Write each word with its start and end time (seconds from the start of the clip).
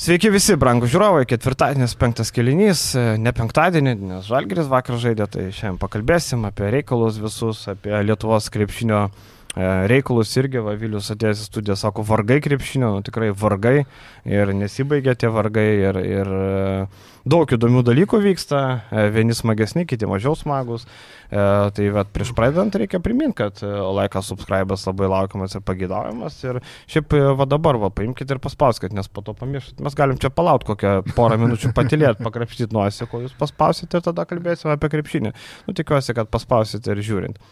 Sveiki 0.00 0.30
visi, 0.32 0.54
brangų 0.56 0.88
žiūrovai, 0.88 1.26
ketvirtadienis, 1.28 1.92
penktas 2.00 2.30
kelinys, 2.32 2.94
ne 3.20 3.32
penktadienį, 3.36 3.92
nes 4.08 4.30
Žalgeris 4.30 4.70
vakar 4.70 4.96
žaidė, 4.96 5.26
tai 5.28 5.42
šiandien 5.52 5.76
pakalbėsim 5.82 6.46
apie 6.48 6.70
reikalus 6.72 7.18
visus, 7.20 7.66
apie 7.68 7.92
Lietuvos 8.08 8.48
krepšinio 8.54 9.02
e, 9.04 9.10
reikalus 9.56 10.30
irgi, 10.38 10.60
va, 10.62 10.76
Vilius 10.78 11.10
atėjęs 11.10 11.42
į 11.42 11.46
studiją, 11.48 11.76
sako, 11.78 12.04
vargai 12.06 12.38
krepšinio, 12.44 12.92
nu, 12.94 13.04
tikrai 13.06 13.32
vargai 13.34 13.80
ir 14.28 14.52
nesibaigia 14.54 15.16
tie 15.18 15.30
vargai 15.32 15.68
ir, 15.88 15.98
ir 16.06 16.30
e, 16.30 16.84
daug 17.28 17.50
įdomių 17.50 17.82
dalykų 17.84 18.20
vyksta, 18.24 18.60
e, 18.90 19.06
vieni 19.14 19.34
smagesni, 19.36 19.84
kiti 19.88 20.08
mažiau 20.08 20.36
smagus. 20.38 20.86
E, 21.30 21.40
tai 21.76 21.88
vat, 21.94 22.10
prieš 22.14 22.32
pradedant 22.36 22.74
reikia 22.78 23.00
priminti, 23.02 23.36
kad 23.42 23.60
e, 23.64 23.70
laikas 23.98 24.30
subscribas 24.30 24.86
labai 24.88 25.10
laukiamas 25.10 25.56
ir 25.56 25.64
pagėdavimas. 25.66 26.38
Ir 26.46 26.60
šiaip 26.90 27.16
va 27.38 27.48
dabar 27.48 27.80
va 27.82 27.90
paimkite 27.94 28.36
ir 28.36 28.42
paspauskite, 28.42 28.94
nes 28.96 29.10
po 29.10 29.24
to 29.26 29.34
pamiršit. 29.36 29.80
Mes 29.84 29.98
galim 29.98 30.20
čia 30.20 30.32
palaukti 30.34 30.70
kokią 30.72 30.94
porą 31.16 31.40
minučių 31.42 31.74
patilėti, 31.76 32.22
pakrapštyti 32.28 32.76
nuosį, 32.76 33.08
kol 33.10 33.26
jūs 33.26 33.34
paspausite 33.40 34.00
ir 34.00 34.06
tada 34.06 34.26
kalbėsime 34.30 34.76
apie 34.76 34.92
krepšinį. 34.94 35.34
Nu 35.66 35.76
tikiuosi, 35.76 36.16
kad 36.16 36.32
paspausite 36.32 36.94
ir 36.94 37.04
žiūrint. 37.04 37.42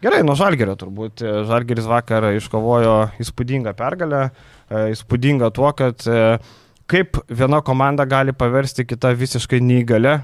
Gerai, 0.00 0.22
nuo 0.24 0.32
Žalgerio 0.38 0.78
turbūt. 0.80 1.20
Žalgeris 1.48 1.84
vakar 1.84 2.30
iškovojo 2.32 2.94
įspūdingą 3.20 3.74
pergalę. 3.76 4.30
Įspūdingą 4.94 5.50
tuo, 5.52 5.68
kad 5.76 6.06
kaip 6.90 7.18
viena 7.28 7.60
komanda 7.60 8.06
gali 8.08 8.32
paversti 8.32 8.86
kitą 8.88 9.12
visiškai 9.18 9.60
neįgalę 9.60 10.14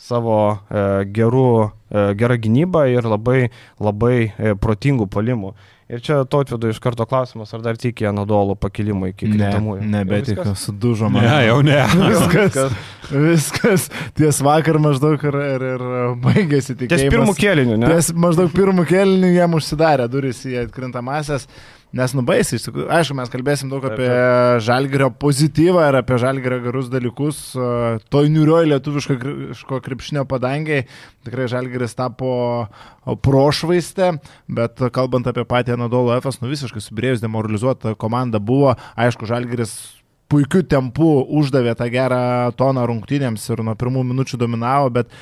savo 0.00 0.38
e, 0.50 1.04
gerų, 1.14 1.50
e, 1.90 2.04
gerą 2.18 2.36
gynybą 2.40 2.84
ir 2.92 3.06
labai, 3.08 3.38
labai 3.82 4.16
e, 4.26 4.54
protingų 4.58 5.08
palimų. 5.12 5.54
Ir 5.94 6.02
čia 6.02 6.16
tautvido 6.26 6.66
iš 6.72 6.80
karto 6.82 7.06
klausimas, 7.06 7.52
ar 7.54 7.62
dar 7.62 7.78
tikė 7.78 8.10
Nadolo 8.14 8.56
pakilimui 8.58 9.12
iki 9.12 9.28
kintamųjų. 9.30 9.84
Ne, 9.84 10.00
nebetikiu, 10.00 10.54
sudužo 10.58 11.10
man. 11.12 11.22
Ne, 11.22 11.36
jau 11.46 11.60
ne. 11.66 11.78
Viskas, 12.14 12.74
viskas, 13.12 13.86
ties 14.18 14.40
vakar 14.42 14.80
maždaug 14.82 15.22
ir, 15.28 15.38
ir, 15.54 15.66
ir 15.74 15.86
baigėsi 16.24 16.74
tik. 16.74 16.90
Ties 16.90 17.06
pirmų 17.12 17.36
kėlinių, 17.38 17.78
ne? 17.78 17.92
Ties 17.94 18.10
maždaug 18.16 18.50
pirmų 18.56 18.88
kėlinių 18.90 19.30
jam 19.36 19.54
užsidarė 19.60 20.08
duris 20.10 20.42
į 20.48 20.64
atkrintamasias. 20.64 21.46
Nes 21.94 22.10
nubaisiai, 22.16 22.58
iš 22.58 22.64
tikrųjų, 22.66 22.88
aišku, 22.90 23.14
mes 23.14 23.30
kalbėsim 23.30 23.68
daug 23.70 23.84
apie 23.86 24.08
žalgerio 24.66 25.12
pozityvą 25.22 25.84
ir 25.92 25.98
apie 26.00 26.16
žalgerio 26.18 26.58
gerus 26.64 26.88
dalykus. 26.90 27.42
Toj 28.10 28.30
niurioj 28.34 28.66
lietuviško 28.72 29.78
krepšinio 29.84 30.24
padangiai 30.26 30.88
tikrai 31.26 31.46
žalgeris 31.52 31.94
tapo 31.94 32.32
prošvaistę, 33.22 34.16
bet 34.58 34.82
kalbant 34.96 35.30
apie 35.30 35.46
patį 35.46 35.76
Anadolo 35.76 36.16
FS, 36.18 36.42
nu 36.42 36.50
visiškai 36.50 36.82
subirėjus 36.82 37.22
demoralizuota 37.22 37.94
komanda 37.94 38.42
buvo. 38.42 38.74
Aišku, 38.98 39.30
žalgeris 39.30 39.76
puikiu 40.32 40.64
tempu 40.66 41.06
uždavė 41.38 41.76
tą 41.78 41.86
gerą 41.94 42.20
toną 42.58 42.88
rungtynėms 42.90 43.44
ir 43.52 43.62
nuo 43.62 43.76
pirmų 43.78 44.02
minučių 44.10 44.40
dominavo, 44.40 44.90
bet 44.98 45.14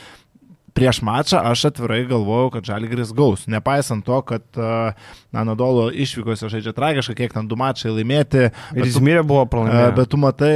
prieš 0.76 1.00
mačą 1.04 1.40
aš 1.52 1.66
atvirai 1.70 2.02
galvojau, 2.08 2.50
kad 2.56 2.66
Žalgiris 2.66 3.12
gaus. 3.16 3.44
Nepaisant 3.50 4.04
to, 4.06 4.18
kad 4.26 4.44
uh, 4.58 4.96
Anadolo 5.32 5.88
išvykose 5.92 6.50
žaidžia 6.52 6.74
tragiškai, 6.76 7.16
kiek 7.22 7.36
ten 7.36 7.48
du 7.48 7.58
mačai 7.60 7.92
laimėti. 7.92 8.48
Ir 8.76 8.88
Izmirė 8.88 9.24
buvo 9.26 9.44
pralaimėta. 9.52 9.92
Uh, 9.92 9.96
bet 10.00 10.12
tu 10.12 10.20
matai, 10.20 10.52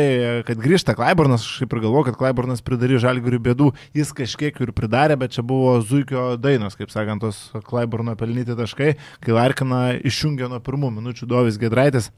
kad 0.49 0.61
grįžta 0.63 0.97
Klaiburnas, 0.99 1.47
aš 1.47 1.65
kaip 1.65 1.77
ir 1.77 1.85
galvoju, 1.87 2.09
kad 2.11 2.21
Klaiburnas 2.21 2.65
pridarė 2.67 3.01
Žalgiriui 3.03 3.43
bėdų. 3.51 3.73
Jis 3.97 4.13
kažkiek 4.17 4.61
ir 4.65 4.75
pridarė, 4.77 5.19
bet 5.21 5.37
čia 5.37 5.45
buvo 5.47 5.79
Zuikio 5.85 6.29
dainos, 6.41 6.79
kaip 6.79 6.93
sakant, 6.95 7.25
tos 7.25 7.65
Klaiburno 7.69 8.17
pelnyti 8.19 8.57
taškai, 8.59 8.95
kai 9.25 9.37
Larkina 9.37 9.89
išjungė 10.01 10.51
nuo 10.53 10.63
pirmų 10.65 10.97
minučių 11.01 11.29
Dovis 11.31 11.61
Gedraitis. 11.61 12.11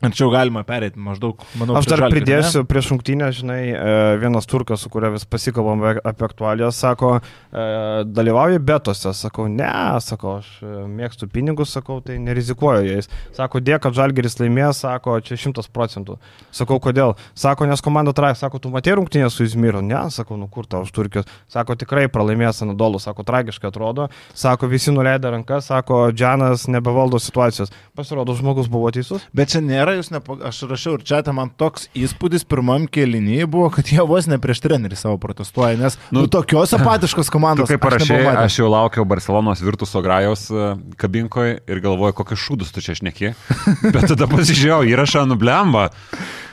Anksčiau 0.00 0.30
galima 0.32 0.62
perėti 0.64 0.96
maždaug, 0.96 1.42
manau, 1.60 1.74
aš 1.76 1.90
dar 1.90 2.00
žalgirį, 2.00 2.22
pridėsiu 2.22 2.62
ne? 2.62 2.66
prieš 2.70 2.86
šimtinę, 2.88 3.26
žinai, 3.36 3.58
e, 3.68 3.96
vienas 4.22 4.48
turkas, 4.48 4.80
su 4.80 4.88
kuria 4.88 5.10
vis 5.12 5.26
pasikalbam 5.28 5.82
apie 5.92 6.24
aktualijas, 6.24 6.78
sako, 6.80 7.18
e, 7.20 7.64
dalyvauji 8.08 8.62
betose, 8.64 9.12
sakau, 9.18 9.44
ne, 9.52 9.68
sakau, 10.00 10.38
aš 10.40 10.48
e, 10.64 10.70
mėgstu 10.88 11.28
pinigus, 11.28 11.74
sakau, 11.76 11.98
tai 12.00 12.16
nerizikuoju 12.16 12.86
jais. 12.88 13.10
Sako, 13.36 13.60
dėka, 13.60 13.82
kad 13.90 13.98
žalgeris 13.98 14.38
laimės, 14.40 14.80
sako, 14.86 15.18
čia 15.26 15.36
šimtas 15.40 15.68
procentų. 15.68 16.16
Sakau, 16.48 16.80
kodėl? 16.80 17.12
Sako, 17.36 17.68
nes 17.68 17.84
komanda 17.84 18.16
tragiška, 18.16 18.46
sako, 18.46 18.62
tu 18.64 18.72
matė 18.72 18.96
rungtinę 18.96 19.28
su 19.28 19.44
Izmyru, 19.44 19.84
ne, 19.84 20.00
sakau, 20.16 20.40
nu 20.40 20.48
kur 20.48 20.64
tau 20.64 20.86
už 20.88 20.94
turkius, 20.96 21.28
sako, 21.52 21.76
tikrai 21.76 22.06
pralaimės 22.08 22.64
Anadolų, 22.64 23.02
sako, 23.04 23.28
tragiškai 23.28 23.68
atrodo, 23.68 24.08
sako, 24.32 24.72
visi 24.72 24.96
nuleido 24.96 25.36
rankas, 25.36 25.68
sako, 25.68 26.06
Džanas 26.16 26.64
nebevaldo 26.72 27.20
situacijos. 27.20 27.72
Pasirodo, 27.96 28.32
žmogus 28.38 28.72
buvo 28.72 28.88
teisus. 28.94 29.28
Bet 29.36 29.52
čia 29.52 29.60
nėra 29.64 29.89
nėra, 29.90 29.98
jūs 30.00 30.10
nepa... 30.14 30.36
aš 30.48 30.62
rašiau 30.70 30.96
ir 30.98 31.04
čia, 31.06 31.20
man 31.34 31.50
toks 31.58 31.88
įspūdis 31.96 32.46
pirmam 32.48 32.86
kelinyje 32.90 33.48
buvo, 33.50 33.70
kad 33.74 33.90
jie 33.90 34.02
vos 34.06 34.28
ne 34.30 34.38
prieš 34.42 34.62
trenerį 34.64 34.98
savo 34.98 35.18
protestuoja, 35.22 35.78
nes 35.80 35.98
nu, 36.10 36.24
nu, 36.24 36.30
tokios 36.30 36.74
apatiškos 36.76 37.30
komandos. 37.32 37.70
Kaip 37.70 37.82
parašai, 37.82 38.20
aš, 38.30 38.42
aš 38.46 38.58
jau 38.62 38.70
laukiau 38.70 39.06
Barcelonos 39.08 39.62
Virtuso 39.64 40.02
Grajaus 40.04 40.46
e, 40.50 40.74
kabinkoje 41.00 41.60
ir 41.66 41.82
galvoju, 41.82 42.16
kokius 42.20 42.44
šūdus 42.46 42.74
tu 42.74 42.84
čia 42.84 42.96
šneki. 42.98 43.34
Bet 43.94 44.06
tada 44.12 44.30
pasižiūrėjau, 44.30 44.84
įrašą 44.94 45.26
nublemba. 45.30 45.90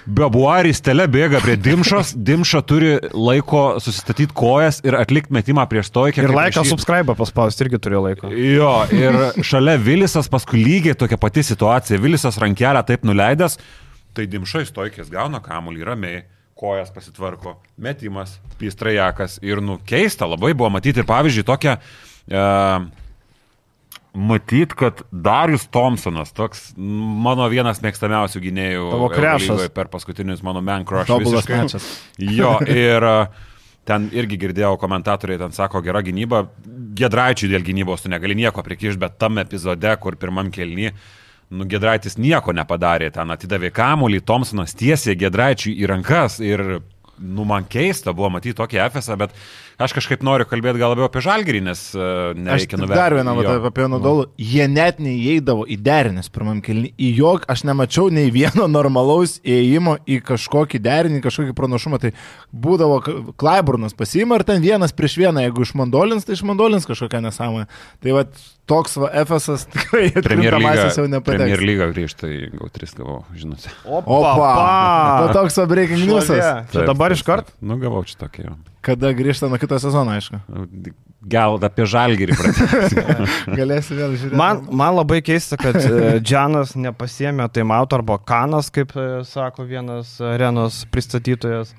Bebuaris 0.07 0.79
tele 0.79 1.03
bėga 1.11 1.41
prie 1.43 1.57
Dimšos, 1.59 2.13
Dimša 2.29 2.61
turi 2.67 2.93
laiko 3.11 3.63
susistatyti 3.83 4.31
kojas 4.37 4.79
ir 4.87 4.95
atlikti 4.95 5.35
metimą 5.35 5.65
prieš 5.67 5.89
stoikę. 5.91 6.23
Ir 6.23 6.33
laiką 6.35 6.63
jį... 6.63 6.71
subscribe 6.71 7.15
paspausti 7.19 7.65
irgi 7.65 7.81
turėjo 7.83 8.03
laiko. 8.05 8.31
Jo, 8.31 8.71
ir 8.95 9.19
šalia 9.43 9.75
Vilisas 9.81 10.31
paskui 10.31 10.63
lygiai 10.63 10.95
tokia 10.99 11.19
pati 11.19 11.43
situacija. 11.43 11.99
Vilisas 11.99 12.39
rankelę 12.39 12.85
taip 12.87 13.03
nuleidęs, 13.07 13.59
tai 14.15 14.29
Dimša 14.31 14.63
į 14.63 14.69
stoikės 14.71 15.11
gauna 15.11 15.43
kamuolį 15.43 15.87
ramiai 15.91 16.23
kojas 16.57 16.89
pasitvarko, 16.89 17.57
metimas, 17.77 18.39
pistrajakas 18.57 19.37
ir 19.45 19.61
nu 19.61 19.77
keista, 19.85 20.25
labai 20.25 20.55
buvo 20.57 20.71
matyti 20.73 21.03
ir 21.03 21.09
pavyzdžiui 21.09 21.45
tokia 21.45 21.75
uh, 21.77 22.87
matyt, 24.17 24.73
kad 24.73 25.01
Darius 25.11 25.67
Thompsonas, 25.69 26.31
toks 26.33 26.71
mano 26.77 27.45
vienas 27.51 27.83
mėgstamiausių 27.83 28.41
gynėjų 28.41 28.87
per 29.75 29.91
paskutinius 29.93 30.41
mano 30.45 30.63
man 30.65 30.87
crush. 30.87 31.09
Tobulas 31.09 31.45
mečas. 31.51 31.85
Jo, 32.39 32.55
ir 32.65 33.05
e, 33.05 33.13
ten 33.87 34.09
irgi 34.17 34.39
girdėjau 34.41 34.73
komentatoriai, 34.81 35.39
ten 35.43 35.53
sako, 35.55 35.83
gera 35.85 36.01
gynyba, 36.05 36.47
Gedraičiui 36.97 37.51
dėl 37.51 37.65
gynybos 37.67 38.03
tu 38.03 38.09
negali 38.09 38.33
nieko 38.39 38.63
prikišti, 38.65 38.99
bet 39.03 39.19
tam 39.21 39.37
epizode, 39.37 39.93
kur 40.01 40.17
pirmam 40.17 40.49
kelny, 40.53 40.89
nu, 41.53 41.67
Gedraitis 41.69 42.17
nieko 42.17 42.55
nepadarė, 42.57 43.11
ten 43.13 43.29
atidavė 43.35 43.69
kamuolį, 43.75 44.23
Thompsonas 44.25 44.73
tiesiai 44.77 45.19
Gedraičiui 45.19 45.77
į 45.77 45.91
rankas 45.93 46.39
ir, 46.41 46.65
nu, 47.21 47.45
man 47.45 47.69
keista 47.69 48.17
buvo 48.17 48.33
matyti 48.33 48.57
tokį 48.57 48.81
efesą, 48.89 49.19
bet 49.21 49.37
Aš 49.77 49.93
kažkaip 49.93 50.23
noriu 50.25 50.47
kalbėti 50.49 50.79
gal 50.81 50.95
labiau 50.95 51.05
apie 51.05 51.21
žalgerį, 51.21 51.59
nes 51.67 51.81
uh, 51.93 52.31
nereikia 52.33 52.79
nuvertinti. 52.79 52.97
Dar 52.97 53.13
vieną 53.13 53.35
vat, 53.37 53.49
apie 53.69 53.85
Nodolų. 53.93 54.23
Nu. 54.25 54.33
Jie 54.41 54.65
net 54.71 54.97
neįeidavo 55.03 55.67
į 55.69 55.77
derinės 55.85 56.31
pirmam 56.33 56.63
kelnį. 56.65 56.95
Į 56.97 57.11
jog 57.19 57.45
aš 57.53 57.61
nemačiau 57.69 58.09
nei 58.09 58.31
vieno 58.33 58.65
normalaus 58.71 59.35
įėjimo 59.45 59.99
į 60.09 60.17
kažkokį 60.25 60.81
derinį, 60.81 61.21
kažkokį 61.21 61.53
pranašumą. 61.57 62.01
Tai 62.01 62.13
būdavo 62.65 62.97
Klaiburnas 63.37 63.93
pasiima 63.97 64.41
ir 64.41 64.47
ten 64.49 64.65
vienas 64.65 64.97
prieš 64.97 65.19
vieną, 65.21 65.45
jeigu 65.45 65.67
išmandolins, 65.67 66.25
tai 66.25 66.39
išmandolins 66.39 66.89
kažkokią 66.89 67.21
nesąmonę. 67.29 67.69
Tai 68.01 68.17
va 68.17 68.25
toks 68.67 68.97
va 68.99 69.09
FSS 69.23 69.67
tikrai 69.73 70.09
Premier 70.25 70.57
lyga 70.59 70.87
jau 70.91 71.07
nepateks. 71.09 71.39
Premier 71.39 71.63
lyga 71.63 71.89
grįžta 71.93 72.29
GAU 72.29 72.69
3 72.75 72.95
gavau, 72.99 73.19
žinote. 73.35 73.71
Opa! 73.85 74.19
Opa! 74.19 74.53
Ta 75.23 75.35
toks 75.39 75.59
va 75.61 75.67
breaking 75.71 76.07
newsas. 76.09 76.69
Čia 76.73 76.87
dabar 76.89 77.15
iškart? 77.15 77.53
Nu, 77.63 77.79
gavau 77.81 78.03
čia 78.07 78.19
tokį 78.25 78.47
jau. 78.49 78.55
Kada 78.87 79.11
grįžta 79.15 79.49
nuo 79.51 79.59
kito 79.59 79.79
sezono, 79.83 80.15
aišku. 80.15 80.39
Gal 81.27 81.57
apie 81.65 81.87
žalgyrį 81.89 82.35
pradėsime. 82.39 83.27
Galėsi 83.59 83.97
vėl 83.97 84.13
žiūrėti. 84.15 84.37
Man, 84.39 84.61
man 84.69 84.95
labai 84.95 85.19
keista, 85.25 85.57
kad 85.59 85.75
e, 85.81 86.19
Džanas 86.23 86.75
nepasiemė 86.79 87.49
taimauto 87.51 87.97
arba 87.97 88.19
kanas, 88.21 88.69
kaip 88.71 88.93
e, 88.95 89.07
sako 89.27 89.65
vienas 89.67 90.13
arenos 90.23 90.85
pristatytojas. 90.93 91.73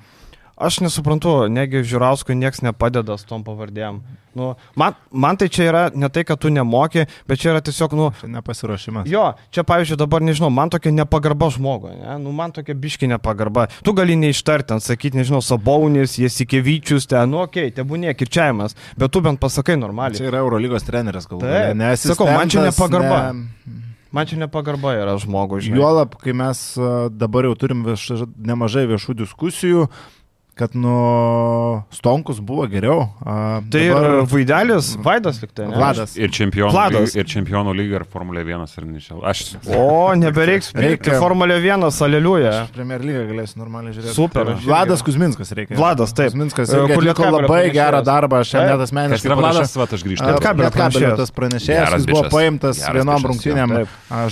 Aš 0.59 0.81
nesuprantu, 0.83 1.45
negi 1.47 1.79
Žiūrauskui 1.87 2.35
niekas 2.35 2.59
nepadeda 2.65 3.15
su 3.15 3.23
tom 3.29 3.45
pavardėm. 3.47 4.01
Nu, 4.35 4.49
man, 4.75 4.97
man 5.09 5.37
tai 5.39 5.47
čia 5.47 5.69
yra 5.69 5.83
ne 5.95 6.09
tai, 6.11 6.25
kad 6.27 6.41
tu 6.43 6.51
nemoki, 6.51 7.05
bet 7.27 7.39
čia 7.39 7.53
yra 7.53 7.61
tiesiog, 7.63 7.95
nu... 7.95 8.09
Čia 8.19 8.27
nepasiruošimas. 8.33 9.07
Jo, 9.09 9.23
čia 9.55 9.63
pavyzdžiui 9.67 9.97
dabar, 10.01 10.23
nežinau, 10.25 10.51
man 10.53 10.71
tokia 10.73 10.91
nepagarba 10.93 11.47
žmogui, 11.55 11.95
ne? 12.01 12.17
nu, 12.19 12.35
man 12.35 12.51
tokia 12.55 12.75
biški 12.75 13.07
nepagarba. 13.09 13.69
Tu 13.87 13.95
gali 13.95 14.19
neištarti, 14.19 14.81
sakyti, 14.83 15.21
nežinau, 15.21 15.39
Sabaunis, 15.45 16.19
Jasikevičius, 16.19 17.07
ten, 17.07 17.31
nu, 17.31 17.41
okei, 17.47 17.71
okay, 17.71 17.77
tebūnė 17.79 18.13
kirčiavimas, 18.19 18.75
bet 18.99 19.15
tu 19.15 19.23
bent 19.23 19.39
pasakai 19.39 19.79
normaliai. 19.79 20.19
Čia 20.19 20.27
yra 20.27 20.43
Eurolygos 20.43 20.87
treneris, 20.87 21.29
galbūt. 21.31 21.79
Nes, 21.79 22.03
sakau, 22.03 22.27
man 22.27 22.51
čia 22.51 22.67
nepagarba. 22.67 23.29
Ne... 23.31 23.77
Man 24.09 24.25
čia 24.25 24.39
nepagarba 24.41 24.95
yra 24.97 25.11
žmogui. 25.21 25.61
Juolab, 25.69 26.15
kai 26.17 26.33
mes 26.33 26.59
dabar 27.13 27.45
jau 27.45 27.51
turim 27.61 27.83
vieš, 27.85 28.23
nemažai 28.41 28.87
viešų 28.89 29.13
diskusijų, 29.19 29.83
uh, 29.85 30.18
kad 30.59 30.75
nu 30.75 31.83
Stonkus 31.95 32.39
buvo 32.43 32.65
geriau. 32.67 33.07
A, 33.23 33.61
Tai 33.71 33.81
dabar- 33.87 34.05
ir 34.19 34.25
Vaidelis, 34.33 34.89
Vaidas 35.03 35.39
liktai. 35.41 35.67
ne? 35.69 35.75
Vladas. 35.79 36.15
Ir 36.19 36.29
čempionų, 36.35 36.71
Vladas. 36.73 37.13
lyga, 37.15 37.19
ir 37.21 37.25
čempionų 37.31 37.73
lyga, 37.77 38.01
ir 38.01 38.05
Formulė 38.11 38.43
1, 38.43 38.75
ir 38.77 38.87
nežinau. 38.91 39.21
Aš 39.23 39.55
O, 39.71 40.11
nebereiks 40.19 40.71
pirkti 40.75 41.15
Formulė 41.21 41.59
1, 41.63 41.87
aleliuja. 42.09 42.67
Premier 42.75 42.99
lygą 42.99 43.23
galėsiu 43.31 43.57
normaliai 43.63 43.93
žiūrėti. 43.95 44.13
Super. 44.17 44.51
Vladas 44.65 45.01
Kuzminskas 45.05 45.51
reikia. 45.55 45.77
Vladas, 45.79 46.13
taip. 46.13 46.31
Kuzminskas 46.33 46.69
E, 46.69 46.77
irgi 46.77 46.93
kur 46.93 47.03
atliko 47.07 47.31
labai 47.39 47.61
gerą 47.71 48.03
darbą, 48.03 48.41
aš 48.43 48.53
net 48.59 48.69
Kas 48.69 48.89
asmeniškai 48.89 49.29
yra 49.31 49.37
Vladas, 49.39 49.75
va, 49.79 49.87
aš 49.89 50.03
grįžtu. 50.03 50.27
Lietkabelio 50.29 50.71
pranešėjas. 50.75 51.17
tas 51.17 51.31
pranešėjas, 51.31 51.93
jis 51.99 52.05
buvo 52.09 52.23
paimtas 52.29 52.83
vienom 52.93 53.23
rungtynėm 53.31 53.75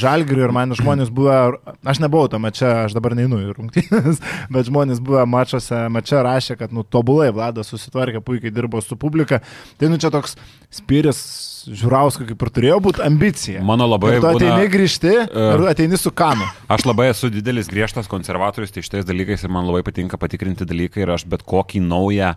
žalgiriui 0.03 0.43
ir 0.47 0.51
man 0.51 0.71
žmonės 0.77 1.09
buvo, 1.13 1.57
aš 1.85 1.99
nebuvau 2.03 2.27
tame 2.29 2.51
čia, 2.51 2.85
aš 2.85 2.93
dabar 2.97 3.15
neinu 3.15 3.39
į 3.45 3.53
rungtynės, 3.57 4.19
bet 4.53 4.65
žmonės 4.69 4.99
buvo 5.03 5.23
mačiuose, 5.25 5.87
mačia 6.17 6.25
rašė, 6.25 6.57
kad 6.57 6.71
nu 6.73 6.83
tobulai 6.83 7.29
Vladas 7.31 7.67
susitvarkė, 7.69 8.21
puikiai 8.21 8.51
dirbo 8.53 8.81
su 8.81 8.95
publika. 8.97 9.39
Tai 9.77 9.89
nu 9.89 9.97
čia 9.97 10.09
toks 10.11 10.35
spyris 10.71 11.65
žiūrausko 11.67 12.25
kaip 12.27 12.41
ir 12.41 12.49
turėjo 12.55 12.79
būti 12.81 13.03
ambicija. 13.05 13.61
Mano 13.63 13.87
labai 13.87 14.15
Ir 14.17 14.21
tu 14.21 14.27
būna- 14.27 14.35
ateini 14.53 14.69
grįžti 14.71 15.11
E. 15.13 15.25
ir 15.53 15.67
ateini 15.67 15.97
su 15.97 16.11
kanu. 16.11 16.45
Aš 16.69 16.85
labai 16.85 17.09
esu 17.11 17.29
didelis 17.29 17.67
griežtas 17.67 18.07
konservatorius 18.07 18.71
tai 18.71 18.81
šitais 18.81 19.05
dalykais 19.05 19.43
ir 19.43 19.49
man 19.49 19.65
labai 19.65 19.83
patinka 19.83 20.17
patikrinti 20.17 20.65
dalykai 20.65 21.01
ir 21.03 21.09
aš 21.11 21.25
bet 21.25 21.43
kokį 21.43 21.81
naują, 21.81 22.35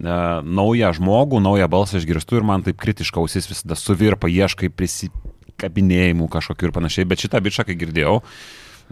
e, 0.00 0.42
naują 0.42 0.92
žmogų, 0.98 1.40
naują 1.42 1.68
balsą 1.68 1.98
išgirstu 2.00 2.36
ir 2.36 2.42
man 2.42 2.62
taip 2.62 2.76
kritiška 2.78 3.20
ausis 3.20 3.46
visada 3.46 3.74
suvirpa, 3.76 4.26
ieškai 4.28 4.70
prisikabinėjimų 4.70 6.28
kažkokių 6.32 6.64
ir 6.64 6.72
panašiai, 6.72 7.04
bet 7.08 7.18
šitą 7.18 7.40
bičią, 7.44 7.64
kai 7.66 7.76
girdėjau, 7.76 8.22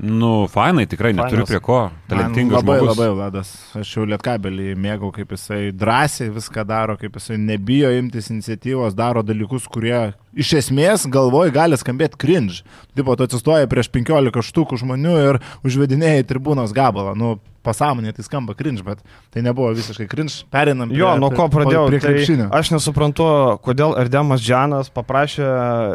nu, 0.01 0.47
fainai, 0.49 0.87
tikrai 0.89 1.13
neturiu 1.13 1.45
Fainas. 1.45 1.51
prie 1.51 1.61
ko, 1.61 1.79
talentingas 2.09 2.63
labai, 2.63 2.79
žmogus. 2.81 2.97
labai 2.97 3.09
Vladas. 3.15 3.51
Aš 3.77 3.91
jau 3.99 4.07
lietkabelį 4.09 4.71
mėgau, 4.81 5.11
kaip 5.13 5.35
jisai 5.37 5.71
drąsiai 5.77 6.31
viską 6.33 6.65
daro, 6.65 6.97
kaip 7.01 7.19
jisai 7.21 7.37
nebijo 7.37 7.91
imtis 7.99 8.31
iniciatyvos, 8.33 8.97
daro 8.97 9.21
dalykus, 9.23 9.69
kurie 9.69 10.15
iš 10.33 10.55
esmės 10.63 11.05
galvoj 11.11 11.53
gali 11.53 11.77
skambėti 11.77 12.17
cringe. 12.23 12.63
Tipo, 12.97 13.13
tu 13.19 13.29
atsistoji 13.29 13.69
prieš 13.69 13.91
15 13.93 14.41
štukų 14.51 14.81
žmonių 14.81 15.15
ir 15.27 15.41
užvedinėjai 15.69 16.25
tribūnos 16.33 16.73
gabalą. 16.73 17.13
Nu, 17.19 17.35
pasąmonė 17.61 18.15
tai 18.17 18.25
skamba 18.25 18.55
cringe, 18.57 18.81
bet 18.87 19.05
tai 19.35 19.43
nebuvo 19.45 19.69
visiškai 19.77 20.09
cringe. 20.09 20.47
Perinam 20.49 20.89
prie, 20.89 21.03
Jo, 21.03 21.13
nuo 21.21 21.29
ko 21.37 21.51
pradėjau. 21.53 21.87
Prie 21.93 22.01
Tai 22.01 22.09
krepšinio. 22.15 22.49
aš 22.57 22.71
nesuprantu, 22.73 23.29
kodėl 23.61 23.99
Erdemas 24.01 24.41
Džanas 24.41 24.89
paprašė, 24.89 25.45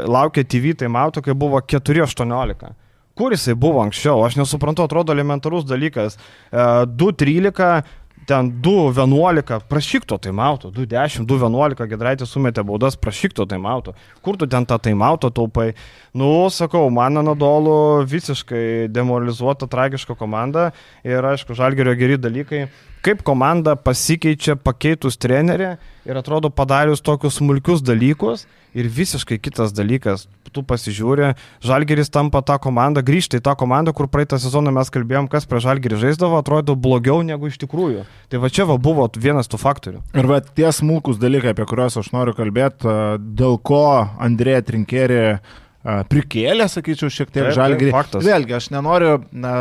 laukė 0.05 0.45
TV 0.45 0.75
taimauto, 0.77 1.25
kai 1.25 1.33
buvo 1.33 1.57
4.18. 1.57 2.75
Kur 3.15 3.31
jisai 3.31 3.55
buvo 3.55 3.79
anksčiau? 3.79 4.25
Aš 4.27 4.35
nesuprantu, 4.35 4.83
atrodo 4.83 5.13
elementarus 5.15 5.63
dalykas. 5.67 6.17
E, 6.51 6.65
2.13, 6.99 7.85
ten 8.25 8.49
2.11, 8.61 9.59
prašyk 9.69 10.05
to 10.09 10.17
taimauto, 10.17 10.71
2.10, 10.73 11.23
2.11, 11.29 11.85
Gedraitis 11.91 12.33
sumetė 12.33 12.65
baudas, 12.65 12.97
prašyk 12.99 13.35
to 13.37 13.45
taimauto. 13.49 13.93
Kur 14.25 14.39
tu 14.41 14.49
ten 14.49 14.65
tą 14.65 14.79
taimauto 14.81 15.29
taupai? 15.29 15.73
Nu, 16.17 16.49
sakau, 16.51 16.89
man 16.93 17.21
Anadolu 17.21 18.03
visiškai 18.09 18.89
demoralizuota, 18.91 19.69
tragiška 19.69 20.17
komanda 20.19 20.71
ir 21.05 21.23
aišku, 21.23 21.55
žalgerio 21.55 21.95
geri 21.95 22.19
dalykai. 22.19 22.65
Kaip 23.05 23.21
komanda 23.25 23.75
pasikeičia 23.77 24.55
pakeitus 24.57 25.19
trenerį 25.21 25.75
ir 26.09 26.17
atrodo 26.17 26.49
padarius 26.49 27.03
tokius 27.05 27.37
smulkius 27.37 27.83
dalykus 27.85 28.47
ir 28.75 28.89
visiškai 28.91 29.37
kitas 29.39 29.73
dalykas. 29.75 30.25
Tu 30.55 30.63
pasižiūri, 30.63 31.33
Žalgeris 31.67 32.07
tampa 32.15 32.39
tą 32.45 32.55
komandą, 32.63 33.01
grįžta 33.03 33.41
į 33.41 33.43
tą 33.43 33.57
komandą, 33.59 33.91
kur 33.95 34.07
praeitą 34.07 34.39
sezoną 34.39 34.71
mes 34.71 34.91
kalbėjom, 34.93 35.27
kas 35.31 35.43
prie 35.51 35.59
Žalgerį 35.65 35.99
žaisdavo, 35.99 36.39
atrodo 36.39 36.77
blogiau 36.79 37.19
negu 37.27 37.49
iš 37.51 37.57
tikrųjų. 37.65 38.05
Tai 38.31 38.39
va 38.39 38.51
čia 38.55 38.63
va 38.69 38.77
buvo 38.79 39.09
vienas 39.19 39.51
tų 39.51 39.59
faktorių. 39.59 39.99
Ir 40.15 40.29
va 40.31 40.39
tie 40.39 40.69
smulkus 40.71 41.19
dalykai, 41.19 41.51
apie 41.51 41.67
kuriuos 41.67 41.99
aš 41.99 42.07
noriu 42.15 42.35
kalbėti, 42.37 42.87
dėl 43.35 43.59
ko 43.67 43.83
Andrėja 44.23 44.63
Trinkeri 44.69 45.19
a, 45.27 45.99
prikėlė, 46.07 46.69
sakyčiau, 46.71 47.11
šiek 47.11 47.35
tiek 47.35 47.51
faktas. 47.91 48.23
Vėlgi, 48.23 48.55
aš 48.55 48.71
nenoriu 48.71 49.17
na, 49.35 49.57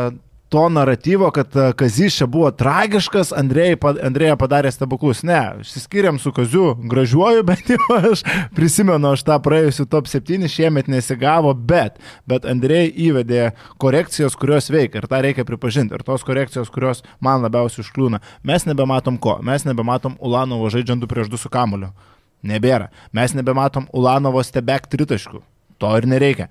to 0.55 0.69
naratyvo, 0.69 1.31
kad 1.35 1.57
a, 1.57 1.73
Kazys 1.75 2.15
čia 2.15 2.25
buvo 2.31 2.47
tragiškas, 2.55 3.33
Andrėja, 3.35 3.75
pa- 3.75 3.91
Andrėja 4.07 4.37
padarė 4.39 4.69
stebuklus. 4.71 5.19
Ne, 5.27 5.39
išsiskiriam 5.59 6.15
su 6.21 6.31
Kaziu, 6.31 6.69
gražiuoju, 6.79 7.43
bet 7.49 7.73
jau 7.73 7.97
aš 7.97 8.21
prisimenu, 8.55 9.09
aš 9.11 9.25
tą 9.27 9.35
praėjusiu 9.43 9.83
top 9.91 10.07
7 10.07 10.47
šiemet 10.47 10.87
nesigavo, 10.87 11.51
bet, 11.51 11.99
bet 12.23 12.47
Andrėja 12.47 12.87
įvedė 13.09 13.41
korekcijos, 13.83 14.37
kurios 14.39 14.71
veikia 14.71 15.01
ir 15.01 15.09
tą 15.11 15.19
reikia 15.25 15.43
pripažinti. 15.49 15.91
Ir 15.97 16.05
tos 16.07 16.23
korekcijos, 16.23 16.71
kurios 16.71 17.03
man 17.19 17.43
labiausiai 17.43 17.83
užkliūna. 17.83 18.21
Mes 18.47 18.63
nebematom 18.69 19.19
ko, 19.19 19.41
mes 19.43 19.67
nebematom 19.67 20.15
Ulanovo 20.23 20.71
žaidžiant 20.71 21.03
2 21.03 21.11
prieš 21.11 21.33
2 21.35 21.41
su 21.43 21.51
kamuliu. 21.51 21.91
Nebėra. 22.47 22.93
Mes 23.11 23.35
nebematom 23.35 23.89
Ulanovo 23.91 24.39
stebek 24.47 24.87
tritaškų. 24.87 25.43
To 25.83 25.89
ir 25.99 26.05
nereikia. 26.07 26.47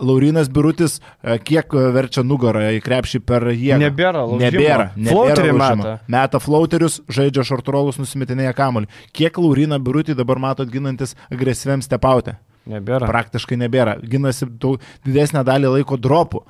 Laurinas 0.00 0.48
Birutis, 0.48 1.00
kiek 1.44 1.74
verčia 1.92 2.22
nugarą 2.24 2.70
į 2.76 2.80
krepšį 2.84 3.20
per 3.26 3.44
jėgą? 3.52 3.80
Nebėra 3.82 4.22
laužimo. 4.24 4.40
Nebėra. 4.46 4.88
nebėra 4.96 5.12
Flauterį 5.12 5.52
meta. 5.60 5.94
Meta 6.16 6.40
flauterius, 6.40 7.00
žaidžia 7.12 7.44
šortrolus, 7.44 8.00
nusimetinėja 8.00 8.54
kamuolį. 8.56 8.88
Kiek 9.12 9.36
Lauriną 9.42 9.76
Birutį 9.82 10.16
dabar 10.16 10.40
matot 10.40 10.72
ginantis 10.72 11.12
agresyviam 11.28 11.84
stepautę? 11.84 12.38
Nebėra. 12.66 13.06
Praktiškai 13.06 13.56
nebėra. 13.60 13.92
Ginasi 14.02 14.48
didesnę 15.06 15.44
dalį 15.46 15.70
laiko 15.76 15.94
dropų, 16.02 16.40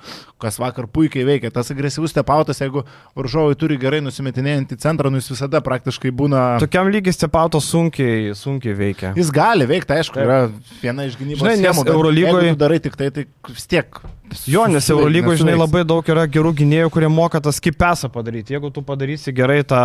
kas 0.41 0.57
vakar 0.61 0.87
puikiai 0.89 1.27
veikia. 1.29 1.51
Tas 1.53 1.69
agresyvus 1.75 2.15
stepautas, 2.15 2.63
jeigu 2.63 2.87
varžovai 3.19 3.57
turi 3.61 3.77
gerai 3.81 4.01
nusimetinėjantį 4.05 4.79
centrą, 4.81 5.13
nu 5.13 5.21
jis 5.21 5.29
visada 5.35 5.61
praktiškai 5.65 6.13
būna... 6.17 6.45
Tokiam 6.63 6.89
lygiai 6.93 7.13
stepauto 7.13 7.61
sunkiai, 7.61 8.33
sunkiai 8.39 8.73
veikia. 8.79 9.13
Jis 9.19 9.29
gali 9.35 9.69
veikti, 9.69 9.99
aišku, 9.99 10.17
Taip. 10.17 10.25
yra 10.25 10.39
viena 10.81 11.05
iš 11.05 11.19
gynybos 11.21 11.45
Žinai, 11.45 11.59
nes 11.61 11.69
schemų, 11.69 11.85
bet 11.85 11.95
Eurolygoj- 11.99 12.45
jeigu 12.49 12.61
darai 12.65 12.81
tik 12.89 12.97
tai, 12.97 13.11
tai 13.13 13.27
vis 13.53 13.69
tiek. 13.69 14.01
Jo, 14.47 14.67
nes 14.71 14.87
Eurolygoje, 14.91 15.41
žinai, 15.43 15.57
labai 15.59 15.83
daug 15.87 16.07
yra 16.11 16.27
gerų 16.31 16.53
gynėjų, 16.61 16.91
kurie 16.95 17.09
moka 17.11 17.41
tą 17.43 17.53
skipesą 17.55 18.11
padaryti. 18.13 18.57
Jeigu 18.57 18.71
tu 18.75 18.83
padarysi 18.87 19.35
gerai 19.35 19.63
tą 19.67 19.79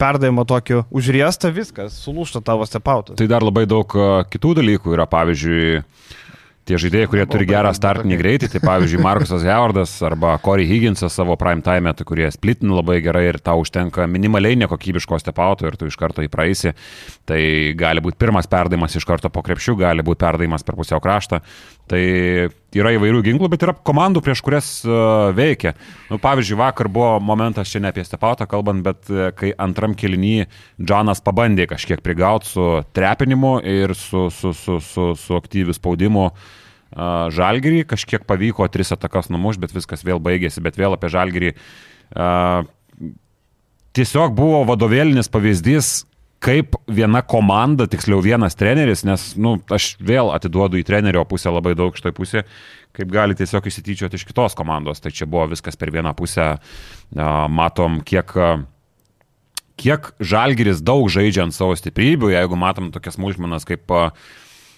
perdavimą 0.00 0.46
tokį 0.48 0.84
užriestą, 0.88 1.52
viskas, 1.54 1.98
sulūšta 2.04 2.44
tavo 2.44 2.66
stepautas. 2.68 3.18
Tai 3.20 3.28
dar 3.30 3.44
labai 3.44 3.66
daug 3.68 3.98
kitų 4.32 4.54
dalykų 4.60 4.96
yra, 4.96 5.08
pavyzdžiui, 5.10 5.82
tie 6.66 6.78
žaidėjai, 6.82 7.08
kurie 7.10 7.24
turi 7.30 7.46
gerą 7.46 7.70
startinį 7.76 8.16
greitį, 8.18 8.48
tai 8.50 8.60
pavyzdžiui, 8.64 9.02
Markusas 9.04 9.44
Howardas 9.46 9.92
arba 10.06 10.34
Corey 10.42 10.66
Higginsas 10.66 11.14
savo 11.14 11.36
prime 11.38 11.62
time, 11.66 11.92
tai 11.94 12.06
kurie 12.08 12.26
splitin 12.34 12.72
labai 12.74 12.98
gerai 13.04 13.28
ir 13.28 13.38
tau 13.44 13.62
užtenka 13.62 14.08
minimaliai 14.10 14.58
nekokybiško 14.64 15.20
stepauto 15.22 15.68
ir 15.68 15.78
tu 15.78 15.86
iš 15.86 15.98
karto 16.00 16.24
jį 16.24 16.32
praeisi. 16.32 16.74
Tai 17.28 17.38
gali 17.78 18.02
būti 18.02 18.18
pirmas 18.18 18.50
perdavimas 18.50 18.98
iš 18.98 19.06
karto 19.06 19.30
po 19.30 19.44
krepšių, 19.46 19.76
gali 19.84 20.06
būti 20.06 20.24
perdavimas 20.24 20.66
per 20.66 20.78
pusiau 20.78 20.98
kraštą. 21.02 21.42
Tai 21.86 22.00
yra 22.74 22.90
įvairių 22.96 23.20
ginklų, 23.28 23.48
bet 23.52 23.62
yra 23.62 23.72
komandų, 23.86 24.20
prieš 24.24 24.40
kurias 24.42 24.68
uh, 24.88 25.30
veikia. 25.36 25.76
Nu, 26.10 26.18
pavyzdžiui, 26.22 26.58
vakar 26.58 26.90
buvo 26.92 27.12
momentas, 27.22 27.70
čia 27.70 27.80
ne 27.82 27.92
apie 27.92 28.02
stepautą 28.04 28.48
kalbant, 28.50 28.82
bet 28.84 29.06
uh, 29.12 29.28
kai 29.36 29.52
antram 29.62 29.94
kilny 29.98 30.48
Džonas 30.82 31.22
pabandė 31.24 31.68
kažkiek 31.70 32.02
prigauti 32.02 32.50
su 32.50 32.66
trepinimu 32.96 33.60
ir 33.62 33.94
su, 33.94 34.26
su, 34.34 34.50
su, 34.56 34.80
su, 34.82 35.12
su 35.20 35.38
aktyviu 35.38 35.76
spaudimu. 35.76 36.26
Uh, 36.96 37.28
žalgirį 37.34 37.84
kažkiek 37.86 38.26
pavyko 38.26 38.66
tris 38.72 38.90
atakas 38.94 39.30
numuš, 39.30 39.60
bet 39.62 39.74
viskas 39.74 40.02
vėl 40.06 40.18
baigėsi, 40.22 40.62
bet 40.64 40.78
vėl 40.80 40.98
apie 40.98 41.10
žalgirį. 41.12 41.54
Uh, 42.10 42.66
tiesiog 43.96 44.34
buvo 44.36 44.64
vadovėlinis 44.68 45.30
pavyzdys, 45.32 46.00
kaip 46.42 46.76
viena 46.92 47.22
komanda, 47.24 47.86
tiksliau 47.90 48.20
vienas 48.24 48.56
treneris, 48.58 49.04
nes, 49.08 49.28
na, 49.36 49.42
nu, 49.42 49.54
aš 49.72 49.94
vėl 50.02 50.30
atiduodu 50.34 50.78
į 50.80 50.84
trenerio 50.86 51.24
pusę 51.28 51.52
labai 51.52 51.74
daug 51.78 51.96
šitoj 51.96 52.14
pusė, 52.16 52.44
kaip 52.96 53.12
gali 53.12 53.36
tiesiog 53.36 53.66
įsityčioti 53.68 54.18
iš 54.18 54.26
kitos 54.28 54.56
komandos. 54.56 55.02
Tai 55.02 55.12
čia 55.14 55.28
buvo 55.28 55.46
viskas 55.52 55.78
per 55.80 55.92
vieną 55.94 56.14
pusę. 56.16 56.54
Matom, 57.16 58.00
kiek, 58.06 58.32
kiek 59.80 60.10
žalgeris 60.20 60.82
daug 60.84 61.08
žaidžia 61.12 61.46
ant 61.46 61.56
savo 61.56 61.76
stiprybių, 61.76 62.32
jeigu 62.34 62.58
matom 62.60 62.92
tokias 62.94 63.18
smulkmenas 63.18 63.68
kaip 63.68 63.92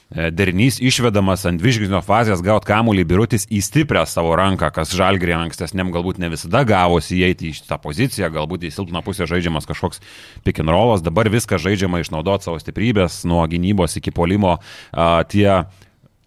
derinys 0.09 0.79
išvedamas 0.81 1.45
ant 1.49 1.61
višginio 1.61 2.01
fazės 2.05 2.41
gaut 2.45 2.65
kamuolį 2.69 3.05
birutis 3.09 3.45
į 3.53 3.61
stiprią 3.65 4.07
savo 4.09 4.33
ranką, 4.41 4.71
kas 4.73 4.95
žalgrį 4.97 5.35
ankstesniam 5.37 5.93
galbūt 5.93 6.21
ne 6.23 6.31
visada 6.33 6.63
gavosi 6.69 7.19
įeiti 7.21 7.51
į 7.51 7.59
šitą 7.59 7.77
poziciją, 7.83 8.31
galbūt 8.33 8.65
į 8.65 8.73
silpną 8.73 9.03
pusę 9.05 9.29
žaidžiamas 9.29 9.69
kažkoks 9.69 10.01
rollas, 10.73 11.05
dabar 11.05 11.29
viską 11.29 11.61
žaidžiama 11.61 12.01
išnaudoti 12.01 12.49
savo 12.49 12.61
stiprybės 12.63 13.21
nuo 13.29 13.45
gynybos 13.49 13.99
iki 14.01 14.15
polimo. 14.17 14.57
Tie 15.29 15.49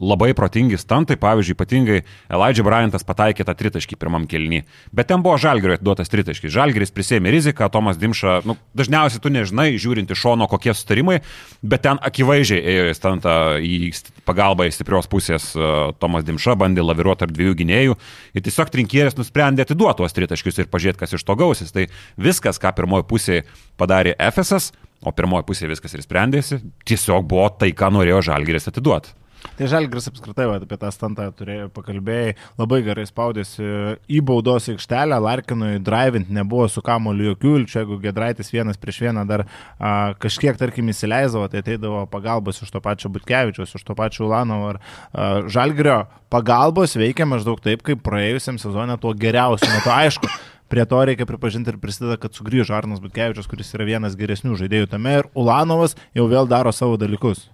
labai 0.02 0.32
protingi 0.38 0.80
stantai, 0.82 1.16
pavyzdžiui, 1.22 1.56
ypatingai 1.56 2.00
Elijah 2.32 2.66
Bryantas 2.66 3.06
pataikė 3.08 3.46
tą 3.46 3.56
tritaškį 3.58 3.98
pirmam 4.02 4.26
kelnį, 4.30 4.64
bet 4.96 5.12
ten 5.12 5.22
buvo 5.24 5.38
Žalgirio 5.42 5.78
atiduotas 5.78 6.10
tritaškis. 6.12 6.52
Žalgiris 6.54 6.94
prisėmė 6.96 7.34
riziką, 7.34 7.70
Tomas 7.74 8.00
Dimša, 8.02 8.42
nu, 8.50 8.58
dažniausiai 8.78 9.22
tu 9.22 9.32
nežinai, 9.34 9.70
žiūrint 9.82 10.12
iš 10.12 10.24
šono, 10.26 10.50
kokie 10.52 10.74
sutarimai, 10.78 11.20
bet 11.62 11.86
ten 11.86 12.02
akivaizdžiai 12.02 12.62
ėjo 12.74 12.90
į 12.90 12.98
stantą 12.98 13.38
į 13.62 13.94
pagalbą 14.28 14.68
iš 14.68 14.80
stiprios 14.80 15.10
pusės 15.12 15.52
uh, 15.58 15.94
Tomas 16.02 16.26
Dimša, 16.28 16.58
bandė 16.60 16.86
laviruoti 16.86 17.26
tarp 17.26 17.36
dviejų 17.38 17.58
gynėjų 17.62 17.98
ir 18.34 18.46
tiesiog 18.46 18.74
trinkierės 18.74 19.20
nusprendė 19.20 19.68
atiduoti 19.68 20.02
tuos 20.02 20.18
tritaškius 20.18 20.64
ir 20.64 20.72
pažiūrėti, 20.72 21.02
kas 21.04 21.14
iš 21.18 21.26
to 21.28 21.38
gausis. 21.38 21.74
Tai 21.76 21.86
viskas, 22.18 22.58
ką 22.62 22.74
pirmoji 22.78 23.06
pusė 23.10 23.42
padarė 23.78 24.16
FSS, 24.32 24.72
o 25.06 25.14
pirmoji 25.14 25.48
pusė 25.48 25.70
viskas 25.70 25.94
ir 25.98 26.06
sprendėsi, 26.06 26.62
tiesiog 26.88 27.26
buvo 27.30 27.50
tai, 27.62 27.74
ką 27.78 27.92
norėjo 27.94 28.22
Žalgiris 28.32 28.70
atiduoti. 28.72 29.21
Tai 29.58 29.68
Žalgris 29.70 30.08
apskritai 30.10 30.46
va, 30.50 30.58
apie 30.62 30.78
tą 30.80 30.90
stantą 30.94 31.26
turėjo 31.38 31.68
pakalbėjai, 31.74 32.36
labai 32.60 32.82
gerai 32.86 33.06
spaudėsi 33.10 33.66
į 34.10 34.22
baudos 34.26 34.70
aikštelę, 34.72 35.18
Larkinui 35.22 35.80
drivint 35.84 36.32
nebuvo 36.34 36.68
su 36.72 36.84
kamoliu 36.86 37.32
jokių 37.32 37.56
ilčių, 37.60 37.80
jeigu 37.82 38.00
Gedraitis 38.04 38.54
vienas 38.54 38.80
prieš 38.82 39.02
vieną 39.08 39.26
dar 39.30 39.46
a, 39.46 40.14
kažkiek, 40.22 40.58
tarkim, 40.60 40.90
įsileisdavo, 40.94 41.50
tai 41.52 41.62
ateidavo 41.66 42.06
pagalbos 42.12 42.62
iš 42.62 42.72
to 42.74 42.82
pačio 42.84 43.12
Butkevičiaus, 43.14 43.76
iš 43.78 43.86
to 43.88 43.98
pačio 43.98 44.28
Ulanovo 44.30 44.72
ar 44.74 44.82
a, 44.82 45.30
Žalgrio 45.52 46.04
pagalbos 46.32 46.96
veikia 46.98 47.28
maždaug 47.30 47.62
taip, 47.64 47.84
kaip 47.86 48.02
praėjusiam 48.06 48.62
sezonė 48.62 48.98
tuo 49.02 49.14
geriausiu 49.18 49.70
metu. 49.74 49.92
Aišku, 49.92 50.30
prie 50.72 50.86
to 50.88 51.02
reikia 51.06 51.28
pripažinti 51.28 51.74
ir 51.74 51.80
prisideda, 51.82 52.16
kad 52.22 52.38
sugrįžo 52.38 52.78
Arnas 52.78 53.02
Butkevičius, 53.04 53.50
kuris 53.52 53.74
yra 53.76 53.90
vienas 53.90 54.16
geresnių 54.20 54.56
žaidėjų 54.60 54.94
tame 54.94 55.18
ir 55.20 55.28
Ulanovas 55.36 55.98
jau 56.16 56.30
vėl 56.32 56.48
daro 56.48 56.72
savo 56.76 56.96
dalykus. 57.02 57.50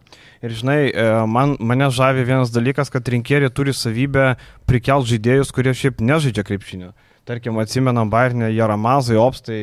Ir 0.45 0.53
žinai, 0.53 0.79
e, 0.91 1.05
man, 1.25 1.55
mane 1.59 1.89
žavi 1.93 2.25
vienas 2.27 2.53
dalykas, 2.53 2.91
kad 2.93 3.07
rinkėriai 3.09 3.53
turi 3.53 3.73
savybę 3.73 4.35
prikelt 4.69 5.07
žaidėjus, 5.09 5.53
kurie 5.55 5.73
šiaip 5.73 6.03
nežaidžia 6.03 6.45
krepšinio. 6.45 6.91
Tarkim, 7.27 7.57
atsimenam 7.59 8.07
Bairnė, 8.07 8.53
Jaramazai, 8.55 9.17
Opstai, 9.19 9.57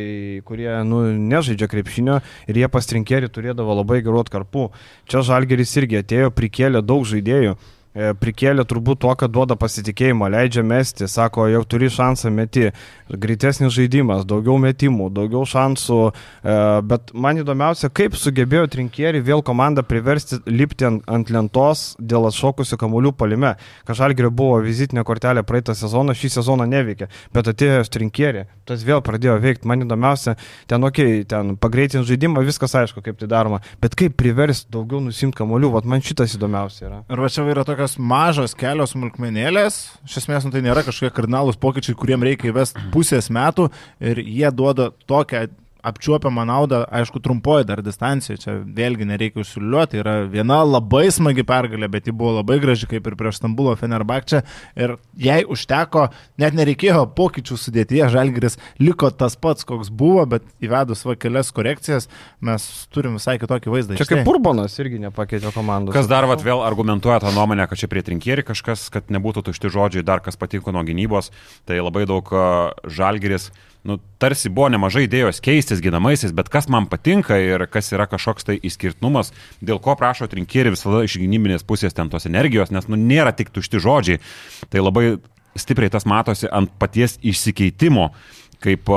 kurie 0.44 0.68
nu, 0.84 0.98
nežaidžia 1.16 1.68
krepšinio 1.72 2.18
ir 2.50 2.58
jie 2.60 2.68
pas 2.68 2.90
rinkėriai 2.92 3.32
turėdavo 3.32 3.78
labai 3.78 4.02
gerų 4.04 4.20
atkarpų. 4.26 4.66
Čia 5.08 5.22
Žalgeris 5.24 5.72
irgi 5.80 6.02
atėjo, 6.02 6.34
prikėlė 6.36 6.84
daug 6.84 7.06
žaidėjų. 7.08 7.54
E, 7.94 8.08
prikėlė 8.18 8.64
turbūt 8.66 8.98
to, 9.04 9.12
kad 9.14 9.30
duoda 9.30 9.54
pasitikėjimą, 9.54 10.26
leidžia 10.34 10.64
mesti, 10.66 11.06
sako, 11.06 11.44
jau 11.46 11.60
turi 11.62 11.86
šansą 11.94 12.32
meti, 12.34 12.72
greitesnis 13.06 13.70
žaidimas, 13.70 14.24
daugiau 14.26 14.56
metimų, 14.58 15.12
daugiau 15.14 15.44
šansų, 15.46 15.98
e, 16.10 16.56
bet 16.90 17.12
man 17.14 17.38
įdomiausia, 17.38 17.92
kaip 17.94 18.16
sugebėjo 18.18 18.66
trinkierį 18.72 19.20
vėl 19.28 19.44
komandą 19.46 19.84
priversti 19.86 20.40
lipti 20.50 20.88
ant, 20.90 21.30
lentos 21.30 21.84
dėl 22.02 22.26
atšokusių 22.32 22.80
kamuolių 22.82 23.12
palime. 23.14 23.54
Kažalgirio 23.86 24.32
buvo 24.34 24.58
vizitinė 24.66 25.06
kortelė 25.06 25.46
praeitą 25.46 25.78
sezoną, 25.78 26.18
šį 26.18 26.32
sezoną 26.40 26.66
neveikė, 26.74 27.08
bet 27.30 27.52
atėjęs 27.54 27.94
trinkierį, 27.94 28.44
tas 28.66 28.82
vėl 28.82 29.04
pradėjo 29.06 29.38
veikti, 29.38 29.70
man 29.70 29.86
įdomiausia, 29.86 30.34
ten, 30.66 30.82
okei, 30.82 31.20
okay, 31.20 31.28
ten 31.30 31.54
pagreitinti 31.62 32.10
žaidimą, 32.10 32.42
viskas 32.42 32.74
aišku, 32.82 33.06
kaip 33.06 33.22
tai 33.22 33.30
daroma, 33.30 33.62
bet 33.78 33.94
kaip 33.94 34.18
priversti 34.18 34.74
daugiau 34.74 34.98
nusimti 35.04 35.38
kamuolių, 35.38 35.70
vat 35.78 35.86
man 35.86 36.02
šitas 36.02 36.34
įdomiausia 36.34 36.88
yra. 36.90 37.02
Ir 37.06 37.22
va 37.22 37.30
čia 37.30 37.46
yra 37.54 37.62
tokia 37.62 37.83
tokios 37.84 37.98
mažos 38.00 38.54
kelios 38.56 38.94
smulkmenėlės, 38.94 39.74
iš 40.06 40.22
esmės 40.22 40.46
nu, 40.46 40.52
tai 40.52 40.62
nėra 40.64 40.84
kažkokie 40.84 41.12
kardinalūs 41.12 41.58
pokyčiai, 41.60 41.96
kuriem 41.96 42.22
reikia 42.24 42.48
įvesti 42.48 42.80
pusės 42.94 43.28
metų 43.28 43.68
ir 44.00 44.20
jie 44.24 44.48
duoda 44.52 44.90
tokią 45.06 45.48
apčiuopiamą 45.84 46.44
naudą, 46.48 46.82
aišku, 46.88 47.20
trumpoji 47.24 47.66
dar 47.68 47.82
distancija, 47.84 48.38
čia 48.40 48.56
vėlgi 48.64 49.06
nereikia 49.08 49.42
užsiliuoti, 49.42 50.00
yra 50.00 50.14
viena 50.30 50.62
labai 50.64 51.06
smagi 51.12 51.44
pergalė, 51.46 51.88
bet 51.92 52.08
ji 52.08 52.14
buvo 52.16 52.38
labai 52.38 52.58
graži 52.62 52.88
kaip 52.90 53.06
ir 53.06 53.16
prieš 53.20 53.40
Stambulo 53.40 53.74
Fenerbakčią 53.78 54.40
ir 54.80 54.96
jai 55.20 55.42
užteko, 55.44 56.06
net 56.40 56.56
nereikėjo 56.56 57.04
pokyčių 57.18 57.58
sudėtyje, 57.60 58.08
Žalgiris 58.14 58.56
liko 58.80 59.10
tas 59.12 59.36
pats, 59.36 59.66
koks 59.68 59.92
buvo, 59.92 60.24
bet 60.30 60.46
įvedus 60.64 61.04
va 61.04 61.18
kelias 61.20 61.52
korekcijas 61.54 62.08
mes 62.44 62.64
turim 62.94 63.18
visai 63.18 63.36
kitokį 63.42 63.74
vaizdą. 63.74 63.98
Čia 64.00 64.08
kaip 64.08 64.32
Urbanas 64.32 64.78
irgi 64.80 65.02
nepakeitė 65.04 65.52
komandos. 65.54 65.94
Kas 65.96 66.08
dar 66.10 66.28
vat, 66.30 66.42
vėl 66.44 66.64
argumentuoja 66.64 67.20
tą 67.24 67.34
nuomonę, 67.36 67.68
kad 67.70 67.80
čia 67.80 67.90
prie 67.92 68.04
trinkierį 68.06 68.46
kažkas, 68.48 68.88
kad 68.94 69.12
nebūtų 69.12 69.44
tušti 69.50 69.72
žodžiai, 69.74 70.06
dar 70.06 70.24
kas 70.24 70.40
patiko 70.40 70.72
nuo 70.74 70.84
gynybos, 70.86 71.30
tai 71.68 71.82
labai 71.82 72.06
daug 72.08 72.32
Žalgiris 72.84 73.50
nu, 73.84 73.98
tarsi 74.20 74.48
buvo 74.48 74.70
nemažai 74.72 75.04
idėjos 75.04 75.42
keistis 75.44 75.82
ginamaisiais, 75.84 76.32
bet 76.36 76.48
kas 76.52 76.70
man 76.72 76.88
patinka 76.88 77.36
ir 77.40 77.66
kas 77.68 77.92
yra 77.92 78.06
kažkoks 78.08 78.48
tai 78.48 78.56
išskirtinumas, 78.56 79.34
dėl 79.60 79.80
ko 79.84 79.92
prašo 80.00 80.28
trinkėri 80.32 80.72
visada 80.72 81.02
iš 81.04 81.18
gynybinės 81.20 81.66
pusės 81.68 81.96
ten 81.96 82.08
tos 82.12 82.24
energijos, 82.30 82.72
nes 82.72 82.88
nu, 82.88 82.96
nėra 82.96 83.34
tik 83.36 83.52
tušti 83.52 83.82
žodžiai. 83.84 84.22
Tai 84.72 84.86
labai 84.86 85.04
stipriai 85.60 85.92
tas 85.92 86.08
matosi 86.08 86.48
ant 86.48 86.72
paties 86.80 87.18
išsikeitimo, 87.22 88.10
kaip 88.64 88.90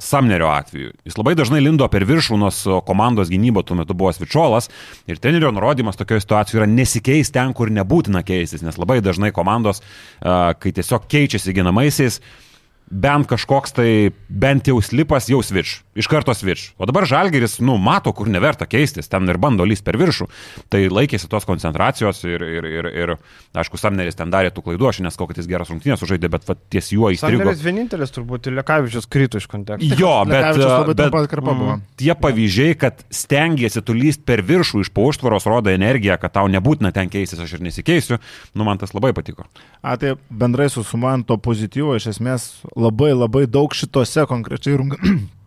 Samnerio 0.00 0.46
atveju. 0.48 0.94
Jis 1.04 1.18
labai 1.18 1.34
dažnai 1.36 1.58
lindo 1.60 1.84
per 1.92 2.06
viršų, 2.08 2.38
nors 2.40 2.62
komandos 2.88 3.28
gynybo 3.28 3.60
tuo 3.66 3.74
metu 3.76 3.92
buvo 3.92 4.14
Svičiolas 4.16 4.70
ir 5.10 5.18
trenerio 5.20 5.50
nurodymas 5.52 5.98
tokioje 6.00 6.22
situacijoje 6.24 6.62
yra 6.62 6.68
nesikeis 6.70 7.28
ten, 7.34 7.52
kur 7.52 7.68
nebūtina 7.68 8.22
keistis, 8.24 8.62
nes 8.64 8.78
labai 8.80 9.02
dažnai 9.04 9.28
komandos, 9.36 9.82
kai 10.22 10.72
tiesiog 10.72 11.04
keičiasi 11.04 11.52
ginamaisiais, 11.58 12.16
uh, 12.16 12.49
bent 12.90 13.28
kažkoks 13.30 13.72
tai, 13.76 14.10
bent 14.28 14.66
jau 14.66 14.80
slipas, 14.82 15.28
jau 15.30 15.38
switch, 15.46 15.84
iš 15.94 16.08
karto 16.10 16.34
switch. 16.34 16.72
O 16.80 16.86
dabar 16.90 17.06
Žalgeris, 17.06 17.60
nu, 17.62 17.76
mato, 17.78 18.10
kur 18.16 18.28
neverta 18.30 18.66
keistis, 18.66 19.08
ten 19.10 19.30
ir 19.30 19.38
bando 19.38 19.64
lys 19.66 19.82
per 19.86 19.98
viršų. 20.00 20.26
Tai 20.72 20.80
laikėsi 20.90 21.30
tos 21.30 21.46
koncentracijos 21.46 22.24
ir, 22.26 22.42
ir, 22.42 22.66
ir, 22.66 22.88
ir 22.90 23.12
aišku, 23.54 23.78
Samneris 23.80 24.18
ten 24.18 24.32
darė 24.34 24.50
tų 24.54 24.64
klaidų, 24.66 24.88
aš 24.90 25.02
neskau, 25.06 25.28
kad 25.30 25.38
jis 25.38 25.46
geras 25.50 25.70
rungtynės 25.70 26.02
sužaidė, 26.02 26.32
bet 26.34 26.48
va, 26.48 26.56
ties 26.74 26.90
juo 26.94 27.12
įstrigo. 27.14 27.44
Samneris 27.44 27.62
vienintelis 27.64 28.14
turbūt 28.16 28.50
Lekavičius 28.58 29.06
krito 29.10 29.38
iš 29.38 29.46
konteksto. 29.50 29.94
Jo, 30.00 30.16
bet, 30.26 30.58
bet 30.90 31.38
mm, 31.38 31.86
tie 32.00 32.10
pavyzdžiai, 32.18 32.74
kad 32.80 33.06
stengiasi 33.14 33.84
tu 33.86 33.94
lyst 33.94 34.26
per 34.26 34.42
viršų 34.46 34.82
iš 34.82 34.92
pauštvaros, 34.96 35.46
rodo 35.50 35.70
energiją, 35.70 36.18
kad 36.18 36.34
tau 36.40 36.50
nebūtina 36.50 36.90
ten 36.96 37.12
keistis, 37.12 37.38
aš 37.38 37.58
ir 37.58 37.64
nesikeisiu, 37.68 38.18
nu 38.58 38.66
man 38.66 38.82
tas 38.82 38.96
labai 38.96 39.14
patiko. 39.14 39.46
A, 39.80 39.94
tai 40.00 40.16
bendrai 40.28 40.66
susumant 40.72 41.24
to 41.28 41.38
pozityvo, 41.40 41.94
iš 41.96 42.10
esmės 42.16 42.50
labai 42.80 43.12
labai 43.14 43.44
daug 43.58 43.76
šitose 43.76 44.26
konkrečiai 44.30 44.80
rungtynėse 44.80 45.28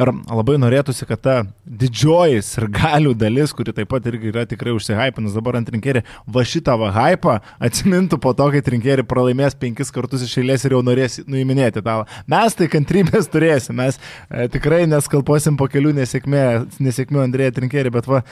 ir 0.00 0.10
labai 0.32 0.56
norėtųsi, 0.56 1.04
kad 1.08 1.20
ta 1.20 1.34
didžioji 1.68 2.40
ir 2.40 2.66
galių 2.72 3.12
dalis, 3.20 3.52
kuri 3.52 3.74
taip 3.76 3.90
pat 3.92 4.06
irgi 4.08 4.30
yra 4.30 4.46
tikrai 4.48 4.72
užsihypinus 4.72 5.34
dabar 5.36 5.58
ant 5.58 5.68
rinkėrį, 5.74 6.02
va 6.24 6.44
šitą 6.48 6.78
va 6.80 6.88
hypą 6.94 7.34
atsimintų 7.68 8.16
po 8.24 8.32
to, 8.38 8.46
kai 8.54 8.62
rinkėrį 8.64 9.04
pralaimės 9.08 9.58
penkis 9.60 9.92
kartus 9.92 10.24
iš 10.24 10.38
eilės 10.40 10.64
ir 10.64 10.76
jau 10.76 10.80
norės 10.86 11.18
nuiminėti 11.28 11.82
tą. 11.84 11.98
Mes 12.32 12.56
tai 12.56 12.70
kantrybės 12.72 13.28
turėsim, 13.28 13.76
mes 13.76 14.00
e, 14.00 14.48
tikrai 14.56 14.86
neskalposim 14.88 15.58
po 15.60 15.68
kelių 15.68 15.92
nesėkmė, 16.00 16.44
nesėkmių 16.80 17.26
Andrėja 17.26 17.58
Trinkėrį, 17.58 17.92
bet 17.92 18.08
va 18.08 18.22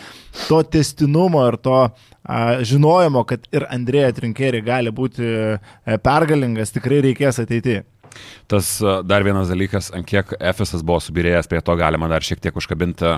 to 0.47 0.63
testinumo 0.73 1.45
ir 1.51 1.59
to 1.61 1.77
a, 1.83 1.91
žinojimo, 2.65 3.27
kad 3.29 3.45
ir 3.53 3.69
Andrėja 3.69 4.15
Trinkėrį 4.17 4.65
gali 4.65 4.95
būti 4.95 5.29
e, 5.29 6.01
pergalingas, 6.01 6.73
tikrai 6.73 7.03
reikės 7.11 7.45
ateityje. 7.45 7.85
Tas 8.47 8.77
dar 9.03 9.25
vienas 9.27 9.49
dalykas, 9.51 9.89
ant 9.97 10.07
kiek 10.07 10.31
FSS 10.39 10.85
buvo 10.87 11.01
subirėjęs, 11.03 11.49
prie 11.51 11.59
to 11.67 11.75
galima 11.79 12.07
dar 12.11 12.23
šiek 12.23 12.39
tiek 12.43 12.55
užkabinti. 12.55 13.17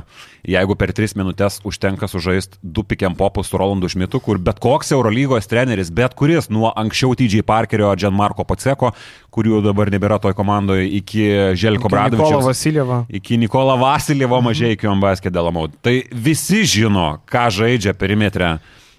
Jeigu 0.49 0.77
per 0.81 0.95
3 0.97 1.19
minutės 1.21 1.59
užtenka 1.69 2.09
sužaisti 2.09 2.57
du 2.63 2.85
pikiam 2.89 3.17
popus 3.19 3.51
su 3.53 3.61
Rolandu 3.61 3.91
Šmitu, 3.93 4.23
kur 4.25 4.41
bet 4.41 4.63
koks 4.65 4.95
Eurolygos 4.97 5.51
treneris, 5.51 5.93
bet 5.93 6.17
kuris 6.17 6.49
nuo 6.49 6.73
anksčiau 6.73 7.13
TJ 7.19 7.45
Parkerio, 7.49 7.91
Gianmarko 8.01 8.49
Paceko, 8.49 8.95
kurių 9.35 9.61
dabar 9.69 9.93
nebėra 9.93 10.17
toj 10.23 10.33
komandoje, 10.39 10.89
iki 11.03 11.29
Želko 11.61 11.93
Bradovičiaus. 11.93 12.49
Iki 13.21 13.41
Nikola 13.45 13.77
Vasilievo 13.77 14.41
mhm. 14.41 14.49
mažai 14.49 14.75
iki 14.79 14.89
Ombaskė 14.89 15.33
Delamau. 15.35 15.69
Tai 15.85 15.99
visi 16.13 16.65
žino, 16.65 17.19
ką 17.29 17.49
žaidžia 17.61 17.97
perimetre. 17.99 18.57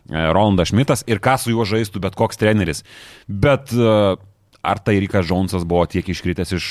Rolandas 0.10 0.72
Šmitas 0.72 1.04
ir 1.06 1.20
ką 1.22 1.36
su 1.38 1.52
juo 1.54 1.66
žaistų 1.70 2.02
bet 2.02 2.16
koks 2.18 2.40
treneris. 2.42 2.82
Bet 3.30 3.70
uh, 3.76 4.18
ar 4.64 4.80
tai 4.84 5.00
Rikas 5.00 5.28
Džonsas 5.28 5.66
buvo 5.68 5.86
tiek 5.90 6.08
iškritęs 6.10 6.56
iš 6.58 6.70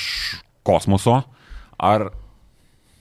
kosmoso, 0.67 1.21
ar 1.77 2.09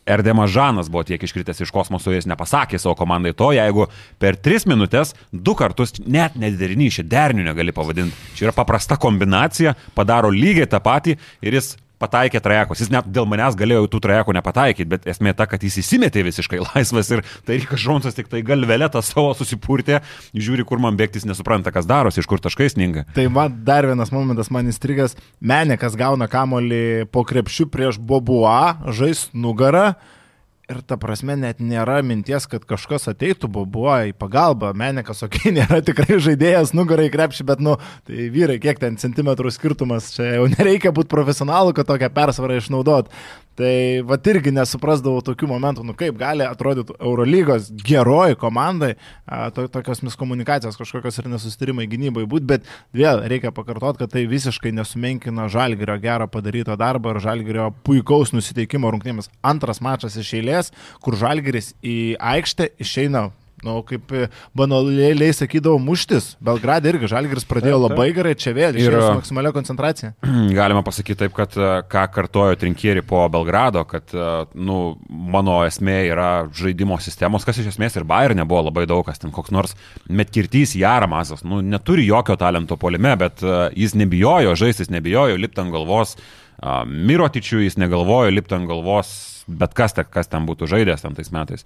Erdemas 0.09 0.51
Žanas 0.51 0.89
buvo 0.89 1.05
tiek 1.05 1.23
iškritęs 1.23 1.61
iš 1.67 1.73
kosmoso, 1.75 2.13
jis 2.15 2.29
nepasakė 2.31 2.81
savo 2.81 2.95
komandai 2.97 3.35
to, 3.37 3.51
jeigu 3.53 3.89
per 4.21 4.39
3 4.41 4.65
minutės 4.71 5.13
du 5.33 5.53
kartus 5.59 5.99
net 6.07 6.39
nederinį, 6.41 6.89
šį 6.97 7.05
dernių 7.13 7.45
negali 7.51 7.75
pavadinti. 7.77 8.17
Čia 8.39 8.49
yra 8.49 8.57
paprasta 8.57 8.97
kombinacija, 9.01 9.75
padaro 9.95 10.33
lygiai 10.33 10.71
tą 10.71 10.81
patį 10.85 11.19
ir 11.45 11.59
jis 11.59 11.75
pataikė 12.03 12.41
trajekus. 12.43 12.83
Jis 12.83 12.93
net 12.95 13.09
dėl 13.13 13.27
manęs 13.29 13.57
galėjo 13.59 13.87
tų 13.91 14.01
trajekų 14.07 14.35
nepataikyti, 14.39 14.89
bet 14.89 15.09
esmė 15.11 15.35
ta, 15.39 15.49
kad 15.51 15.63
jis 15.65 15.81
įsimetė 15.83 16.25
visiškai 16.27 16.61
laisvas 16.65 17.11
ir 17.15 17.25
tai 17.47 17.59
Rikas 17.61 17.83
Žonsas 17.83 18.17
tik 18.17 18.31
tai 18.33 18.43
galvelė 18.47 18.91
tą 18.93 19.03
savo 19.05 19.33
susipurtė, 19.39 20.03
žiūri, 20.35 20.67
kur 20.69 20.83
man 20.83 20.99
bėgtis, 20.99 21.27
nesupranta, 21.29 21.73
kas 21.75 21.89
darosi, 21.89 22.23
iš 22.23 22.31
kur 22.31 22.43
taškai 22.43 22.71
sninga. 22.75 23.07
Tai 23.17 23.27
man 23.35 23.59
dar 23.67 23.89
vienas 23.89 24.15
momentas 24.15 24.53
man 24.55 24.71
įstrigęs, 24.71 25.19
Menė, 25.39 25.79
kas 25.81 25.97
gauna 25.99 26.29
kamolį 26.31 27.09
po 27.15 27.25
krepšių 27.27 27.69
prieš 27.73 27.99
Bobua, 28.03 28.79
žais 28.95 29.29
nugarą 29.35 29.93
Ir 30.69 30.83
ta 30.85 30.99
prasme 31.01 31.33
net 31.41 31.63
nėra 31.65 32.03
minties, 32.05 32.45
kad 32.45 32.67
kažkas 32.69 33.09
ateitų, 33.09 33.49
buvo 33.49 33.95
į 34.05 34.11
pagalbą. 34.21 34.75
Menikas, 34.77 35.23
okei, 35.25 35.41
okay, 35.49 35.55
nėra 35.59 35.79
tikrai 35.81 36.19
žaidėjas, 36.21 36.75
nugarai 36.77 37.07
krepšį, 37.09 37.47
bet, 37.49 37.63
nu, 37.65 37.79
tai 38.05 38.27
vyrai, 38.35 38.59
kiek 38.61 38.83
ten 38.83 38.99
centimetrų 39.01 39.49
skirtumas, 39.55 40.11
čia 40.13 40.35
jau 40.35 40.45
nereikia 40.53 40.93
būti 40.93 41.09
profesionalu, 41.15 41.73
kad 41.73 41.89
tokią 41.89 42.13
persvarą 42.13 42.61
išnaudot. 42.61 43.09
Tai 43.59 44.03
va 44.07 44.15
irgi 44.31 44.53
nesuprasdavau 44.55 45.19
tokių 45.27 45.49
momentų, 45.51 45.83
nu 45.89 45.95
kaip 45.99 46.15
gali 46.21 46.45
atrodyti 46.47 46.95
Eurolygos 47.03 47.73
geroji 47.83 48.37
komandai, 48.39 48.93
to, 49.57 49.65
tokios 49.75 50.05
miskomunikacijos, 50.07 50.79
kažkokios 50.79 51.19
ir 51.19 51.31
nesustarimai 51.33 51.89
gynybai 51.91 52.23
būti, 52.31 52.47
bet 52.53 52.69
vėl 52.95 53.25
reikia 53.27 53.51
pakartoti, 53.57 54.05
kad 54.05 54.15
tai 54.15 54.29
visiškai 54.31 54.71
nesumenkina 54.77 55.49
Žalgirio 55.51 55.99
gerą 56.05 56.29
padarytą 56.31 56.79
darbą 56.79 57.17
ir 57.17 57.23
Žalgirio 57.25 57.73
puikaus 57.83 58.31
nusiteikimo 58.37 58.93
rungtynėmis. 58.95 59.27
Antras 59.43 59.83
mačas 59.83 60.15
iš 60.23 60.37
eilės, 60.39 60.71
kur 61.03 61.19
Žalgiris 61.19 61.73
į 61.83 61.99
aikštę 62.37 62.71
išeina 62.79 63.27
Nu, 63.67 63.81
kaip 63.83 64.13
e, 64.15 64.29
banaliai 64.57 65.33
sakydavau, 65.35 65.81
muštis. 65.83 66.31
Belgradė 66.45 66.93
irgi 66.93 67.09
Žalgiris 67.11 67.47
pradėjo 67.49 67.81
taip, 67.81 67.85
taip. 67.89 67.97
labai 67.97 68.07
gerai, 68.15 68.35
čia 68.39 68.53
vėl 68.55 68.79
ir 68.79 68.95
su 68.95 69.15
maksimalia 69.19 69.51
koncentracija. 69.55 70.13
Galima 70.59 70.85
pasakyti 70.87 71.25
taip, 71.25 71.35
kad 71.35 71.57
e, 71.59 71.71
ką 71.91 72.05
kartojo 72.15 72.59
Trinkieri 72.61 73.03
po 73.07 73.25
Belgrado, 73.35 73.83
kad 73.91 74.15
e, 74.15 74.29
nu, 74.55 74.79
mano 75.09 75.59
esmė 75.67 75.99
yra 76.13 76.31
žaidimo 76.55 77.01
sistemos, 77.03 77.47
kas 77.49 77.59
iš 77.59 77.73
esmės 77.73 77.99
ir 77.99 78.07
Bayern 78.09 78.39
nebuvo 78.39 78.69
labai 78.69 78.87
daug, 78.91 79.03
kas 79.09 79.19
ten 79.23 79.35
koks 79.35 79.55
nors 79.55 79.75
Metkirtys 80.07 80.77
Jaramazas, 80.79 81.43
nu, 81.43 81.59
neturi 81.65 82.07
jokio 82.07 82.39
talento 82.39 82.79
polime, 82.79 83.17
bet 83.19 83.43
jis 83.75 83.97
nebijojo 83.99 84.55
žaisti, 84.59 84.87
jis 84.87 84.95
nebijojo 84.95 85.41
lipti 85.41 85.65
ant 85.65 85.75
galvos. 85.75 86.15
Mirotičiui 86.59 87.69
jis 87.69 87.77
negalvojo 87.79 88.33
lipti 88.35 88.57
ant 88.57 88.67
galvos 88.71 89.11
bet 89.49 89.75
kas, 89.77 89.97
kas 90.13 90.29
ten 90.31 90.47
būtų 90.49 90.69
žaidęs 90.71 91.05
tam 91.05 91.17
tais 91.17 91.31
metais. 91.35 91.65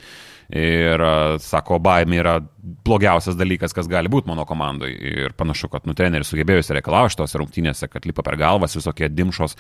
Ir 0.53 1.01
sako, 1.41 1.79
baimė 1.81 2.19
yra 2.21 2.35
blogiausias 2.63 3.35
dalykas, 3.39 3.73
kas 3.75 3.89
gali 3.91 4.11
būti 4.11 4.29
mano 4.31 4.45
komandai. 4.47 4.91
Ir 4.93 5.35
panašu, 5.39 5.71
kad 5.73 5.87
nu, 5.89 5.97
treneris 5.99 6.31
sugebėjo 6.31 6.63
įsireikalauti 6.63 7.19
tos 7.19 7.35
rungtynėse, 7.39 7.89
kad 7.91 8.05
lipa 8.07 8.23
per 8.27 8.37
galvas 8.39 8.77
visokie 8.77 9.09
dimšos, 9.11 9.57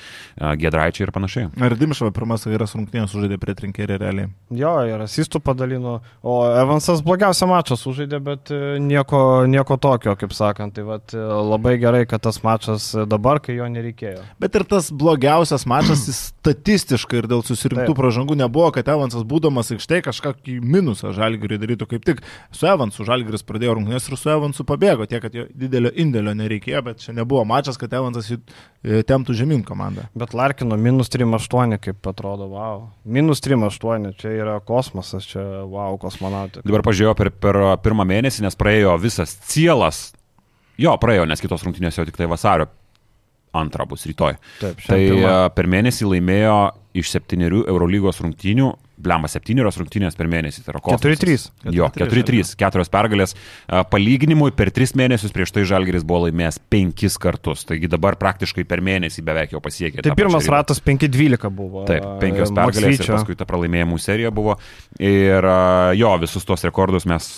gedraičiai 0.60 1.08
ir 1.08 1.12
panašiai. 1.14 1.48
Ar 1.66 1.74
dimšo 1.78 2.12
pirmas 2.14 2.46
geras 2.46 2.76
rungtynės 2.76 3.10
sužaidė 3.14 3.38
prie 3.42 3.56
trinkerį 3.58 3.98
realiai? 4.02 4.30
Jo, 4.54 4.74
ir 4.86 5.02
asistų 5.02 5.40
padalino, 5.42 5.96
o 6.22 6.36
Evansas 6.46 7.02
blogiausią 7.02 7.48
mačą 7.50 7.78
sužaidė, 7.80 8.20
bet 8.22 8.52
e, 8.54 8.76
nieko, 8.82 9.22
nieko 9.50 9.78
tokio, 9.82 10.14
kaip 10.20 10.36
sakant. 10.36 10.76
Tai 10.76 10.86
vat, 10.86 11.16
e, 11.16 11.24
labai 11.52 11.74
gerai, 11.82 12.04
kad 12.10 12.22
tas 12.22 12.38
mačas 12.46 12.92
dabar, 13.10 13.42
kai 13.42 13.58
jo 13.58 13.66
nereikėjo. 13.72 14.22
Bet 14.42 14.60
ir 14.60 14.66
tas 14.68 14.92
blogiausias 14.94 15.66
mačas 15.68 16.06
statistiškai 16.20 17.22
ir 17.24 17.30
dėl 17.34 17.42
susirinktų 17.46 17.96
pražangų 17.98 18.38
nebuvo, 18.44 18.70
kad 18.76 18.92
Evansas 18.94 19.26
būdamas 19.26 19.74
aikštėje 19.74 20.06
kažkokį 20.10 20.60
minusą 20.62 20.81
žalgiriui 21.16 21.60
darytų 21.62 21.88
kaip 21.90 22.04
tik 22.06 22.22
su 22.54 22.66
Evansu. 22.68 23.06
Žalgiris 23.06 23.44
pradėjo 23.46 23.76
rungtynės 23.78 24.08
ir 24.08 24.18
su 24.20 24.32
Evansu 24.32 24.66
pabėgo, 24.68 25.06
tiek, 25.10 25.22
kad 25.24 25.36
jo 25.36 25.46
didelio 25.48 25.92
indėlio 26.04 26.34
nereikėjo, 26.38 26.82
bet 26.88 27.04
čia 27.04 27.14
nebuvo 27.16 27.44
mačas, 27.48 27.78
kad 27.80 27.94
Evansas 27.96 28.30
e, 28.32 29.02
temptų 29.08 29.36
žemyn 29.38 29.64
komandą. 29.66 30.08
Bet 30.18 30.36
Larkino 30.36 30.78
minus 30.80 31.12
3-8, 31.12 31.78
kaip 31.82 32.10
atrodo, 32.12 32.50
wow. 32.52 32.84
Minus 33.04 33.44
3-8, 33.44 34.12
čia 34.20 34.34
yra 34.36 34.58
kosmosas, 34.66 35.28
čia 35.30 35.44
wow, 35.68 35.96
kosmonautai. 36.02 36.64
Dabar 36.66 36.84
pažiūrėjau 36.88 37.16
per, 37.18 37.32
per 37.32 37.62
pirmą 37.84 38.08
mėnesį, 38.08 38.46
nes 38.46 38.58
praėjo 38.58 38.98
visas 39.02 39.36
cielas. 39.48 40.10
Jo, 40.80 40.96
praėjo, 41.00 41.26
nes 41.28 41.42
kitos 41.42 41.64
rungtynės 41.66 41.98
jau 41.98 42.06
tik 42.08 42.16
tai 42.18 42.30
vasario 42.30 42.70
antrą 43.52 43.86
bus 43.88 44.06
rytoj. 44.08 44.38
Taip, 44.60 44.80
tai 44.86 45.00
pirmą. 45.02 45.34
per 45.56 45.68
mėnesį 45.68 46.08
laimėjo 46.14 46.56
iš 46.98 47.12
septyniarių 47.16 47.66
Eurolygos 47.72 48.20
rungtynių 48.24 48.72
Blema 49.02 49.26
septynios 49.26 49.74
rungtynės 49.80 50.14
per 50.14 50.28
mėnesį. 50.30 50.62
Tai 50.62 50.78
4-3. 50.78 51.48
Jo, 51.74 51.88
4-3, 51.90 52.52
keturios 52.60 52.90
pergalės. 52.92 53.32
Palyginimui 53.90 54.52
per 54.54 54.70
tris 54.74 54.92
mėnesius 54.98 55.34
prieš 55.34 55.50
tai 55.56 55.64
Žalgeris 55.66 56.04
buvo 56.06 56.28
laimėjęs 56.28 56.60
penkis 56.70 57.16
kartus. 57.22 57.64
Taigi 57.66 57.90
dabar 57.90 58.14
praktiškai 58.20 58.62
per 58.68 58.84
mėnesį 58.84 59.24
beveik 59.26 59.56
jau 59.56 59.62
pasiekė. 59.64 60.04
Tai 60.06 60.14
pirmas 60.18 60.46
ratas 60.52 60.78
5-12 60.84 61.50
buvo. 61.56 61.82
Taip, 61.88 62.06
penkios 62.22 62.54
pergalės 62.54 63.02
ir 63.02 63.10
paskui 63.10 63.38
ta 63.40 63.48
pralaimėjimų 63.48 63.98
serija 64.02 64.30
buvo. 64.34 64.54
Ir 65.02 65.50
jo, 65.98 66.14
visus 66.22 66.46
tos 66.46 66.62
rekordus 66.68 67.08
mes 67.10 67.32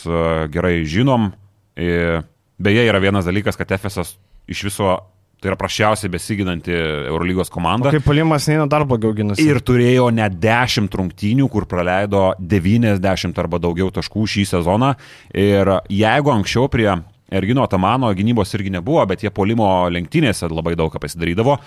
gerai 0.52 0.76
žinom. 0.84 1.30
Beje, 1.74 2.84
yra 2.84 3.00
vienas 3.00 3.24
dalykas, 3.30 3.56
kad 3.56 3.72
Efesas 3.78 4.18
iš 4.50 4.66
viso 4.68 4.98
Tai 5.44 5.50
yra 5.52 5.58
prašiausiai 5.60 6.08
besiginanti 6.08 6.72
Eurolygos 6.72 7.50
komanda. 7.52 7.90
Kaip 7.92 8.06
palimas 8.08 8.46
neina 8.48 8.64
dar 8.64 8.86
blogiau 8.88 9.12
ginasi. 9.12 9.44
Ir 9.44 9.58
turėjo 9.60 10.06
net 10.16 10.38
10 10.40 10.88
rungtynių, 10.88 11.50
kur 11.52 11.66
praleido 11.68 12.30
90 12.40 13.42
arba 13.42 13.60
daugiau 13.60 13.90
taškų 13.92 14.24
šį 14.24 14.46
sezoną. 14.54 14.94
Ir 15.36 15.68
jeigu 15.92 16.32
anksčiau 16.32 16.70
prie 16.72 16.88
Ergino 17.34 17.66
Tamano 17.68 18.08
gynybos 18.16 18.56
irgi 18.56 18.72
nebuvo, 18.72 19.04
bet 19.10 19.26
jie 19.26 19.34
polimo 19.36 19.68
lenktynėse 19.92 20.48
labai 20.48 20.78
daug 20.80 20.88
ką 20.94 21.02
pasidarydavo, 21.04 21.58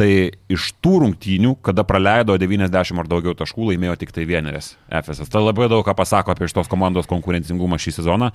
Tai 0.00 0.08
iš 0.48 0.70
tų 0.80 0.94
rungtynių, 1.02 1.50
kada 1.60 1.82
praleido 1.84 2.32
90 2.40 3.00
ar 3.02 3.08
daugiau 3.10 3.34
taškų, 3.36 3.66
laimėjo 3.68 3.98
tik 4.00 4.14
tai 4.16 4.22
vieneris 4.24 4.70
FSS. 4.88 5.28
Tai 5.28 5.42
labai 5.42 5.66
daug 5.68 5.82
ką 5.84 5.92
pasako 5.98 6.32
apie 6.32 6.46
šitos 6.48 6.70
komandos 6.72 7.08
konkurencingumą 7.10 7.76
šį 7.76 7.92
sezoną. 7.98 8.30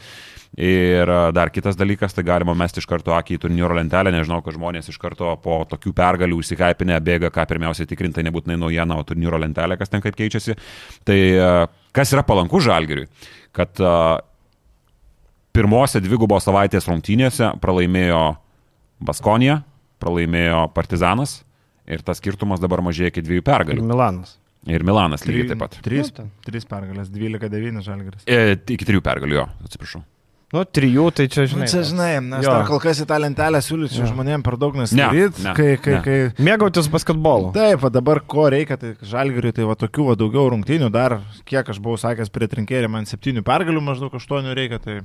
Ir 0.61 1.09
dar 1.33 1.49
kitas 1.49 1.73
dalykas, 1.79 2.13
tai 2.13 2.21
galima 2.27 2.53
mesti 2.53 2.83
iš 2.83 2.85
karto 2.89 3.15
akį 3.17 3.39
į 3.39 3.41
turnyro 3.47 3.73
lentelę, 3.79 4.13
nežinau, 4.13 4.43
kad 4.45 4.53
žmonės 4.53 4.91
iš 4.93 4.99
karto 5.01 5.31
po 5.41 5.63
tokių 5.71 5.95
pergalių 5.97 6.37
užsikaipinę 6.43 6.99
bėga, 7.01 7.31
ką 7.33 7.47
pirmiausiai 7.49 7.89
tikrinti, 7.89 8.19
tai 8.19 8.27
nebūtinai 8.29 8.59
naujiena, 8.61 8.99
o 9.01 9.07
turnyro 9.07 9.41
lentelė, 9.41 9.79
kas 9.81 9.89
ten 9.89 10.05
kaip 10.05 10.19
keičiasi. 10.19 10.53
Tai 11.09 11.19
kas 11.97 12.13
yra 12.13 12.21
palanku 12.29 12.61
žalgiriui, 12.61 13.09
kad 13.57 13.81
pirmose 15.55 16.03
dvigubos 16.05 16.45
savaitės 16.45 16.85
rungtynėse 16.91 17.55
pralaimėjo 17.63 18.21
Baskonija, 19.01 19.63
pralaimėjo 19.97 20.67
Partizanas 20.77 21.39
ir 21.87 22.03
tas 22.05 22.21
skirtumas 22.21 22.63
dabar 22.63 22.83
mažėja 22.85 23.13
iki 23.13 23.23
dviejų 23.25 23.45
pergalių. 23.45 23.83
Ir 23.83 23.93
Milanas. 23.93 24.35
Ir 24.65 24.81
Milanas 24.85 25.25
lygiai 25.27 25.51
taip 25.51 25.61
pat. 25.61 25.77
Trys, 25.85 26.09
nu, 26.17 26.31
trys 26.45 26.65
pergalės, 26.65 27.11
12-9 27.13 27.85
žalgeris. 27.85 28.25
E, 28.25 28.57
iki 28.73 28.87
trijų 28.87 29.03
pergalių, 29.05 29.37
jo, 29.37 29.47
atsiprašau. 29.67 30.01
Nu, 30.53 30.61
trijų, 30.63 31.09
tai 31.17 31.25
čia 31.31 31.43
žinai. 31.49 31.65
Nu, 31.65 31.69
čia 31.69 31.81
žinai, 31.83 32.09
nes 32.23 32.45
dar 32.45 32.63
kol 32.69 32.79
kas 32.81 33.01
į 33.01 33.07
tą 33.09 33.17
lentelę 33.19 33.59
siūlyčiau 33.65 34.07
žmonėms 34.11 34.45
per 34.45 34.55
daug 34.61 34.77
nesidaryti. 34.77 35.41
Ne, 35.41 35.49
ne, 35.49 35.53
kai, 35.57 35.67
kai, 35.81 35.95
ne. 35.97 36.01
kai... 36.05 36.45
Mėgautis 36.47 36.87
basketbolu. 36.93 37.49
Taip, 37.55 37.83
dabar 37.93 38.21
ko 38.29 38.45
reikia, 38.53 38.77
tai 38.79 38.93
žalgiriui, 39.05 39.51
tai 39.57 39.67
va 39.67 39.75
tokių 39.79 40.07
va 40.11 40.17
daugiau 40.21 40.47
rungtynių, 40.53 40.91
dar 40.93 41.17
kiek 41.49 41.73
aš 41.73 41.81
buvau 41.83 41.97
sakęs 41.99 42.31
prie 42.33 42.47
trinkėrį, 42.51 42.91
man 42.93 43.09
septynių 43.09 43.43
pergalių 43.45 43.83
maždaug 43.83 44.15
aštuonių 44.21 44.55
reikia, 44.55 44.79
tai 44.85 44.99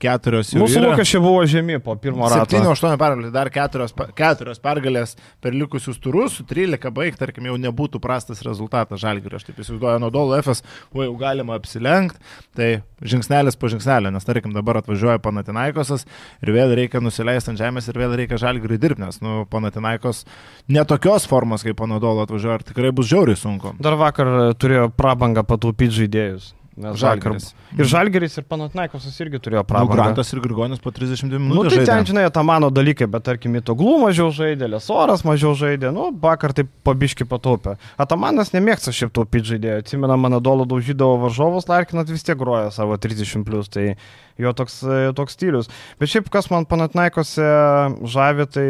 keturios 0.00 0.52
jau. 0.52 0.62
Mūsų 0.62 0.82
lūkesčiai 0.84 1.22
buvo 1.22 1.42
žemi 1.50 1.78
po 1.82 1.96
pirmo 2.00 2.28
rato. 2.30 2.56
7-8 2.56 2.98
pergalės, 3.00 3.32
dar 3.34 3.50
keturios, 3.54 3.94
keturios 4.18 4.62
pergalės 4.62 5.16
per 5.42 5.56
likusius 5.56 5.98
turus, 6.02 6.38
su 6.38 6.46
13 6.48 6.92
baig, 6.94 7.16
tarkim, 7.18 7.48
jau 7.50 7.56
nebūtų 7.60 8.00
prastas 8.02 8.44
rezultatas 8.46 9.02
žalgirio. 9.02 9.40
Aš 9.40 9.48
taip 9.48 9.60
įsivaizduoju, 9.62 10.02
nuo 10.02 10.12
Dolo 10.14 10.36
FS, 10.38 10.64
o 10.94 11.04
jau 11.04 11.16
galima 11.20 11.56
apsilenkti, 11.58 12.20
tai 12.58 12.70
žingsnelis 13.00 13.58
po 13.58 13.70
žingsnelio, 13.72 14.12
nes 14.14 14.26
tarkim 14.28 14.54
dabar 14.56 14.80
atvažiuoja 14.82 15.22
Panatinaikosas 15.24 16.06
ir 16.44 16.54
vėl 16.54 16.74
reikia 16.76 17.02
nusileisti 17.02 17.54
ant 17.54 17.60
žemės 17.60 17.88
ir 17.88 17.98
vėl 18.00 18.16
reikia 18.20 18.40
žalgiriui 18.40 18.80
dirbti, 18.80 19.04
nes 19.06 19.20
nu, 19.24 19.44
Panatinaikos 19.50 20.26
netokios 20.68 21.28
formos 21.30 21.64
kaip 21.66 21.78
Panadolo 21.80 22.26
atvažiuoja, 22.26 22.60
ar 22.60 22.66
tikrai 22.66 22.92
bus 22.94 23.10
žiauriai 23.10 23.38
sunku. 23.40 23.74
Dar 23.80 23.96
vakar 24.00 24.54
turėjo 24.60 24.90
prabangą 24.96 25.46
pataupyti 25.48 26.02
žaidėjus. 26.02 26.54
Žalgiris. 27.00 27.50
Ir 27.76 27.88
Žalgiris 27.90 28.38
ir 28.40 28.46
Panatnaikosas 28.50 29.16
irgi 29.22 29.40
turėjo 29.42 29.62
prabangą. 29.68 29.92
Nu, 29.92 29.98
Grantas 30.00 30.32
ir 30.34 30.40
Grigonis 30.44 30.82
po 30.82 30.92
32 30.94 31.38
minučių. 31.38 31.56
Nu, 31.56 31.64
tai 31.68 31.78
žaidė. 31.78 31.88
ten, 31.90 32.08
žinai, 32.10 32.24
tą 32.34 32.44
mano 32.46 32.70
dalykai, 32.74 33.08
bet 33.10 33.26
tarkim, 33.28 33.58
Itoglų 33.60 33.96
mažiau 34.04 34.30
žaidė, 34.34 34.68
Lesoras 34.74 35.24
mažiau 35.28 35.52
žaidė, 35.58 35.92
nu, 35.94 36.08
vakar 36.22 36.54
taip 36.56 36.70
pabiški 36.86 37.28
pataupė. 37.30 37.76
Atamanas 38.00 38.54
nemėgsta 38.56 38.94
šiaip 38.96 39.14
taupyti 39.16 39.54
žaidėjų. 39.54 39.84
Atsimena, 39.84 40.18
mano 40.20 40.40
dolų 40.42 40.66
daužydavo 40.70 41.20
varžovus, 41.26 41.68
Larkinat 41.70 42.10
vis 42.10 42.26
tiek 42.26 42.38
groja 42.40 42.72
savo 42.74 42.98
30 43.00 43.46
plus. 43.46 43.70
Tai 43.70 43.94
jo 44.40 44.52
toks, 44.56 44.80
e, 44.82 44.98
toks 45.16 45.36
stilius. 45.36 45.70
Bet 46.00 46.12
šiaip 46.12 46.30
kas 46.32 46.50
man 46.52 46.66
panatnaikose 46.68 47.46
žavi, 48.10 48.46
tai 48.50 48.68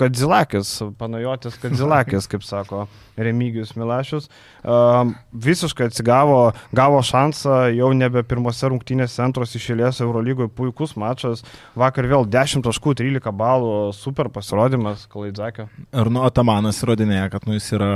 Kadzilakis, 0.00 0.76
panajotis 0.98 1.58
Kadzilakis, 1.62 2.28
kaip 2.30 2.46
sako 2.46 2.86
Remigijus 3.16 3.76
Milašius, 3.78 4.26
uh, 4.26 5.06
visiškai 5.32 5.86
atsigavo, 5.86 6.38
gavo 6.74 6.98
šansą 7.04 7.68
jau 7.76 7.92
nebe 7.94 8.24
pirmose 8.26 8.66
rungtynėse 8.72 9.22
antros 9.22 9.54
išėlės 9.54 10.02
Eurolygoje, 10.02 10.50
puikus 10.50 10.96
mačas, 10.98 11.44
vakar 11.78 12.10
vėl 12.10 12.26
10 12.26 12.66
taškų, 12.66 12.96
13 12.98 13.34
balų, 13.38 13.74
super 13.94 14.32
pasirodymas 14.34 15.06
Kalaidzakio. 15.12 15.68
Ir 15.94 16.10
nu, 16.10 16.24
Atamanas 16.26 16.82
įrodinėja, 16.82 17.30
kad 17.36 17.46
nu, 17.46 17.54
jis 17.58 17.70
yra 17.78 17.94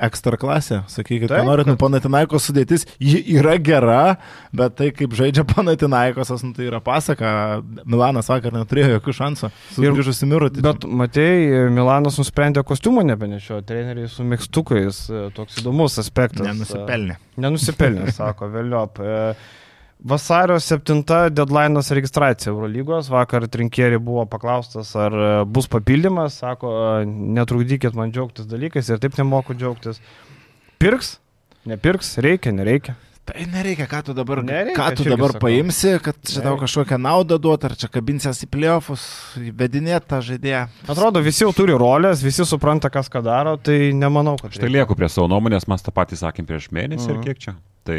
ekstra 0.00 0.38
klasė. 0.40 0.80
Sakykit, 0.90 1.28
ką 1.30 1.44
norit, 1.44 1.66
nu 1.68 1.76
kad- 1.76 1.82
Panatinaikos 1.84 2.46
sudėtis, 2.50 2.86
ji 3.00 3.20
yra 3.38 3.56
gera, 3.58 4.16
bet 4.52 4.76
tai 4.76 4.90
kaip 4.96 5.10
žaidžia 5.16 5.44
Panatinaikosas, 5.44 6.42
nu, 6.46 6.52
tai 6.56 6.66
yra 6.70 6.80
pasaka. 6.80 7.62
Milanas 7.84 8.28
vakar 8.32 8.52
neturėjo 8.56 8.98
jokių 8.98 9.14
šansų. 9.20 9.50
Ir- 9.50 9.76
Sugrįžusi 9.92 10.28
mirutį. 10.30 10.62
Bet 10.62 10.84
matei, 10.88 11.48
Milanas 11.70 12.18
nusprendė 12.18 12.64
kostiumą 12.64 13.04
nebenešio, 13.04 13.60
treneriai 13.66 14.08
su 14.08 14.22
mėgstukais, 14.24 15.02
e, 15.10 15.30
toks 15.36 15.60
įdomus 15.62 15.98
aspektas. 16.02 16.46
Nenusipelnė. 16.46 17.16
E, 17.20 17.40
Nenusipelnė, 17.40 18.12
sako, 18.20 18.48
vėliop. 18.52 19.00
Vasario 20.04 20.56
7 20.60 21.02
deadline'as 21.30 21.90
registracija 21.92 22.50
Eurolygos. 22.54 23.10
Vakar 23.12 23.44
trinkieri 23.52 23.98
buvo 24.00 24.24
paklaustas, 24.26 24.94
ar 24.96 25.12
e, 25.12 25.28
bus 25.44 25.68
papildymas. 25.68 26.38
Sako, 26.40 26.72
e, 27.02 27.04
netrukdykit 27.36 27.94
man 27.98 28.12
džiaugtis 28.14 28.48
dalykais 28.48 28.88
ir 28.94 28.98
taip 29.02 29.18
nemoku 29.20 29.54
džiaugtis. 29.54 30.00
Pirks? 30.80 31.18
Nepirks? 31.68 32.14
Reikia, 32.24 32.52
nereikia. 32.56 32.96
Tai 33.30 33.44
nereikia, 33.46 33.84
ką 33.86 33.98
tu 34.08 34.14
dabar, 34.16 34.40
Nereikia, 34.42 34.74
ką 34.74 34.96
tu 34.96 35.04
dabar 35.06 35.30
sakau. 35.34 35.44
paimsi, 35.44 35.90
kad 36.02 36.16
čia 36.26 36.40
tau 36.42 36.56
kažkokią 36.58 36.96
naudą 36.98 37.36
duot, 37.38 37.62
ar 37.68 37.76
čia 37.78 37.86
kabinsies 37.92 38.40
į 38.42 38.48
playoffus, 38.50 39.04
vedinėt 39.36 40.08
tą 40.10 40.18
žaidėją. 40.24 40.64
Atrodo, 40.90 41.20
visi 41.22 41.44
jau 41.44 41.52
turi 41.54 41.76
rolės, 41.78 42.24
visi 42.24 42.42
supranta, 42.48 42.90
kas 42.90 43.12
ką 43.12 43.22
daro, 43.22 43.52
tai 43.60 43.92
nemanau, 43.94 44.34
kad 44.40 44.56
Štai 44.56 44.72
lieku 44.72 44.96
prie 44.98 45.06
savo 45.12 45.28
nuomonės, 45.30 45.68
mes 45.70 45.84
tą 45.84 45.92
patį 45.94 46.18
sakėm 46.24 46.48
prieš 46.48 46.70
mėnesį 46.74 47.06
Mhm. 47.06 47.20
ir 47.20 47.28
kiek 47.28 47.38
čia. 47.44 47.54
Tai 47.82 47.96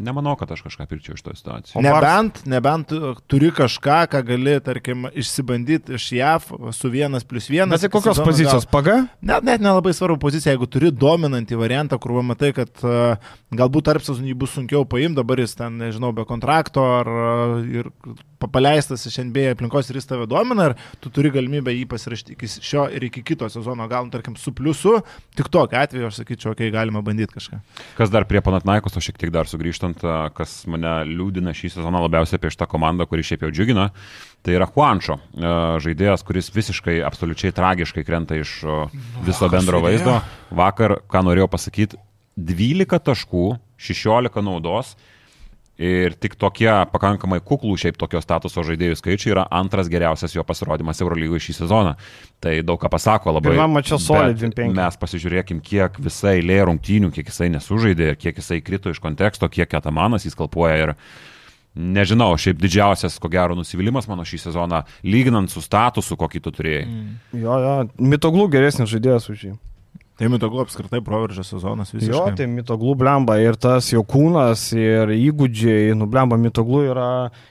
nemanau, 0.00 0.32
kad 0.40 0.48
aš 0.54 0.62
kažką 0.64 0.86
pirčiau 0.88 1.18
iš 1.18 1.22
to 1.26 1.34
situacijos. 1.36 1.76
Nebent, 1.84 2.38
nebent 2.48 2.88
tu 2.88 3.10
turi 3.28 3.50
kažką, 3.52 3.98
ką 4.08 4.22
gali, 4.24 4.54
tarkim, 4.64 5.04
išsibandyti 5.12 5.98
iš 5.98 6.06
JAV 6.16 6.46
su 6.72 6.88
vienas 6.92 7.26
plus 7.28 7.50
vienas. 7.52 7.76
Bet 7.76 7.84
tai 7.84 7.92
kokios 7.92 8.22
pozicijos? 8.24 8.64
Paga? 8.72 9.02
Net, 9.20 9.44
net 9.44 9.60
nelabai 9.64 9.92
svarbu 9.92 10.16
pozicija, 10.22 10.54
jeigu 10.54 10.70
turi 10.72 10.88
dominantį 10.88 11.60
variantą, 11.60 12.00
kur 12.00 12.16
va 12.16 12.24
matai, 12.24 12.54
kad 12.56 12.72
uh, 12.80 13.20
galbūt 13.52 13.90
tarp 13.90 14.06
sezonų 14.06 14.32
jį 14.32 14.38
bus 14.40 14.56
sunkiau 14.56 14.88
paimti, 14.88 15.18
dabar 15.20 15.44
jis 15.44 15.52
ten, 15.58 15.76
nežinau, 15.84 16.14
be 16.16 16.24
kontrakto 16.28 16.88
ar 17.02 17.12
uh, 17.12 17.58
ir 17.60 17.92
paleistas 18.52 19.06
iš 19.08 19.18
NBA 19.26 19.54
aplinkos 19.54 19.90
ir 19.90 19.98
jis 19.98 20.08
tave 20.10 20.26
domina, 20.30 20.70
ir 20.70 21.00
tu 21.02 21.12
turi 21.14 21.32
galimybę 21.34 21.72
jį 21.74 21.86
pasirašyti 21.90 22.36
iki 22.36 22.48
šio 22.54 22.86
ir 22.94 23.06
iki 23.08 23.24
kito 23.26 23.48
sezono, 23.52 23.86
gal, 23.90 24.08
tarkim, 24.12 24.36
su 24.40 24.52
pliusu, 24.56 24.98
tik 25.38 25.50
tokiu 25.52 25.80
atveju 25.80 26.08
aš 26.08 26.20
sakyčiau, 26.22 26.52
okei, 26.52 26.68
okay, 26.68 26.74
galima 26.74 27.02
bandyti 27.04 27.36
kažką. 27.36 27.60
Kas 27.98 28.12
dar 28.12 28.28
prie 28.30 28.42
Panatnaikos, 28.44 28.96
o 28.96 29.04
šiek 29.04 29.18
tiek 29.20 29.32
dar 29.34 29.50
sugrįžtant, 29.50 30.04
kas 30.36 30.56
mane 30.70 30.96
liūdina 31.10 31.54
šį 31.56 31.74
sezoną 31.78 32.04
labiausiai 32.06 32.40
apie 32.40 32.52
šitą 32.54 32.68
komandą, 32.70 33.08
kuri 33.10 33.26
šiaip 33.26 33.46
jau 33.46 33.52
džiugina, 33.54 33.90
tai 34.44 34.58
yra 34.58 34.68
Juančo, 34.68 35.18
a, 35.18 35.54
žaidėjas, 35.84 36.24
kuris 36.26 36.50
visiškai, 36.54 36.98
absoliučiai 37.06 37.54
tragiškai 37.56 38.04
krenta 38.04 38.36
iš 38.40 38.58
viso 39.24 39.48
bendro 39.52 39.80
vaizdo. 39.84 40.18
Vakar, 40.54 40.98
ką 41.10 41.24
norėjau 41.24 41.48
pasakyti, 41.52 42.00
12 42.36 42.98
taškų, 43.06 43.48
16 43.78 44.42
naudos. 44.44 44.94
Ir 45.74 46.14
tik 46.14 46.36
tokie 46.38 46.70
pakankamai 46.92 47.40
kuklų 47.42 47.74
šiaip 47.82 47.96
tokio 47.98 48.20
statuso 48.22 48.62
žaidėjų 48.62 48.94
skaičiai 49.00 49.32
yra 49.32 49.42
antras 49.50 49.88
geriausias 49.90 50.36
jo 50.36 50.44
pasirodymas 50.46 51.02
Eurolygoje 51.02 51.48
šį 51.48 51.56
sezoną. 51.56 51.96
Tai 52.38 52.52
daug 52.62 52.78
ką 52.78 52.92
pasako 52.92 53.34
labai. 53.34 53.56
Pirmam 53.56 53.74
mače 53.74 53.98
solid 53.98 54.36
Bet 54.36 54.54
25. 54.54 54.70
Mes 54.78 55.00
pasižiūrėkim, 55.02 55.64
kiek 55.66 55.98
visai 55.98 56.36
eilė 56.38 56.60
rungtynių, 56.70 57.10
kiek 57.16 57.26
jisai 57.32 57.50
nesužaidė, 57.56 58.12
kiek 58.20 58.38
jisai 58.38 58.60
krito 58.62 58.94
iš 58.94 59.02
konteksto, 59.02 59.50
kiek 59.50 59.70
Ketamanas 59.74 60.28
jis 60.28 60.38
kalpuoja 60.38 60.78
ir 60.78 60.94
nežinau, 61.74 62.30
šiaip 62.38 62.62
didžiausias, 62.62 63.18
ko 63.18 63.26
gero, 63.32 63.58
nusivylimas 63.58 64.06
mano 64.06 64.22
šį 64.22 64.44
sezoną, 64.46 64.84
lyginant 65.02 65.50
su 65.50 65.58
statusu, 65.64 66.14
kokį 66.20 66.44
tu 66.44 66.54
turėjai. 66.54 66.86
Mm. 66.86 67.14
Jo, 67.42 67.58
jo. 67.64 67.76
Mitoglų 68.14 68.46
geresnis 68.54 68.94
žaidėjas 68.94 69.26
už 69.34 69.48
jį. 69.48 69.56
Tai 70.14 70.28
mitoglu 70.30 70.60
apskritai 70.62 71.00
proveržio 71.02 71.42
sezonas 71.42 71.88
visiškai. 71.90 72.14
Jo, 72.14 72.28
tai 72.38 72.46
mitoglų 72.46 72.92
blemba 73.00 73.34
ir 73.42 73.56
tas 73.58 73.88
jo 73.90 74.04
kūnas, 74.06 74.68
ir 74.78 75.10
įgūdžiai, 75.10 75.90
nu 75.98 76.06
blemba 76.06 76.38
mitoglų 76.38 76.82
yra 76.92 77.06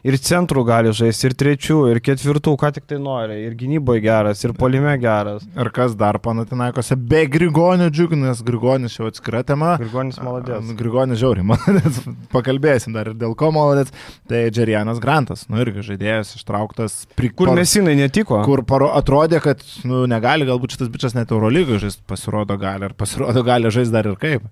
ir 0.07 0.15
centrų 0.15 0.63
gali 0.69 0.93
žaisti, 0.95 1.27
ir 1.27 1.35
trečių, 1.41 1.79
ir 1.91 1.99
ketvirtų, 2.05 2.53
ką 2.61 2.69
tik 2.77 2.87
tai 2.87 3.01
nori, 3.03 3.41
ir 3.49 3.57
gynyboje 3.59 4.05
geras, 4.05 4.45
ir 4.47 4.53
polime 4.55 4.93
geras. 5.01 5.43
Ir 5.59 5.71
kas 5.75 5.97
dar 5.99 6.21
panatinaikose 6.23 6.95
be 6.95 7.25
Grigonio 7.33 7.89
džiuginas, 7.91 8.39
Grigonis 8.47 8.95
jau 8.95 9.11
atskira 9.11 9.43
tema. 9.43 9.73
Grigonis 9.83 10.21
maladės. 10.23 10.71
Grigonis 10.79 11.19
žiauriai, 11.19 11.49
maladės. 11.51 11.99
Pakalbėsim 12.37 12.95
dar 12.95 13.11
ir 13.11 13.19
dėl 13.19 13.35
ko 13.35 13.51
maladės. 13.51 13.91
Tai 14.31 14.45
Džerianas 14.55 15.03
Grantas, 15.03 15.49
nu 15.51 15.59
irgi 15.59 15.83
žaidėjas 15.89 16.37
ištrauktas. 16.39 17.01
Pri, 17.19 17.33
Kur 17.35 17.51
mesinai 17.59 17.99
netiko? 17.99 18.39
Kur 18.47 18.63
paro, 18.63 18.93
atrodė, 18.95 19.43
kad 19.43 19.59
nu, 19.83 20.05
negali, 20.07 20.47
galbūt 20.47 20.77
šitas 20.77 20.95
bičias 20.95 21.19
net 21.19 21.35
Eurolygoje 21.35 21.83
žaisti, 21.89 22.07
pasirodo 22.07 22.52
gali, 22.61 22.89
ar 22.89 22.95
pasirodo 22.97 23.43
gali 23.49 23.71
žaisti 23.73 23.95
dar 23.95 24.09
ir 24.09 24.19
kaip. 24.21 24.45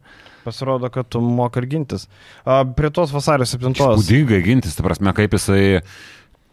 Pasirodo, 0.46 0.90
kad 0.90 1.10
tu 1.12 1.22
moka 1.22 1.62
ir 1.62 1.68
gintis. 1.70 2.08
A, 2.46 2.64
prie 2.66 2.90
tos 2.94 3.14
vasario 3.14 3.46
7. 3.46 3.76
Būdingai 3.78 4.42
gintis, 4.46 4.78
ta 4.78 4.86
prasme, 4.88 5.14
kaip 5.18 5.38
jisai... 5.38 5.82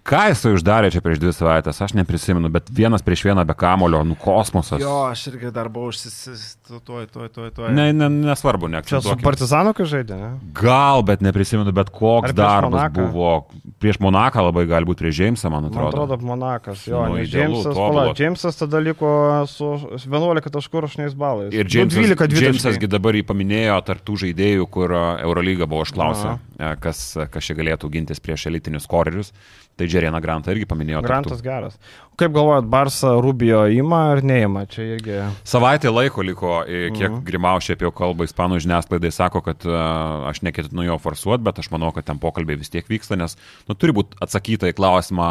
Ką 0.09 0.21
jisai 0.31 0.55
uždarė 0.57 0.89
čia 0.95 1.01
prieš 1.05 1.19
dvi 1.21 1.33
savaitės, 1.37 1.79
aš 1.85 1.93
neprisimenu, 1.99 2.49
bet 2.53 2.71
vienas 2.73 3.03
prieš 3.05 3.27
vieną 3.27 3.43
be 3.49 3.53
kamulio, 3.59 4.01
nu 4.09 4.15
kosmosas. 4.17 4.81
Jo, 4.81 5.03
aš 5.11 5.27
irgi 5.33 5.51
dar 5.53 5.69
buvau 5.69 5.91
užsisis, 5.93 6.57
tuoj, 6.65 7.05
tuoj, 7.13 7.29
tuoj, 7.35 7.51
tuoj. 7.57 7.73
Ne, 7.77 7.91
ne, 7.93 8.09
nesvarbu, 8.09 8.71
ne. 8.73 8.81
Čia 8.89 9.03
su 9.05 9.17
Partizanu, 9.21 9.75
kai 9.77 9.85
žaidė, 9.91 10.17
ne? 10.17 10.31
Gal, 10.57 11.03
bet 11.05 11.21
neprisimenu, 11.25 11.75
bet 11.77 11.91
koks 11.93 12.33
darbas 12.33 12.71
Monaką? 12.73 13.05
buvo. 13.13 13.33
Prieš 13.83 14.01
Monaką 14.01 14.47
labai 14.49 14.65
galbūt 14.71 15.03
prieš 15.03 15.19
Džeimsą, 15.21 15.51
man 15.53 15.67
Man 15.69 15.73
atrodo. 15.75 15.91
atrodo, 16.07 16.21
Monakas. 16.25 16.87
Jo, 16.89 17.05
Nu, 17.09 17.15
nu, 17.19 17.23
idealu, 17.23 17.61
Džeimsas, 17.61 17.77
pala, 17.77 18.07
Džeimsas 18.15 18.57
tada 18.63 18.81
liko 18.83 19.13
su 19.47 19.69
11 20.09 20.51
taškų 20.57 20.83
rašniais 20.87 21.15
balais. 21.15 21.53
Ir 21.55 21.69
Nu, 21.69 21.71
Džeimsas, 21.71 21.99
12 22.01 22.33
Džeimsas 22.33 22.75
12. 22.81 22.89
dabar 22.97 23.15
jį 23.15 23.23
paminėjo 23.29 23.77
tarptų 23.87 24.17
žaidėjų, 24.25 24.67
kur 24.73 24.97
Eurolyga 24.97 25.69
buvo 25.69 25.85
užklausę, 25.85 26.39
a, 26.59 26.75
kas, 26.81 27.05
kas 27.31 27.45
čia 27.45 27.55
galėtų 27.61 27.91
gintis 27.93 28.21
prieš 28.25 28.49
elitinius 28.51 28.87
korerius. 28.91 29.33
Tai 29.79 29.87
Džerieną 29.87 30.19
Grantą 30.19 30.51
irgi 30.51 30.67
paminėjo. 30.67 31.01
Grantas 31.07 31.43
geras. 31.45 31.77
Kaip 32.19 32.33
galvojat, 32.35 32.67
Barsa 32.67 33.13
Rubio 33.23 33.61
įima 33.71 34.01
ar 34.17 34.25
neįima? 34.27 34.65
Čia 34.67 34.87
irgi. 34.97 35.19
Savaitė 35.47 35.93
laiko 35.95 36.25
liko, 36.27 36.55
kiek 36.67 37.13
Mhm. 37.13 37.21
Grimau 37.29 37.61
šiaip 37.63 37.85
jau 37.87 37.93
kalba 37.95 38.27
ispanų 38.27 38.59
žiniasklaidai, 38.65 39.13
sako, 39.15 39.41
kad 39.47 39.63
a, 39.71 39.85
aš 40.33 40.43
neketinu 40.43 40.83
jo 40.83 40.97
forsuoti, 40.99 41.45
bet 41.47 41.61
aš 41.63 41.71
manau, 41.71 41.93
kad 41.95 42.09
ten 42.11 42.19
pokalbiai 42.19 42.59
vis 42.59 42.73
tiek 42.75 42.89
vyksta, 42.91 43.15
nes 43.17 43.37
nu, 43.69 43.77
turi 43.79 43.95
būti 43.95 44.19
atsakyta 44.21 44.67
į 44.67 44.75
klausimą, 44.81 45.29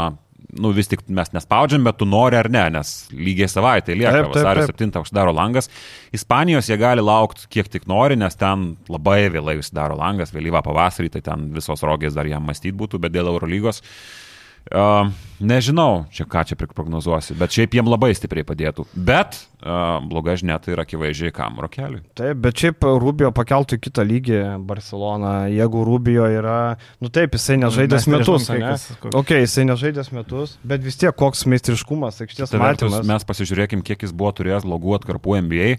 nu 0.64 0.72
vis 0.72 0.88
tik 0.88 1.04
mes 1.12 1.34
nespaudžiam, 1.36 1.84
bet 1.84 1.98
tu 2.00 2.08
nori 2.08 2.38
ar 2.40 2.48
ne, 2.48 2.70
nes 2.78 2.94
lygiai 3.12 3.50
savaitė 3.52 3.98
lieka, 4.00 4.30
vasario 4.32 4.70
taip. 4.70 4.80
7 4.80 5.02
uždaro 5.02 5.34
langas. 5.36 5.68
Ispanijos 6.16 6.70
jie 6.72 6.78
gali 6.80 7.04
laukti 7.04 7.50
kiek 7.52 7.68
tik 7.68 7.90
nori, 7.92 8.16
nes 8.16 8.40
ten 8.40 8.78
labai 8.88 9.26
vėlai 9.34 9.58
užsidaro 9.60 10.00
langas, 10.00 10.32
vėlyvą 10.32 10.64
pavasarį, 10.64 11.12
tai 11.18 11.22
ten 11.26 11.52
visos 11.52 11.84
rogės 11.84 12.16
dar 12.16 12.32
jam 12.32 12.48
mąstyti 12.48 12.78
būtų, 12.80 13.02
bet 13.04 13.12
dėl 13.12 13.28
Eurolygos. 13.34 13.84
Uh, 13.84 14.24
Um, 14.72 15.14
nežinau, 15.40 16.06
čia 16.14 16.26
ką 16.30 16.44
čia 16.50 16.58
prognozuosi, 16.58 17.36
bet 17.38 17.54
šiaip 17.54 17.78
jiem 17.78 17.90
labai 17.90 18.14
stipriai 18.18 18.46
padėtų. 18.48 18.88
Bet 18.96 19.38
uh, 19.62 19.98
bloga 20.08 20.36
žinia 20.40 20.58
tai 20.62 20.74
yra 20.76 20.86
akivaizdžiai 20.88 21.34
kam 21.36 21.60
rokeliui. 21.64 22.02
Taip, 22.18 22.40
bet 22.44 22.62
šiaip 22.62 22.86
Rubio 23.02 23.32
pakeltų 23.36 23.78
į 23.78 23.84
kitą 23.88 24.06
lygį 24.08 24.42
Barceloną. 24.68 25.34
Jeigu 25.54 25.84
Rubio 25.88 26.28
yra, 26.32 26.78
nu 27.04 27.12
taip, 27.14 27.38
jisai 27.38 27.60
nežaidęs 27.62 28.08
Mes 28.08 28.20
metus, 28.20 28.48
ne? 28.50 28.74
Ok, 29.18 29.36
jisai 29.44 29.68
nežaidęs 29.70 30.12
metus, 30.16 30.58
bet 30.68 30.84
vis 30.86 30.98
tiek 31.00 31.16
koks 31.18 31.46
meistriškumas, 31.50 32.22
aikštės 32.26 32.54
Tai 32.54 32.62
vertus, 32.62 32.92
matymas. 32.94 33.10
mes 33.14 33.28
pasižiūrėkim, 33.30 33.84
kiek 33.86 34.08
jis 34.08 34.14
buvo 34.16 34.34
turėjęs 34.38 34.68
logų 34.68 34.98
atkarpų 35.00 35.38
NBA, 35.46 35.70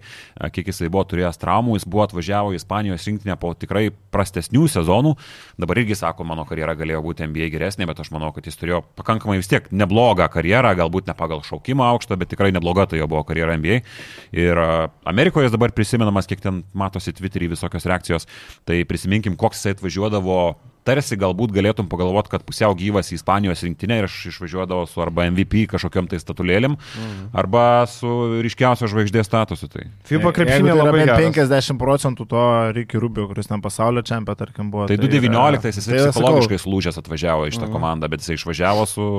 kiek 0.55 0.71
jisai 0.73 0.91
buvo 0.93 1.05
turėjęs 1.11 1.41
traumų, 1.43 1.79
jis 1.79 1.89
buvo 1.89 2.07
atvažiavo 2.07 2.55
į 2.55 2.61
Ispanijos 2.61 3.07
rinktinę 3.09 3.39
po 3.41 3.53
tikrai 3.59 3.89
prastesnių 4.15 4.67
sezonų. 4.71 5.15
Dabar 5.61 5.83
irgi 5.83 5.97
sako, 5.99 6.27
mano 6.29 6.45
karjera 6.49 6.75
galėjo 6.79 7.03
būti 7.05 7.27
NBA 7.27 7.51
geresnė, 7.55 7.87
bet 7.91 8.03
aš 8.03 8.13
manau, 8.15 8.31
kad 8.37 8.47
jis 8.47 8.59
turėjo 8.61 8.83
pakankamai 8.99 9.39
vis 9.41 9.48
tiek 9.51 9.69
neblogą 9.75 10.29
karjerą, 10.33 10.75
galbūt 10.79 11.09
ne 11.11 11.17
pagal 11.19 11.43
šaukimą 11.47 11.87
aukštą, 11.95 12.19
bet 12.21 12.33
tikrai 12.33 12.51
nebloga 12.55 12.87
tai 12.91 13.03
jo 13.03 13.09
buvo 13.11 13.25
karjera 13.29 13.57
NBA. 13.59 13.81
Ir 14.37 14.61
Amerikoje 15.09 15.49
jis 15.49 15.55
dabar 15.57 15.75
prisimenamas, 15.77 16.29
kiek 16.31 16.43
ten 16.45 16.63
matosi 16.77 17.15
Twitter'į 17.17 17.53
visokios 17.55 17.89
reakcijos, 17.89 18.29
tai 18.69 18.83
prisiminkim, 18.89 19.39
koks 19.41 19.63
jisai 19.63 19.77
atvažiuodavo 19.77 20.41
tarsi 20.89 21.19
galbūt 21.21 21.53
galėtum 21.55 21.89
pagalvoti, 21.91 22.33
kad 22.33 22.45
pusiau 22.49 22.75
gyvas 22.79 23.13
į 23.13 23.19
Ispanijos 23.19 23.63
rinktinę 23.67 24.01
ir 24.01 24.09
aš 24.09 24.17
išvažiuodavau 24.33 24.89
su 24.89 25.03
arba 25.05 25.29
MVP 25.29 25.67
kažkokiam 25.73 26.09
tai 26.11 26.21
statulėlim, 26.23 26.79
mm. 26.79 27.31
arba 27.39 27.65
su 27.91 28.11
ryškiausio 28.45 28.89
žvaigždės 28.91 29.29
statusu. 29.29 29.69
Tai, 29.73 29.87
FIBA 30.09 30.19
Jeigu 30.19 30.35
krepšinė 30.41 30.73
tai 30.73 30.79
labai 30.81 30.95
bent 31.03 31.37
geras. 31.39 31.69
50 31.69 31.81
procentų 31.83 32.29
to 32.33 32.45
Ricky 32.77 33.03
Rubio, 33.03 33.29
kuris 33.31 33.51
ten 33.51 33.65
pasaulio 33.65 34.05
čempionė, 34.07 34.39
tarkim, 34.45 34.73
buvo. 34.73 34.89
tai 34.89 34.97
yra- 34.97 35.09
2019 35.09 35.73
jisai 35.73 35.93
tai 35.93 36.01
yra, 36.03 36.15
psichologiškai 36.15 36.63
slūžęs 36.65 37.03
atvažiavo 37.03 37.49
į 37.49 37.57
šitą 37.57 37.69
komandą, 37.73 38.09
bet 38.09 38.25
jisai 38.25 38.39
išvažiavo 38.41 38.87
su, 38.89 39.11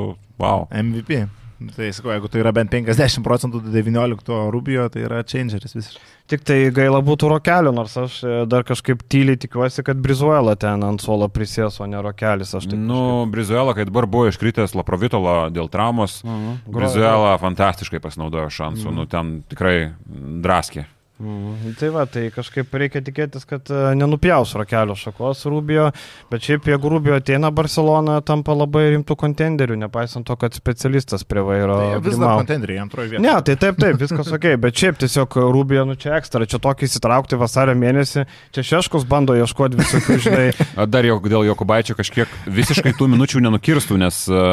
wow. 0.41 0.65
MVP. 0.73 1.27
Tai 1.75 1.89
sakau, 1.91 2.13
jeigu 2.13 2.29
tai 2.31 2.39
yra 2.39 2.53
bent 2.55 2.71
50 2.71 3.19
procentų 3.25 3.59
19 3.67 4.37
Rubio, 4.53 4.85
tai 4.89 5.01
yra 5.03 5.23
changeris 5.27 5.75
visiškai. 5.75 6.01
Tik 6.29 6.43
tai 6.45 6.57
gaila 6.71 7.01
būtų 7.03 7.27
rokelio, 7.33 7.73
nors 7.75 7.97
aš 7.99 8.19
e, 8.23 8.35
dar 8.47 8.63
kažkaip 8.63 9.01
tyliai 9.11 9.35
tikiuosi, 9.41 9.83
kad 9.83 9.97
Brizuela 9.99 10.53
ten 10.55 10.83
ant 10.87 11.01
suolo 11.03 11.27
prisės, 11.27 11.79
o 11.81 11.87
ne 11.89 11.99
rokelis. 12.05 12.53
Nu, 12.77 13.25
Brizuela, 13.27 13.73
kai 13.75 13.83
dabar 13.89 14.05
buvo 14.07 14.29
iškritęs 14.29 14.75
Laprovitolo 14.77 15.49
dėl 15.51 15.67
traumos, 15.73 16.21
Mhm. 16.23 16.61
Brizuela 16.71 17.35
fantastiškai 17.41 17.99
pasinaudojo 17.99 18.47
šansų, 18.47 18.87
Mhm. 18.87 18.95
nu 18.95 19.05
ten 19.05 19.43
tikrai 19.49 19.91
draskė. 20.07 20.85
Mm, 21.19 21.73
tai 21.75 21.89
va, 21.91 22.05
tai 22.07 22.29
kažkaip 22.31 22.71
reikia 22.79 23.01
tikėtis, 23.03 23.43
kad 23.43 23.67
e, 23.67 23.79
nenupjaus 23.99 24.53
rokelio 24.55 24.95
šakos 24.95 25.41
Rubio, 25.51 25.89
bet 26.31 26.45
šiaip 26.45 26.69
jeigu 26.71 26.91
Rubio 26.93 27.17
ateina 27.17 27.49
Barcelona, 27.51 28.21
tampa 28.23 28.53
labai 28.55 28.85
rimtų 28.93 29.17
kontenderių, 29.19 29.75
nepaisant 29.81 30.23
to, 30.23 30.37
kad 30.39 30.55
specialistas 30.55 31.25
prie 31.27 31.43
vairo. 31.43 31.75
Tai 31.75 31.97
vis 32.05 32.15
dar 32.21 32.39
kontenderiai 32.39 32.79
antroje 32.85 33.11
vietoje. 33.11 33.25
Ne, 33.25 33.33
tai 33.43 33.57
taip, 33.59 33.81
taip, 33.83 33.97
viskas 33.99 34.31
ok, 34.37 34.47
bet 34.63 34.79
šiaip 34.79 35.01
tiesiog 35.01 35.35
Rubio, 35.51 35.83
nu 35.89 35.97
čia 35.99 36.13
ekstra, 36.21 36.47
čia 36.47 36.61
tokį 36.63 36.87
įsitraukti 36.87 37.41
vasario 37.43 37.75
mėnesį, 37.83 38.23
čia 38.55 38.65
Šeškus 38.69 39.03
bando 39.11 39.35
ieškoti 39.35 39.81
visokių, 39.81 40.17
žinai. 40.23 40.47
Dar 40.95 41.03
jau 41.03 41.19
dėl 41.27 41.49
Jokubaičio 41.49 41.97
kažkiek 41.99 42.31
visiškai 42.47 42.95
tų 42.95 43.09
minučių 43.17 43.43
nenukirstų, 43.43 43.99
nes 43.99 44.21
e, 44.31 44.47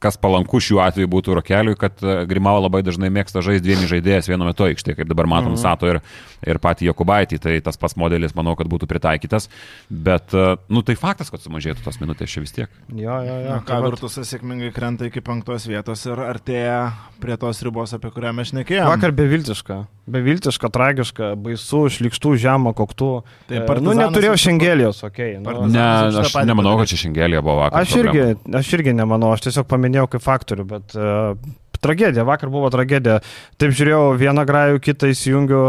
kas 0.00 0.16
palanku 0.16 0.62
šiuo 0.64 0.80
atveju 0.86 1.12
būtų 1.12 1.36
rokeliui, 1.42 1.76
kad 1.76 2.00
e, 2.00 2.22
Grimau 2.30 2.56
labai 2.62 2.80
dažnai 2.88 3.12
mėgsta 3.12 3.44
žaisti 3.44 3.68
dviemi 3.68 3.92
žaidėjais 3.92 4.32
vienu 4.32 4.48
metu 4.48 4.64
aikštėje, 4.64 5.02
kaip 5.02 5.12
dabar 5.12 5.28
matom 5.28 5.52
mhm. 5.52 5.60
Sato 5.60 5.89
ir, 5.92 6.00
ir 6.46 6.60
patį 6.62 6.90
Jokubaitį, 6.90 7.40
tai 7.42 7.56
tas 7.64 7.78
pats 7.80 7.96
modelis, 8.00 8.34
manau, 8.36 8.56
kad 8.58 8.70
būtų 8.70 8.88
pritaikytas, 8.90 9.48
bet, 9.90 10.34
e, 10.34 10.56
nu, 10.72 10.84
tai 10.86 10.96
faktas, 10.98 11.32
kad 11.32 11.42
sumažėtų 11.44 11.84
tos 11.84 12.00
minutės 12.02 12.32
čia 12.32 12.44
vis 12.44 12.54
tiek. 12.56 12.72
Jo, 12.88 13.20
jo, 13.26 13.36
jo. 13.44 13.54
Na, 13.54 13.60
ką 13.66 13.80
Virtusas 13.86 14.32
sėkmingai 14.32 14.72
krenta 14.74 15.08
iki 15.08 15.22
penktos 15.24 15.68
vietos 15.70 16.04
ir 16.08 16.22
artėja 16.24 16.80
prie 17.22 17.36
tos 17.40 17.62
ribos, 17.66 17.94
apie 17.96 18.12
kurią 18.14 18.32
mes 18.36 18.52
šnekėjome. 18.52 18.88
Vakar 18.90 19.14
beviltiška, 19.16 19.80
beviltiška, 20.10 20.70
tragiška, 20.72 21.32
baisu, 21.40 21.84
šlikštų, 21.92 22.34
žemą, 22.40 22.74
koktų. 22.78 23.10
Tai 23.50 23.62
e, 23.62 23.80
nu, 23.84 23.94
neturėjau 23.98 24.36
šengelijos, 24.48 25.02
okei. 25.06 25.36
Okay, 25.36 25.42
nu, 25.44 25.68
ne, 25.70 25.86
aš 26.22 26.38
nemanau, 26.48 26.76
kad 26.80 26.90
čia 26.90 27.02
šengelija 27.04 27.42
buvo 27.44 27.60
vakar. 27.64 27.84
Aš 27.84 27.96
irgi, 28.00 28.26
aš 28.60 28.76
irgi 28.78 28.96
nemanau, 28.96 29.34
aš 29.36 29.48
tiesiog 29.48 29.68
paminėjau 29.70 30.08
kaip 30.14 30.24
faktorių, 30.24 30.66
bet 30.70 30.96
uh, 30.98 31.34
tragedija, 31.80 32.24
vakar 32.28 32.50
buvo 32.52 32.70
tragedija. 32.72 33.18
Taip 33.60 33.74
žiūrėjau, 33.76 34.14
vieną 34.20 34.44
grajų, 34.48 34.80
kitą 34.84 35.10
įsijungiu, 35.12 35.62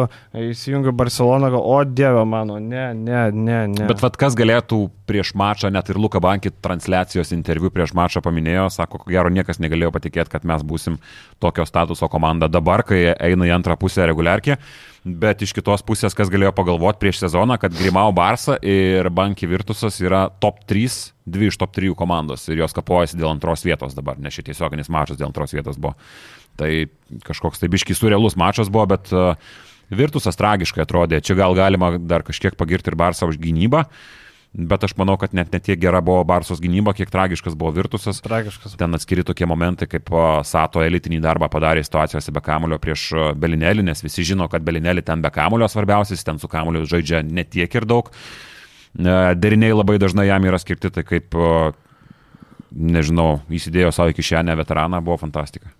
įsijungiu 0.52 0.94
Barceloną, 0.96 1.52
o 1.58 1.78
dieve 1.88 2.24
mano, 2.28 2.60
ne, 2.60 2.92
ne, 2.98 3.24
ne, 3.32 3.60
ne. 3.72 3.90
Bet 3.90 4.04
vad 4.04 4.20
kas 4.20 4.38
galėtų 4.40 4.84
prieš 5.10 5.34
mačą, 5.40 5.72
net 5.74 5.90
ir 5.92 6.00
Luka 6.02 6.22
Banki 6.24 6.54
transliacijos 6.64 7.34
interviu 7.36 7.72
prieš 7.74 7.96
mačą 7.98 8.24
paminėjo, 8.24 8.70
sako, 8.74 9.04
ko 9.04 9.12
gero 9.12 9.32
niekas 9.34 9.60
negalėjo 9.64 9.92
patikėti, 9.96 10.32
kad 10.36 10.48
mes 10.48 10.64
būsim 10.68 11.00
tokio 11.42 11.66
statuso 11.68 12.12
komanda 12.12 12.52
dabar, 12.52 12.86
kai 12.88 13.12
eina 13.16 13.48
į 13.50 13.56
antrą 13.58 13.80
pusę 13.80 14.08
reguliarkį. 14.12 14.60
Bet 15.02 15.42
iš 15.42 15.56
kitos 15.58 15.82
pusės, 15.82 16.14
kas 16.14 16.30
galėjo 16.30 16.52
pagalvoti 16.54 17.02
prieš 17.02 17.24
sezoną, 17.24 17.56
kad 17.62 17.74
Grimau 17.74 18.12
Barsa 18.14 18.60
ir 18.62 19.10
Banki 19.10 19.50
Virtusas 19.50 19.98
yra 20.04 20.28
top 20.44 20.60
3, 20.70 21.00
dvi 21.26 21.50
iš 21.50 21.58
top 21.58 21.74
3 21.74 21.96
komandos 21.98 22.46
ir 22.52 22.62
jos 22.62 22.78
kapojasi 22.78 23.18
dėl 23.18 23.32
antros 23.32 23.66
vietos 23.66 23.98
dabar, 23.98 24.22
nes 24.22 24.36
šitie 24.36 24.52
tiesioginis 24.52 24.92
mačas 24.94 25.18
dėl 25.18 25.32
antros 25.32 25.56
vietos 25.58 25.82
buvo. 25.82 25.96
Tai 26.62 26.70
kažkoks 27.26 27.64
tai 27.64 27.72
biškis 27.74 27.98
surrealus 27.98 28.38
mačas 28.38 28.70
buvo, 28.70 28.86
bet 28.94 29.10
uh, 29.16 29.34
Virtusas 29.90 30.38
tragiškai 30.38 30.86
atrodė. 30.86 31.24
Čia 31.26 31.40
gal 31.40 31.58
galima 31.58 31.96
dar 31.98 32.22
kažkiek 32.28 32.54
pagirti 32.60 32.94
ir 32.94 33.00
Barsą 33.02 33.32
už 33.32 33.42
gynybą. 33.42 33.88
Uh, 33.88 34.21
Bet 34.52 34.84
aš 34.84 34.98
manau, 35.00 35.14
kad 35.16 35.32
net 35.32 35.54
netiek 35.56 35.80
gera 35.80 36.02
buvo 36.04 36.26
Barsos 36.28 36.60
gynyba, 36.60 36.92
kiek 36.92 37.08
tragiškas 37.12 37.54
buvo 37.56 37.72
Virtusas. 37.72 38.20
Tragiškas. 38.26 38.74
Ten 38.76 38.98
atskiri 38.98 39.24
tokie 39.24 39.48
momentai, 39.48 39.88
kaip 39.88 40.12
Sato 40.44 40.84
elitinį 40.84 41.22
darbą 41.24 41.48
padarė 41.52 41.86
situacijose 41.88 42.34
be 42.36 42.44
kamulio 42.44 42.80
prieš 42.84 43.06
Belinelį, 43.40 43.86
nes 43.88 44.04
visi 44.04 44.28
žino, 44.28 44.50
kad 44.52 44.66
Belinelį 44.68 45.06
ten 45.08 45.24
be 45.24 45.32
kamulio 45.32 45.72
svarbiausias, 45.72 46.28
ten 46.28 46.42
su 46.42 46.52
kamuliu 46.52 46.84
žaidžia 46.84 47.24
netiek 47.24 47.80
ir 47.80 47.88
daug. 47.88 48.12
E, 48.12 49.16
deriniai 49.40 49.72
labai 49.72 49.96
dažnai 50.04 50.28
jam 50.28 50.52
yra 50.52 50.60
skirti, 50.60 50.92
tai 50.92 51.08
kaip, 51.08 51.40
nežinau, 52.76 53.38
įsidėjo 53.48 53.96
savo 53.96 54.12
kišenę 54.20 54.60
veteraną, 54.60 55.00
buvo 55.00 55.16
fantastika. 55.24 55.72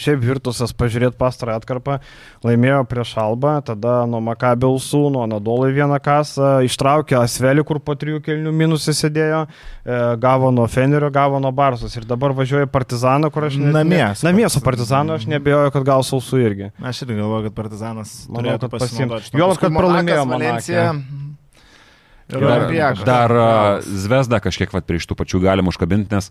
Šiaip 0.00 0.22
Virtusas 0.22 0.72
pažiūrėti 0.76 1.18
pastarą 1.18 1.56
atkarpą, 1.58 1.98
laimėjo 2.46 2.82
prieš 2.90 3.14
Alba, 3.20 3.56
tada 3.66 4.02
nuo 4.10 4.20
Makabelsų, 4.24 5.02
nuo 5.14 5.24
Nadolai 5.30 5.72
vieną 5.74 5.98
kasą, 6.02 6.52
ištraukė 6.66 7.18
Asvelį, 7.20 7.64
kur 7.68 7.80
po 7.84 7.96
trijų 7.98 8.22
kelnių 8.24 8.52
minusį 8.56 8.94
sėdėjo, 8.98 9.42
e, 9.48 10.00
gavo 10.22 10.52
nuo 10.54 10.68
Fenerio, 10.70 11.10
gavo 11.14 11.40
nuo 11.42 11.52
Barsos 11.56 11.96
ir 11.98 12.06
dabar 12.08 12.34
važiuoja 12.36 12.70
Partizaną, 12.72 13.32
kur 13.34 13.48
aš... 13.48 13.58
Ne, 13.60 13.74
namie. 13.78 14.04
Namie 14.26 14.48
su 14.52 14.62
Partizanu 14.64 15.16
aš 15.18 15.28
nebejoju, 15.30 15.74
kad 15.74 15.88
gaus 15.88 16.12
sausų 16.12 16.42
irgi. 16.44 16.70
Aš 16.82 17.04
irgi 17.06 17.18
galvoju, 17.20 17.48
kad 17.48 17.58
Partizanas 17.62 18.16
Manau, 18.32 18.56
kad 18.62 18.72
pasimtų. 18.78 19.20
Juolab, 19.36 19.60
kad 19.60 19.76
pralaimėjo 19.76 20.24
Valencija. 20.30 20.88
Dar, 22.32 22.94
dar 23.04 23.32
Zvezda 23.82 24.38
kažkiek 24.40 24.72
vat, 24.72 24.86
prie 24.88 25.00
iš 25.00 25.08
tų 25.10 25.16
pačių 25.18 25.42
galim 25.42 25.68
užkabinti, 25.68 26.14
nes 26.14 26.30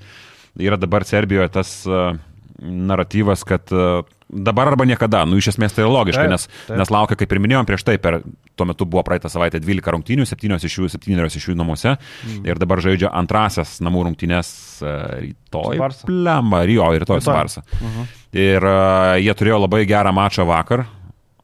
yra 0.57 0.79
dabar 0.79 1.05
Serbijoje 1.05 1.51
tas 1.53 1.73
uh, 1.85 2.15
naratyvas, 2.61 3.43
kad 3.47 3.71
e, 3.71 3.85
dabar 4.29 4.67
arba 4.71 4.85
niekada, 4.85 5.23
nu 5.27 5.39
iš 5.41 5.51
esmės 5.53 5.73
tai 5.75 5.83
yra 5.83 5.91
logiška, 5.91 6.23
taip, 6.23 6.33
nes, 6.33 6.47
taip. 6.67 6.77
nes 6.79 6.91
laukia, 6.93 7.17
kaip 7.19 7.33
ir 7.33 7.41
minėjom 7.43 7.67
prieš 7.67 7.85
tai, 7.87 7.97
per 8.01 8.21
tuo 8.59 8.67
metu 8.69 8.85
buvo 8.85 9.03
praeitą 9.07 9.31
savaitę 9.31 9.59
12 9.63 9.95
rungtynių, 9.95 10.27
7 10.29 10.57
iš 10.69 10.77
jų, 10.77 10.89
7 10.93 11.25
iš 11.27 11.49
jų 11.49 11.57
namuose 11.57 11.95
mm. 11.95 12.45
ir 12.47 12.61
dabar 12.61 12.83
žaidžia 12.83 13.11
antrasias 13.17 13.79
namų 13.83 14.07
rungtynės 14.09 14.53
e, 14.85 14.95
rytoj. 15.25 15.81
Plemba, 16.07 16.63
jo, 16.69 16.87
rytoj 17.03 17.23
su 17.23 17.33
Barsa. 17.33 17.65
Uh 17.65 17.85
mhm. 17.87 17.99
-huh. 17.99 18.17
Ir 18.31 18.63
uh, 18.63 19.17
jie 19.19 19.33
turėjo 19.35 19.57
labai 19.59 19.81
gerą 19.85 20.13
mačą 20.15 20.45
vakar, 20.47 20.85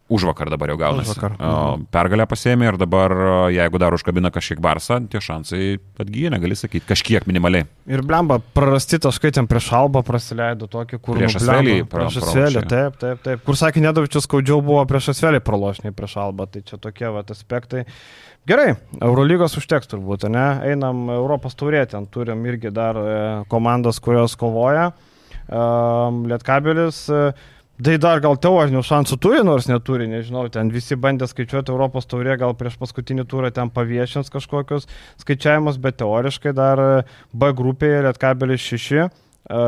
Už 0.08 0.24
vakar 0.24 0.48
dabar 0.48 0.72
jau 0.72 0.78
gaunasi. 0.80 1.12
Užvakar. 1.12 1.34
Mhm. 1.36 1.88
Pergalę 1.92 2.24
pasėmė 2.32 2.70
ir 2.70 2.78
dabar, 2.80 3.14
jeigu 3.52 3.80
dar 3.82 3.96
užkabina 3.96 4.32
kažkiek 4.32 4.62
barsą, 4.64 5.02
tie 5.12 5.20
šansai 5.20 5.64
atgyja, 6.00 6.32
negali 6.32 6.56
sakyti, 6.56 6.86
kažkiek 6.88 7.28
minimaliai. 7.28 7.68
Ir 7.92 8.04
blemba, 8.08 8.38
prarasti 8.40 9.02
taškai 9.04 9.34
ten 9.36 9.50
prieš 9.52 9.68
albą 9.76 10.06
praleido 10.08 10.70
tokį, 10.72 11.00
kur... 11.04 11.20
Prieš 11.20 11.42
asvelį. 11.42 11.76
Prieš 11.92 12.22
asvelį, 12.22 12.64
taip, 12.72 12.96
taip, 13.02 13.20
taip. 13.26 13.44
Kur 13.44 13.60
sakė, 13.60 13.84
nedavičius 13.84 14.30
skaudžiau 14.30 14.62
buvo 14.64 14.86
prieš 14.88 15.12
asvelį 15.16 15.44
pralošniai 15.44 15.96
prieš 15.98 16.16
albą, 16.24 16.48
tai 16.54 16.64
čia 16.64 16.80
tokie 16.80 17.12
vat 17.12 17.36
aspektai. 17.36 17.84
Gerai, 18.48 18.78
Eurolygos 19.04 19.60
užteks 19.60 19.92
turbūt, 19.92 20.24
ne? 20.32 20.48
Einam 20.72 21.10
Europos 21.12 21.60
taurė, 21.60 21.84
ten 21.92 22.08
turim 22.08 22.48
irgi 22.48 22.72
dar 22.72 22.96
e, 22.96 23.20
komandas, 23.52 24.00
kurios 24.00 24.40
kovoja. 24.40 24.94
Lietkabelis. 25.48 27.06
Uh, 27.08 27.46
Tai 27.78 27.94
dar 28.02 28.18
gal 28.24 28.40
teorinių 28.42 28.82
šansų 28.82 29.20
turi, 29.22 29.44
nors 29.46 29.68
neturi, 29.70 30.08
nežinau, 30.10 30.48
ten 30.50 30.72
visi 30.74 30.96
bandė 30.98 31.28
skaičiuoti 31.30 31.70
Europos 31.70 32.10
taurė, 32.10 32.34
gal 32.42 32.56
prieš 32.58 32.80
paskutinį 32.82 33.28
turą 33.30 33.52
ten 33.54 33.70
paviešins 33.70 34.34
kažkokius 34.34 34.88
skaičiavimus, 35.22 35.78
bet 35.84 36.00
teoriškai 36.02 36.56
dar 36.58 36.82
B 37.38 37.52
grupėje 37.54 38.02
Lietkabelis 38.08 38.66
6, 38.66 39.14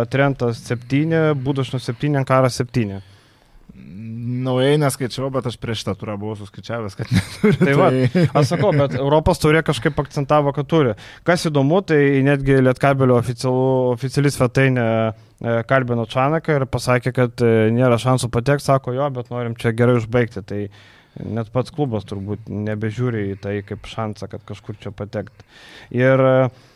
Trentas 0.10 0.64
7, 0.66 1.38
Budašnas 1.38 1.86
7, 1.92 2.18
Karas 2.26 2.58
7. 2.64 2.98
Naujai 3.90 4.78
neskaičiau, 4.78 5.32
bet 5.34 5.48
aš 5.50 5.56
prieš 5.62 5.82
tą 5.88 5.96
turą 5.98 6.14
buvau 6.22 6.36
suskaičiavęs, 6.38 6.96
kad 7.00 7.10
neturi. 7.16 7.56
Tai, 7.58 7.66
tai... 7.66 7.74
va, 7.80 7.88
aš 8.40 8.52
sakau, 8.52 8.70
bet 8.76 8.94
Europos 9.00 9.42
turė 9.42 9.64
kažkaip 9.66 9.98
akcentavo, 10.04 10.54
kad 10.54 10.70
turi. 10.70 10.94
Kas 11.28 11.48
įdomu, 11.50 11.82
tai 11.90 12.00
netgi 12.26 12.60
Lietkabelio 12.62 13.18
oficiali 13.18 14.34
svetainė 14.36 14.86
e, 14.86 15.12
kalbino 15.70 16.06
Čanaką 16.10 16.60
ir 16.60 16.68
pasakė, 16.70 17.16
kad 17.18 17.46
e, 17.46 17.52
nėra 17.74 17.98
šansų 18.02 18.30
patekti, 18.36 18.68
sako 18.70 18.94
jo, 19.00 19.10
bet 19.18 19.34
norim 19.34 19.58
čia 19.60 19.74
gerai 19.74 19.98
užbaigti. 19.98 20.46
Tai 20.46 20.62
net 21.40 21.50
pats 21.56 21.74
klubas 21.74 22.06
turbūt 22.10 22.52
nebežiūri 22.70 23.30
į 23.34 23.40
tai 23.42 23.60
kaip 23.66 23.90
šansą, 23.90 24.30
kad 24.32 24.46
kažkur 24.54 24.78
čia 24.84 24.94
patekti. 24.96 25.48
Ir 25.98 26.22
uh, 26.22 26.68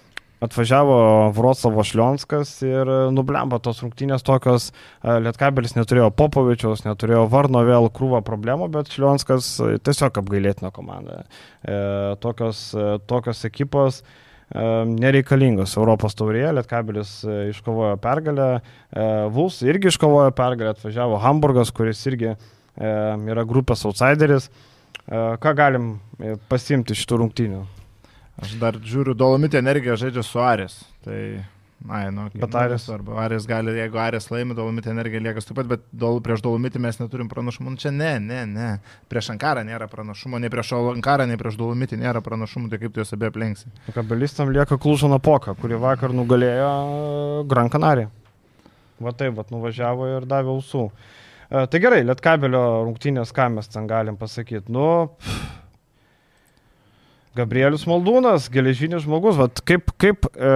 atvažiavo 0.43 1.31
Vroclavo 1.35 1.83
Šlionskas 1.83 2.55
ir 2.65 2.89
e, 2.89 2.97
nublemba 3.15 3.59
tos 3.63 3.81
rungtynės 3.83 4.25
tokios, 4.25 4.69
e, 4.71 5.15
Lietkabelis 5.23 5.75
neturėjo 5.77 6.09
Popovičiaus, 6.19 6.83
neturėjo 6.87 7.25
Varno 7.31 7.63
vėl 7.67 7.89
krūvą 7.93 8.23
problemų, 8.27 8.69
bet 8.73 8.91
Šlionskas 8.93 9.53
e, 9.63 9.77
tiesiog 9.83 10.19
apgailėtina 10.23 10.73
komanda. 10.75 11.23
E, 11.63 11.79
tokios, 12.23 12.69
tokios 13.09 13.43
ekipos 13.49 14.03
nereikalingos 14.53 15.71
Europos 15.79 16.13
taurėje, 16.19 16.51
Lietkabelis 16.53 17.13
iškovojo 17.55 17.95
pergalę, 18.03 18.49
Vuls 19.33 19.63
irgi 19.65 19.89
iškovojo 19.89 20.29
pergalę, 20.37 20.75
atvažiavo 20.75 21.17
Hamburgas, 21.23 21.71
kuris 21.73 22.03
irgi 22.11 22.35
yra 22.77 23.47
grupės 23.49 23.81
outsideris. 23.89 24.51
Ką 25.07 25.55
galim 25.57 25.95
pasimti 26.51 26.93
iš 26.93 27.07
tų 27.09 27.23
rungtynių? 27.23 27.63
Aš 28.41 28.55
dar 28.57 28.77
žiūriu, 28.81 29.13
Dolomitė 29.17 29.59
energija 29.61 29.97
žaidžia 29.99 30.23
su 30.25 30.39
Arės. 30.41 30.79
Tai, 31.05 31.17
na, 31.85 31.99
nu, 32.09 32.25
bet 32.33 32.55
Arės. 32.57 32.87
Arba 32.89 33.19
Arės 33.21 33.45
gali, 33.49 33.75
jeigu 33.77 33.99
Arės 34.01 34.25
laimi, 34.33 34.55
Dolomitė 34.57 34.89
energija 34.89 35.21
lieka 35.21 35.43
taip 35.45 35.59
pat, 35.59 35.69
bet 35.69 35.85
dol, 35.91 36.17
prieš 36.25 36.41
Dolomitį 36.45 36.81
mes 36.81 36.97
neturim 36.97 37.29
pranašumų. 37.29 37.75
Nu, 37.75 37.81
čia 37.83 37.93
ne, 37.93 38.15
ne, 38.23 38.41
ne. 38.49 38.71
Prieš 39.13 39.29
Ankarą 39.35 39.61
nėra 39.67 39.85
pranašumo, 39.91 40.41
nei 40.41 40.49
prieš 40.53 40.73
Ankarą, 40.79 41.29
nei 41.29 41.37
prieš 41.37 41.61
Dolomitį 41.61 42.01
nėra 42.01 42.25
pranašumų, 42.25 42.73
tai 42.73 42.81
kaip 42.81 42.95
tu 42.95 43.03
juos 43.03 43.13
abie 43.13 43.29
aplenksi. 43.29 43.69
Kabelistam 43.93 44.49
lieka 44.55 44.81
Klužano 44.81 45.21
Poka, 45.21 45.53
kuri 45.53 45.77
vakar 45.77 46.15
nugalėjo 46.17 46.73
Gran 47.51 47.69
Canaria. 47.69 48.09
Va 49.03 49.13
taip, 49.13 49.37
va 49.37 49.45
nuvažiavo 49.53 50.09
ir 50.17 50.25
davė 50.29 50.55
ausų. 50.57 50.87
E, 51.49 51.67
tai 51.69 51.81
gerai, 51.83 52.01
Lietkabelio 52.07 52.63
rungtynės, 52.87 53.33
ką 53.35 53.51
mes 53.59 53.69
ten 53.69 53.85
galim 53.89 54.17
pasakyti. 54.17 54.73
Nu, 54.73 54.87
pff 55.19 55.59
Gabrielius 57.35 57.85
Maldūnas, 57.89 58.49
geležinis 58.53 59.03
žmogus, 59.07 59.37
Vat 59.39 59.61
kaip, 59.65 59.89
kaip 60.01 60.27
e, 60.35 60.49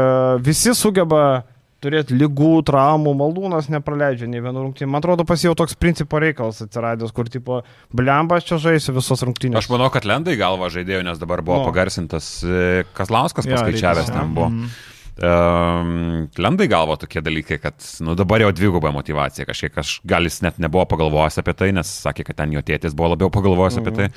visi 0.46 0.74
sugeba 0.78 1.44
turėti 1.82 2.16
lygų, 2.18 2.64
traumų, 2.66 3.12
maldūnas 3.20 3.68
nepraleidžia 3.70 4.26
nei 4.30 4.42
vienų 4.42 4.64
rungtynių. 4.66 4.90
Man 4.90 5.02
atrodo, 5.04 5.26
pas 5.30 5.42
jau 5.46 5.54
toks 5.58 5.76
principo 5.78 6.18
reikalas 6.22 6.62
atsiradęs, 6.66 7.12
kur 7.14 7.30
tipo, 7.30 7.60
blembas 7.94 8.48
čia 8.50 8.58
žaisiu 8.62 8.96
visos 8.98 9.22
rungtynės. 9.26 9.62
Aš 9.62 9.70
manau, 9.70 9.90
kad 9.94 10.06
lendai 10.10 10.34
galva 10.40 10.72
žaidėjo, 10.74 11.04
nes 11.06 11.22
dabar 11.22 11.44
buvo 11.46 11.62
Nu. 11.62 11.68
pagarsintas 11.70 12.32
e, 12.44 12.84
Kazlauskas 12.98 13.46
paskaičiavęs 13.46 14.10
reikia- 14.10 14.18
ten 14.22 14.34
buvo. 14.34 14.50
Mhm. 14.50 14.70
Um, 15.18 16.28
lendai 16.38 16.68
galvo 16.70 16.96
tokie 17.02 17.22
dalykai, 17.26 17.58
kad 17.62 17.82
nu, 18.06 18.14
dabar 18.20 18.44
jau 18.44 18.52
dviguba 18.54 18.92
motivacija 18.94 19.48
kažkiek, 19.50 19.74
aš 19.82 19.96
gal 20.08 20.28
jis 20.30 20.42
net 20.46 20.60
nebuvo 20.62 20.86
pagalvojęs 20.92 21.40
apie 21.42 21.56
tai, 21.58 21.72
nes 21.76 21.90
sakė, 22.04 22.26
kad 22.30 22.38
ten 22.44 22.54
jo 22.54 22.62
tėtis 22.62 22.94
buvo 22.98 23.16
labiau 23.16 23.32
pagalvojęs 23.34 23.80
apie 23.82 23.96
tai, 23.98 24.08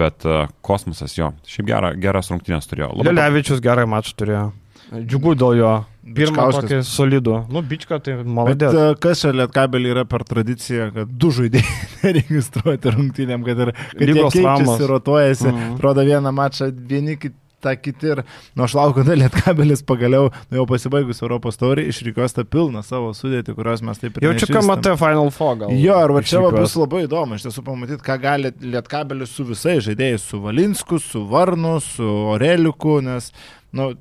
bet 0.00 0.24
uh, 0.28 0.46
kosmosas 0.64 1.12
jo, 1.18 1.32
šiaip 1.44 1.68
gera, 1.68 1.92
geras 2.00 2.32
rungtynės 2.32 2.70
turėjo. 2.70 2.88
Labai 3.02 3.12
Lelevičius 3.12 3.60
gerai 3.64 3.84
mačą 3.90 4.16
turėjo. 4.22 4.48
Džiugu 4.90 5.36
dėl 5.38 5.58
jo. 5.60 5.72
Pirmą 6.16 6.48
tokį 6.56 6.78
solidų. 6.88 7.34
Nu, 7.52 7.60
bička, 7.62 8.00
tai 8.02 8.16
Bet 8.18 8.26
maladės. 8.34 8.72
e, 8.74 8.94
kas 8.98 9.20
čia 9.22 9.30
lietkabelį 9.36 9.90
yra 9.92 10.02
per 10.08 10.24
tradiciją, 10.26 10.88
kad 10.96 11.12
du 11.20 11.28
žaidėjai 11.36 11.74
neregistruoti 12.02 12.90
rungtynėm, 12.96 13.44
kad 13.46 13.60
ir 13.66 13.70
kad 13.76 14.00
jie 14.02 14.08
Lygos 14.16 14.34
keičiasi, 14.34 14.88
rotuojasi, 14.90 15.46
Mhm. 15.52 15.76
rodo 15.84 16.02
vieną 16.08 16.32
mačą, 16.34 16.70
vieni 16.74 17.14
kitą 17.60 17.76
kiti 17.82 18.06
ir, 18.14 18.22
nu 18.56 18.64
aš 18.64 18.74
laukiu, 18.74 19.00
kada 19.04 19.14
lietkabelis 19.20 19.82
pagaliau, 19.86 20.30
nu, 20.50 20.56
jau 20.60 20.66
pasibaigus 20.70 21.20
Europos 21.22 21.58
taurį, 21.60 21.84
išrikiuos 21.92 22.32
tą 22.36 22.44
pilną 22.48 22.82
savo 22.86 23.12
sudėtį, 23.16 23.54
kurios 23.58 23.82
mes 23.84 24.00
taip 24.00 24.16
ir 24.16 24.26
Jaučiu, 24.30 24.46
kad 24.48 24.56
neišvystam. 24.56 24.70
matė 24.72 24.94
Final 25.00 25.30
Four 25.34 25.56
gal. 25.60 25.74
Jo, 25.76 25.98
arba 26.00 26.22
čia 26.24 26.40
va 26.40 26.50
bus 26.56 26.74
labai 26.80 27.04
įdomu, 27.06 27.36
iš 27.36 27.44
tiesų 27.46 27.64
pamatyti, 27.66 28.02
ką 28.06 28.16
gali 28.22 28.52
lietkabelis 28.64 29.34
su 29.36 29.44
visais 29.48 29.84
žaidėjais, 29.86 30.24
su 30.32 30.40
Valinsku, 30.44 30.98
su 31.04 31.24
Varnu, 31.30 31.76
su 31.84 32.06
Oreliuku, 32.34 33.00
nes, 33.04 33.30
nu, 33.76 33.92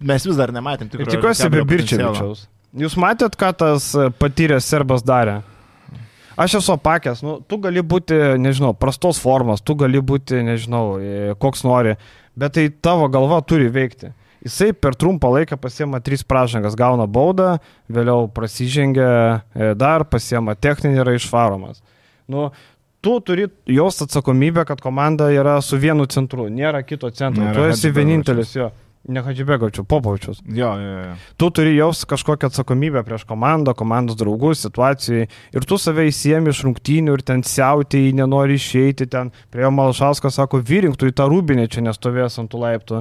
mes 0.00 0.26
vis 0.28 0.36
dar 0.38 0.52
nematėm 0.52 0.88
Ir 0.90 0.98
tikrai. 0.98 1.14
tikiuosi 1.16 1.50
be 1.52 1.64
Birčevičiaus. 1.68 2.46
Jūs 2.78 2.94
matėt, 3.02 3.34
ką 3.34 3.48
tas 3.58 3.90
patyręs 4.20 4.68
serbas 4.70 5.02
darė? 5.02 5.40
Aš 6.38 6.60
esu 6.60 6.74
apakęs, 6.76 7.24
nu, 7.26 7.38
tu 7.46 7.58
gali 7.62 7.82
būti, 7.82 8.16
nežinau, 8.40 8.72
prastos 8.78 9.18
formos, 9.22 9.62
tu 9.64 9.74
gali 9.78 9.98
būti, 9.98 10.42
nežinau, 10.46 10.84
e, 11.00 11.34
koks 11.42 11.64
nori, 11.66 11.96
bet 12.38 12.54
tai 12.56 12.68
tavo 12.70 13.08
galva 13.12 13.40
turi 13.42 13.70
veikti. 13.72 14.12
Jisai 14.40 14.70
per 14.72 14.94
trumpą 14.96 15.28
laiką 15.34 15.58
pasiema 15.60 16.00
tris 16.00 16.22
pražangas, 16.24 16.76
gauna 16.78 17.04
baudą, 17.10 17.58
vėliau 17.92 18.28
prasižengia 18.32 19.10
e, 19.10 19.72
dar, 19.76 20.06
pasiema 20.08 20.54
techninį 20.56 21.02
ir 21.02 21.12
išvaromas. 21.18 21.82
Nu, 22.30 22.48
tu 23.04 23.18
turi 23.20 23.50
jos 23.68 24.00
atsakomybę, 24.06 24.64
kad 24.68 24.80
komanda 24.80 25.28
yra 25.34 25.58
su 25.64 25.76
vienu 25.80 26.06
centru, 26.08 26.48
nėra 26.48 26.80
kito 26.86 27.10
centro. 27.10 27.44
Nėra 27.50 27.58
tu 27.58 27.74
esi 27.74 27.92
vienintelis 27.92 28.54
jo. 28.56 28.70
Ne 29.08 29.22
Hadžibegovičius, 29.24 29.86
Popovičius 29.88 30.42
Jo, 30.44 30.74
jo, 30.76 30.96
jo. 31.00 31.12
tu 31.40 31.48
turi 31.56 31.72
jaus 31.72 32.02
kažkokią 32.04 32.50
atsakomybę 32.50 33.00
prieš 33.04 33.24
komandą, 33.24 33.72
komandos 33.74 34.18
draugus, 34.20 34.60
situacijai 34.60 35.24
ir 35.56 35.64
tu 35.64 35.78
save 35.80 36.04
įsiemi 36.10 36.52
iš 36.52 36.60
rungtynių 36.66 37.14
ir 37.16 37.22
ten 37.24 37.40
siautėjai, 37.40 38.12
nenori 38.20 38.58
išeiti 38.60 39.08
ten. 39.08 39.32
Prie 39.50 39.64
jo 39.64 39.70
Malšauskas 39.72 40.36
sako, 40.36 40.60
vyrink 40.60 41.00
tu 41.00 41.08
į 41.08 41.14
tą 41.16 41.30
rūbinę 41.32 41.64
čia 41.72 41.80
nestovės 41.86 42.36
ant 42.42 42.52
tų 42.52 42.60
laiptų 42.60 43.00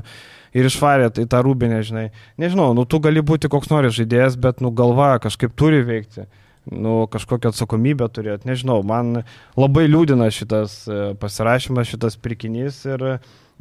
ir 0.55 0.69
išvarė 0.69 1.11
į 1.19 1.27
tą 1.29 1.41
rūbinę, 1.43 1.81
žinai. 1.83 2.05
Nežinau, 2.39 2.71
nu 2.77 2.87
tu 2.87 3.01
gali 3.03 3.19
būti 3.19 3.51
koks 3.51 3.67
nori 3.73 3.91
žaidėjas, 3.91 4.39
bet 4.39 4.63
nu 4.63 4.71
galva 4.71 5.17
kažkaip 5.19 5.51
turi 5.59 5.83
veikti. 5.83 6.29
Nu, 6.69 7.07
kažkokią 7.09 7.49
atsakomybę 7.49 8.05
turėti, 8.13 8.45
nežinau, 8.45 8.83
man 8.85 9.23
labai 9.57 9.87
liūdina 9.89 10.27
šitas 10.29 10.83
e, 10.85 10.97
pasirašymas, 11.17 11.87
šitas 11.89 12.17
pirkinys 12.21 12.83
ir, 12.85 13.05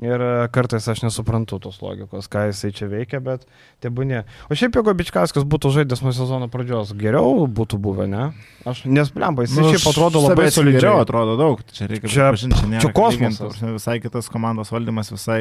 ir 0.03 0.23
kartais 0.55 0.87
aš 0.89 1.03
nesuprantu 1.03 1.59
tos 1.63 1.81
logikos, 1.83 2.29
ką 2.31 2.45
jisai 2.53 2.71
čia 2.77 2.87
veikia, 2.91 3.19
bet 3.25 3.45
tebūnė. 3.83 4.23
O 4.47 4.55
šiaip 4.59 4.79
jeigu 4.79 4.95
Bičkaskas 4.99 5.47
būtų 5.49 5.73
žaidęs 5.81 6.05
nuo 6.07 6.13
sezono 6.15 6.49
pradžios, 6.53 6.95
geriau 6.99 7.47
būtų 7.51 7.81
buvę, 7.83 8.07
ne? 8.11 8.31
Aš 8.69 8.85
nesblemba, 8.87 9.47
jis 9.47 9.57
nu, 9.59 9.69
šiaip 9.75 9.91
atrodo 9.91 10.23
labai 10.29 10.49
solidžiai. 10.55 10.81
Geriau 10.81 11.03
atrodo 11.03 11.37
daug. 11.41 11.63
Čia 11.75 11.91
reikia 11.91 12.07
Čia- 12.09 12.31
pripažinti, 12.31 12.61
čia, 12.63 12.73
nėra 12.75 12.87
čia 12.87 12.95
kosmosas. 12.95 13.59
lygint, 13.61 13.77
Visai 13.79 13.99
kitas 14.07 14.31
komandos 14.33 14.71
valdymas, 14.75 15.11
visai 15.15 15.41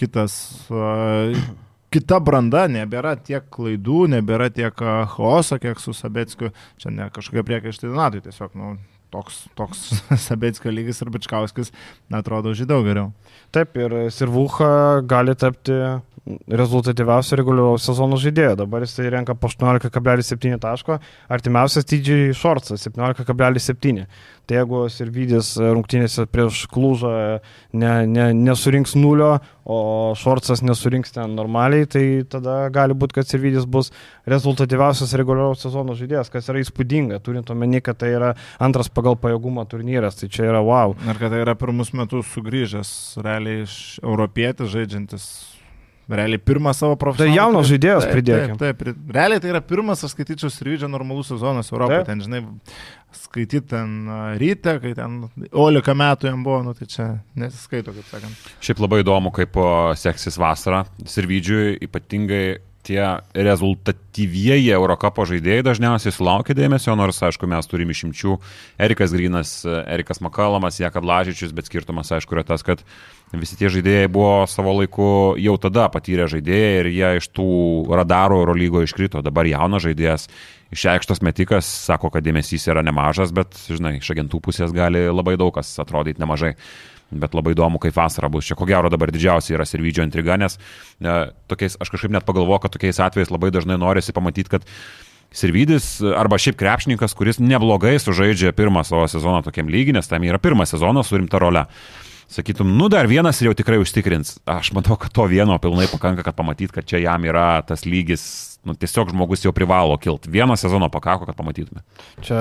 kitas. 0.00 0.38
Uh, 0.72 1.36
kita 1.92 2.18
branda, 2.20 2.66
nebėra 2.68 3.14
tiek 3.16 3.44
klaidų, 3.52 4.06
nebėra 4.12 4.50
tiek 4.52 4.72
chaoso, 5.16 5.56
kiek 5.60 5.80
su 5.80 5.94
Sabeckiu. 5.96 6.52
Čia 6.80 6.92
ne 6.92 7.08
kažkokie 7.12 7.44
priekaištai 7.48 7.88
Donatui, 7.88 8.20
tiesiog, 8.24 8.52
nu, 8.58 8.74
toks, 9.12 9.46
toks 9.56 9.86
Sabeckio 10.26 10.72
lygis 10.72 11.00
ir 11.02 11.10
Bičkauskis, 11.14 11.72
atrodo, 12.12 12.52
žydau 12.56 12.82
geriau. 12.86 13.12
Taip, 13.52 13.76
ir 13.80 13.94
Sirvucha 14.12 15.00
gali 15.08 15.34
tapti 15.34 15.76
rezultatyviausiu 16.48 17.38
reguliaraus 17.40 17.86
sezono 17.88 18.18
žaidėju. 18.20 18.56
Dabar 18.62 18.84
jisai 18.84 19.10
renka 19.12 19.36
po 19.38 19.50
18,7 19.50 20.58
taško, 20.62 20.98
artimiausias 21.32 21.88
dydžiai 21.88 22.34
Šorcas 22.36 22.84
17,7. 22.88 24.04
Tai 24.48 24.56
jeigu 24.56 24.86
Sirvidis 24.88 25.50
rungtynėse 25.60 26.24
prieš 26.32 26.62
Klūžą 26.72 27.10
ne, 27.76 27.90
ne, 28.08 28.30
nesurinks 28.32 28.94
nulio, 28.96 29.34
o 29.68 30.14
Šorcas 30.16 30.62
nesurinks 30.64 31.12
ten 31.12 31.34
normaliai, 31.36 31.84
tai 31.84 32.04
tada 32.32 32.62
gali 32.72 32.96
būti, 32.96 33.18
kad 33.18 33.28
Sirvidis 33.28 33.66
bus 33.68 33.92
rezultatyviausias 34.28 35.12
reguliaraus 35.20 35.60
sezono 35.66 35.96
žaidėjas, 35.98 36.32
kas 36.32 36.48
yra 36.48 36.64
įspūdinga, 36.64 37.20
turint 37.24 37.52
omeny, 37.52 37.82
kad 37.84 38.00
tai 38.00 38.14
yra 38.16 38.32
antras 38.56 38.88
pagal 38.88 39.20
pajėgumą 39.20 39.66
turnyras, 39.68 40.16
tai 40.16 40.30
čia 40.32 40.48
yra 40.48 40.64
wow. 40.64 40.96
Ir 41.04 41.20
kad 41.20 41.36
tai 41.36 41.44
yra 41.44 41.56
pirmus 41.58 41.92
metus 41.92 42.32
sugrįžęs, 42.32 42.90
realiai 43.20 43.66
iš 43.66 43.76
europietis 44.00 44.72
žaidžiantis. 44.72 45.28
Realiai 46.08 46.40
pirmas 46.40 46.78
savo 46.80 46.96
profesionalų. 46.96 47.34
Tai 47.34 47.36
jaunas 47.36 47.66
žaidėjas 47.68 48.06
Taip, 48.06 48.12
pridėkim. 48.16 48.60
Taip, 48.60 48.78
taip. 48.80 49.00
Realiai 49.12 49.42
tai 49.44 49.50
yra 49.52 49.60
pirmas, 49.60 50.04
aš 50.06 50.14
skaityčiau, 50.14 50.48
Sirvidžio 50.52 50.88
normalus 50.88 51.28
sezonas 51.28 51.68
Europoje. 51.68 52.06
Ten, 52.08 52.22
žinai, 52.24 52.40
skaityti 53.12 53.60
ten 53.74 54.08
ryte, 54.40 54.78
kai 54.80 54.94
ten 54.96 55.18
11 55.50 55.98
metų 56.00 56.30
jam 56.30 56.46
buvo, 56.46 56.62
nu 56.64 56.72
tai 56.78 56.88
čia 56.88 57.10
nesiskaito, 57.36 57.92
kaip 57.96 58.08
sakant. 58.08 58.48
Šiaip 58.64 58.80
labai 58.84 59.02
įdomu, 59.04 59.34
kaip 59.36 59.60
seksis 60.00 60.40
vasarą. 60.40 60.86
Sirvidžiui 61.04 61.76
ypatingai 61.88 62.44
tie 62.86 63.02
rezultatyvieji 63.36 64.70
Eurocapo 64.74 65.24
žaidėjai 65.28 65.64
dažniausiai 65.66 66.14
sulaukia 66.14 66.56
dėmesio, 66.56 66.94
nors, 66.98 67.20
aišku, 67.24 67.48
mes 67.50 67.68
turime 67.68 67.94
išimčių. 67.94 68.38
Erikas 68.80 69.14
Grinas, 69.14 69.52
Erikas 69.66 70.22
Makalamas, 70.24 70.80
Jekab 70.80 71.06
Lažičius, 71.08 71.54
bet 71.56 71.68
skirtumas, 71.68 72.12
aišku, 72.14 72.36
yra 72.36 72.46
tas, 72.48 72.64
kad 72.66 72.84
visi 73.36 73.58
tie 73.60 73.68
žaidėjai 73.72 74.10
buvo 74.12 74.46
savo 74.48 74.72
laiku 74.78 75.08
jau 75.40 75.56
tada 75.60 75.88
patyrę 75.92 76.28
žaidėjai 76.32 76.76
ir 76.80 76.90
jie 76.94 77.10
iš 77.20 77.30
tų 77.36 77.48
radarų 78.00 78.42
Eurolygo 78.42 78.84
iškrito. 78.86 79.22
Dabar 79.24 79.48
jaunas 79.50 79.84
žaidėjas, 79.84 80.28
išreikštas 80.74 81.24
metikas, 81.24 81.68
sako, 81.88 82.12
kad 82.14 82.24
dėmesys 82.24 82.68
yra 82.70 82.84
nemažas, 82.86 83.34
bet, 83.36 83.58
žinai, 83.68 83.98
iš 84.00 84.14
agentų 84.14 84.40
pusės 84.44 84.72
gali 84.76 85.08
labai 85.10 85.36
daug 85.40 85.52
kas 85.56 85.74
atrodyti 85.82 86.22
nemažai. 86.24 86.54
Bet 87.08 87.32
labai 87.32 87.54
įdomu, 87.54 87.80
kaip 87.80 87.96
vasara 87.96 88.28
bus. 88.28 88.44
Čia 88.44 88.56
ko 88.58 88.66
gero 88.68 88.90
dabar 88.92 89.08
didžiausia 89.14 89.54
yra 89.56 89.64
Sirvidžio 89.68 90.04
intriga, 90.04 90.36
nes 90.36 90.58
e, 90.58 91.14
tokiais, 91.48 91.78
aš 91.80 91.92
kažkaip 91.94 92.12
net 92.12 92.26
pagalvoju, 92.28 92.60
kad 92.66 92.74
tokiais 92.74 93.00
atvejais 93.00 93.32
labai 93.32 93.48
dažnai 93.54 93.78
norisi 93.80 94.12
pamatyti, 94.12 94.52
kad 94.52 94.66
Sirvidis 95.32 95.98
arba 96.16 96.38
šiaip 96.40 96.56
krepšininkas, 96.60 97.16
kuris 97.16 97.40
neblogai 97.40 97.98
sužaidžia 98.00 98.54
pirmą 98.56 98.84
savo 98.88 99.06
sezoną 99.08 99.42
tokiam 99.44 99.68
lygiai, 99.72 99.96
nes 99.98 100.08
tam 100.08 100.24
yra 100.24 100.40
pirmas 100.40 100.72
sezonas 100.72 101.08
su 101.08 101.20
rimta 101.20 101.40
role. 101.40 101.64
Sakytum, 102.28 102.68
nu 102.76 102.90
dar 102.92 103.08
vienas 103.08 103.40
ir 103.40 103.48
jau 103.48 103.56
tikrai 103.56 103.78
užtikrins. 103.80 104.34
Aš 104.44 104.74
manau, 104.76 104.98
kad 105.00 105.12
to 105.16 105.24
vieno 105.28 105.56
pilnai 105.60 105.86
pakanka, 105.88 106.24
kad 106.26 106.36
pamatyt, 106.36 106.74
kad 106.76 106.84
čia 106.84 107.00
jam 107.00 107.24
yra 107.24 107.62
tas 107.64 107.86
lygis, 107.88 108.24
nu 108.68 108.76
tiesiog 108.76 109.14
žmogus 109.14 109.46
jau 109.46 109.52
privalo 109.56 109.96
kilti. 109.96 110.28
Vieno 110.32 110.56
sezono 110.60 110.90
pakako, 110.92 111.24
kad 111.28 111.36
pamatytume. 111.38 111.80
Čia 112.24 112.40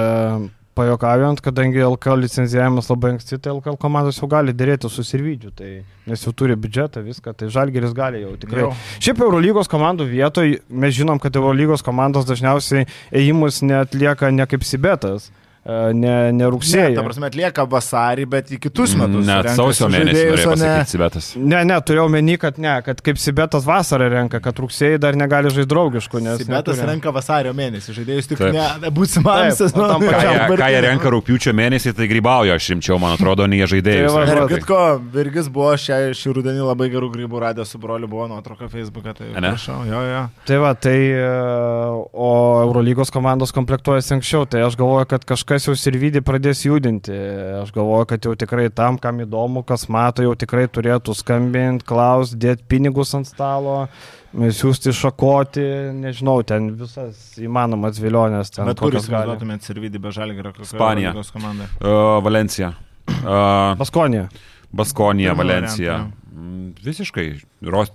pajokaujant, 0.78 1.42
kadangi 1.44 1.82
LKL 1.84 2.24
licencijavimas 2.24 2.90
labai 2.92 3.16
anksti, 3.16 3.40
tai 3.42 3.54
LKL 3.56 3.80
komandos 3.82 4.20
jau 4.22 4.30
gali 4.32 4.54
dėrėti 4.56 4.92
su 4.92 5.06
Sirvidžiu, 5.06 5.52
tai, 5.58 5.72
nes 6.10 6.26
jau 6.26 6.34
turi 6.38 6.58
biudžetą, 6.60 7.04
viską, 7.06 7.34
tai 7.38 7.50
Žalgeris 7.54 7.96
gali 7.98 8.22
jau 8.24 8.36
tikrai. 8.40 8.68
Jau. 8.68 8.72
Šiaip 9.04 9.24
Eurolygos 9.26 9.72
komandų 9.72 10.08
vietoj 10.12 10.60
mes 10.70 10.96
žinom, 10.98 11.22
kad 11.24 11.36
Eurolygos 11.40 11.86
komandos 11.86 12.30
dažniausiai 12.30 12.88
ėjimus 13.12 13.64
netlieka 13.66 14.32
ne 14.34 14.48
kaip 14.50 14.66
Sibetas, 14.68 15.32
e, 15.68 15.94
ne, 15.94 16.32
ne 16.32 16.32
Ne, 16.38 16.48
rugsėjai. 16.54 16.94
ta 16.96 17.04
prasme, 17.04 17.28
atlieka 17.28 17.66
vasarį, 17.68 18.26
bet 18.32 18.52
į 18.56 18.60
kitus 18.64 18.94
metus. 18.96 19.26
Net 19.28 19.50
sausio 19.58 19.90
mėnesį 19.92 20.14
žaidėjus, 20.16 20.32
norėjau 20.32 20.48
o 20.48 20.56
ne- 20.56 20.68
pasakyti, 20.68 20.92
Sibetas. 20.96 21.26
Ne, 21.36 21.60
ne, 21.68 21.78
turėjau 21.84 22.08
meni, 22.14 22.38
kad 22.40 22.58
ne, 22.58 22.76
kad 22.86 23.02
kaip 23.04 23.20
Sibetas 23.20 23.66
vasarą 23.68 24.08
renka, 24.14 24.40
kad 24.44 24.56
rugsėjai 24.64 25.00
dar 25.04 25.18
negali 25.20 25.52
žaisti 25.52 25.68
draugiškų, 25.74 26.22
nes... 26.24 26.38
Sibetas 26.46 26.78
neturi. 26.80 26.88
renka 26.94 27.12
vasario 27.12 27.52
mėnesį, 27.58 27.96
žaidėjus 28.00 28.30
tik 28.32 28.40
Taip. 28.40 28.54
ne 28.86 28.92
būsimam 28.96 29.50
Taip, 29.50 29.52
o 29.52 29.58
tam 29.58 29.58
sezonui. 29.60 30.08
Ką 30.08 30.22
jie, 30.24 30.58
ką 30.62 30.70
jie 30.72 30.82
renka 30.88 31.12
rūpiučio 31.18 31.54
mėnesį, 31.58 31.94
tai 31.98 32.08
grybauja, 32.08 32.56
aš 32.56 32.70
rimčiau, 32.76 33.00
man 33.04 33.18
atrodo, 33.18 33.48
ne 33.50 33.60
jie 33.60 33.68
žaidėjai. 33.76 34.08
Tai 34.08 34.38
Ir 34.38 34.44
kitko, 34.56 34.80
Virgis 35.18 35.48
buvo 35.52 35.74
šią, 35.76 35.98
šį 36.16 36.36
rudenį 36.38 36.64
labai 36.70 36.88
gerų 36.94 37.10
grybų 37.18 37.42
radęs 37.44 37.74
su 37.74 37.82
broliu, 37.82 38.08
buvo 38.08 38.28
nuotrauka 38.32 38.70
Facebook'e, 38.72 39.16
tai 39.18 39.28
Ane? 39.36 39.52
prašau, 39.56 39.82
jo, 39.90 40.02
jo. 40.14 40.24
Tai 40.48 40.58
va, 40.64 40.72
tai, 40.78 40.98
e, 41.18 41.28
o 42.14 42.30
Eurolygos 42.64 43.10
komandos 43.14 43.52
komplektuojasi 43.56 44.14
anksčiau, 44.18 44.46
tai 44.46 44.62
aš 44.68 44.78
galvoju, 44.80 45.08
kad 45.10 45.26
kažkas 45.28 45.57
kas 45.58 45.66
jau 45.66 45.74
Sirvidį 45.78 46.22
pradės 46.26 46.62
judinti. 46.66 47.14
Aš 47.64 47.72
galvoju, 47.76 48.08
kad 48.12 48.28
jau 48.28 48.36
tikrai 48.38 48.68
tam, 48.74 49.00
kam 49.02 49.24
įdomu, 49.26 49.64
kas 49.68 49.88
mato, 49.94 50.22
jau 50.26 50.36
tikrai 50.38 50.68
turėtų 50.70 51.16
skambinti, 51.18 51.86
klausti, 51.88 52.38
dėti 52.46 52.66
pinigus 52.70 53.16
ant 53.18 53.30
stalo, 53.30 53.88
siūsti 54.38 54.94
šakoti, 54.94 55.66
nežinau, 55.98 56.40
ten 56.48 56.70
visas 56.78 57.40
įmanomas 57.42 57.98
vilionės. 58.04 58.54
Ten, 58.54 58.70
Bet 58.70 58.84
kur 58.84 58.94
jūs 58.94 59.10
gali. 59.10 59.32
galėtumėte 59.34 59.72
servidį 59.72 60.04
be 60.04 60.14
žalgerio? 60.14 60.54
Ispanija. 60.68 61.16
Uh, 61.82 62.20
Valencija. 62.26 62.76
Uh. 63.24 63.74
Baskonija, 64.78 65.32
Pirmą 65.32 65.44
Valencija. 65.46 65.94
variantą, 65.94 66.17
Visiškai 66.84 67.26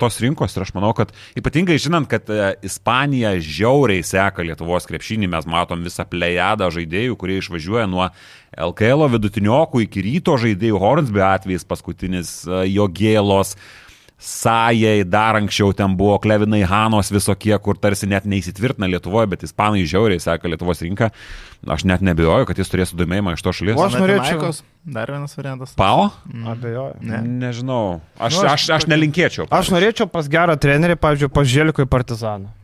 tos 0.01 0.17
rinkos 0.23 0.57
ir 0.57 0.65
aš 0.65 0.73
manau, 0.77 0.93
kad 0.97 1.13
ypatingai 1.39 1.77
žinant, 1.81 2.09
kad 2.11 2.29
e, 2.33 2.55
Ispanija 2.67 3.35
žiauriai 3.39 4.03
seka 4.07 4.45
Lietuvos 4.47 4.89
krepšinį, 4.89 5.29
mes 5.33 5.49
matom 5.51 5.85
visą 5.85 6.07
plejadą 6.09 6.71
žaidėjų, 6.75 7.19
kurie 7.21 7.39
išvažiuoja 7.43 7.87
nuo 7.91 8.09
LKL 8.57 9.07
vidutiniokų 9.13 9.85
iki 9.87 10.05
ryto 10.09 10.37
žaidėjų, 10.41 10.81
Hornsby 10.83 11.23
atvejais 11.25 11.69
paskutinis, 11.69 12.35
e, 12.49 12.65
Jogėlos, 12.73 13.55
Sajai, 14.23 15.03
dar 15.03 15.35
anksčiau 15.35 15.73
ten 15.75 15.97
buvo 15.99 16.15
Klevinai 16.23 16.61
Hanos 16.63 17.11
visokie, 17.11 17.57
kur 17.59 17.75
tarsi 17.75 18.07
net 18.07 18.23
neįsitvirtina 18.31 18.87
Lietuvoje, 18.87 19.27
bet 19.33 19.43
Ispanai 19.43 19.83
žiauriai 19.83 20.23
seka 20.23 20.47
Lietuvos 20.47 20.79
rinką. 20.87 21.09
Aš 21.67 21.83
net 21.91 22.05
nebejoju, 22.07 22.47
kad 22.47 22.59
jis 22.59 22.71
turės 22.71 22.93
sudomėjimą 22.95 23.35
iš 23.35 23.43
to 23.43 23.51
šalies. 23.51 23.75
O 23.79 23.83
aš 23.87 23.99
norėčiau- 23.99 24.63
Dar 24.87 25.11
vienas 25.11 25.35
variantas. 25.35 25.75
Pao? 25.75 26.11
Abejoju. 26.47 27.03
Ne. 27.03 27.19
Nežinau. 27.19 28.01
Aš, 28.19 28.39
Nu, 28.39 28.47
aš 28.47 28.53
aš, 28.53 28.71
aš 28.71 28.87
nelinkėčiau. 28.87 29.47
Aš 29.51 29.71
norėčiau 29.75 30.07
pas 30.11 30.27
gerą 30.29 30.55
trenerį, 30.57 30.97
pavyzdžiui, 31.03 31.31
į 31.83 31.87
Partizaną. 31.91 32.62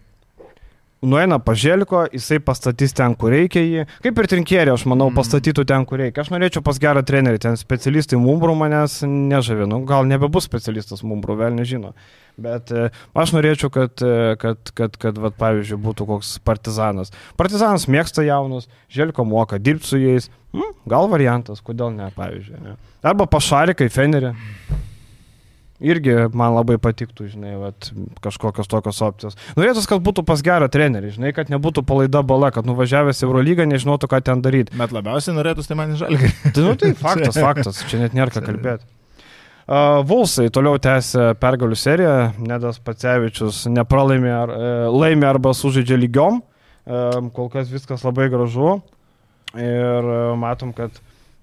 Nueina 1.03 1.39
pas 1.39 1.55
Želiko, 1.55 2.01
jisai 2.11 2.41
pastatys 2.43 2.91
ten, 2.97 3.13
kur 3.15 3.31
reikia 3.31 3.61
jį. 3.63 3.85
Kaip 4.03 4.17
ir 4.19 4.27
trinkėrė, 4.33 4.73
aš 4.75 4.83
manau, 4.91 5.07
pastatytų 5.15 5.63
ten, 5.71 5.85
kur 5.87 6.01
reikia. 6.03 6.25
Aš 6.25 6.33
norėčiau 6.35 6.63
pas 6.67 6.81
gerą 6.83 7.05
trenerį, 7.07 7.39
ten 7.45 7.59
specialistai 7.61 8.19
mumbrų 8.19 8.57
manęs 8.59 9.05
nežavė. 9.07 9.69
Nu, 9.71 9.85
gal 9.87 10.09
nebebus 10.11 10.49
specialistas 10.51 11.05
mumbrų, 11.07 11.39
vėl 11.39 11.55
nežino. 11.55 11.93
Bet 12.39 12.73
e, 12.75 12.89
aš 13.19 13.35
norėčiau, 13.37 13.71
kad, 13.75 14.03
e, 14.03 14.35
kad, 14.43 14.75
kad, 14.75 14.99
kad 14.99 15.23
vat, 15.23 15.39
pavyzdžiui, 15.39 15.79
būtų 15.87 16.09
koks 16.11 16.35
partizanas. 16.47 17.15
Partizanas 17.39 17.87
mėgsta 17.91 18.27
jaunus, 18.27 18.67
Želiko 18.91 19.27
moka 19.27 19.63
dirbti 19.63 19.93
su 19.93 20.03
jais. 20.03 20.31
Hm, 20.51 20.75
gal 20.91 21.07
variantas, 21.13 21.63
kodėl 21.63 21.95
ne, 21.95 22.11
pavyzdžiui. 22.19 22.59
Ne. 22.65 22.75
Arba 23.07 23.27
pašarikai, 23.31 23.87
Fenerį. 23.95 24.35
Irgi 25.79 26.15
man 26.35 26.57
labai 26.57 26.75
patiktų, 26.83 27.29
žinai, 27.31 27.53
vat, 27.61 27.91
kažkokios 28.25 28.67
tokios 28.71 28.99
opcijos. 29.05 29.39
Norėtus, 29.55 29.87
kad 29.87 30.03
būtų 30.03 30.25
pas 30.27 30.43
gerą 30.43 30.67
trenerį, 30.73 31.13
žinai, 31.15 31.31
kad 31.37 31.53
nebūtų 31.53 31.85
palaida 31.87 32.25
bala, 32.27 32.51
kad 32.55 32.67
nuvažiavęs 32.67 33.23
Eurolygą 33.23 33.69
nežinotų, 33.71 34.11
ką 34.11 34.23
ten 34.27 34.43
daryti. 34.43 34.75
Bet 34.79 34.95
labiausiai 34.97 35.37
norėtųsi 35.37 35.71
tai 35.71 35.79
man 35.79 35.95
žalgerį. 36.01 36.35
Tai, 36.59 36.65
nu, 36.67 36.75
tai 36.81 36.93
faktas, 36.99 37.39
faktas, 37.47 37.83
čia 37.91 38.03
net 38.03 38.19
nėra 38.19 38.35
ką 38.35 38.43
kalbėti. 38.43 38.89
Uh, 39.69 40.01
Vulsai 40.09 40.49
toliau 40.51 40.81
tęsia 40.81 41.35
pergalių 41.39 41.77
seriją, 41.77 42.19
Nedas 42.41 42.79
Pacevičius 42.81 43.67
nepralaimė, 43.69 44.31
ar, 44.33 44.53
e, 44.55 44.71
laimė 44.89 45.27
arba 45.29 45.53
sužaidžia 45.53 45.99
lygiom, 46.01 46.39
E, 46.89 46.99
kol 47.37 47.51
kas 47.53 47.69
viskas 47.69 48.01
labai 48.07 48.31
gražu 48.33 48.79
ir 49.53 50.07
e, 50.09 50.21
matom, 50.41 50.73
kad 50.73 50.95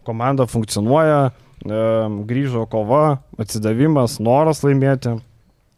komanda 0.05 0.47
funkcionuoja, 0.49 1.19
e, 1.29 1.44
grįžo 1.63 2.65
kova, 2.69 3.21
atsidavimas, 3.39 4.19
noras 4.19 4.63
laimėti. 4.65 5.15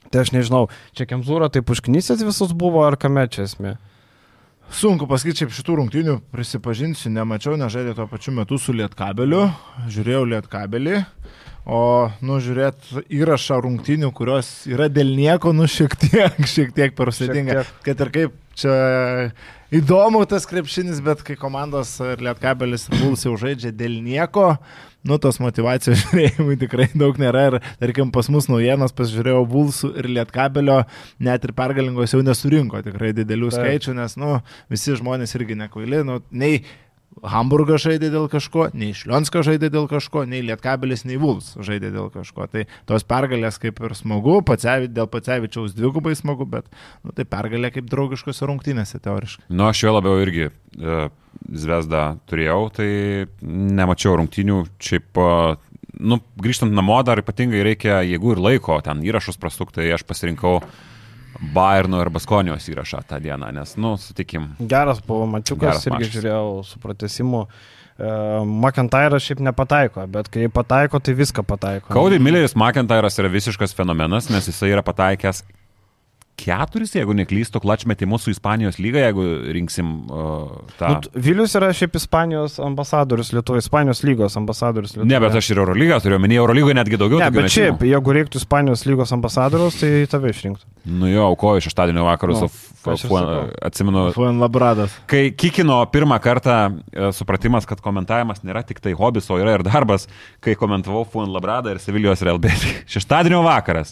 Tai 0.08 0.24
aš 0.24 0.32
nežinau, 0.32 0.68
čia 0.96 1.08
Kemzūra 1.08 1.52
taip 1.52 1.68
užknysęs 1.70 2.24
visus 2.24 2.54
buvo, 2.56 2.86
ar 2.88 2.96
kame 3.00 3.26
čia 3.28 3.44
esmė? 3.44 3.76
Sunku 4.68 5.08
pasakyti, 5.08 5.46
šiaip 5.46 5.54
šitų 5.56 5.76
rungtynių 5.80 6.14
prisipažinsiu, 6.34 7.12
nemačiau, 7.16 7.56
nežaidė 7.60 7.94
tuo 7.96 8.08
pačiu 8.12 8.34
metu 8.36 8.60
su 8.60 8.76
Lietkabeliu, 8.76 9.46
žiūrėjau 9.92 10.26
Lietkabelį, 10.34 10.98
o, 11.64 11.80
nu, 12.20 12.40
žiūrėt 12.44 12.90
įrašą 13.08 13.62
rungtynių, 13.64 14.12
kurios 14.16 14.50
yra 14.68 14.90
dėl 14.92 15.14
nieko, 15.16 15.54
nu, 15.56 15.70
šiek 15.72 15.96
tiek, 16.04 16.42
šiek 16.56 16.76
tiek 16.76 16.96
per 17.00 17.14
sudėtinga. 17.16 17.64
Kad 17.88 18.04
ir 18.04 18.12
kaip 18.18 18.36
čia 18.60 18.76
įdomu 19.72 20.26
tas 20.28 20.48
krepšinis, 20.50 21.00
bet 21.06 21.24
kai 21.28 21.40
komandos 21.40 21.96
ir 22.04 22.24
Lietkabelis 22.28 22.90
ir 22.90 23.00
Bulls 23.00 23.24
jau 23.24 23.38
žaidžia 23.40 23.72
dėl 23.76 24.02
nieko, 24.04 24.58
nu, 25.10 25.20
tos 25.22 25.40
motivacijos 25.44 26.00
žiūrėjimui 26.06 26.58
tikrai 26.64 26.90
daug 26.96 27.20
nėra. 27.22 27.46
Ir, 27.52 27.60
tarkim, 27.82 28.12
pas 28.16 28.30
mus 28.34 28.50
naujienos 28.52 28.96
pasižiūrėjau 28.98 29.46
Bulsų 29.52 29.94
ir 30.02 30.10
Lietkabelio, 30.18 30.82
net 31.24 31.48
ir 31.48 31.56
pergalingos 31.58 32.16
jau 32.16 32.24
nesurinko 32.26 32.84
tikrai 32.86 33.14
didelių 33.18 33.54
Taip. 33.54 33.62
skaičių, 33.62 33.96
nes, 34.02 34.18
nu, 34.20 34.36
visi 34.74 34.98
žmonės 35.00 35.38
irgi 35.40 35.58
nekvaili, 35.64 36.04
nu, 36.08 36.22
nei 36.32 36.62
Hamburgas 37.26 37.82
žaidė 37.82 38.10
dėl 38.14 38.28
kažko, 38.30 38.68
nei 38.78 38.94
Šlionska 38.96 39.42
žaidė 39.46 39.72
dėl 39.74 39.88
kažko, 39.90 40.26
nei 40.30 40.44
Lietkabelis, 40.46 41.04
nei 41.08 41.18
Vuls 41.22 41.54
žaidė 41.56 41.90
dėl 41.96 42.12
kažko. 42.14 42.46
Tai 42.52 42.66
tos 42.90 43.06
pergalės 43.08 43.58
kaip 43.62 43.82
ir 43.82 43.96
smagu, 43.98 44.40
pacevi, 44.46 44.90
dėl 44.92 45.10
Pacevičiaus 45.12 45.76
dvigubai 45.78 46.14
smagu, 46.18 46.46
bet 46.50 46.70
nu, 47.02 47.14
tai 47.18 47.26
pergalė 47.30 47.72
kaip 47.74 47.90
draugiškose 47.90 48.50
rungtynėse 48.50 49.02
teoriškai. 49.04 49.48
Nu, 49.50 49.70
aš 49.72 49.86
jo 49.88 49.96
labiau 49.98 50.22
irgi 50.22 50.50
uh, 50.52 51.08
Zvezdą 51.48 52.18
turėjau, 52.28 52.68
tai 52.76 52.90
nemačiau 53.42 54.18
rungtynių. 54.20 54.60
Šiaip, 54.84 55.20
nu, 56.04 56.20
grįžtant 56.44 56.76
namo 56.76 57.00
dar 57.08 57.22
ypatingai 57.24 57.64
reikia 57.70 58.02
jėgų 58.04 58.36
ir 58.36 58.44
laiko 58.44 58.80
ten 58.84 59.02
įrašus 59.06 59.40
prasukti, 59.40 59.80
tai 59.82 59.94
aš 59.96 60.04
pasirinkau 60.08 60.60
Bayerno 61.54 62.02
ir 62.02 62.10
Baskonijos 62.10 62.66
įrašą 62.72 63.04
tą 63.08 63.20
dieną, 63.22 63.52
nes, 63.54 63.76
nu, 63.78 63.94
sutikim. 64.02 64.56
Geras 64.60 65.04
buvo 65.06 65.28
Mačiukas, 65.30 65.62
Geras 65.62 65.86
irgi 65.86 65.98
mačas. 65.98 66.14
žiūrėjau 66.16 66.54
su 66.66 66.80
pratesimu. 66.84 67.44
Uh, 67.98 68.44
McIntyre 68.46 69.18
šiaip 69.22 69.40
nepataiko, 69.42 70.04
bet 70.14 70.28
kai 70.30 70.46
pataiko, 70.54 71.00
tai 71.02 71.16
viską 71.18 71.42
pataiko. 71.50 71.94
Cody 71.96 72.20
Milleris 72.22 72.54
McIntyras 72.54 73.18
yra 73.18 73.32
visiškas 73.34 73.74
fenomenas, 73.78 74.28
nes 74.30 74.50
jisai 74.52 74.70
yra 74.76 74.84
pataikęs 74.86 75.42
keturis, 76.38 76.94
jeigu 76.96 77.16
neklystu, 77.18 77.60
klačmetimus 77.64 78.24
su 78.28 78.32
Ispanijos 78.32 78.78
lyga, 78.82 79.02
jeigu 79.08 79.24
rinksim 79.56 79.90
uh, 80.06 80.52
tą. 80.78 80.92
Nu, 80.94 81.12
Vilius 81.28 81.56
yra 81.58 81.72
šiaip 81.76 81.98
Ispanijos 81.98 82.60
ambasadorius 82.64 83.32
Lietuvoje, 83.34 83.64
Ispanijos 83.66 84.04
lygos 84.06 84.38
ambasadorius 84.38 84.94
Lietuvoje. 84.96 85.10
Ne, 85.12 85.22
bet 85.24 85.38
aš 85.42 85.50
ir 85.56 85.62
Eurolygą 85.64 85.98
turiu, 86.04 86.20
minėjau, 86.22 86.46
Eurolygoje 86.46 86.78
netgi 86.78 87.00
daugiau. 87.02 87.22
Ne, 87.24 87.32
bet 87.34 87.50
šiaip, 87.50 87.80
metimų. 87.80 87.92
jeigu 87.96 88.16
reiktų 88.20 88.42
Ispanijos 88.44 88.86
lygos 88.88 89.14
ambasadorius, 89.18 89.80
tai 89.82 89.92
tave 90.14 90.32
išrinktų. 90.36 90.70
Nu 91.02 91.10
jo, 91.12 91.26
aukoju 91.34 91.66
šeštadienio 91.68 92.06
vakarus, 92.08 92.46
Nu, 92.46 92.48
nu, 92.88 92.94
ir 92.94 93.02
sakau. 93.02 93.42
atsimenu, 93.68 94.06
Fuan 94.16 94.38
Labradas. 94.40 94.94
kai 95.12 95.34
kikino 95.36 95.82
pirmą 95.92 96.22
kartą 96.24 96.60
e, 96.94 97.10
supratimas, 97.18 97.66
kad 97.68 97.82
komentavimas 97.84 98.46
nėra 98.48 98.62
tik 98.64 98.80
tai 98.80 98.94
hobis, 98.96 99.28
o 99.34 99.36
yra 99.42 99.58
ir 99.58 99.66
darbas, 99.68 100.06
kai 100.40 100.56
komentavau 100.56 101.04
Fuan 101.12 101.34
Labradą 101.34 101.74
ir 101.76 101.82
Sevilijos 101.84 102.22
Real 102.24 102.40
Betis. 102.40 102.86
Šeštadienio 102.94 103.42
vakaras. 103.44 103.92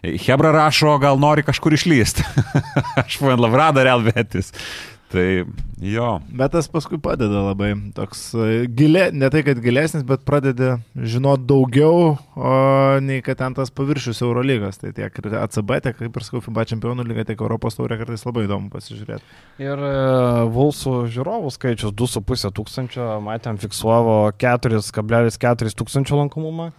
Hebra 0.00 0.52
rašo, 0.54 0.94
gal 1.02 1.20
nori 1.20 1.44
kažkur 1.44 1.76
išlysti. 1.76 2.24
Aš 3.04 3.18
Fuan 3.20 3.40
Labradą 3.42 3.84
Real 3.84 4.04
Betis. 4.06 4.52
Tai 5.10 5.44
jo. 5.82 6.10
Bet 6.30 6.52
tas 6.54 6.68
paskui 6.70 7.00
padeda 7.02 7.40
labai. 7.48 7.72
Toks 7.96 8.20
e, 8.38 8.44
gilė, 8.78 9.08
ne 9.10 9.26
tai, 9.32 9.42
kad 9.42 9.58
gilesnis, 9.62 10.04
bet 10.06 10.22
pradedi 10.26 10.68
žinot 10.94 11.42
daugiau, 11.50 12.12
o, 12.38 12.52
nei 13.02 13.18
kad 13.26 13.40
ten 13.40 13.56
tas 13.58 13.74
paviršius 13.74 14.22
Eurolygos. 14.22 14.78
Tai 14.78 14.92
tiek 14.94 15.18
ir 15.18 15.34
ACB, 15.40 15.72
tiek 15.82 15.98
kaip 15.98 16.20
ir 16.20 16.26
sakau, 16.26 16.44
FIBA 16.44 16.66
čempionų 16.70 17.08
lyga, 17.08 17.26
tiek 17.26 17.42
Europos 17.42 17.78
taurė 17.78 17.98
kartais 17.98 18.22
labai 18.28 18.46
įdomu 18.46 18.70
pasižiūrėti. 18.70 19.34
Ir 19.66 19.82
e, 19.88 19.96
Vulsų 20.54 20.94
žiūrovų 21.10 21.50
skaičius 21.58 21.96
2,5 21.98 22.54
tūkstančio, 22.60 23.08
matėm, 23.26 23.58
fiksuavo 23.66 24.20
4,4 24.38 25.74
tūkstančio 25.82 26.22
lankomumą. 26.22 26.70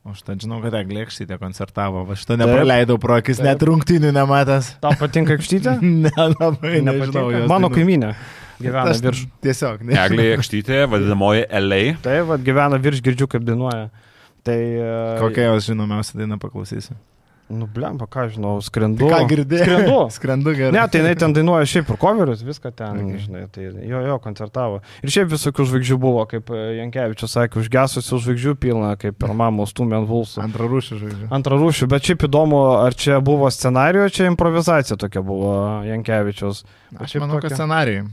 O 0.00 0.14
aš 0.14 0.22
ten 0.24 0.38
žinau, 0.40 0.62
kad 0.64 0.72
Eglėkštytė 0.78 1.36
koncertavo, 1.40 2.06
šito 2.16 2.32
Taip. 2.32 2.40
nepraleidau 2.46 2.96
pro 3.00 3.18
akis, 3.20 3.36
Taip. 3.36 3.50
net 3.50 3.64
rungtynių 3.68 4.14
nematęs. 4.16 4.70
Tau 4.80 4.94
patinka 4.96 5.36
aikštytė? 5.36 5.74
Nelabai, 6.06 6.78
nežinau. 6.80 6.86
Nepatinka? 6.88 7.26
jos 7.42 7.50
Mano 7.52 7.68
dainų. 7.68 7.76
kaimynė 7.76 8.12
gyvena 8.60 8.92
Aš 8.92 9.02
virš. 9.04 9.22
Tiesiog, 9.44 9.84
ne. 9.88 9.96
Eglė 9.96 10.26
Ekštytė, 10.36 10.80
vadinamoji 10.92 11.46
LA. 11.60 11.80
Tai 12.04 12.16
vad 12.28 12.44
gyvena 12.44 12.80
virš, 12.82 13.02
girdžiu, 13.04 13.28
kaip 13.30 13.44
dainuoja. 13.46 13.88
Tai... 14.46 14.56
e, 14.56 14.90
Kokia 15.20 15.50
jos 15.50 15.68
žinomiausia 15.68 16.20
daina 16.20 16.38
paklausysiu. 16.40 16.96
Nu, 17.50 17.66
blemba, 17.66 18.06
ką 18.06 18.28
žinau, 18.30 18.52
skrendu. 18.62 19.08
Ką 19.10 19.24
girdėjai? 19.30 19.64
Skrendu. 19.66 19.96
Skrendu 20.16 20.52
gerai. 20.54 20.74
Ne, 20.76 20.84
tai 20.86 21.00
jinai 21.02 21.14
ten 21.18 21.34
dainuoja 21.34 21.66
šiaip 21.66 21.88
ir 21.90 21.98
coverius, 21.98 22.44
viską 22.46 22.70
ten, 22.78 23.00
okay. 23.02 23.22
žinai, 23.24 23.42
tai 23.50 23.66
jo, 23.66 24.02
jo, 24.06 24.18
koncertavo. 24.22 24.78
Ir 25.02 25.14
šiaip 25.14 25.32
visokių 25.32 25.66
žvaigždžių 25.72 25.98
buvo, 26.00 26.22
kaip 26.30 26.52
e, 26.54 26.62
Jankievičius 26.78 27.34
sakė, 27.34 27.64
užgesusių 27.64 28.20
žvaigždžių 28.26 28.54
pilna, 28.62 28.92
kaip 29.00 29.26
stumė 29.70 29.98
ant 29.98 30.10
vulsų. 30.10 30.44
Antrą 30.46 30.70
rūšį 30.70 31.00
žaidžiu. 31.02 31.30
Antrą 31.34 31.58
rūšių, 31.64 31.90
bet 31.90 32.06
šiaip 32.06 32.28
įdomu, 32.30 32.62
ar 32.86 32.94
čia 32.94 33.18
buvo 33.24 33.50
scenarijų, 33.50 34.06
ar 34.06 34.14
čia 34.14 34.30
improvizacija 34.30 35.00
tokia 35.00 35.24
buvo 35.26 35.54
Jankievičius. 35.90 36.62
Aš 36.94 37.18
manau, 37.18 37.40
kad 37.42 37.50
tokia- 37.50 37.58
scenarijai. 37.58 38.06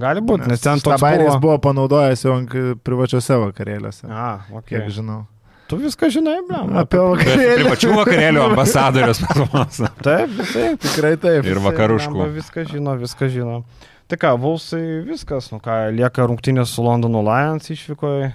Gali 0.00 0.24
būti, 0.26 0.48
nes 0.50 0.58
ten 0.58 0.80
toks 0.82 0.98
Stabairis 0.98 1.36
buvo. 1.36 1.40
buvo 1.44 1.58
panaudojęs 1.68 2.24
jau 2.24 2.34
ant 2.40 2.56
privačiose 2.82 3.36
vakarėliuose. 3.44 4.08
A, 4.10 4.40
okay. 4.50 4.80
Kiek 4.80 4.90
žinau. 4.96 5.20
Tu 5.74 5.80
viską 5.82 6.10
žinai, 6.14 6.36
blem. 6.46 6.68
Apie 6.78 7.00
Tai 7.00 7.08
vakarėlį. 7.10 7.54
Privačių 7.58 7.94
vakarėlių 7.98 8.42
ambasadorius 8.50 9.22
pas 9.24 9.40
mus. 9.42 9.80
Taip, 10.06 10.36
taip. 10.52 10.84
Tikrai 10.84 11.16
taip. 11.18 11.48
Ir 11.50 11.58
vakaruškų. 11.64 12.28
Viską 12.36 12.62
žino, 12.70 12.94
viską 13.00 13.30
žino. 13.32 13.56
Tai 14.06 14.18
ką, 14.20 14.30
Vulsai 14.38 15.00
viskas, 15.02 15.48
nu 15.50 15.58
ką, 15.64 15.88
lieka 15.96 16.28
rungtynės 16.28 16.70
su 16.76 16.84
Londono 16.84 17.24
Lions 17.24 17.70
išvykoje, 17.72 18.28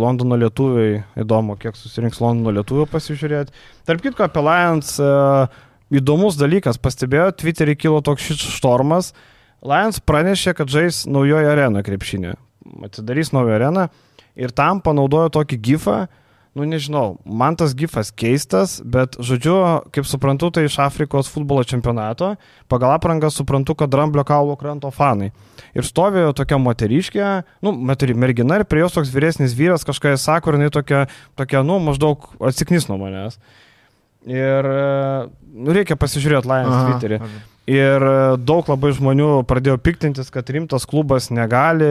Londono 0.00 0.38
lietuviai, 0.40 1.02
įdomu, 1.20 1.54
kiek 1.60 1.76
susirinks 1.78 2.18
Londono 2.24 2.56
lietuvių 2.56 2.88
pasižiūrėti. 2.90 3.54
Tarp 3.86 4.02
kitko, 4.02 4.26
apie 4.26 4.42
Lions 4.48 4.94
e, 4.96 5.10
įdomus 6.00 6.40
dalykas, 6.40 6.80
pastebėjo, 6.80 7.28
Twitter'į 7.36 7.76
kilo 7.78 8.00
toks 8.02 8.30
šit 8.30 8.46
štormas, 8.56 9.12
Lions 9.60 10.00
pranešė, 10.02 10.56
kad 10.56 10.72
žais 10.72 11.04
naujoje 11.04 11.52
arenoje 11.52 11.86
krepšinė, 11.90 12.34
atsidarys 12.88 13.34
naują 13.36 13.60
areną 13.60 13.90
ir 14.40 14.56
tam 14.56 14.80
panaudojo 14.80 15.28
tokį 15.36 15.60
gifą, 15.68 15.98
nu 16.54 16.66
nežinau, 16.66 17.20
man 17.24 17.54
tas 17.58 17.74
gifas 17.78 18.10
keistas, 18.10 18.78
bet 18.82 19.14
žodžiu, 19.22 19.54
kaip 19.94 20.08
suprantu, 20.08 20.50
tai 20.54 20.64
iš 20.66 20.80
Afrikos 20.82 21.30
futbolo 21.30 21.62
čempionato, 21.66 22.32
pagal 22.70 22.96
aprangą 22.96 23.30
suprantu, 23.30 23.76
kad 23.78 23.92
Dramblio 23.92 24.24
kaulo 24.26 24.56
kranto 24.58 24.90
fanai. 24.94 25.30
Ir 25.78 25.86
stovėjo 25.86 26.34
tokia 26.34 26.58
moteriškė, 26.58 27.28
nu, 27.62 27.74
mergina 27.78 28.58
ir 28.58 28.66
prie 28.66 28.82
jos 28.82 28.98
toks 28.98 29.14
vyresnis 29.14 29.54
vyras 29.58 29.86
kažką 29.86 30.16
sako 30.18 30.50
ir 30.50 30.58
jinai 30.58 30.74
tokia, 30.74 31.04
tokia, 31.38 31.62
nu, 31.66 31.78
maždaug 31.86 32.32
atsiknis 32.42 32.90
nuo 32.90 32.98
manęs. 33.04 33.38
Ir 34.28 34.66
nu, 35.54 35.70
reikia 35.72 35.96
pasižiūrėti 35.96 36.50
Lions 36.50 36.76
Twitterį. 36.90 37.22
Aha. 37.22 37.46
Ir 37.70 38.02
e, 38.02 38.14
daug 38.42 38.66
labai 38.66 38.90
žmonių 38.96 39.44
pradėjo 39.46 39.76
piktintis, 39.78 40.30
kad 40.34 40.48
rimtas 40.50 40.86
klubas 40.90 41.28
negali 41.30 41.86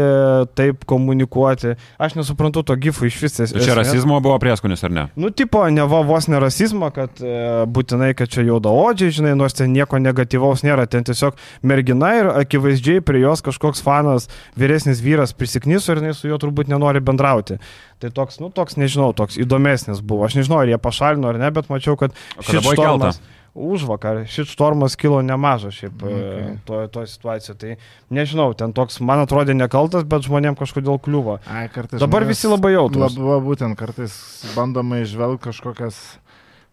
taip 0.58 0.84
komunikuoti. 0.90 1.76
Aš 2.02 2.18
nesuprantu 2.18 2.66
to 2.68 2.76
gifų 2.76 3.08
iš 3.08 3.20
vis. 3.24 3.38
Čia 3.54 3.78
rasizmo 3.78 4.18
buvo 4.24 4.36
prieskonis, 4.44 4.84
ar 4.84 4.92
ne? 4.92 5.06
Nu, 5.20 5.32
tipo, 5.32 5.62
ne 5.72 5.86
va 5.88 6.02
vos 6.08 6.28
ne 6.28 6.42
rasizmo, 6.44 6.90
kad 6.96 7.22
e, 7.24 7.38
būtinai, 7.72 8.12
kad 8.18 8.34
čia 8.34 8.44
juoda 8.50 8.74
odžiai, 8.76 9.16
žinai, 9.22 9.38
nors 9.40 9.56
ten 9.56 9.72
nieko 9.72 10.02
negatyvaus 10.04 10.66
nėra. 10.68 10.90
Ten 10.92 11.08
tiesiog 11.08 11.40
mergina 11.64 12.12
ir 12.18 12.34
akivaizdžiai 12.34 13.06
prie 13.06 13.24
jos 13.24 13.46
kažkoks 13.46 13.86
fanas, 13.86 14.28
vyresnis 14.60 15.04
vyras 15.06 15.36
prisiknyso 15.38 15.96
ir 15.96 16.04
jinai 16.04 16.16
su 16.18 16.28
juo 16.28 16.42
turbūt 16.42 16.72
nenori 16.74 17.00
bendrauti. 17.00 17.62
Tai 18.04 18.12
toks, 18.16 18.42
nu, 18.44 18.52
toks, 18.52 18.76
nežinau, 18.80 19.14
toks 19.16 19.40
įdomesnis 19.40 20.04
buvo. 20.04 20.28
Aš 20.28 20.42
nežinau, 20.42 20.60
ar 20.64 20.72
jie 20.72 20.80
pašalino 20.82 21.32
ar 21.32 21.40
ne, 21.40 21.56
bet 21.56 21.72
mačiau, 21.72 21.96
kad 22.00 22.16
šis 22.42 22.66
štormas... 22.68 23.20
Kelta? 23.24 23.38
už 23.60 23.84
vakar. 23.90 24.24
Šit 24.30 24.50
štormas 24.50 24.96
kilo 24.96 25.22
nemažas 25.70 25.80
šiaip 25.80 26.04
e, 26.04 26.06
okay. 26.06 26.58
to, 26.66 26.88
to 26.88 27.06
situacijoje. 27.08 27.58
Tai 27.58 27.76
nežinau, 28.10 28.54
ten 28.54 28.74
toks, 28.74 29.00
man 29.02 29.22
atrodė 29.24 29.54
nekaltas, 29.54 30.04
bet 30.04 30.26
žmonėm 30.26 30.58
kažkodėl 30.58 31.00
kliuvo. 31.00 31.40
Ai, 31.48 31.70
Dabar 32.00 32.26
visi 32.26 32.50
labai 32.50 32.74
jautrus. 32.74 33.18
Labai 33.18 33.40
būtent 33.46 33.78
kartais 33.78 34.14
bandoma 34.56 35.02
išvelgti 35.04 35.50
kažkokias 35.50 36.20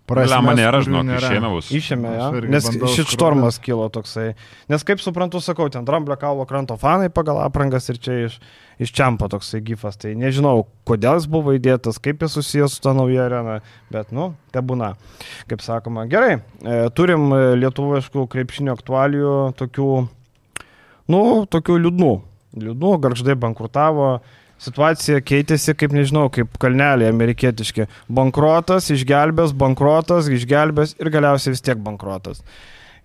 Prasme, 0.06 0.52
nėra, 0.54 0.78
žinok, 0.86 1.08
išėmė 1.18 1.48
bus. 1.50 1.68
Išėmė, 1.74 2.10
ja. 2.14 2.26
nes 2.46 2.68
šit 2.94 3.10
štormas 3.10 3.58
kilo 3.62 3.88
toksai. 3.90 4.36
Nes 4.70 4.84
kaip 4.86 5.02
suprantu, 5.02 5.40
sakau, 5.42 5.66
ten 5.72 5.86
Dramblio 5.88 6.14
kaulo 6.20 6.46
kranto 6.46 6.76
fanai 6.78 7.08
pagal 7.10 7.40
aprangas 7.42 7.90
ir 7.90 7.98
čia 8.02 8.18
iš, 8.28 8.36
iš 8.78 8.92
Čiampo 8.94 9.26
toksai 9.32 9.64
gifas. 9.66 9.98
Tai 9.98 10.14
nežinau, 10.18 10.68
kodėl 10.86 11.18
jis 11.18 11.26
buvo 11.32 11.56
įdėtas, 11.58 11.98
kaip 12.02 12.22
jis 12.22 12.38
susijęs 12.38 12.78
su 12.78 12.84
ta 12.86 12.94
nauja 12.94 13.26
arena, 13.26 13.58
bet, 13.90 14.14
nu, 14.14 14.30
te 14.54 14.62
būna, 14.62 14.94
kaip 15.50 15.66
sakoma. 15.66 16.06
Gerai, 16.12 16.38
e, 16.38 16.78
turim 16.94 17.34
lietuviškų 17.58 18.28
krepšinio 18.30 18.78
aktualijų 18.78 19.36
tokių, 19.58 19.92
nu, 21.10 21.22
tokių 21.50 21.82
liūdnų. 21.82 22.16
Liūdnų, 22.56 22.96
garždai 23.02 23.34
bankrutavo 23.36 24.20
situacija 24.62 25.20
keitėsi, 25.24 25.74
kaip 25.78 25.94
nežinau, 25.96 26.26
kaip 26.32 26.56
kalneliai 26.62 27.10
amerikietiški. 27.12 27.88
Bankrotas, 28.12 28.90
išgelbės, 28.94 29.54
bankrotas, 29.56 30.30
išgelbės 30.32 30.96
ir 31.00 31.12
galiausiai 31.14 31.54
vis 31.56 31.64
tiek 31.64 31.82
bankrotas. 31.82 32.42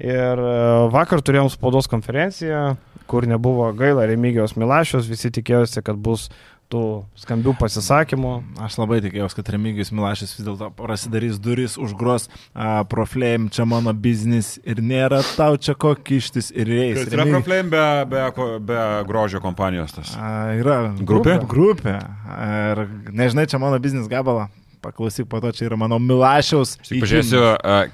Ir 0.01 0.39
e, 0.41 0.53
vakar 0.93 1.21
turėjom 1.21 1.51
spaudos 1.53 1.89
konferenciją, 1.91 2.71
kur 3.11 3.27
nebuvo 3.29 3.67
gaila 3.77 4.07
Remigijos 4.09 4.55
Milašios, 4.57 5.09
visi 5.11 5.29
tikėjosi, 5.33 5.83
kad 5.85 5.99
bus 6.01 6.29
tų 6.71 6.83
skambių 7.19 7.53
pasisakymų. 7.59 8.33
Aš 8.63 8.77
labai 8.79 9.01
tikėjausi, 9.03 9.37
kad 9.37 9.51
Remigijus 9.55 9.91
Milašis 9.95 10.35
vis 10.37 10.45
dėlto 10.47 10.71
prasidarys 10.77 11.39
duris, 11.41 11.77
užgros 11.81 12.29
uh, 12.29 12.81
Proflame, 12.91 13.51
čia 13.53 13.67
mano 13.69 13.93
biznis 13.93 14.55
ir 14.63 14.81
nėra 14.83 15.21
tau 15.35 15.59
čia 15.61 15.75
ko 15.75 15.93
kištis 15.95 16.51
ir 16.55 16.71
reis. 16.71 17.03
Tai 17.03 17.19
yra. 17.19 17.27
Proflame 17.35 17.71
be, 17.73 17.85
be, 18.11 18.23
be 18.71 18.81
grožio 19.09 19.43
kompanijos 19.43 19.95
tas. 19.97 20.15
Uh, 20.15 20.55
yra 20.61 20.79
grupė. 20.97 21.37
Grupė. 21.51 21.99
Ir 22.31 22.85
nežinai, 23.11 23.47
čia 23.51 23.61
mano 23.61 23.79
biznis 23.83 24.09
gabala. 24.11 24.49
Paklausyk, 24.81 25.27
po 25.29 25.37
to 25.43 25.51
čia 25.53 25.67
yra 25.67 25.77
mano 25.77 25.99
Milašiaus. 26.01 26.79
Pažiūrėsiu, 26.89 27.41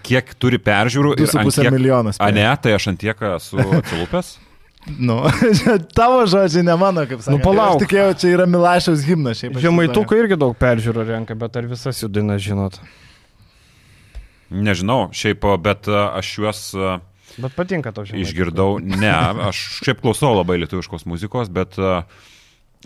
kiek 0.07 0.31
turi 0.39 0.61
peržiūrų. 0.63 1.17
2,5 1.19 1.73
milijonas. 1.75 2.21
A 2.23 2.31
ne, 2.31 2.47
tai 2.63 2.77
aš 2.77 2.93
ant 2.93 3.01
tiek 3.03 3.25
esu 3.35 3.59
atsilupęs. 3.59 4.37
Nu, 4.95 5.17
tavo 5.99 6.21
žodžiai, 6.29 6.63
ne 6.65 6.75
mano, 6.79 7.03
kaip 7.09 7.19
sakė. 7.23 7.35
Nu, 7.35 7.41
palauk. 7.43 7.75
Aš 7.75 7.83
tikėjau, 7.83 8.13
čia 8.21 8.31
yra 8.35 8.45
Milašiaus 8.49 9.03
himnas. 9.07 9.43
Žemaitukai 9.63 10.21
irgi 10.23 10.39
daug 10.39 10.55
peržiūrų 10.59 11.05
renka, 11.09 11.35
bet 11.39 11.59
ar 11.59 11.67
visas 11.69 11.99
jų 12.03 12.09
dainas 12.15 12.41
žinot? 12.45 12.79
Nežinau, 14.53 15.09
šiaip, 15.11 15.43
bet 15.63 15.91
aš 15.91 16.31
juos... 16.39 16.63
Bet 17.37 17.53
patinka 17.57 17.91
tau 17.93 18.07
žinai. 18.07 18.23
Išgirdau, 18.23 18.79
ne, 18.79 19.11
aš 19.49 19.59
šiaip 19.83 19.99
klausau 20.01 20.31
labai 20.37 20.61
lietuviškos 20.63 21.03
muzikos, 21.09 21.51
bet 21.53 21.75
uh, 21.81 22.07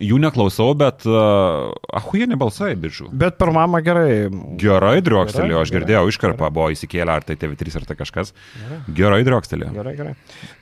Jų 0.02 0.18
neklausau, 0.22 0.72
bet 0.78 1.06
uh, 1.06 1.70
ahuienė 1.94 2.38
balsai, 2.42 2.74
bičiu. 2.80 3.10
Bet 3.14 3.38
per 3.38 3.52
mamą 3.54 3.82
gerai. 3.86 4.14
Gerai 4.62 4.96
driokstelėjo, 5.06 5.62
aš 5.62 5.74
girdėjau 5.76 6.08
iškarpą, 6.10 6.50
buvo 6.54 6.72
įsikėlę, 6.74 7.14
ar 7.14 7.26
tai 7.28 7.38
TV3 7.40 7.78
ar 7.78 7.86
tai 7.90 7.98
kažkas. 8.00 8.34
Gerai, 8.58 8.80
gerai 8.98 9.20
driokstelėjo. 9.28 9.74
Gerai, 9.76 9.94
gerai. 10.00 10.14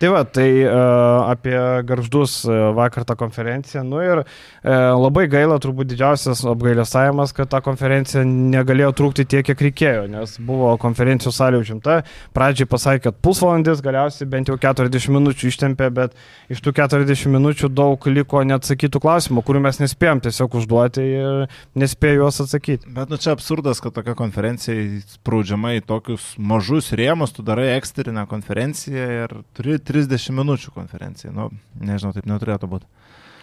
Tai 0.02 0.12
va, 0.14 0.24
tai 0.28 0.48
uh, 0.66 1.30
apie 1.30 1.56
garždus 1.88 2.42
uh, 2.50 2.70
vakar 2.78 3.08
tą 3.08 3.16
konferenciją. 3.20 3.86
Nu 3.88 4.02
ir 4.04 4.24
uh, 4.24 4.28
labai 5.00 5.28
gaila, 5.32 5.60
turbūt 5.64 5.92
didžiausias 5.94 6.44
apgailestavimas, 6.50 7.34
kad 7.38 7.52
ta 7.54 7.64
konferencija 7.66 8.26
negalėjo 8.28 8.92
trūkti 9.00 9.28
tiek, 9.30 9.48
kiek 9.48 9.66
reikėjo, 9.70 10.06
nes 10.12 10.36
buvo 10.44 10.74
konferencijų 10.82 11.34
salė 11.36 11.64
užimta. 11.64 12.02
Pradžiai 12.36 12.68
pasakė, 12.70 13.06
kad 13.08 13.22
pusvalandis, 13.24 13.84
galiausiai 13.86 14.28
bent 14.30 14.52
jau 14.52 14.60
40 14.60 15.16
minučių 15.16 15.52
ištempė, 15.54 15.90
bet 15.96 16.18
iš 16.52 16.64
tų 16.66 16.76
40 16.82 17.34
minučių 17.38 17.72
daug 17.72 18.10
liko 18.10 18.44
neatsakytų 18.48 19.02
klausimų 19.04 19.29
klausimų, 19.30 19.44
kurių 19.46 19.62
mes 19.62 19.80
nespėjom 19.80 20.22
tiesiog 20.26 20.56
užduoti 20.58 21.02
ir 21.04 21.48
nespėjom 21.78 22.24
juos 22.24 22.42
atsakyti. 22.42 22.90
Bet 22.90 23.10
nu 23.10 23.18
čia 23.18 23.36
absurdas, 23.36 23.80
kad 23.80 23.94
tokia 23.94 24.16
konferencija 24.18 25.02
spraudžiama 25.16 25.78
į 25.78 25.86
tokius 25.86 26.36
mažus 26.38 26.92
rėmus, 26.94 27.34
tu 27.34 27.44
darai 27.44 27.78
eksterinę 27.78 28.26
konferenciją 28.28 29.06
ir 29.24 29.36
turi 29.54 29.78
30 29.78 30.34
minučių 30.34 30.74
konferenciją. 30.74 31.34
Nu, 31.34 31.50
nežinau, 31.80 32.14
taip 32.14 32.26
neturėtų 32.26 32.70
būti. 32.70 32.90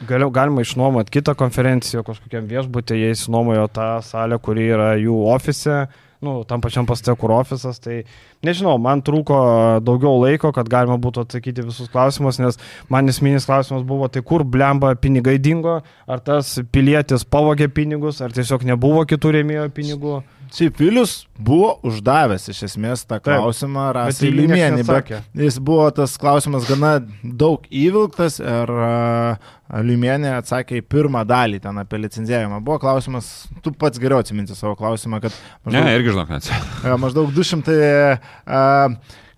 Galiau 0.07 0.29
galima 0.29 0.61
išnuomoti 0.61 1.15
kitą 1.15 1.35
konferenciją 1.39 2.03
kažkokiam 2.05 2.49
viešbutį, 2.51 2.99
jie 3.01 3.15
įsinuomojo 3.15 3.69
tą 3.73 4.03
salę, 4.05 4.37
kuri 4.43 4.67
yra 4.75 4.91
jų 5.01 5.23
ofise, 5.33 5.87
nu, 6.21 6.43
tam 6.45 6.61
pačiam 6.61 6.85
pastate, 6.89 7.15
kur 7.17 7.33
ofisas, 7.33 7.81
tai 7.81 8.03
nežinau, 8.47 8.77
man 8.83 9.03
trūko 9.05 9.39
daugiau 9.85 10.21
laiko, 10.23 10.53
kad 10.57 10.71
galima 10.71 10.99
būtų 11.03 11.27
atsakyti 11.27 11.67
visus 11.67 11.91
klausimus, 11.93 12.41
nes 12.43 12.61
man 12.93 13.13
esminis 13.13 13.49
klausimas 13.49 13.85
buvo, 13.87 14.09
tai 14.13 14.23
kur 14.27 14.47
blemba 14.47 14.95
pinigai 15.01 15.37
dingo, 15.43 15.81
ar 16.07 16.23
tas 16.25 16.57
pilietis 16.73 17.27
pavogė 17.27 17.69
pinigus, 17.73 18.23
ar 18.25 18.35
tiesiog 18.37 18.67
nebuvo 18.71 19.05
kitų 19.09 19.37
rėmėjo 19.41 19.69
pinigų. 19.77 20.17
Šiaip 20.55 20.79
Vilius 20.79 21.27
buvo 21.39 21.73
uždavęs 21.87 22.47
iš 22.53 22.63
esmės 22.69 23.03
tą 23.09 23.19
klausimą 23.23 23.89
Rasai 23.97 24.31
Limienį, 24.31 24.85
bet 24.87 25.11
jis 25.35 25.59
buvo 25.59 25.89
tas 25.95 26.15
klausimas 26.21 26.69
gana 26.69 27.01
daug 27.23 27.67
įvilktas 27.67 28.39
ir 28.39 28.73
uh, 28.73 29.51
Limienė 29.67 30.31
atsakė 30.37 30.79
į 30.79 30.85
pirmą 30.87 31.25
dalį 31.27 31.59
ten 31.65 31.83
apie 31.83 31.99
licenzijavimą. 31.99 32.61
Buvo 32.65 32.79
klausimas, 32.85 33.49
tu 33.65 33.73
pats 33.75 33.99
geriau 33.99 34.23
atsiminti 34.23 34.55
savo 34.55 34.77
klausimą, 34.79 35.19
kad... 35.25 35.35
Maždaug, 35.67 35.89
ne, 35.89 35.97
irgi 35.99 36.13
žinok, 36.15 36.31
neatsimenu. 36.31 36.99
Maždaug 37.05 37.33
200 37.35 37.79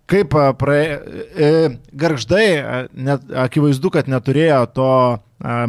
kaip 0.08 0.36
praė, 0.60 0.84
garždai, 2.00 2.46
net, 2.96 3.26
akivaizdu, 3.46 3.92
kad 3.92 4.08
neturėjo 4.08 4.62
to 4.72 4.92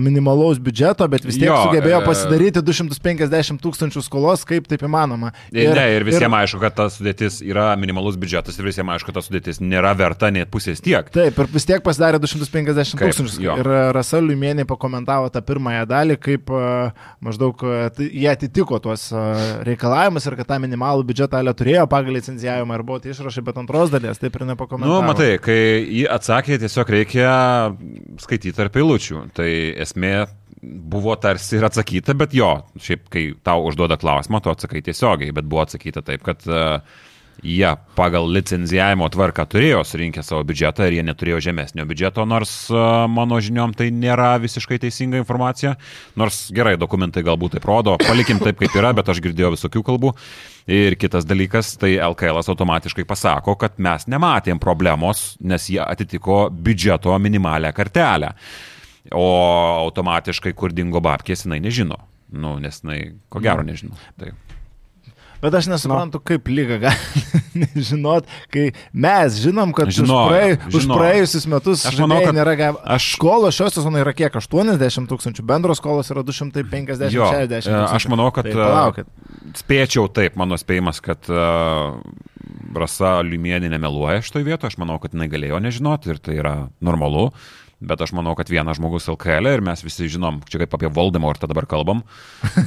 minimalaus 0.02 0.60
biudžeto, 0.62 1.08
bet 1.12 1.26
vis 1.28 1.38
tiek 1.38 1.50
jo, 1.50 1.58
sugebėjo 1.68 2.00
e, 2.02 2.06
pasidaryti 2.08 2.64
250 2.66 3.62
tūkstančių 3.64 4.04
skolos, 4.06 4.46
kaip 4.50 4.70
taip 4.70 4.86
įmanoma. 4.88 5.32
Ir, 5.54 5.74
ne, 5.76 5.86
ir 5.98 6.06
visiems 6.08 6.32
ir, 6.32 6.38
aišku, 6.42 6.62
kad 6.64 6.78
ta 6.78 6.88
sudėtis 6.94 7.42
yra 7.46 7.72
minimalus 7.80 8.18
biudžetas 8.20 8.58
ir 8.58 8.70
visiems 8.70 8.96
aišku, 8.96 9.12
kad 9.12 9.20
ta 9.20 9.26
sudėtis 9.26 9.62
nėra 9.62 9.94
verta 10.00 10.32
net 10.34 10.50
pusės 10.54 10.82
tiek. 10.86 11.12
Taip, 11.14 11.38
ir 11.38 11.52
vis 11.54 11.68
tiek 11.70 11.84
pasidarė 11.86 12.22
250 12.24 12.98
kaip, 13.00 13.14
tūkstančių. 13.14 13.44
Jo. 13.46 13.58
Ir 13.62 13.72
Rasa 13.96 14.22
Liumienė 14.24 14.66
pakomentavo 14.70 15.30
tą 15.34 15.44
pirmąją 15.46 15.86
dalį, 15.90 16.18
kaip 16.24 16.54
maždaug 17.26 17.62
tai 17.96 18.10
jie 18.10 18.30
atitiko 18.32 18.80
tuos 18.82 19.10
reikalavimus 19.68 20.26
ir 20.26 20.38
kad 20.40 20.50
tą 20.54 20.60
minimalų 20.64 21.06
biudžetą 21.10 21.40
Ale 21.40 21.54
turėjo 21.56 21.86
pagal 21.90 22.18
licenzijavimą 22.18 22.76
ir 22.76 22.84
buvo 22.86 23.00
tai 23.04 23.14
išrašai, 23.14 23.44
bet 23.48 23.60
antros 23.62 23.94
dalies 23.94 24.20
taip 24.20 24.36
ir 24.36 24.46
nepakomentavo. 24.50 25.00
Nu, 25.00 25.08
matai, 25.08 25.32
kai 25.44 25.58
jį 25.86 26.04
atsakė, 26.12 26.60
tiesiog 26.62 26.92
reikia 26.96 27.30
skaityti 28.20 28.56
tarp 28.58 28.76
eilučių. 28.80 29.24
Tai 29.38 29.50
esmė 29.86 30.14
buvo 30.62 31.14
tarsi 31.16 31.56
ir 31.56 31.68
atsakyta, 31.70 32.16
bet 32.20 32.34
jo, 32.36 32.50
šiaip 32.84 33.06
kai 33.14 33.30
tau 33.48 33.70
užduoda 33.70 33.96
klausimą, 34.00 34.42
tu 34.44 34.52
atsakai 34.52 34.82
tiesiogiai, 34.84 35.32
bet 35.36 35.48
buvo 35.48 35.64
atsakyta 35.64 36.04
taip, 36.06 36.26
kad 36.26 36.44
uh, 36.52 36.82
jie 37.44 37.70
pagal 37.96 38.28
licenzijavimo 38.32 39.08
tvarką 39.12 39.46
turėjo 39.50 39.82
surinkę 39.88 40.24
savo 40.26 40.44
biudžetą 40.48 40.88
ir 40.88 40.98
jie 40.98 41.04
neturėjo 41.08 41.42
žemesnio 41.50 41.86
biudžeto, 41.88 42.26
nors 42.28 42.52
mano 43.12 43.40
žiniom 43.44 43.74
tai 43.78 43.90
nėra 43.96 44.34
visiškai 44.44 44.80
teisinga 44.84 45.20
informacija, 45.22 45.76
nors 46.20 46.48
gerai 46.56 46.76
dokumentai 46.80 47.24
galbūt 47.26 47.58
taip 47.58 47.68
rodo, 47.70 47.96
palikim 48.04 48.42
taip 48.44 48.60
kaip 48.60 48.76
yra, 48.80 48.94
bet 48.98 49.12
aš 49.12 49.22
girdėjau 49.24 49.54
visokių 49.56 49.84
kalbų. 49.92 50.14
Ir 50.70 50.98
kitas 51.02 51.26
dalykas, 51.26 51.74
tai 51.82 51.96
LKL 51.98 52.44
automatiškai 52.44 53.08
pasako, 53.10 53.56
kad 53.60 53.80
mes 53.82 54.06
nematėm 54.12 54.60
problemos, 54.62 55.34
nes 55.42 55.70
jie 55.72 55.82
atitiko 55.82 56.48
biudžeto 56.54 57.16
minimalę 57.18 57.72
kartelę. 57.74 58.36
O 59.16 59.26
automatiškai, 59.88 60.54
kur 60.54 60.74
dingo 60.76 61.02
babkės, 61.02 61.46
jinai 61.48 61.60
nežino. 61.64 61.98
Nu, 62.30 62.58
nes 62.62 62.84
jinai, 62.84 63.16
ko 63.34 63.42
gero, 63.42 63.64
nežino. 63.66 63.96
Tai. 64.20 64.36
Bet 65.40 65.56
aš 65.56 65.70
nesuprantu, 65.72 66.20
no. 66.20 66.24
kaip 66.28 66.50
lyga 66.52 66.76
gali 66.84 67.22
nežinot, 67.64 68.26
kai 68.52 68.66
mes 68.92 69.38
žinom, 69.40 69.72
kad 69.74 69.88
Žinau, 69.88 70.26
už, 70.28 70.32
praėj, 70.34 70.52
žinau. 70.60 70.76
už 70.76 70.88
praėjusius 71.00 71.46
metus 71.48 71.86
Aš 71.88 71.96
manau, 72.04 72.18
kad 72.26 72.36
nėra 72.36 72.56
gavę. 72.60 72.82
aš- 72.84 73.14
Skolos 73.16 73.56
šios 73.56 73.78
sezono 73.80 74.02
yra 74.04 74.12
kiek? 74.14 74.36
80 74.36 75.08
tūkstančių, 75.08 75.46
bendros 75.48 75.80
skolos 75.80 76.12
yra 76.12 76.26
250-60 76.28 77.16
Jo, 77.16 77.30
tūkstančių. 77.32 77.72
e, 77.72 77.86
aš 77.96 78.08
manau, 78.12 78.28
kad, 78.36 78.52
Tai 78.52 79.00
e, 79.00 79.06
spėčiau 79.64 80.10
taip, 80.12 80.36
mano 80.36 80.60
spėjimas, 80.60 81.00
kad 81.02 81.24
uh, 81.32 81.96
Rasa 82.76 83.22
Liumienė 83.24 83.72
nemeluoja 83.72 84.20
šitoje 84.28 84.44
vietoje, 84.44 84.74
aš 84.74 84.78
manau, 84.84 85.00
kad 85.00 85.16
jinai 85.16 85.30
galėjo 85.32 85.64
nežinoti 85.64 86.12
ir 86.12 86.20
tai 86.20 86.36
yra 86.44 86.54
normalu. 86.84 87.30
Bet 87.80 88.02
aš 88.04 88.12
manau, 88.12 88.34
kad 88.36 88.50
vienas 88.52 88.76
žmogus 88.76 89.08
LKL 89.08 89.54
ir 89.54 89.62
mes 89.64 89.80
visi 89.86 90.10
žinom, 90.12 90.42
čia 90.52 90.60
kaip 90.60 90.74
apie 90.76 90.90
Voldemortą 90.92 91.48
dabar 91.48 91.64
kalbam, 91.70 92.02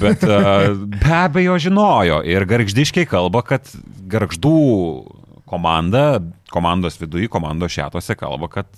bet 0.00 0.24
uh, 0.24 0.72
be 1.02 1.12
abejo 1.18 1.58
žinojo 1.60 2.22
ir 2.24 2.46
garždiškiai 2.48 3.04
kalba, 3.10 3.42
kad 3.44 3.68
garždų 4.08 4.56
komanda, 5.52 6.22
komandos 6.52 6.96
viduje, 7.00 7.28
komandos 7.28 7.76
šetose 7.76 8.16
kalba, 8.16 8.48
kad 8.48 8.72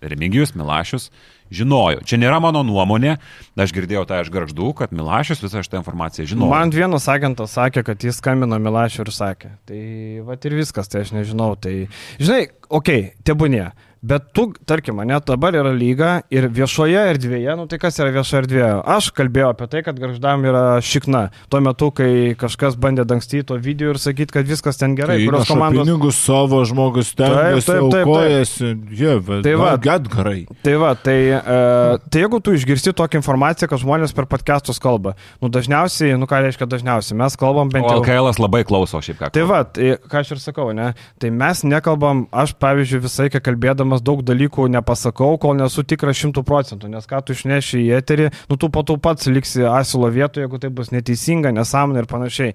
Remigijus 0.00 0.54
Milašius 0.54 1.10
žinojo. 1.52 2.00
Čia 2.06 2.16
nėra 2.22 2.38
mano 2.40 2.62
nuomonė, 2.64 3.16
aš 3.60 3.74
girdėjau 3.76 4.06
tą 4.08 4.22
iš 4.22 4.30
garždų, 4.32 4.70
kad 4.78 4.94
Milašius 4.96 5.42
visą 5.44 5.64
šitą 5.66 5.82
informaciją 5.82 6.28
žinojo. 6.30 6.52
Man 6.54 6.72
vienas 6.72 7.08
agentas 7.10 7.52
sakė, 7.58 7.82
kad 7.90 8.06
jis 8.06 8.22
skambino 8.22 8.56
Milašiu 8.62 9.02
ir 9.04 9.12
sakė. 9.14 9.52
Tai 9.68 9.82
va 10.28 10.38
ir 10.38 10.56
viskas, 10.56 10.88
tai 10.88 11.04
aš 11.04 11.12
nežinau. 11.18 11.52
Tai, 11.60 11.74
žinai, 12.22 12.44
okei, 12.70 13.10
okay, 13.10 13.24
tebūnė. 13.26 13.66
Bet 14.00 14.30
tu, 14.32 14.46
tarkim, 14.64 14.96
mane 14.96 15.18
dabar 15.28 15.52
yra 15.52 15.74
lyga 15.76 16.22
ir 16.32 16.46
viešoje 16.48 17.00
erdvėje, 17.10 17.52
nu 17.58 17.66
tai 17.68 17.76
kas 17.82 17.98
yra 18.00 18.08
viešoje 18.14 18.38
erdvėje? 18.46 18.68
Aš 18.88 19.10
kalbėjau 19.12 19.50
apie 19.52 19.66
tai, 19.68 19.82
kad 19.84 19.98
garždam 20.00 20.46
yra 20.48 20.62
šikna. 20.80 21.26
Tuo 21.52 21.60
metu, 21.60 21.90
kai 21.92 22.32
kažkas 22.40 22.78
bandė 22.80 23.04
dangstyti 23.04 23.44
to 23.50 23.58
video 23.60 23.92
ir 23.92 24.00
sakyti, 24.00 24.32
kad 24.32 24.48
viskas 24.48 24.80
ten 24.80 24.94
gerai, 24.96 25.18
Tai 25.20 25.26
kurios 25.28 25.50
komandos... 25.52 25.84
Pinigus 25.84 26.20
savo 26.24 26.62
žmogus 26.64 27.10
ten, 27.12 27.28
Taip, 27.28 27.58
taip, 27.58 27.66
taip, 27.66 27.90
taip. 27.92 28.08
aukojasi. 28.08 28.70
Jie, 29.02 29.18
Tai 29.44 29.54
va. 29.60 29.74
Get 29.84 30.08
gerai. 30.14 30.38
Tai 30.64 30.74
va, 30.80 30.94
tai, 30.96 31.18
uh, 31.36 32.00
tai 32.08 32.24
jeigu 32.24 32.40
tu 32.40 32.56
išgirsti 32.56 32.96
tokią 32.96 33.20
informaciją, 33.20 33.68
kad 33.68 33.84
žmonės 33.84 34.16
per 34.16 34.24
podcastus 34.32 34.80
kalba, 34.80 35.12
nu 35.44 35.52
dažniausiai, 35.52 36.16
nu 36.16 36.30
ką 36.30 36.40
reiškia 36.46 36.70
dažniausiai, 36.72 37.18
mes 37.20 37.36
kalbam 37.36 37.68
bent 37.68 37.84
O 37.84 37.92
jau... 37.92 38.00
LKL 38.00 38.32
labai 38.40 38.64
klauso 38.64 39.04
šiaip 39.04 39.20
ką. 39.20 39.32
Tai 39.36 39.44
va, 39.52 39.60
tai, 39.68 39.92
ką 40.00 40.24
aš 40.24 40.34
ir 40.38 40.42
sakau, 40.42 40.70
ne? 40.76 40.94
Tai 41.20 41.32
mes 41.36 41.64
nekalbam, 41.68 42.24
aš 42.32 42.56
pavyzdžiui 42.56 43.04
visai, 43.04 43.28
kai 43.32 43.44
kalbėdamas 43.90 44.02
daug 44.02 44.22
dalykų 44.22 44.68
nepasakau, 44.70 45.38
kol 45.38 45.56
nesu 45.56 45.82
tikras 45.82 46.18
šimtų 46.18 46.44
procentų, 46.44 46.88
nes 46.88 47.06
ką 47.06 47.22
tu 47.24 47.32
išneši 47.34 47.80
į 47.88 47.98
eterį, 47.98 48.30
nu 48.48 48.56
tu 48.56 48.70
po 48.70 48.82
to 48.82 48.96
pats 48.96 49.26
liksi 49.26 49.64
asilo 49.64 50.08
vietoje, 50.10 50.46
jeigu 50.46 50.60
tai 50.60 50.70
bus 50.70 50.90
neteisinga, 50.90 51.50
nesąmonė 51.52 52.04
ir 52.04 52.06
panašiai. 52.06 52.54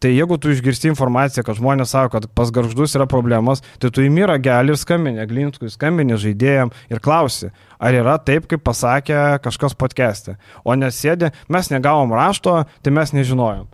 Tai 0.00 0.08
jeigu 0.08 0.38
tu 0.40 0.48
išgirsti 0.48 0.88
informaciją, 0.88 1.44
kad 1.44 1.58
žmonės 1.58 1.92
sako, 1.92 2.14
kad 2.14 2.30
pas 2.32 2.50
garždus 2.50 2.94
yra 2.96 3.06
problemos, 3.06 3.60
tai 3.78 3.90
tu 3.90 4.00
įmyra 4.00 4.38
gali 4.40 4.72
ir 4.72 4.78
skambinė, 4.80 5.26
Glinskui 5.28 5.68
skambinė 5.68 6.16
žaidėjim 6.16 6.72
ir 6.88 7.02
klausi, 7.04 7.50
ar 7.78 7.92
yra 7.92 8.16
taip, 8.16 8.48
kaip 8.48 8.64
pasakė 8.64 9.42
kažkas 9.44 9.76
podcast'e. 9.76 10.38
O 10.64 10.72
nesėdė, 10.72 11.34
mes 11.48 11.68
negavom 11.68 12.16
rašto, 12.16 12.62
tai 12.80 12.96
mes 12.96 13.12
nežinojom. 13.12 13.68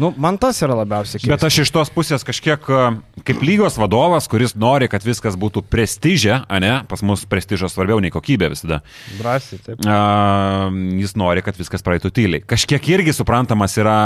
Nu, 0.00 0.10
man 0.20 0.36
tas 0.40 0.58
yra 0.64 0.76
labiausiai 0.76 1.20
keista. 1.20 1.32
Bet 1.32 1.44
aš 1.48 1.58
iš 1.64 1.72
tos 1.72 1.90
pusės 1.92 2.24
kažkiek 2.26 2.66
kaip 3.26 3.44
lygos 3.44 3.78
vadovas, 3.80 4.28
kuris 4.28 4.52
nori, 4.58 4.90
kad 4.92 5.04
viskas 5.06 5.38
būtų 5.40 5.62
prestižė, 5.72 6.42
ne, 6.62 6.72
pas 6.90 7.02
mus 7.06 7.24
prestižas 7.28 7.72
svarbiau 7.76 8.02
nei 8.04 8.12
kokybė 8.12 8.50
visada. 8.52 8.82
Drąsiai, 9.16 9.60
taip. 9.64 9.86
A, 9.88 10.68
jis 11.00 11.16
nori, 11.16 11.44
kad 11.46 11.56
viskas 11.60 11.84
praeitų 11.86 12.12
tyliai. 12.16 12.44
Kažkiek 12.44 12.92
irgi 12.92 13.16
suprantamas 13.16 13.78
yra, 13.80 13.98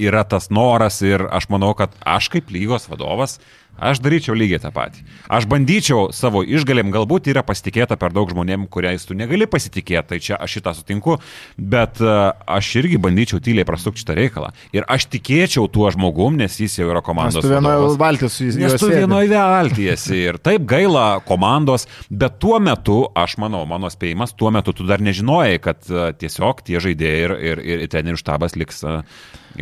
yra 0.00 0.24
tas 0.28 0.48
noras 0.48 1.02
ir 1.04 1.28
aš 1.28 1.50
manau, 1.52 1.74
kad 1.76 1.92
aš 2.00 2.30
kaip 2.32 2.52
lygos 2.54 2.88
vadovas, 2.88 3.36
aš 3.78 4.00
daryčiau 4.04 4.36
lygiai 4.36 4.60
tą 4.62 4.70
patį. 4.74 5.02
Aš 5.32 5.46
bandyčiau 5.50 6.08
savo 6.14 6.42
išgalėm, 6.46 6.90
galbūt 6.94 7.28
yra 7.32 7.42
pasitikėta 7.46 7.98
per 8.00 8.14
daug 8.14 8.30
žmonėm, 8.32 8.66
kuriais 8.72 9.04
tu 9.06 9.16
negali 9.18 9.48
pasitikėti, 9.50 10.08
tai 10.12 10.18
čia 10.22 10.38
aš 10.40 10.58
šitą 10.58 10.74
sutinku, 10.78 11.18
bet 11.58 12.00
a, 12.00 12.32
aš 12.56 12.72
irgi 12.82 13.00
bandyčiau 13.02 13.40
tyliai 13.44 13.66
prasukti 13.68 14.02
šitą 14.04 14.16
reikalą. 14.18 14.52
Ir 14.76 14.86
aš 14.88 15.08
tikėčiau 15.12 15.68
tuo 15.72 15.90
žmogum, 15.94 16.38
nes 16.40 16.58
jis 16.60 16.78
jau 16.80 16.88
yra 16.90 17.00
Nes 17.02 17.08
komandos. 17.08 17.42
tu 17.44 17.52
vienoje 17.52 17.96
valtyje 18.00 18.30
su 18.32 18.48
jais. 18.48 18.60
Nes 18.60 18.76
tu 18.80 18.90
vienoje 18.92 19.30
valtyjesi 19.36 20.20
ir 20.30 20.40
taip 20.42 20.66
gaila 20.68 21.20
komandos, 21.26 21.86
bet 22.10 22.38
tuo 22.42 22.58
metu, 22.62 23.02
aš 23.16 23.38
manau, 23.42 23.64
mano 23.68 23.90
spėjimas, 23.92 24.34
tuo 24.36 24.52
metu 24.54 24.74
tu 24.76 24.86
dar 24.88 25.02
nežinojai, 25.04 25.58
kad 25.62 25.82
a, 25.90 26.10
tiesiog 26.16 26.62
tie 26.66 26.80
žaidėjai 26.82 27.24
ir, 27.26 27.36
ir, 27.50 27.64
ir 27.76 27.88
trenerių 27.92 28.20
štabas 28.20 28.56
liks, 28.58 28.82
a, 28.86 29.02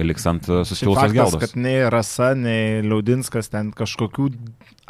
liks 0.03 0.26
ant 0.26 0.49
a, 0.51 0.62
suskilusios 0.66 0.99
Faktas, 0.99 1.14
geldos. 1.14 1.40
kad 1.45 1.57
nei 1.61 1.88
Rasa, 1.92 2.32
nei 2.34 2.82
Liaudinskas 2.82 3.53
ten 3.53 3.70
kažkokių 3.76 4.28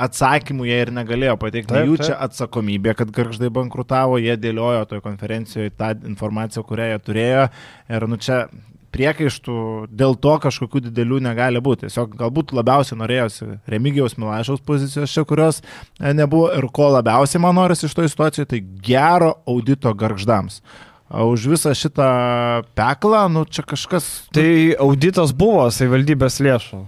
atsakymų 0.01 0.69
jie 0.71 0.79
ir 0.87 0.93
negalėjo 0.97 1.37
pateikti. 1.43 1.75
Taip, 1.75 1.89
Jų 1.91 1.99
taip. 2.01 2.09
čia 2.09 2.21
atsakomybė, 2.25 2.95
kad 2.99 3.13
garždai 3.15 3.51
bankrutavo, 3.55 4.19
jie 4.23 4.37
dėliojo 4.41 4.87
toje 4.91 5.05
konferencijoje 5.05 5.75
tą 5.77 5.93
informaciją, 6.09 6.65
kurią 6.67 6.93
jie 6.93 7.03
turėjo. 7.05 7.49
Ir 7.93 8.09
nu 8.11 8.19
čia 8.23 8.47
priekaištų 8.95 9.57
dėl 9.91 10.17
to 10.23 10.37
kažkokių 10.45 10.85
didelių 10.89 11.21
negali 11.27 11.63
būti. 11.65 11.89
Tiesiog 11.89 12.15
galbūt 12.19 12.55
labiausiai 12.55 12.99
norėjosi 13.01 13.49
Remigijaus 13.71 14.17
Milašaus 14.21 14.63
pozicijos 14.67 15.15
čia, 15.15 15.25
kurios 15.29 15.61
e, 15.61 16.13
nebuvo 16.15 16.53
ir 16.55 16.69
ko 16.75 16.93
labiausiai 16.95 17.43
man 17.43 17.59
norisi 17.59 17.89
iš 17.89 17.97
to 17.97 18.07
situacijos, 18.07 18.49
tai 18.51 18.63
gero 18.63 19.35
audito 19.51 19.93
garždams. 19.99 20.61
Už 21.13 21.47
visą 21.53 21.75
šitą 21.77 22.09
peklą, 22.75 23.29
nu 23.29 23.45
čia 23.45 23.63
kažkas... 23.63 24.27
Tai 24.35 24.49
auditas 24.81 25.35
buvo 25.37 25.69
savivaldybės 25.69 26.41
lėšų. 26.41 26.81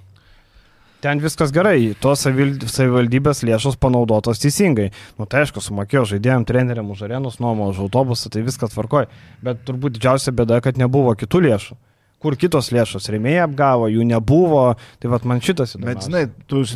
Ten 1.04 1.20
viskas 1.20 1.52
gerai, 1.52 1.92
tos 2.00 2.24
savivaldybės 2.24 3.44
lėšos 3.46 3.76
panaudotos 3.78 4.40
teisingai. 4.42 4.88
Nu 5.20 5.28
tai 5.28 5.44
aišku, 5.44 5.60
sumokėjo 5.60 6.06
žaidėjim, 6.16 6.46
treneriam 6.48 6.88
už 6.90 7.04
arenus 7.06 7.36
nuomą, 7.38 7.68
už 7.74 7.84
autobusą, 7.84 8.32
tai 8.32 8.42
viskas 8.46 8.72
tvarkoj. 8.72 9.06
Bet 9.44 9.60
turbūt 9.68 9.98
didžiausia 9.98 10.32
bėda, 10.34 10.62
kad 10.64 10.80
nebuvo 10.80 11.12
kitų 11.14 11.44
lėšų. 11.46 11.76
Kur 12.22 12.32
kitos 12.40 12.70
lėšos 12.72 13.10
rėmėjai 13.12 13.42
apgavo, 13.44 13.88
jų 13.92 14.00
nebuvo. 14.08 14.62
Tai 15.02 15.08
vad 15.12 15.22
man 15.28 15.40
šitas 15.44 15.74
įdomu. 15.76 15.88
Bet 15.90 15.98
žinai, 16.06 16.22
tu 16.48 16.56
e, 16.64 16.66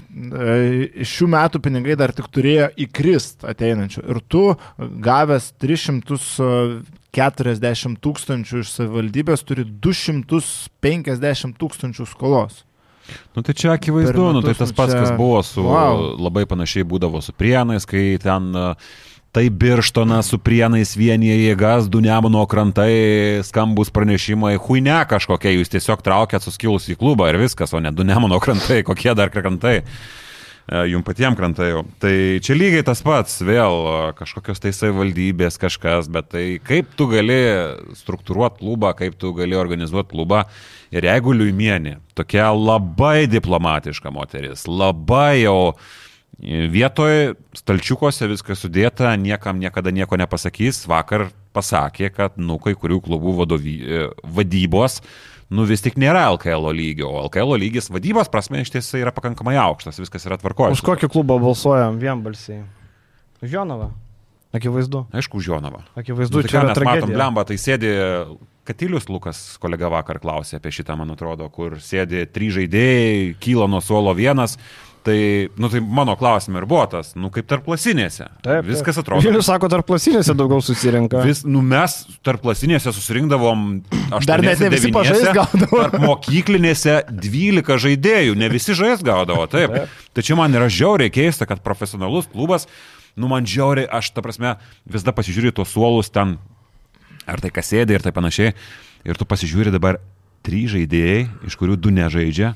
šių 1.09 1.26
metų 1.32 1.57
pinigai 1.64 1.95
dar 1.99 2.11
tik 2.16 2.26
turėjo 2.32 2.66
įkrist 2.84 3.38
ateinančių. 3.49 4.01
Ir 4.05 4.18
tu 4.30 4.43
gavęs 4.78 5.45
340 5.64 7.97
tūkstančių 8.05 8.57
iš 8.61 8.68
savivaldybės 8.76 9.41
turi 9.49 9.64
250 9.64 11.57
tūkstančių 11.61 12.05
skolos. 12.12 12.55
Nu 13.34 13.38
tai 13.43 13.53
čia 13.59 13.70
akivaizdu, 13.74 14.12
Per 14.12 14.18
nu 14.36 14.41
tai 14.45 14.53
metus, 14.53 14.61
tas 14.61 14.70
nu 14.70 14.76
pats, 14.78 14.93
čia- 14.93 15.01
kas 15.03 15.11
buvo 15.18 15.41
su, 15.43 15.61
wow. 15.66 16.14
labai 16.20 16.45
panašiai 16.47 16.84
būdavo 16.86 17.18
su 17.24 17.32
prienais, 17.34 17.82
kai 17.88 18.18
ten 18.22 18.43
uh, 18.55 18.74
tai 19.33 19.51
birštona 19.51 20.22
su 20.26 20.39
prienais 20.43 20.97
vienyje 20.99 21.37
jėgas, 21.45 21.89
du 21.91 22.03
nemono 22.03 22.43
krantai, 22.51 23.43
skambus 23.47 23.93
pranešimai, 23.95 24.57
huine 24.66 24.99
kažkokie, 25.11 25.53
jūs 25.55 25.70
tiesiog 25.70 26.03
traukėt 26.07 26.47
suskilus 26.47 26.89
į 26.91 26.99
klubą 26.99 27.31
ir 27.31 27.39
viskas, 27.39 27.74
o 27.74 27.83
ne 27.83 27.95
du 27.95 28.07
nemono 28.07 28.41
krantai, 28.43 28.83
kokie 28.89 29.14
dar 29.14 29.31
krantai. 29.31 29.78
E, 30.70 30.83
Jums 30.91 31.07
patiems 31.07 31.39
krantai 31.39 31.70
jau. 31.70 31.85
Tai 32.03 32.12
čia 32.43 32.59
lygiai 32.59 32.83
tas 32.87 33.05
pats, 33.07 33.39
vėl 33.47 33.78
e, 33.87 33.95
kažkokios 34.18 34.62
tai 34.62 34.74
savivaldybės 34.74 35.62
kažkas, 35.62 36.11
bet 36.11 36.33
tai 36.35 36.45
kaip 36.66 36.91
tu 36.99 37.07
gali 37.11 37.41
struktūruoti 38.03 38.64
klubą, 38.64 38.93
kaip 38.99 39.14
tu 39.18 39.31
gali 39.39 39.59
organizuoti 39.59 40.11
klubą. 40.11 40.45
Ir 40.91 41.07
jeigu 41.07 41.39
Liuimienė, 41.39 42.01
tokia 42.18 42.51
labai 42.51 43.31
diplomatiška 43.31 44.11
moteris, 44.11 44.66
labai 44.66 45.45
jau 45.45 45.61
vietoj 46.39 47.35
stalčiukuose 47.57 48.28
viskas 48.31 48.62
sudėta, 48.64 49.12
niekam 49.20 49.59
niekada 49.61 49.93
nieko 49.93 50.16
nepasakys, 50.20 50.87
vakar 50.89 51.28
pasakė, 51.53 52.12
kad, 52.14 52.39
nu, 52.41 52.59
kai 52.62 52.76
kurių 52.78 53.01
klubų 53.05 53.35
vadovy, 53.43 53.76
e, 53.83 54.05
vadybos 54.24 55.01
nu 55.51 55.64
vis 55.66 55.83
tik 55.83 55.97
nėra 55.99 56.28
LKL 56.37 56.70
lygio, 56.76 57.09
o 57.11 57.24
LKL 57.26 57.59
lygis 57.59 57.91
vadybos 57.91 58.31
prasme 58.31 58.62
iš 58.62 58.70
tiesų 58.70 59.03
yra 59.03 59.12
pakankamai 59.14 59.57
aukštas, 59.59 59.99
viskas 59.99 60.24
yra 60.28 60.39
tvarkoje. 60.39 60.78
Už 60.78 60.85
kokį 60.87 61.11
klubą 61.11 61.41
balsuojam 61.43 61.99
vienbalsiai? 62.01 62.62
Už 63.43 63.57
Jonavą. 63.59 63.91
Akivaizdu. 64.55 65.05
Aišku, 65.14 65.39
už 65.39 65.51
Jonavą. 65.53 65.83
Akivaizdu, 65.99 66.39
Nu, 66.39 66.43
tai 66.43 66.51
čia 66.51 66.62
mes 66.62 66.70
matom, 66.70 66.83
tragedija. 66.83 67.16
blemba, 67.18 67.45
tai 67.47 67.59
sėdi 67.59 67.91
Katilius 68.66 69.07
Lukas, 69.11 69.59
kolega 69.62 69.91
vakar 69.91 70.18
klausė 70.22 70.59
apie 70.59 70.72
šitą, 70.74 70.97
man 70.99 71.11
atrodo, 71.14 71.47
kur 71.51 71.78
sėdi 71.83 72.24
trys 72.31 72.57
žaidėjai, 72.59 73.37
kyla 73.43 73.66
nuo 73.70 73.81
suolo 73.83 74.14
vienas, 74.14 74.57
Tai, 75.01 75.49
nu, 75.57 75.69
tai 75.73 75.81
mano 75.81 76.13
klausimai 76.17 76.61
ir 76.61 76.67
buvo 76.69 76.83
tas, 76.93 77.15
nu, 77.17 77.31
kaip 77.33 77.47
tarp 77.49 77.69
lasinėse. 77.73 78.27
Taip, 78.45 78.67
Viskas 78.69 78.99
taip. 78.99 79.07
atrodo. 79.07 79.25
Vilius 79.25 79.47
sako, 79.49 79.71
tarp 79.73 79.87
plasinėse 79.89 80.35
daugiau 80.37 80.61
susirinka. 80.61 81.23
Vis, 81.25 81.41
nu, 81.49 81.63
mes 81.65 81.95
tarp 82.27 82.45
lasinėse 82.45 82.93
susirinkdavom 82.93 83.63
Dar 84.29 84.45
net 84.45 84.61
ne 84.61 84.69
visi 84.75 84.91
8-9, 84.91 84.93
pažaist 84.93 85.31
gaudavo. 85.39 85.81
Tarp 85.87 86.05
mokyklinėse 86.05 86.99
12 87.09 87.81
žaidėjų, 87.87 88.37
ne 88.37 88.51
visi 88.53 88.77
žais 88.77 89.01
gaudavo, 89.07 89.47
taip. 89.49 89.79
Tai 90.13 90.25
čia 90.27 90.37
man 90.37 90.53
yra 90.59 90.69
žiauriai 90.69 91.13
keista, 91.15 91.49
kad 91.49 91.63
profesionalus 91.65 92.29
klubas, 92.29 92.69
nu 93.17 93.31
man 93.33 93.49
žiauriai, 93.49 93.89
aš 93.89 94.13
ta 94.13 94.25
prasme 94.25 94.59
vis 94.85 95.07
dar 95.07 95.17
pasižiūriu 95.17 95.55
tuos 95.57 95.73
suolus 95.73 96.13
ten, 96.13 96.37
ar 97.25 97.41
tai 97.41 97.49
kas 97.55 97.73
sėdė 97.73 97.97
ir 97.97 98.05
tai 98.05 98.13
panašiai, 98.13 98.53
ir 99.09 99.17
tu 99.17 99.25
pasižiūri 99.25 99.73
dabar 99.73 100.03
trys 100.45 100.75
žaidėjai, 100.75 101.25
iš 101.49 101.57
kurių 101.57 101.81
du 101.81 101.93
nežaidžia. 101.95 102.53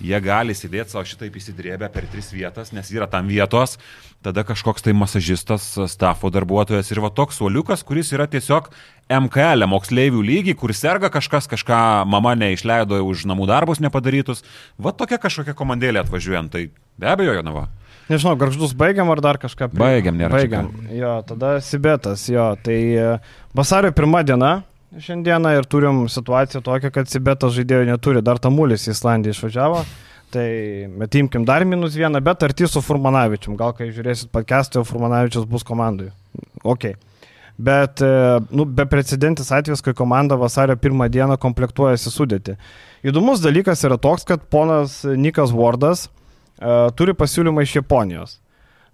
Jie 0.00 0.18
gali 0.20 0.52
sėdėti 0.52 0.92
savo 0.92 1.04
šitaip 1.08 1.36
įsidrėbę 1.40 1.88
per 1.92 2.04
tris 2.12 2.28
vietas, 2.34 2.72
nes 2.76 2.90
yra 2.92 3.06
tam 3.08 3.28
vietos, 3.32 3.78
tada 4.22 4.42
kažkoks 4.44 4.84
tai 4.84 4.92
masažistas, 4.92 5.70
stafo 5.88 6.28
darbuotojas 6.34 6.90
ir 6.92 7.00
va 7.00 7.08
toks 7.08 7.38
suoliukas, 7.40 7.80
kuris 7.86 8.12
yra 8.12 8.26
tiesiog 8.28 8.68
MKL, 9.08 9.64
moksleivių 9.70 10.20
lygiai, 10.26 10.56
kur 10.58 10.74
serga 10.76 11.08
kažkas, 11.14 11.48
kažką 11.48 11.78
mama 12.10 12.34
neišleido 12.36 12.98
už 13.06 13.24
namų 13.30 13.46
darbus 13.48 13.80
nepadarytus. 13.80 14.44
Va 14.76 14.92
tokia 14.92 15.16
kažkokia 15.22 15.54
komandėlė 15.56 16.02
atvažiuojant, 16.04 16.52
tai 16.52 16.66
be 16.98 17.08
abejo, 17.08 17.32
Jonava. 17.38 17.68
Nežinau, 18.10 18.36
garždus 18.38 18.74
baigiam 18.78 19.08
ar 19.10 19.18
dar 19.24 19.38
kažką? 19.42 19.66
prie- 19.72 19.80
Baigiam, 19.80 20.14
nėra 20.20 20.30
Baigiam. 20.36 20.68
Jo, 20.94 21.22
tada 21.26 21.56
Sibetas, 21.64 22.28
jo. 22.30 22.52
Tai 22.62 22.76
e, 22.76 23.18
vasario 23.56 23.90
pirmą 23.96 24.20
dieną 24.28 24.52
šiandieną 24.94 25.52
ir 25.58 25.66
turim 25.66 26.04
situaciją 26.08 26.62
tokią, 26.64 26.90
kad 26.94 27.10
Sibetas 27.10 27.54
žaidėjų 27.56 27.88
neturi, 27.90 28.22
dar 28.24 28.40
Tamulis 28.42 28.86
į 28.86 28.94
Islandiją 28.94 29.36
išvažiavo. 29.36 29.82
Tai 30.34 30.46
metimkim 30.98 31.44
dar 31.46 31.64
minus 31.64 31.94
vieną, 31.94 32.20
bet 32.24 32.42
arti 32.42 32.66
su 32.68 32.82
Furmanavičium. 32.82 33.54
Gal 33.58 33.74
kai 33.78 33.92
žiūrėsit 33.94 34.32
podcast'ą, 34.34 34.82
Furmanavičius 34.86 35.46
bus 35.48 35.64
komandai. 35.66 36.10
Ok. 36.66 36.90
Bet, 37.56 38.02
e, 38.04 38.40
nu, 38.50 38.66
beprecedentis 38.68 39.48
atvejis, 39.54 39.80
kai 39.80 39.94
komanda 39.96 40.36
vasario 40.36 40.76
pirmą 40.76 41.06
dieną 41.08 41.38
komplektuojasi 41.40 42.12
sudėti. 42.12 42.56
Įdomus 43.06 43.40
dalykas 43.40 43.86
yra 43.86 43.96
toks, 44.02 44.26
kad 44.28 44.44
ponas 44.52 44.98
Nikas 45.06 45.54
Wardas 45.54 46.08
uh, 46.08 46.90
turi 46.98 47.14
pasiūlymą 47.16 47.62
iš 47.64 47.78
Japonijos. 47.78 48.36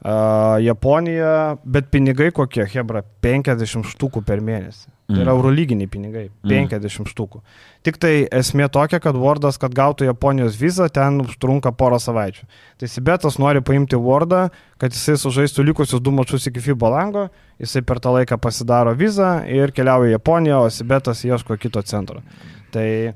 Uh, 0.02 0.60
Japonija, 0.62 1.56
bet 1.64 1.88
pinigai 1.90 2.28
kokie, 2.34 2.66
Hebra, 2.70 3.02
50 3.24 3.88
štukų 3.96 4.22
per 4.26 4.44
mėnesį. 4.44 4.91
Tai 5.12 5.20
yra 5.20 5.32
Mm. 5.32 5.36
eurolyginiai 5.38 5.88
pinigai, 5.90 6.30
Mm. 6.42 6.68
50 6.68 7.08
štukų. 7.12 7.40
Tik 7.82 7.98
tai 7.98 8.28
esmė 8.32 8.68
tokia, 8.70 9.00
kad 9.00 9.14
Wardas, 9.14 9.58
kad 9.58 9.74
gautų 9.74 10.06
Japonijos 10.08 10.56
vizą, 10.56 10.88
ten 10.88 11.20
užtrunka 11.20 11.72
porą 11.76 11.98
savaičių. 12.00 12.44
Tai 12.78 12.88
Sibetas 12.88 13.36
nori 13.38 13.60
paimti 13.60 13.96
Wardą, 13.96 14.50
kad 14.78 14.90
jisai 14.92 15.16
sužaistų 15.20 15.64
likusius 15.66 16.00
du 16.00 16.10
mačius 16.10 16.46
iki 16.46 16.60
FIBA 16.60 16.88
lango, 16.90 17.28
jisai 17.60 17.82
per 17.84 17.98
tą 18.00 18.14
laiką 18.16 18.38
pasidaro 18.40 18.94
vizą 18.96 19.44
ir 19.46 19.72
keliauja 19.72 20.14
į 20.14 20.18
Japoniją, 20.18 20.64
o 20.64 20.70
Sibetas 20.70 21.24
ieško 21.24 21.58
kito 21.58 21.82
centro. 21.82 22.22
Tai 22.70 23.12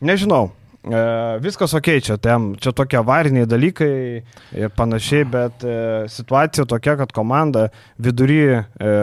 nežinau. 0.00 0.50
E, 0.82 1.38
viskas 1.38 1.70
ok, 1.78 1.88
čia, 2.02 2.16
tem, 2.18 2.52
čia 2.58 2.72
tokie 2.74 2.98
avariniai 2.98 3.46
dalykai 3.46 3.92
ir 4.58 4.72
panašiai, 4.74 5.26
bet 5.30 5.62
e, 5.62 5.74
situacija 6.10 6.66
tokia, 6.66 6.96
kad 6.98 7.12
komanda 7.14 7.68
vidury, 8.02 8.40
e, 8.58 8.94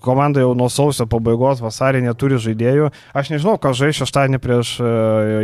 komanda 0.00 0.40
jau 0.40 0.54
nuo 0.56 0.70
sausio 0.72 1.04
pabaigos 1.10 1.60
vasarį 1.60 2.00
neturi 2.06 2.40
žaidėjų. 2.40 2.88
Aš 3.12 3.34
nežinau, 3.34 3.58
ką 3.60 3.74
žais 3.76 4.00
šeštadienį 4.00 4.40
prieš 4.40 4.78
e, 4.80 4.94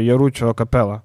Jaručio 0.06 0.54
kapelą. 0.56 1.02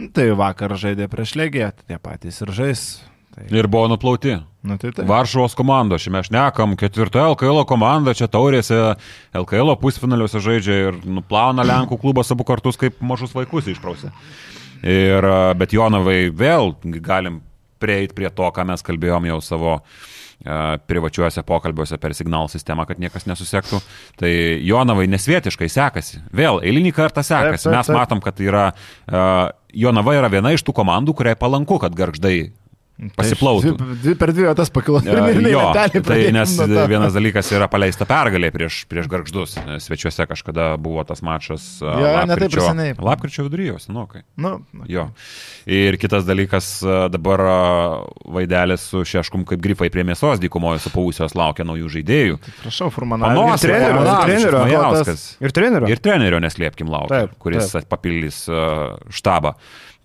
Nu, 0.00 0.10
Tai 0.16 0.26
vakar 0.34 0.74
žaidė 0.80 1.06
prieš 1.12 1.36
Legiją, 1.38 1.70
tai 1.76 1.92
tie 1.92 2.02
patys 2.02 2.42
ir 2.42 2.50
žais. 2.56 2.84
Tai, 3.30 3.44
Ir 3.54 3.68
buvo 3.70 3.86
nuplauti. 3.92 4.32
nu, 4.66 4.76
tai 4.76 4.90
tai. 4.92 5.04
Varšuvos 5.06 5.54
komanda, 5.54 5.98
šiame 6.02 6.22
šnekam, 6.26 6.74
ketvirtoje 6.76 7.28
LKL 7.30 7.62
komanda, 7.68 8.10
čia 8.14 8.26
taurėse, 8.26 8.96
LKL 9.38 9.76
pusfinaliuose 9.78 10.42
žaidžia 10.42 10.78
ir 10.88 10.98
nuplauna 11.06 11.62
Lenkų 11.62 12.00
klubas 12.02 12.30
abu 12.34 12.44
kartus 12.44 12.76
kaip 12.80 12.98
mažus 13.00 13.30
vaikus 13.36 13.70
išprausė. 13.70 14.10
Ir, 14.82 15.22
a, 15.24 15.52
bet 15.54 15.72
Jonavai 15.76 16.30
vėl 16.34 16.74
galim 17.04 17.38
prieiti 17.80 18.16
prie 18.18 18.30
to, 18.34 18.50
ką 18.50 18.66
mes 18.68 18.82
kalbėjom 18.84 19.28
jau 19.30 19.38
savo 19.44 19.72
a, 19.78 20.78
privačiuose 20.90 21.44
pokalbiuose 21.46 21.98
per 22.00 22.14
signal 22.18 22.48
sistemą, 22.50 22.86
kad 22.88 22.98
niekas 22.98 23.28
nesusektų. 23.30 23.78
Tai 24.20 24.30
Jonavai 24.66 25.06
nesvietiškai 25.12 25.68
sekasi. 25.70 26.18
Vėl 26.34 26.58
eilinį 26.64 26.92
kartą 26.96 27.22
sekasi. 27.22 27.68
Taip, 27.68 27.70
taip, 27.70 27.76
Mes 27.78 27.86
taip. 27.92 27.96
matom, 28.00 28.20
kad 28.24 28.40
yra 28.42 28.70
a, 29.06 29.24
Jonava 29.70 30.16
yra 30.18 30.28
viena 30.32 30.50
iš 30.56 30.64
tų 30.66 30.74
komandų, 30.80 31.14
kuriai 31.14 31.36
palanku, 31.38 31.78
kad 31.78 31.94
garždai 31.94 32.50
pasiplautų. 33.16 33.72
Dvi, 34.02 34.14
per 34.20 34.32
dvi 34.34 34.44
vietas 34.48 34.70
pakilo. 34.74 35.00
E, 35.00 35.50
Jo, 35.50 35.70
tai 36.04 36.30
nes 36.34 36.52
vienas 36.90 37.14
dalykas 37.16 37.48
yra 37.56 37.66
paleista 37.72 38.06
pergalė 38.08 38.50
prieš, 38.54 38.82
prieš 38.90 39.08
garždus. 39.10 39.56
Svečiuose 39.82 40.26
kažkada 40.30 40.74
buvo 40.80 41.02
tas 41.08 41.22
mačas. 41.26 41.64
a, 41.82 41.94
Jo, 42.00 42.12
ne 42.28 42.36
taip 42.36 42.52
ir 42.52 42.60
lapkričio-. 42.60 43.04
Lapkričio 43.10 43.46
viduryje, 43.48 43.78
senokai. 43.86 44.22
Nu, 44.36 44.60
nu. 44.76 44.84
Jo. 44.90 45.08
Ir 45.70 45.96
kitas 46.00 46.24
dalykas, 46.28 46.70
dabar 47.12 47.40
Vaidelis 48.30 48.84
su 48.90 49.02
Šeškum 49.06 49.44
kaip 49.48 49.60
grifai 49.64 49.90
prie 49.92 50.04
mėsos 50.06 50.40
dykumoje 50.42 50.82
supausios 50.84 51.34
laukia 51.38 51.64
naujų 51.68 51.90
žaidėjų. 51.96 52.38
Prašau, 52.62 52.90
Panos, 52.90 52.94
Furmanavičius. 52.96 53.64
trenerio, 53.64 53.94
Furmanavičius, 53.96 54.42
trenerio, 54.44 54.64
Majauskas. 54.66 55.24
Ir 55.40 55.54
trenerio. 55.56 55.90
Ir 55.90 56.02
trenerio 56.04 56.40
neslėpkim 56.42 56.90
laukia, 56.92 57.24
Taip, 57.26 57.38
kuris 57.42 57.72
taip. 57.74 57.88
papildys 57.90 58.44
štabą. 59.14 59.54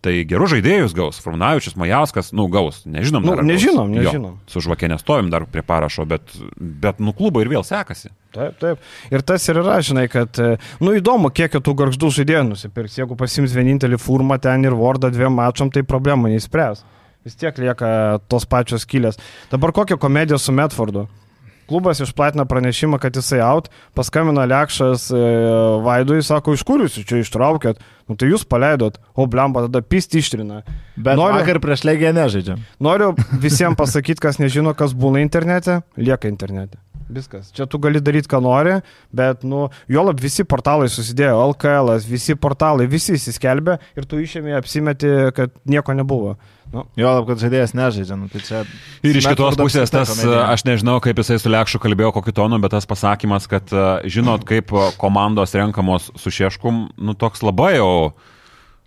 Tai 0.06 0.12
gerų 0.30 0.46
žaidėjus 0.52 0.94
gaus. 0.94 1.18
Formunavičius, 1.24 1.74
Majauskas, 1.82 2.28
nu 2.38 2.46
gaus. 2.54 2.84
Nežinom. 2.86 3.24
Nu, 3.26 3.32
ar 3.34 3.40
gaus. 3.42 3.48
nežinom, 3.50 3.94
Jo, 3.96 4.04
nežinom. 4.06 4.36
su 4.52 4.62
žvakė 4.62 4.92
nestovim 4.92 5.32
dar 5.34 5.48
prie 5.50 5.64
parašo, 5.66 6.06
bet, 6.06 6.36
bet 6.62 7.00
nu 7.02 7.14
klubo 7.18 7.42
ir 7.42 7.50
vėl 7.50 7.66
sekasi. 7.66 8.12
Taip, 8.36 8.60
taip. 8.62 8.84
Ir 9.10 9.24
tas 9.26 9.42
ir 9.50 9.58
yra, 9.64 9.80
žinai, 9.82 10.06
kad, 10.12 10.38
e, 10.38 10.60
nu 10.84 10.94
įdomu, 11.00 11.32
kiek 11.34 11.58
tų 11.58 11.74
garždų 11.82 12.12
žaidėjų 12.20 12.44
nusipirks. 12.52 13.00
Jeigu 13.00 13.18
pasims 13.18 13.56
vienintelį 13.58 13.98
furmą 13.98 14.38
ten 14.44 14.68
ir 14.68 14.76
Wordą 14.78 15.10
dviem 15.10 15.34
mačom, 15.40 15.72
tai 15.74 15.82
problemų 15.88 16.36
neįspręs. 16.36 16.84
Vis 17.26 17.34
tiek 17.42 17.58
lieka 17.58 18.20
tos 18.30 18.46
pačios 18.46 18.86
kilės. 18.86 19.18
Dabar 19.50 19.72
kokia 19.74 19.98
komedija 19.98 20.38
su 20.38 20.54
Medfordu? 20.54 21.08
Klubas 21.66 22.00
išplatino 22.04 22.46
pranešimą, 22.46 23.00
kad 23.02 23.16
jisai 23.18 23.40
out, 23.42 23.72
paskambino 23.98 24.44
Lekšas 24.46 25.08
e, 25.10 25.22
Vaidui, 25.86 26.20
sako, 26.26 26.54
iš 26.54 26.64
kur 26.68 26.84
jūs 26.86 27.00
čia 27.02 27.24
ištraukėt? 27.24 27.82
Nu 28.06 28.14
tai 28.20 28.30
jūs 28.30 28.46
paleidot, 28.46 29.00
o 29.18 29.26
blemba 29.26 29.64
tada 29.66 29.82
pisti 29.82 30.22
ištrina. 30.22 30.62
Bet 30.96 31.18
Noriu- 31.18 31.40
vakar 31.40 31.60
prieš 31.64 31.88
Legiją 31.90 32.14
nežaidžiam. 32.14 32.62
Noriu 32.78 33.16
visiems 33.46 33.80
pasakyti, 33.80 34.22
kas 34.22 34.38
nežino, 34.38 34.76
kas 34.78 34.94
būna 34.94 35.24
internete, 35.26 35.82
lieka 35.98 36.30
internete. 36.30 36.78
Viskas. 37.10 37.52
Čia 37.54 37.68
tu 37.70 37.78
gali 37.78 38.02
daryti, 38.02 38.30
ką 38.30 38.40
nori, 38.42 38.80
bet, 39.14 39.44
nu, 39.46 39.68
juolab 39.92 40.22
visi 40.22 40.46
portalai 40.46 40.88
susidėjo, 40.90 41.38
LKL, 41.52 41.92
visi 42.10 42.34
portalai, 42.34 42.88
visi 42.90 43.14
įsiskelbė 43.14 43.78
ir 43.98 44.08
tu 44.10 44.18
išėmė 44.22 44.56
apsimeti, 44.58 45.12
kad 45.38 45.54
nieko 45.70 45.94
nebuvo. 45.98 46.34
Nu, 46.76 46.84
Jo, 47.00 47.14
lab, 47.16 47.30
kad 47.30 47.40
žaidėjas 47.40 47.72
nežaidžia. 47.78 48.18
Nu, 48.20 48.28
tai 48.28 48.42
čia... 48.44 48.62
Ir 49.06 49.16
iš 49.16 49.30
kitos 49.32 49.56
pusės 49.56 49.94
tas, 49.94 50.12
aš 50.28 50.66
nežinau, 50.68 50.98
kaip 51.04 51.22
jisai 51.22 51.38
su 51.40 51.52
Lekšu 51.52 51.80
kalbėjo, 51.80 52.12
kokiu 52.18 52.36
tonu, 52.36 52.60
bet 52.60 52.74
tas 52.76 52.88
pasakymas, 52.90 53.48
kad 53.52 53.72
e, 53.72 53.86
žinot, 54.12 54.44
kaip 54.48 54.74
e, 54.76 54.90
komandos 55.00 55.56
renkamos 55.56 56.10
su 56.20 56.34
Šeškum, 56.36 56.90
nu 57.00 57.16
toks 57.16 57.46
labai 57.48 57.78
jau 57.78 57.92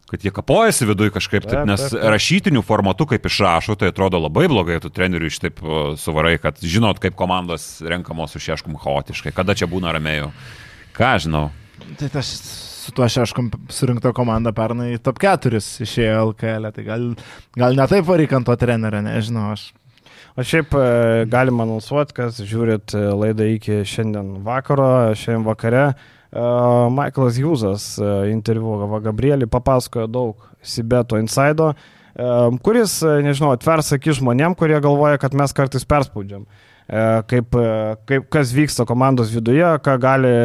kad 0.08 0.24
jie 0.24 0.32
kapojasi 0.32 0.86
viduje 0.88 1.12
kažkaip 1.12 1.44
taip, 1.44 1.66
nes 1.68 1.82
taip, 1.82 1.96
taip. 1.96 2.04
rašytiniu 2.14 2.62
formatu, 2.64 3.04
kaip 3.08 3.26
išrašo, 3.28 3.76
tai 3.76 3.90
atrodo 3.92 4.20
labai 4.20 4.46
blogai, 4.48 4.78
tu 4.84 4.92
treneriui 4.92 5.32
iš 5.32 5.40
taip 5.44 5.64
e, 5.64 5.82
suvarai, 6.00 6.36
kad 6.40 6.60
žinot, 6.60 7.00
kaip 7.00 7.16
komandos 7.16 7.70
renkamos 7.84 8.36
su 8.36 8.44
Šeškum 8.44 8.76
chaotiškai, 8.84 9.32
kada 9.36 9.56
čia 9.56 9.68
būna 9.68 9.96
ramėjų. 9.96 10.32
Ką 10.96 11.16
žinau. 11.24 11.48
Tai 12.00 12.08
tas 12.12 12.36
su 12.88 12.94
tuo 12.96 13.08
šeškom 13.08 13.50
surinkta 13.68 14.14
komanda 14.16 14.52
pernai 14.56 14.94
top 15.04 15.18
4 15.20 15.58
išėjo 15.84 16.20
LKL, 16.30 16.70
tai 16.72 16.84
gal, 16.86 17.02
gal 17.58 17.74
ne 17.76 17.84
taip 17.90 18.06
varyk 18.08 18.32
ant 18.32 18.48
to 18.48 18.54
trenerio, 18.56 19.02
nežinau, 19.04 19.50
aš. 19.52 19.66
O 20.38 20.44
šiaip 20.46 20.72
e, 20.78 20.84
galima 21.28 21.66
anonsuoti, 21.66 22.14
kas 22.16 22.38
žiūrit 22.40 22.94
e, 22.96 23.02
laidą 23.12 23.48
iki 23.52 23.82
šiandien 23.88 24.38
vakaro, 24.46 24.86
šiandien 25.18 25.44
vakare. 25.44 25.82
e, 26.32 26.46
Michaelas 26.94 27.36
e, 27.98 28.08
interviu 28.32 29.00
Gabrielį 29.04 29.50
papasakojo 29.52 30.06
daug 30.08 30.48
Sibeto 30.62 31.20
insaido, 31.20 31.74
e, 32.16 32.32
kuris, 32.64 33.02
e, 33.02 33.18
nežinau, 33.26 33.52
atvers 33.52 33.92
akis 33.98 34.22
žmonėm, 34.22 34.56
kurie 34.56 34.80
galvoja, 34.80 35.20
kad 35.20 35.36
mes 35.36 35.52
kartais 35.52 35.84
perspaudžiam. 35.84 36.48
E, 36.88 37.04
Kaip, 37.28 37.52
e, 37.52 37.96
kaip 38.08 38.30
kas 38.32 38.56
vyksta 38.56 38.88
komandos 38.88 39.28
viduje, 39.34 39.66
ką 39.84 40.00
gali 40.00 40.36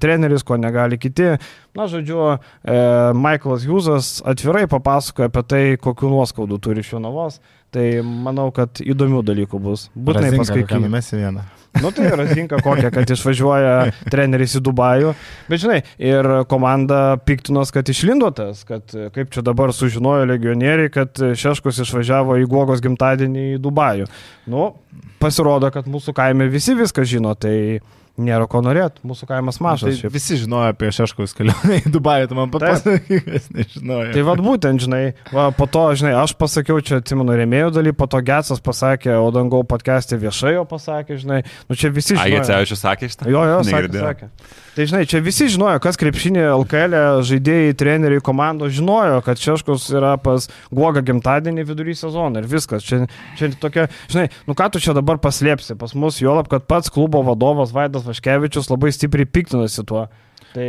treneris, 0.00 0.42
ko 0.42 0.56
negali 0.60 0.98
kiti. 0.98 1.34
Na, 1.74 1.88
žodžiu, 1.90 2.38
e, 2.64 2.78
Michaelas 3.14 3.66
Hughesas 3.66 4.22
atvirai 4.26 4.66
papasakoja 4.70 5.30
apie 5.30 5.44
tai, 5.46 5.64
kokiu 5.80 6.10
nuoskaudų 6.12 6.60
turi 6.62 6.84
iš 6.84 6.94
Jonavos. 6.96 7.40
Tai 7.74 7.84
manau, 8.06 8.52
kad 8.54 8.78
įdomių 8.78 9.24
dalykų 9.26 9.58
bus. 9.58 9.88
Būtinai 9.98 10.36
paskaitykime. 10.38 10.90
Mes 10.92 11.08
į 11.10 11.24
vieną. 11.24 11.42
Nu 11.82 11.90
tai 11.90 12.04
yra 12.06 12.28
zinka 12.30 12.60
kokia, 12.62 12.92
kad 12.94 13.10
išvažiuoja 13.10 13.72
treneris 14.12 14.54
į 14.54 14.60
Dubajų. 14.62 15.10
Bet 15.50 15.62
žinai, 15.64 15.80
ir 15.98 16.28
komanda 16.50 17.16
piktinos, 17.26 17.72
kad 17.74 17.90
išlindo 17.90 18.30
tas, 18.36 18.62
kad 18.68 18.94
kaip 19.14 19.34
čia 19.34 19.42
dabar 19.42 19.74
sužinojo 19.74 20.28
legionieriai, 20.30 20.92
kad 20.94 21.18
Šeškus 21.18 21.82
išvažiavo 21.82 22.38
į 22.44 22.46
Guogos 22.50 22.84
gimtadienį 22.84 23.48
į 23.56 23.60
Dubajų. 23.64 24.06
Nu, 24.54 24.70
pasirodo, 25.18 25.72
kad 25.74 25.90
mūsų 25.90 26.14
kaime 26.14 26.46
visi 26.52 26.78
viską 26.78 27.02
žino, 27.10 27.34
tai 27.34 27.82
nėra 28.20 28.46
ko 28.50 28.60
norėti, 28.62 29.02
mūsų 29.06 29.26
kaimas 29.28 29.58
mažas. 29.62 29.98
Tai 30.02 30.10
visi 30.14 30.38
žinojo 30.38 30.70
apie 30.70 30.90
Šeškaus 30.94 31.34
kelionę 31.36 31.80
į 31.80 31.92
Dubajų, 31.94 32.28
tu 32.30 32.38
man 32.38 32.52
papasakyk, 32.54 33.26
kas 33.34 33.48
nežinojo. 33.54 34.12
Tai 34.14 34.24
vad 34.28 34.42
būtent, 34.44 34.84
žinai, 34.84 35.02
va, 35.34 35.48
po 35.56 35.66
to, 35.70 35.86
žinai, 35.98 36.14
aš 36.20 36.36
pasakiau 36.38 36.78
čia, 36.84 37.00
atsimenu, 37.02 37.34
rėmėjų 37.40 37.72
dalį, 37.78 37.94
po 37.98 38.08
to 38.10 38.22
Getsas 38.26 38.62
pasakė, 38.64 39.16
o 39.18 39.30
dangau 39.34 39.64
podcast'e 39.66 40.18
viešai 40.22 40.54
jo 40.58 40.66
pasakė, 40.70 41.18
žinai, 41.22 41.40
nu 41.68 41.78
čia 41.78 41.90
visi 41.94 42.14
žinojo. 42.14 42.30
A, 42.30 42.36
Getsievičius 42.38 42.86
sakė 42.86 43.10
šitą? 43.10 43.32
Jo, 43.34 43.48
jo, 43.50 43.58
sakė, 43.72 43.90
sakė. 43.98 44.30
Tai 44.74 44.88
žinai, 44.90 45.04
čia 45.06 45.20
visi 45.22 45.46
žinojo, 45.54 45.78
kas 45.78 45.94
krepšinė 46.00 46.48
LKL, 46.50 46.96
žaidėjai, 47.22 47.76
treneriai, 47.78 48.22
komandos 48.26 48.72
žinojo, 48.74 49.20
kad 49.22 49.38
Šeškus 49.38 49.84
yra 49.94 50.16
pas 50.18 50.48
Guoga 50.74 50.98
gimtadienį 51.06 51.62
vidury 51.68 51.94
sezono 51.94 52.42
ir 52.42 52.48
viskas. 52.50 52.82
Čia, 52.82 53.04
čia 53.38 53.52
tokia, 53.62 53.86
žinai, 54.10 54.26
nu 54.48 54.56
ką 54.58 54.66
tu 54.74 54.82
čia 54.82 54.96
dabar 54.98 55.20
paslėpsi 55.22 55.78
pas 55.78 55.94
mus, 55.94 56.18
juolab, 56.18 56.50
kad 56.50 56.66
pats 56.66 56.90
klubo 56.90 57.22
vadovas 57.22 57.70
Vaidas 57.76 58.02
Vaškevičius 58.08 58.72
labai 58.72 58.90
stipriai 58.96 59.30
piktinasi 59.30 59.86
tuo. 59.86 60.08
Tai 60.56 60.68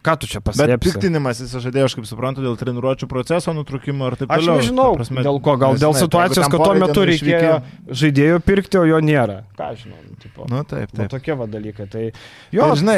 Ką 0.00 0.14
tu 0.16 0.28
čia 0.30 0.40
pasakė? 0.40 0.78
Bet 0.78 0.80
piktinimas 0.80 1.42
jis 1.42 1.50
žadėjo, 1.60 1.88
aš 1.90 1.94
kaip 1.98 2.06
suprantu, 2.08 2.40
dėl 2.44 2.54
treniruočio 2.56 3.08
proceso 3.08 3.52
nutrukimo 3.52 4.08
ir 4.08 4.14
taip 4.16 4.30
toliau. 4.30 4.56
Aš 4.56 4.70
nežinau, 4.70 4.94
prasme, 4.96 5.24
dėl 5.26 5.40
ko, 5.44 5.56
gal 5.60 5.76
dėl 5.80 5.96
situacijos, 5.98 6.48
kad 6.48 6.64
tuo 6.64 6.76
metu 6.80 7.04
reikėjo 7.10 7.58
žaidėjų 8.02 8.38
pirkti, 8.46 8.80
o 8.80 8.86
jo 8.88 9.02
nėra. 9.04 9.42
Ką 9.60 9.74
žinau, 9.76 10.00
nu, 10.06 10.16
tipo. 10.22 10.48
Nu, 10.48 10.62
taip, 10.64 10.88
taip. 10.94 11.04
Nu, 11.04 11.10
tokie 11.12 11.36
va 11.36 11.50
dalykai. 11.52 11.88
Tai 11.92 12.06
jo, 12.08 12.70
Bet, 12.70 12.80
žinai, 12.80 12.96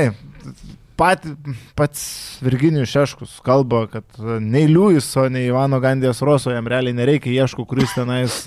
pat, 1.02 1.26
pats 1.74 2.04
Virginijus 2.46 2.94
Šeškus 2.94 3.36
kalba, 3.42 3.88
kad 3.90 4.22
nei 4.38 4.68
Liujiso, 4.70 5.26
nei 5.26 5.50
Ivano 5.50 5.82
Gandijos 5.82 6.22
Roso 6.22 6.54
jam 6.54 6.70
realiai 6.70 6.94
nereikia, 6.94 7.34
ieško, 7.34 7.66
kuris 7.66 7.96
tenais, 7.98 8.44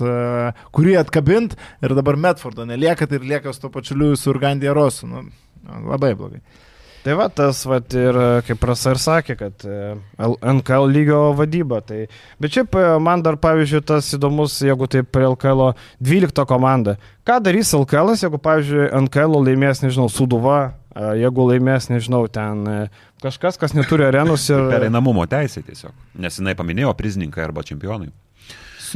kurį 0.72 0.96
atkabint 1.02 1.58
ir 1.84 1.96
dabar 1.98 2.16
Medfordo 2.16 2.64
nelieka, 2.64 3.04
tai 3.04 3.20
ir 3.20 3.28
lieka 3.34 3.52
su 3.52 3.66
to 3.66 3.72
pačiu 3.74 3.98
Liujisu 4.00 4.32
ir 4.32 4.40
Gandija 4.48 4.72
Rosu. 4.76 5.10
Nu, 5.12 5.26
labai 5.92 6.16
blogai. 6.16 6.40
Tai 7.06 7.14
va, 7.14 7.28
tas 7.30 7.60
va 7.70 7.76
ir 7.78 8.16
kaip 8.48 8.58
prasa 8.58 8.90
ir 8.90 8.98
sakė, 8.98 9.36
kad 9.38 9.62
NKL 10.18 10.88
lygio 10.90 11.20
vadyba. 11.38 11.78
Tai, 11.86 12.00
bet 12.42 12.56
šiaip 12.56 12.74
man 12.98 13.22
dar, 13.22 13.38
pavyzdžiui, 13.38 13.84
tas 13.86 14.08
įdomus, 14.16 14.56
jeigu 14.66 14.88
taip 14.90 15.12
prie 15.14 15.28
LKL 15.28 15.68
12 16.02 16.48
komanda. 16.50 16.96
Ką 17.22 17.38
darys 17.46 17.70
LKL, 17.78 18.16
jeigu, 18.18 18.42
pavyzdžiui, 18.42 18.90
NKL 19.06 19.38
laimės, 19.38 19.84
nežinau, 19.86 20.10
Suduva, 20.10 20.58
jeigu 20.98 21.46
laimės, 21.52 21.86
nežinau, 21.94 22.24
ten 22.26 22.66
kažkas, 23.22 23.62
kas 23.62 23.78
neturi 23.78 24.08
arenus 24.10 24.50
ir... 24.50 24.66
Pereinamumo 24.74 25.30
teisė 25.30 25.62
tiesiog, 25.62 25.94
nes 26.18 26.42
jinai 26.42 26.58
paminėjo 26.58 26.90
prizininkai 26.98 27.46
arba 27.46 27.62
čempionai 27.66 28.10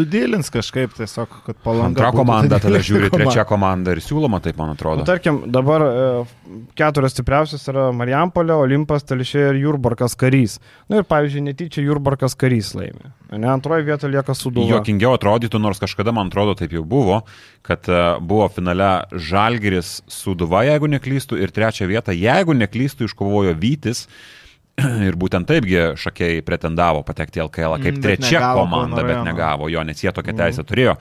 sudėlins 0.01 0.48
kažkaip 0.53 0.94
tiesiog, 0.96 1.34
kad 1.46 1.59
palanga. 1.64 1.92
Antra 1.92 2.11
komanda, 2.14 2.59
tada 2.62 2.80
žiūri 2.84 3.11
trečia 3.12 3.44
komanda 3.48 3.94
ir 3.94 4.01
siūloma, 4.05 4.40
taip 4.42 4.59
man 4.61 4.72
atrodo. 4.74 5.03
Nu, 5.03 5.09
tarkim, 5.09 5.42
dabar 5.53 5.84
e, 5.84 5.92
keturios 6.78 7.14
stipriausios 7.14 7.66
yra 7.70 7.90
Marijampolė, 7.96 8.57
Olimpas, 8.64 9.05
Telšė 9.09 9.51
ir 9.51 9.61
Jurbarkas 9.64 10.16
karys. 10.18 10.59
Na 10.88 10.96
nu, 10.96 11.03
ir 11.03 11.09
pavyzdžiui, 11.11 11.44
netyčia 11.51 11.84
Jurbarkas 11.84 12.36
karys 12.40 12.72
laimė. 12.78 13.12
Ne 13.36 13.51
antroji 13.53 13.86
vieta 13.86 14.11
lieka 14.11 14.34
suduva. 14.34 14.78
Jokingiau 14.78 15.14
atrodytų, 15.18 15.61
nors 15.62 15.80
kažkada 15.82 16.14
man 16.16 16.32
atrodo 16.32 16.57
taip 16.59 16.74
jau 16.74 16.82
buvo, 16.86 17.20
kad 17.66 17.86
e, 17.90 18.03
buvo 18.20 18.48
finale 18.53 18.90
Žalgiris 19.12 20.01
suduva, 20.11 20.64
jeigu 20.66 20.90
neklystų, 20.96 21.38
ir 21.44 21.55
trečią 21.55 21.90
vietą, 21.90 22.16
jeigu 22.16 22.57
neklystų, 22.59 23.11
iškovojo 23.11 23.55
Vytis. 23.61 24.07
Ir 25.09 25.18
būtent 25.20 25.49
taipgi 25.49 25.91
šakiai 26.01 26.45
pretendavo 26.47 27.03
patekti 27.07 27.41
į 27.41 27.47
LKL 27.49 27.76
kaip 27.81 27.97
mm, 27.97 28.05
trečia 28.05 28.39
negavo, 28.39 28.64
komanda, 28.64 29.05
bet 29.07 29.20
negavo 29.26 29.68
jo, 29.72 29.83
nes 29.87 30.05
jie 30.05 30.12
tokią 30.14 30.37
teisę 30.37 30.62
mm. 30.62 30.70
turėjo. 30.70 30.97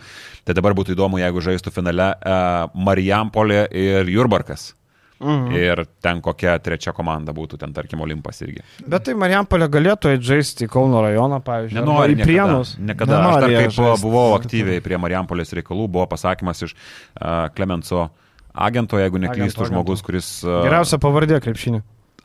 Tai 0.48 0.58
dabar 0.58 0.76
būtų 0.78 0.96
įdomu, 0.96 1.22
jeigu 1.22 1.44
žaistų 1.46 1.74
finale 1.74 2.12
uh, 2.18 2.68
Marijampolė 2.88 3.66
ir 3.76 4.10
Jurbarkas. 4.10 4.74
Mhm. 5.20 5.52
Ir 5.52 5.82
ten 6.00 6.22
kokia 6.24 6.54
trečia 6.64 6.94
komanda 6.96 7.34
būtų, 7.36 7.58
ten 7.60 7.74
tarkim 7.76 8.00
Olimpas 8.06 8.40
irgi. 8.46 8.64
Bet 8.88 9.04
tai 9.08 9.18
Marijampolė 9.20 9.68
galėtų 9.72 10.14
žaisti 10.24 10.64
į 10.64 10.72
Kauno 10.72 11.04
rajoną, 11.04 11.42
pavyzdžiui. 11.44 11.76
Nenori 11.82 12.16
į 12.16 12.24
Prienus. 12.24 12.78
Niekada. 12.80 13.20
Aš 13.20 13.44
dar 13.44 13.56
kaip 13.58 13.76
žaisti. 13.76 14.06
buvau 14.06 14.32
aktyviai 14.38 14.80
prie 14.86 15.00
Marijampolės 15.02 15.52
reikalų, 15.60 15.90
buvo 15.92 16.08
pasakymas 16.08 16.64
iš 16.70 16.76
uh, 16.76 17.52
Klemenso 17.56 18.08
agento, 18.56 19.00
jeigu 19.00 19.20
neklystų 19.28 19.68
žmogus, 19.74 20.04
kuris... 20.08 20.38
Uh, 20.48 20.64
Geriausia 20.64 21.02
pavardė 21.04 21.44
krepšinį 21.44 21.84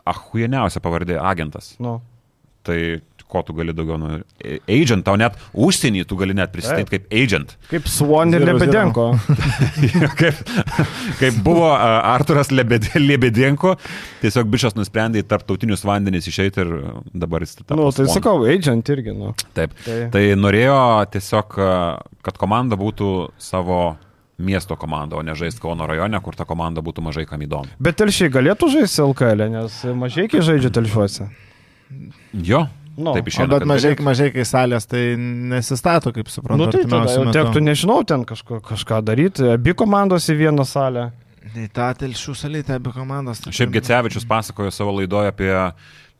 ahuieniausia 0.08 0.82
pavardė 0.84 1.18
agentas. 1.20 1.74
Nu. 1.82 1.98
Tai 2.64 2.78
ko 3.34 3.42
tu 3.42 3.54
gali 3.56 3.74
daugiau, 3.74 3.96
nu, 3.98 4.20
agent, 4.70 5.02
tau 5.06 5.16
net 5.18 5.36
užsienį 5.58 6.04
tu 6.08 6.16
gali 6.20 6.36
net 6.36 6.52
pristatyti 6.54 6.92
kaip 6.92 7.14
agent. 7.22 7.54
Kaip 7.70 7.88
Swan 7.90 8.36
ir 8.36 8.44
Lebedenko. 8.46 9.08
kaip, 10.20 10.38
kaip 11.18 11.40
buvo 11.46 11.66
uh, 11.72 11.98
Arturas 12.12 12.52
Lebedenko, 12.54 13.74
tiesiog 14.22 14.52
bičias 14.52 14.78
nusprendė 14.78 15.24
į 15.24 15.28
tarptautinius 15.32 15.84
vandenis 15.88 16.30
išeiti 16.30 16.62
ir 16.62 16.72
dabar 17.10 17.44
jis 17.46 17.58
tą. 17.58 17.74
Nu, 17.74 17.88
tai 17.90 18.06
Swan. 18.06 18.14
sakau, 18.20 18.36
agent 18.54 18.94
irgi, 18.94 19.16
nu. 19.16 19.34
Taip. 19.56 19.74
Tai, 19.84 19.98
tai 20.14 20.24
norėjo 20.38 20.78
tiesiog, 21.16 21.58
kad 22.24 22.40
komanda 22.40 22.78
būtų 22.80 23.10
savo 23.42 23.82
miesto 24.38 24.76
komanda, 24.76 25.16
o 25.16 25.22
ne 25.22 25.34
žaisti 25.38 25.62
Kauno 25.62 25.86
rajone, 25.86 26.18
kur 26.24 26.36
ta 26.36 26.46
komanda 26.48 26.82
būtų 26.84 27.04
mažai 27.06 27.26
kam 27.28 27.42
įdomi. 27.44 27.74
Bet 27.82 27.98
telšiai 28.00 28.32
galėtų 28.34 28.70
žaisti 28.78 29.02
LKL, 29.04 29.48
nes 29.52 29.82
mažai 29.98 30.26
kai 30.30 30.42
žaidžia 30.44 30.72
telšiuose. 30.74 31.28
Jo. 32.32 32.66
No. 32.94 33.10
Taip 33.16 33.26
išėjo. 33.26 33.48
Bet 33.50 33.66
mažai, 33.66 33.92
mažai 34.06 34.28
kai 34.34 34.44
salės 34.46 34.86
tai 34.86 35.02
nesistato, 35.18 36.12
kaip 36.14 36.30
suprantu. 36.30 36.62
Nu, 36.62 36.70
tai 36.70 36.84
tada 36.86 37.10
jau 37.10 37.26
tektų, 37.34 37.62
nežinau, 37.66 37.98
ten 38.06 38.22
kažko, 38.28 38.60
kažką 38.62 39.00
daryti. 39.06 39.48
Abi 39.56 39.74
komandos 39.78 40.28
į 40.30 40.38
vieną 40.44 40.66
salę. 40.68 41.08
Tai 41.54 41.66
ta 41.74 41.90
telšių 41.98 42.34
salė, 42.38 42.62
tai 42.66 42.78
abi 42.78 42.94
komandos. 42.94 43.42
Šiaip 43.50 43.74
Gecevičius 43.74 44.26
pasakojo 44.30 44.70
savo 44.74 44.94
laidoje 44.96 45.34
apie 45.34 45.50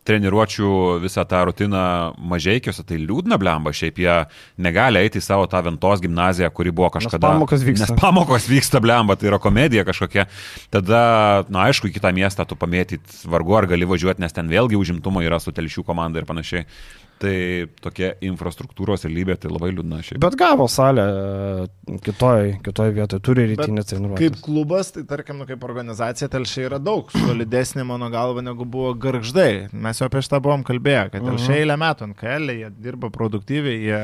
treniruočių 0.05 0.71
visą 1.03 1.23
tą 1.27 1.41
rutiną 1.49 1.83
mažiekiuose, 2.31 2.85
tai 2.85 2.99
liūdna 3.01 3.39
blemba, 3.41 3.73
šiaip 3.75 4.01
jie 4.03 4.17
negali 4.61 5.01
eiti 5.01 5.21
į 5.21 5.25
savo 5.25 5.47
tą 5.49 5.63
Ventos 5.65 6.03
gimnaziją, 6.03 6.51
kuri 6.53 6.73
buvo 6.75 6.91
kažkada. 6.93 7.33
Nes 7.33 7.39
pamokos 7.39 7.65
vyksta. 7.65 7.87
Nes 7.89 8.01
pamokos 8.01 8.49
vyksta 8.51 8.81
blemba, 8.83 9.17
tai 9.17 9.31
yra 9.31 9.39
komedija 9.41 9.85
kažkokia. 9.87 10.27
Tada, 10.73 11.01
na 11.49 11.65
aišku, 11.69 11.89
į 11.89 11.97
kitą 11.97 12.13
miestą 12.15 12.45
tu 12.45 12.57
pamėtyt 12.59 13.25
vargu 13.31 13.57
ar 13.57 13.69
gali 13.71 13.89
važiuoti, 13.89 14.21
nes 14.21 14.35
ten 14.35 14.51
vėlgi 14.51 14.77
užimtumo 14.77 15.25
yra 15.25 15.41
su 15.41 15.55
telšių 15.55 15.85
komanda 15.87 16.21
ir 16.21 16.29
panašiai. 16.29 16.69
Tai 17.15 17.35
tokia 17.79 18.09
infrastruktūros 18.27 19.05
realybė, 19.07 19.37
tai 19.39 19.51
labai 19.51 19.69
liūdna 19.71 20.01
šiaip. 20.03 20.19
Bet 20.23 20.35
gavo 20.39 20.65
salę 20.71 21.05
e, 21.05 21.97
kitoj, 22.03 22.57
kitoj 22.65 22.91
vietoje, 22.97 23.23
turi 23.23 23.45
rytinės 23.53 23.87
treniruotės. 23.87 24.19
Kaip 24.19 24.41
klubas, 24.43 24.91
tai 24.91 25.05
tarkim, 25.07 25.39
nu, 25.39 25.47
kaip 25.47 25.63
organizacija 25.63 26.27
telšiai 26.33 26.67
yra 26.67 26.81
daug 26.83 27.13
solidesnė 27.15 27.85
mano 27.87 28.09
galva 28.11 28.43
negu 28.43 28.67
buvo 28.67 28.91
garždai. 28.99 29.69
Mes 29.71 30.01
jau 30.01 30.09
apie 30.09 30.25
šitą 30.25 30.41
buvom 30.43 30.65
kalbėję, 30.67 31.05
kad 31.13 31.23
telšiai 31.23 31.53
mhm. 31.53 31.61
eilę 31.61 31.79
metų 31.85 32.09
ant 32.09 32.19
KL, 32.19 32.55
jie 32.59 32.73
dirba 32.83 33.11
produktyviai, 33.15 33.79
jie 33.87 34.01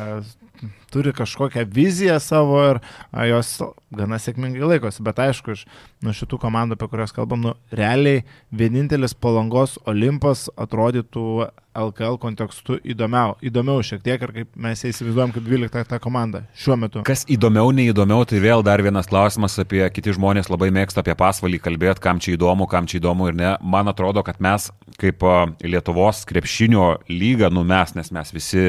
turi 0.91 1.13
kažkokią 1.15 1.65
viziją 1.71 2.19
savo 2.19 2.59
ir 2.69 2.81
a, 3.11 3.25
jos 3.29 3.57
gana 3.95 4.19
sėkmingai 4.21 4.75
laikosi. 4.75 5.03
Bet 5.05 5.19
aišku, 5.23 5.55
iš 5.55 5.65
nu, 6.03 6.13
šitų 6.15 6.39
komandų, 6.41 6.77
apie 6.77 6.91
kurias 6.91 7.15
kalbam, 7.15 7.43
nu, 7.47 7.55
realiai 7.75 8.23
vienintelis 8.51 9.15
palangos 9.15 9.77
Olimpas 9.89 10.47
atrodytų 10.59 11.25
LKL 11.71 12.17
kontekstu 12.19 12.75
įdomiau, 12.83 13.37
įdomiau 13.47 13.79
šiek 13.85 14.01
tiek 14.03 14.19
ir 14.19 14.33
kaip 14.35 14.49
mes 14.59 14.81
įsivaizduojam 14.89 15.31
kaip 15.31 15.45
12 15.47 15.87
tą 15.87 15.99
komandą 16.03 16.41
šiuo 16.59 16.75
metu. 16.79 17.03
Kas 17.07 17.23
įdomiau, 17.31 17.71
neįdomiau, 17.75 18.25
tai 18.27 18.41
vėl 18.43 18.63
dar 18.67 18.83
vienas 18.83 19.07
klausimas 19.07 19.55
apie 19.61 19.85
kiti 19.95 20.11
žmonės 20.17 20.51
labai 20.51 20.67
mėgsta 20.75 20.99
apie 20.99 21.15
pasvalį 21.15 21.61
kalbėti, 21.63 22.03
kam 22.03 22.19
čia 22.19 22.35
įdomu, 22.35 22.67
kam 22.71 22.89
čia 22.91 22.99
įdomu 22.99 23.29
ir 23.31 23.39
ne. 23.39 23.53
Man 23.63 23.91
atrodo, 23.91 24.23
kad 24.27 24.43
mes 24.43 24.67
kaip 24.99 25.23
Lietuvos 25.63 26.25
krepšinio 26.29 26.89
lyga, 27.09 27.49
nu 27.53 27.63
mes, 27.67 27.95
nes 27.95 28.11
mes 28.13 28.35
visi 28.35 28.65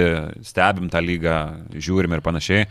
stebim 0.46 0.86
tą 0.92 1.02
lygą, 1.02 1.36
žiūrim 1.82 2.16
ir 2.16 2.24
panašiai 2.24 2.66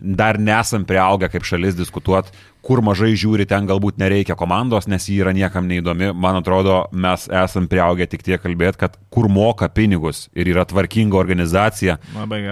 dar 0.00 0.38
nesam 0.40 0.84
prieaugę 0.88 1.28
kaip 1.30 1.44
šalis 1.44 1.76
diskutuoti, 1.76 2.32
kur 2.64 2.82
mažai 2.84 3.12
žiūri, 3.16 3.46
ten 3.48 3.64
galbūt 3.68 3.96
nereikia 4.00 4.34
komandos, 4.36 4.86
nes 4.90 5.06
ji 5.08 5.18
yra 5.22 5.32
niekam 5.36 5.68
neįdomi. 5.68 6.10
Man 6.16 6.40
atrodo, 6.40 6.82
mes 6.92 7.24
esam 7.42 7.68
prieaugę 7.70 8.04
tik 8.10 8.24
tiek 8.26 8.42
kalbėti, 8.42 8.80
kad 8.82 8.98
kur 9.12 9.30
moka 9.32 9.70
pinigus 9.72 10.26
ir 10.36 10.50
yra 10.52 10.66
tvarkinga 10.68 11.16
organizacija, 11.20 11.96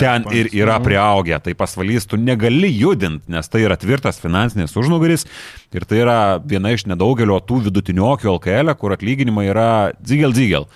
ten 0.01 0.24
ir 0.28 0.49
pointas. 0.49 0.57
yra 0.62 0.78
prieaugę. 0.84 1.40
Tai 1.44 1.57
pasvalys 1.61 2.09
tu 2.09 2.20
negali 2.20 2.70
judinti, 2.72 3.28
nes 3.32 3.53
tai 3.53 3.64
yra 3.66 3.76
tvirtas 3.80 4.20
finansinis 4.22 4.76
užnugaris 4.80 5.26
ir 5.76 5.88
tai 5.88 6.05
yra 6.05 6.20
viena 6.40 6.72
iš 6.72 6.86
nedaugelio 6.88 7.40
tų 7.44 7.66
vidutiniokių 7.68 8.32
LKL, 8.38 8.76
kur 8.80 8.96
atlyginimai 8.96 9.49
yra 9.53 9.68
dzigel 10.01 10.36
dzigel. 10.36 10.68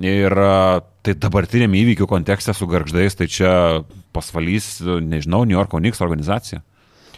Ir 0.00 0.32
tai 1.02 1.14
dabartiniam 1.18 1.72
įvykių 1.74 2.06
kontekste 2.10 2.54
su 2.54 2.66
garždais, 2.70 3.16
tai 3.18 3.26
čia 3.30 3.52
pasvalys, 4.14 4.76
nežinau, 4.82 5.44
New 5.46 5.56
Yorko 5.58 5.80
Knicks 5.82 6.00
organizacija. 6.04 6.62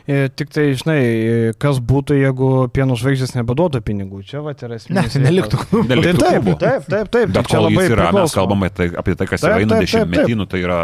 E, 0.05 0.27
Tik 0.29 0.51
tai, 0.53 0.67
žinai, 0.77 0.97
e, 1.01 1.53
kas 1.57 1.79
būtų, 1.81 2.19
jeigu 2.21 2.49
pieno 2.77 2.93
žvaigždės 3.01 3.31
nebeduotų 3.39 3.81
pinigų. 3.87 4.19
Čia 4.29 4.43
va 4.45 4.53
yra 4.53 4.77
esmė. 4.77 4.99
Ne, 4.99 5.05
tai 5.09 5.23
neliktų 5.25 5.61
Tai 5.63 5.81
kitų 5.81 6.19
taip, 6.21 6.35
klubų. 6.35 6.55
taip, 6.61 6.89
taip, 6.93 7.09
taip. 7.15 7.31
Bet 7.33 7.49
čia 7.49 7.63
labai 7.65 7.87
yra, 7.87 8.03
mes 8.03 8.11
priklauso. 8.11 8.37
kalbame 8.37 8.69
tai, 8.69 8.91
apie 9.01 9.15
tai, 9.17 9.29
kas 9.31 9.41
Taip, 9.41 9.55
taip, 9.57 9.71
taip, 9.73 9.87
dešimtmetį, 9.87 10.37
nu, 10.37 10.45
tai 10.53 10.61
yra 10.61 10.79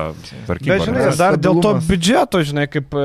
tvarkinga. 0.48 0.72
Bet 0.72 0.86
žinai, 0.88 1.04
dar 1.20 1.36
dėl 1.36 1.60
to 1.60 1.74
biudžeto, 1.90 2.40
žinai, 2.48 2.64
kaip 2.72 2.96
e, 2.96 3.04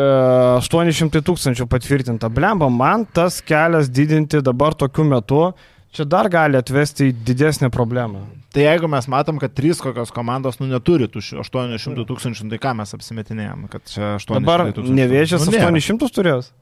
800 0.64 1.20
tūkstančių 1.28 1.68
patvirtinta. 1.76 2.32
Blemba, 2.32 2.72
man 2.72 3.04
tas 3.12 3.41
kelias 3.43 3.91
didinti 3.91 4.39
dabar 4.39 4.72
tokiu 4.80 5.04
metu, 5.12 5.50
čia 5.91 6.08
dar 6.08 6.32
gali 6.32 6.56
atvesti 6.64 7.12
į 7.12 7.18
didesnę 7.28 7.68
problemą. 7.76 8.24
Tai 8.56 8.64
jeigu 8.64 8.88
mes 8.88 9.08
matom, 9.12 9.39
kad 9.41 9.51
trys 9.51 9.82
kokios 9.84 10.14
komandos 10.16 10.62
nu, 10.62 10.70
neturi 10.72 11.10
tų 11.12 11.20
šių 11.28 11.41
800 11.43 12.06
tūkstančių, 12.08 12.47
tai 12.53 12.60
ką 12.64 12.72
mes 12.80 12.95
apsimetinėjom, 12.95 13.68
kad 13.72 13.84
čia 13.91 14.14
800 14.16 14.39
Dabar 14.39 14.64
tūkstančių. 14.70 14.95
nevėžės 15.01 15.43
Nu, 15.43 15.56
nėra. 15.58 15.74
800 15.76 16.16
turės. 16.16 16.53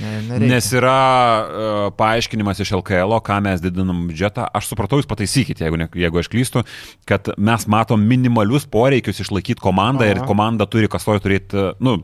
Ne, 0.00 0.10
nereikia. 0.24 0.48
Nes 0.48 0.70
yra 0.74 0.96
uh, 0.96 1.76
paaiškinimas 1.98 2.62
iš 2.64 2.72
LKL, 2.78 3.14
ką 3.22 3.36
mes 3.44 3.62
didinam 3.62 4.06
biudžetą. 4.08 4.48
Aš 4.56 4.72
supratau, 4.72 4.98
jūs 4.98 5.08
pataisykite, 5.10 5.66
jeigu, 5.66 5.78
ne, 5.78 5.86
jeigu 6.00 6.22
aš 6.22 6.30
klystu, 6.32 6.64
kad 7.08 7.30
mes 7.36 7.68
matom 7.70 8.02
minimalius 8.02 8.64
poreikius 8.66 9.20
išlaikyti 9.22 9.62
komandą 9.62 10.08
ir 10.08 10.22
Aha. 10.22 10.28
komanda 10.30 10.66
turi 10.70 10.88
kasoje 10.90 11.22
turėti, 11.22 11.68
nu, 11.84 11.98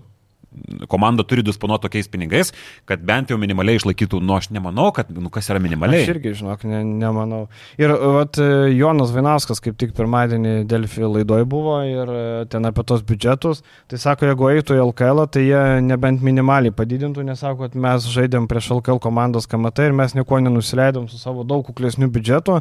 komanda 0.90 1.24
turi 1.24 1.44
disponuoti 1.46 1.86
tokiais 1.86 2.08
pinigais, 2.10 2.50
kad 2.88 3.02
bent 3.06 3.30
jau 3.30 3.38
minimaliai 3.38 3.78
išlaikytų, 3.78 4.18
nu 4.24 4.34
aš 4.36 4.50
nemanau, 4.54 4.88
kad, 4.94 5.10
nu 5.14 5.30
kas 5.32 5.50
yra 5.52 5.60
minimaliai. 5.62 6.02
Aš 6.02 6.14
irgi, 6.14 6.32
žinok, 6.40 6.64
ne, 6.68 6.80
nemanau. 7.00 7.44
Ir 7.80 7.94
vat, 7.94 8.40
Jonas 8.74 9.12
Vainauskas 9.14 9.62
kaip 9.62 9.78
tik 9.80 9.94
pirmadienį 9.98 10.54
Delfi 10.70 11.06
laidoje 11.06 11.46
buvo 11.50 11.76
ir 11.86 12.10
e, 12.10 12.24
ten 12.50 12.66
apie 12.66 12.84
tos 12.86 13.04
biudžetus. 13.06 13.62
Tai 13.90 14.00
sako, 14.02 14.30
jeigu 14.30 14.50
eitų 14.50 14.78
į 14.78 14.82
LKL, 14.88 15.24
tai 15.30 15.44
jie 15.46 15.62
nebent 15.86 16.24
minimaliai 16.26 16.74
padidintų, 16.74 17.24
nes 17.26 17.42
sako, 17.42 17.68
kad 17.68 17.78
mes 17.78 18.10
žaidėm 18.10 18.50
prieš 18.50 18.72
LKL 18.80 19.00
komandos 19.02 19.46
KMT 19.50 19.90
ir 19.90 19.96
mes 20.02 20.16
nieko 20.18 20.42
nenusileidom 20.42 21.06
su 21.10 21.20
savo 21.20 21.46
daug 21.46 21.62
kuklesniu 21.68 22.10
biudžetu. 22.10 22.58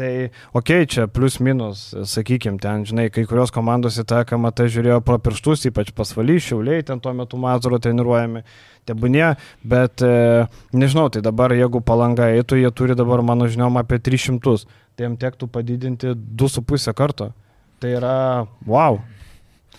Tai 0.00 0.12
ok, 0.56 0.74
čia 0.88 1.08
plus 1.12 1.40
minus, 1.44 1.90
sakykime, 2.08 2.60
ten, 2.62 2.86
žinai, 2.88 3.08
kai 3.12 3.26
kurios 3.28 3.52
komandos 3.52 3.98
į 4.00 4.06
tą 4.08 4.22
KMT 4.28 4.68
žiūrėjo 4.76 5.00
pro 5.04 5.18
pirštus, 5.20 5.66
ypač 5.68 5.92
pasvaly, 5.96 6.38
šiauliai, 6.40 6.84
ten 6.86 7.02
tuo 7.02 7.12
metu 7.16 7.29
Mazuro 7.38 7.78
treniruojami. 7.78 8.42
Tebūnie, 8.88 9.36
bet 9.62 10.02
e, 10.02 10.48
nežinau, 10.72 11.10
tai 11.12 11.20
dabar 11.22 11.52
jeigu 11.54 11.82
palanga 11.84 12.30
eitų, 12.32 12.58
jie 12.62 12.70
turi 12.74 12.96
dabar, 12.98 13.20
mano 13.22 13.46
žiniom, 13.46 13.76
apie 13.78 14.00
300, 14.02 14.56
tai 14.96 15.06
jiems 15.06 15.20
tektų 15.20 15.50
padidinti 15.52 16.14
2,5 16.16 16.94
karto. 16.96 17.30
Tai 17.80 17.92
yra, 18.00 18.16
wow. 18.66 18.98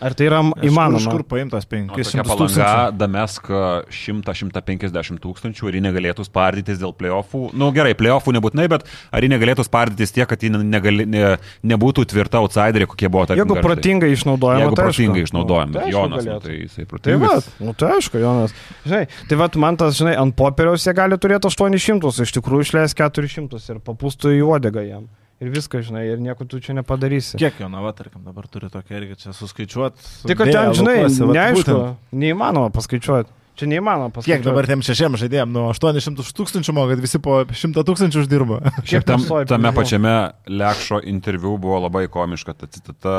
Ar 0.02 0.16
tai 0.18 0.26
yra 0.32 0.40
įmanoma? 0.66 0.98
Iš 0.98 1.06
kur 1.14 1.22
paimtas 1.30 1.68
Nu, 1.70 1.92
tokia 1.94 2.02
500 2.02 2.24
palanga 2.26 2.42
tūkstančių? 2.42 2.98
Damesk 2.98 3.50
100-150 3.94 5.22
tūkstančių 5.22 5.70
ir 5.70 5.78
ji 5.78 5.84
negalėtų 5.86 6.26
spardytis 6.26 6.80
dėl 6.82 6.96
playoffų. 6.98 7.52
Na 7.54 7.62
nu, 7.62 7.70
gerai, 7.76 7.94
playoffų 8.00 8.34
nebūtinai, 8.38 8.66
bet 8.72 8.88
ar 9.14 9.22
ji 9.22 9.30
negalėtų 9.32 9.66
spardytis 9.68 10.16
tiek, 10.16 10.26
kad 10.32 10.42
ji 10.42 10.50
negali, 10.58 11.06
ne, 11.06 11.36
nebūtų 11.74 12.08
tvirta 12.12 12.42
outsiderė, 12.42 12.90
kokie 12.90 13.12
buvo 13.14 13.28
tarkim. 13.30 13.44
Jeigu 13.44 13.54
Garšai? 13.60 13.68
protingai 13.70 14.12
išnaudojama. 14.18 14.66
Jeigu 14.66 14.80
tai 14.80 14.90
protingai 14.90 15.26
išnaudojama. 15.28 15.72
Nu, 15.72 15.78
tai 15.78 15.86
aišku, 15.86 16.02
Jonas, 16.02 16.26
nu, 16.26 16.40
tai 16.42 16.58
jisai 16.58 16.82
Tai 16.82 16.90
va, 16.90 16.98
protingas. 16.98 17.50
nu 17.62 17.78
tai 17.78 17.94
aišku, 18.00 18.22
Jonas. 18.26 18.58
Žinai, 18.90 19.06
tai 19.30 19.42
va, 19.44 19.52
man 19.62 19.80
tas, 19.80 20.02
žinai, 20.02 20.18
ant 20.18 20.36
popieriaus 20.42 20.86
jie 20.90 20.98
gali 20.98 21.22
turėti 21.22 21.50
800, 21.54 22.14
iš 22.26 22.38
tikrųjų 22.42 22.68
išleis 22.72 22.98
400 22.98 23.62
ir 23.76 23.84
papūstų 23.86 24.34
į 24.40 24.46
uodegą 24.50 24.86
jam. 24.90 25.10
Ir 25.42 25.50
viską, 25.50 25.80
žinai, 25.82 26.04
ir 26.06 26.20
nieko 26.22 26.46
tu 26.46 26.60
čia 26.62 26.76
nepadarysi. 26.78 27.40
Kiek 27.42 27.58
jo, 27.64 27.68
na, 27.72 27.82
va, 27.82 27.96
tarkim, 27.98 28.22
dabar 28.22 28.46
turi 28.52 28.70
tokia 28.70 29.00
irgi 29.00 29.16
čia 29.24 29.32
suskaičiuoti. 29.34 30.04
Tik, 30.30 30.38
kad 30.38 30.52
ten, 30.54 30.74
žinai, 30.78 30.98
neaišku, 31.10 31.78
neįmanoma 32.14 32.70
paskaičiuoti. 32.76 33.34
Čia 33.62 33.68
neįmanoma 33.70 34.10
paskaičiuoti. 34.10 34.42
Kiek 34.42 34.46
dabar 34.48 34.66
tiem 34.66 34.82
šešiem 34.82 35.16
žaidėjim, 35.22 35.52
nu 35.54 35.68
800 35.70 36.24
tūkstančių 36.34 36.74
moka, 36.74 36.96
kad 36.96 37.02
visi 37.04 37.20
po 37.22 37.36
100 37.46 37.84
tūkstančių 37.86 38.24
uždirba. 38.24 38.56
Šiaip 38.90 39.06
tam, 39.06 39.22
tame 39.46 39.72
pačiame 39.76 40.14
Lekšo 40.50 40.98
interviu 41.06 41.60
buvo 41.62 41.78
labai 41.84 42.08
komiška 42.10 42.56
ta 42.58 42.66
citata. 42.66 43.14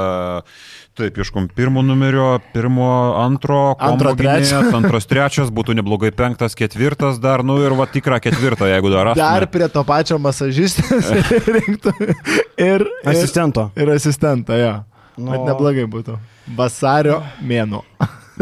Taip, 0.99 1.21
ieškom 1.23 1.47
pirmo 1.55 1.85
numerio, 1.87 2.41
pirmo, 2.51 2.89
antro, 3.23 3.77
Antro, 3.79 4.17
trečio. 4.19 4.65
antras, 4.81 5.07
trečias, 5.07 5.53
būtų 5.55 5.77
neblogai 5.79 6.11
penktas, 6.11 6.59
ketvirtas 6.59 7.21
dar, 7.23 7.45
nu 7.47 7.61
ir 7.63 7.77
va 7.79 7.87
tikrą 7.87 8.19
ketvirtą, 8.25 8.67
jeigu 8.73 8.91
dar 8.91 9.13
rastume. 9.13 9.23
Dar 9.23 9.47
prie 9.55 9.69
to 9.71 9.85
pačio 9.87 10.19
masažistės 10.23 11.13
rinktų 11.57 11.95
ir, 12.03 12.17
ir, 12.59 12.85
Asistento. 13.15 13.71
ir 13.79 13.95
asistentą, 13.95 14.59
jo. 14.59 14.75
Nu. 15.23 15.31
Bet 15.37 15.47
neblogai 15.53 15.87
būtų. 15.87 16.19
Vasario 16.59 17.23
mėnuo. 17.47 17.85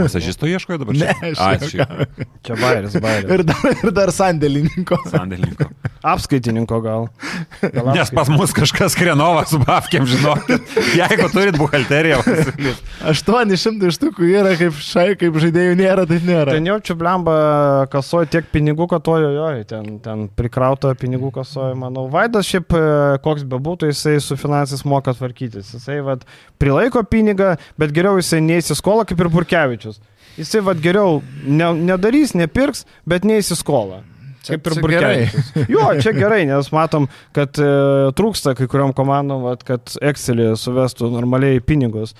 Masažisto 0.03 0.49
ieškojo 0.51 0.81
dabar? 0.83 0.97
Ne, 0.97 1.15
čia? 1.35 1.49
aš 1.55 1.71
šiaip, 1.75 2.27
Čia 2.47 2.57
bairis, 2.61 2.97
bairis. 3.03 3.31
Ir 3.37 3.45
dar, 3.49 3.67
ir 3.73 3.95
dar 3.97 4.13
sandėlininko. 4.15 4.99
sandėlininko. 5.13 5.69
Apskaitininko 6.11 6.79
gal. 6.85 7.09
gal 7.61 7.91
Nes 7.93 8.09
pas 8.17 8.29
mus 8.33 8.55
kažkas 8.57 8.95
krenovas 8.97 9.51
su 9.53 9.59
bafkiam, 9.61 10.07
žinokit. 10.09 10.71
Jeigu 10.97 11.27
turit 11.35 11.59
buhalteriją, 11.61 12.21
pasiūlyt. 12.25 12.85
800 13.13 13.91
štukų 13.97 14.29
yra 14.31 14.55
kaip 14.61 14.79
šai, 14.81 15.09
kaip 15.21 15.37
žaidėjų 15.43 15.75
nėra, 15.81 16.07
taip 16.09 16.25
nėra. 16.29 16.55
Ten 16.57 16.69
jaučiu 16.71 16.97
blemba 17.01 17.35
kasoja 17.93 18.31
tiek 18.33 18.49
pinigų, 18.53 18.87
kad 18.95 19.11
ojojoj, 19.13 19.65
ten, 19.71 19.99
ten 20.05 20.25
prikrauta 20.39 20.95
pinigų 20.99 21.33
kasoja, 21.35 21.75
manau. 21.79 22.07
Vaidas 22.13 22.49
šiaip 22.49 22.73
e, 22.77 22.83
koks 23.25 23.45
bebūtų, 23.51 23.91
jisai 23.93 24.17
su 24.25 24.39
finansais 24.41 24.85
moka 24.89 25.13
tvarkytis. 25.17 25.75
Jisai 25.77 25.99
vad 26.07 26.25
prilaiko 26.61 27.03
pinigą, 27.09 27.55
bet 27.81 27.93
geriau 27.97 28.17
jisai 28.21 28.41
neįsiskolą 28.45 29.05
kaip 29.09 29.21
ir 29.25 29.31
Burkevičius. 29.33 29.90
Jisai 30.39 30.61
vad 30.65 30.79
geriau 30.85 31.19
ne, 31.45 31.73
nedarys, 31.91 32.33
nepirks, 32.39 32.85
bet 33.09 33.27
neįsiskolą. 33.29 34.03
Čia- 34.41 34.57
Kaip 34.57 34.71
ir. 34.71 34.77
Burkevičius. 34.87 35.49
Jo, 35.75 35.89
čia 36.01 36.13
gerai, 36.17 36.45
nes 36.49 36.71
matom, 36.73 37.09
kad 37.37 37.59
e, 37.61 37.67
trūksta 38.17 38.55
kai 38.57 38.69
kuriuom 38.73 38.95
komandom, 38.97 39.43
vat, 39.51 39.65
kad 39.69 39.93
Excelį 40.01 40.55
suvestų 40.57 41.11
normaliai 41.13 41.61
pinigus. 41.61 42.15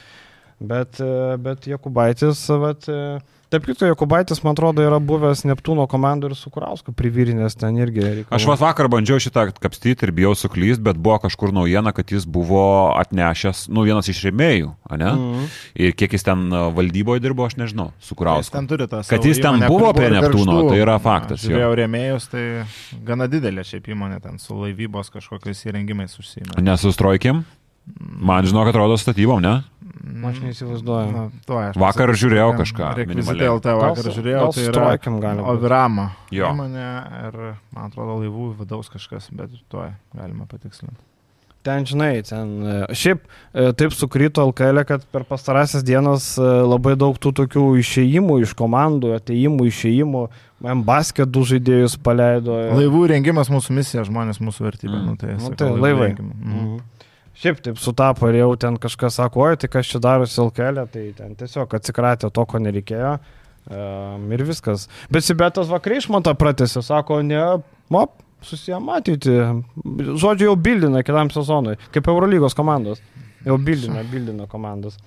Bet, 0.61 0.99
e, 1.01 1.37
bet 1.41 1.65
Jokubaitis, 1.71 2.43
vat, 2.61 2.85
e, 2.93 3.21
taip 3.51 3.67
kitko, 3.67 3.89
Jokubaitis, 3.91 4.43
man 4.45 4.55
atrodo, 4.55 4.85
yra 4.87 5.01
buvęs 5.03 5.43
Neptūno 5.49 5.87
komandų 5.91 6.31
ir 6.31 6.37
su 6.39 6.51
Kurausku 6.55 6.95
privirinės 6.97 7.57
ten 7.59 7.79
irgi. 7.81 8.03
reikalų. 8.05 8.37
Aš 8.37 8.47
vakar 8.61 8.89
bandžiau 8.93 9.21
šitą 9.23 9.49
kapstyti 9.59 10.07
ir 10.07 10.13
bijau 10.17 10.33
suklysti, 10.39 10.83
bet 10.87 11.01
buvo 11.01 11.19
kažkur 11.25 11.53
naujiena, 11.57 11.93
kad 11.97 12.11
jis 12.15 12.27
buvo 12.31 12.63
atnešęs, 13.01 13.67
nu, 13.75 13.85
vienas 13.89 14.09
iš 14.11 14.23
rėmėjų, 14.29 14.73
ne? 14.95 15.11
Mhm. 15.11 15.47
Ir 15.87 15.95
kiek 15.99 16.17
jis 16.17 16.27
ten 16.27 16.47
a, 16.55 16.65
valdyboje 16.75 17.23
dirbo, 17.25 17.47
aš 17.47 17.59
nežinau, 17.61 17.91
su 17.99 18.15
Jis 18.15 18.19
Kurausku. 18.19 18.55
ten 18.57 18.71
turi 18.71 18.89
tą 18.91 19.03
Kad 19.09 19.25
jis 19.27 19.43
ten 19.43 19.63
buvo 19.67 19.93
prie 19.97 20.11
Neptūno, 20.15 20.63
tai 20.71 20.81
yra 20.83 20.99
faktas, 21.03 21.45
jo. 21.45 21.55
Žiūrėjau 21.55 21.79
rėmėjus, 21.83 22.31
tai 22.33 22.45
gana 23.07 23.29
didelė 23.31 23.67
šiaip 23.67 23.91
įmonė 23.95 24.21
ten 24.23 24.39
su 24.43 24.55
laivybos 24.59 25.11
kažkokiais 25.15 25.67
įrengimais 25.67 26.15
užsieima. 26.21 26.61
Nesustrojkim. 26.63 27.45
Man 27.99 28.47
žinok, 28.47 28.71
atrodo 28.73 28.97
statybom, 29.01 29.41
ne? 29.45 29.61
Aš 30.27 30.41
neįsivaizduoju. 30.43 31.11
Na, 31.15 31.23
tuo 31.47 31.59
aš 31.61 31.77
Vakar 31.81 32.11
žiūrėjau 32.17 32.51
kažką 32.59 32.89
minimaliai. 33.09 33.51
LT 33.57 33.75
vakar 33.79 34.03
Gal 34.05 34.15
žiūrėjau, 34.17 34.41
gal 34.43 34.53
tai 34.57 34.65
su 34.65 34.71
yra 34.71 34.75
Trojkim 34.77 35.21
gali 35.23 35.41
būt. 35.45 35.53
Ovirama 35.55 36.07
Jo. 36.35 36.51
įmonė 36.53 36.89
ir, 37.29 37.39
man 37.77 37.87
atrodo, 37.89 38.19
laivų 38.23 38.49
vidaus 38.61 38.91
kažkas, 38.93 39.31
bet 39.33 39.55
tuo 39.73 39.87
galima 40.17 40.49
patikslinti. 40.51 40.99
Ten, 41.63 41.85
žinai, 41.85 42.23
ten 42.25 42.53
e, 42.65 42.77
šiaip 42.97 43.21
e, 43.53 43.67
taip 43.77 43.93
sukrito 43.93 44.41
LKL, 44.49 44.81
kad 44.89 45.03
per 45.13 45.27
pastarąsias 45.29 45.85
dienas 45.85 46.31
e, 46.41 46.45
labai 46.65 46.95
daug 46.97 47.19
tų 47.21 47.35
tokių 47.43 47.65
išėjimų 47.83 48.39
iš 48.47 48.55
komandų, 48.57 49.11
ateimų, 49.19 49.67
išėjimų, 49.69 50.23
man 50.65 50.85
basket 50.89 51.29
du 51.29 51.45
žaidėjus 51.45 51.99
paleido. 52.01 52.57
Laivų 52.79 53.03
rengimas 53.13 53.53
mūsų 53.53 53.77
misija, 53.77 54.07
žmonės 54.09 54.41
mūsų 54.41 54.65
vertybė. 54.71 54.97
Mm. 55.03 55.05
Nu, 55.11 55.19
tai, 55.21 55.37
Nu, 55.37 55.53
tai 55.53 55.69
laivai. 55.77 56.15
rengimą. 56.15 56.33
Mhm. 56.33 56.57
Mhm. 56.57 56.81
Šiaip 57.41 57.61
taip 57.65 57.79
sutapo 57.81 58.29
ir 58.29 58.41
jau 58.43 58.51
ten 58.61 58.77
kažkas 58.81 59.17
sako, 59.17 59.47
oi, 59.49 59.59
tai 59.61 59.71
kas 59.73 59.89
čia 59.89 60.01
darosi 60.05 60.41
LKL, 60.43 60.83
tai 60.93 61.05
ten 61.17 61.37
tiesiog 61.41 61.77
atsikratė 61.79 62.29
to, 62.29 62.45
ko 62.45 62.61
nereikėjo. 62.61 63.15
Um, 63.71 64.27
ir 64.35 64.43
viskas. 64.45 64.89
Bet 65.13 65.25
Sibetas 65.25 65.71
vakar 65.71 65.95
išmantą 65.97 66.35
pratęsė, 66.37 66.83
sako, 66.85 67.21
ne, 67.25 67.41
mop, 67.93 68.19
susijamatyti. 68.45 69.37
Žodžiu, 70.21 70.51
jau 70.51 70.57
bildina 70.57 71.05
kitam 71.07 71.33
sezonui, 71.33 71.77
kaip 71.95 72.09
Eurolygos 72.13 72.57
komandos. 72.57 73.01
Jau 73.47 73.57
bildina, 73.61 74.05
bildina 74.05 74.49
komandas. 74.51 74.99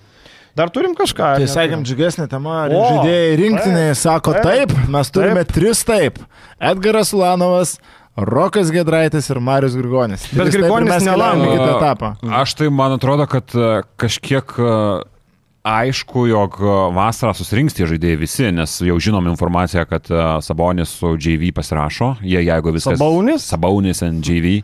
Dar 0.54 0.70
turim 0.70 0.94
kažką. 0.94 1.32
Tai 1.42 1.50
sakėm, 1.50 1.82
džiugesnė 1.86 2.28
tema, 2.30 2.64
O, 2.70 2.82
žaidėjai 2.86 3.34
rinktiniai 3.40 3.90
taip, 3.90 3.98
sako 3.98 4.36
taip, 4.38 4.70
taip, 4.70 4.90
mes 4.94 5.10
turime 5.14 5.42
tris 5.50 5.82
taip. 5.86 6.20
Edgaras 6.62 7.10
Ulanovas, 7.14 7.76
Rokas 8.16 8.70
Gedraitis 8.70 9.26
ir 9.30 9.40
Marius 9.42 9.74
Grigonis. 9.74 10.28
Bet 10.30 10.52
ir 10.52 10.60
Grigonis 10.62 11.02
į 11.02 11.08
nelaukia. 11.08 11.48
kitą 11.50 11.70
etapą. 11.72 12.12
Aš 12.42 12.54
tai 12.60 12.70
man 12.70 12.94
atrodo, 12.94 13.26
kad 13.26 13.50
e, 13.58 13.82
kažkiek 13.98 14.54
e, 14.54 14.76
aišku, 15.66 16.28
jog 16.30 16.60
e, 16.62 16.76
vasarą 16.94 17.34
susirinks 17.34 17.74
tie 17.74 17.88
žaidėjai 17.90 18.20
visi, 18.20 18.46
nes 18.54 18.76
jau 18.86 19.00
žinom 19.02 19.26
informaciją, 19.32 19.82
kad 19.90 20.06
Sabonis 20.46 20.94
su 21.00 21.16
JV 21.18 21.50
pasirašo. 21.56 22.14
Jie, 22.22 22.38
jeigu 22.46 22.76
viskas... 22.78 23.00
Sabaunis? 23.00 23.50
Sabonis 23.50 24.04
ant 24.06 24.22
JV 24.22 24.60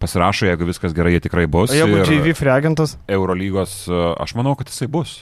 pasirašo, 0.00 0.48
jeigu 0.48 0.72
viskas 0.72 0.96
gerai, 0.96 1.18
jie 1.18 1.26
tikrai 1.28 1.44
bus. 1.44 1.74
O 1.74 1.76
jeigu 1.76 2.00
Ir 2.00 2.14
JV 2.16 2.36
freagentas. 2.38 2.96
Eurolygos, 3.12 3.82
aš 3.92 4.38
manau, 4.40 4.56
kad 4.56 4.72
jisai 4.72 4.88
bus. 4.88 5.18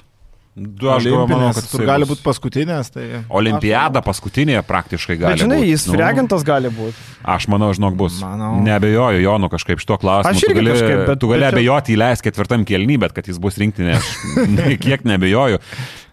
Du, 0.55 0.87
aš 0.87 1.03
galvoju, 1.09 1.27
manau, 1.33 1.49
kad 1.51 1.65
jisai 1.67 1.87
gali 1.89 2.07
būti 2.07 2.23
paskutinės. 2.23 2.93
Tai... 2.95 3.05
Olimpiada 3.35 3.99
paskutinė 4.07 4.61
praktiškai 4.63 5.17
gali 5.19 5.35
Bet 5.35 5.43
žinai, 5.43 5.57
būt. 5.65 5.71
jis 5.73 5.87
Nu, 5.89 5.97
freagentas 5.97 6.45
gali 6.47 6.71
būti. 6.71 6.95
Aš 7.27 7.49
manau, 7.51 7.73
žinok, 7.75 7.97
bus. 7.99 8.21
Manau. 8.23 8.53
Nebejoju, 8.63 9.19
Jonu, 9.25 9.51
kažkaip 9.51 9.83
šito 9.83 9.99
klausimu. 9.99 10.31
Aš 10.31 10.45
Tu 10.45 10.53
irgi 10.53 10.61
gali, 10.61 10.71
kažkaip, 10.77 11.03
bet- 11.11 11.21
tu 11.25 11.33
gali 11.33 11.43
bet 11.43 11.57
abejoti 11.59 11.97
įleis 11.97 12.23
ketvirtam 12.23 12.63
kelny, 12.71 13.01
bet 13.03 13.17
kad 13.19 13.27
jis 13.27 13.43
bus 13.43 13.59
rinktinė, 13.59 13.99
aš 13.99 14.15
kiek 14.87 15.03
nebejoju. 15.11 15.59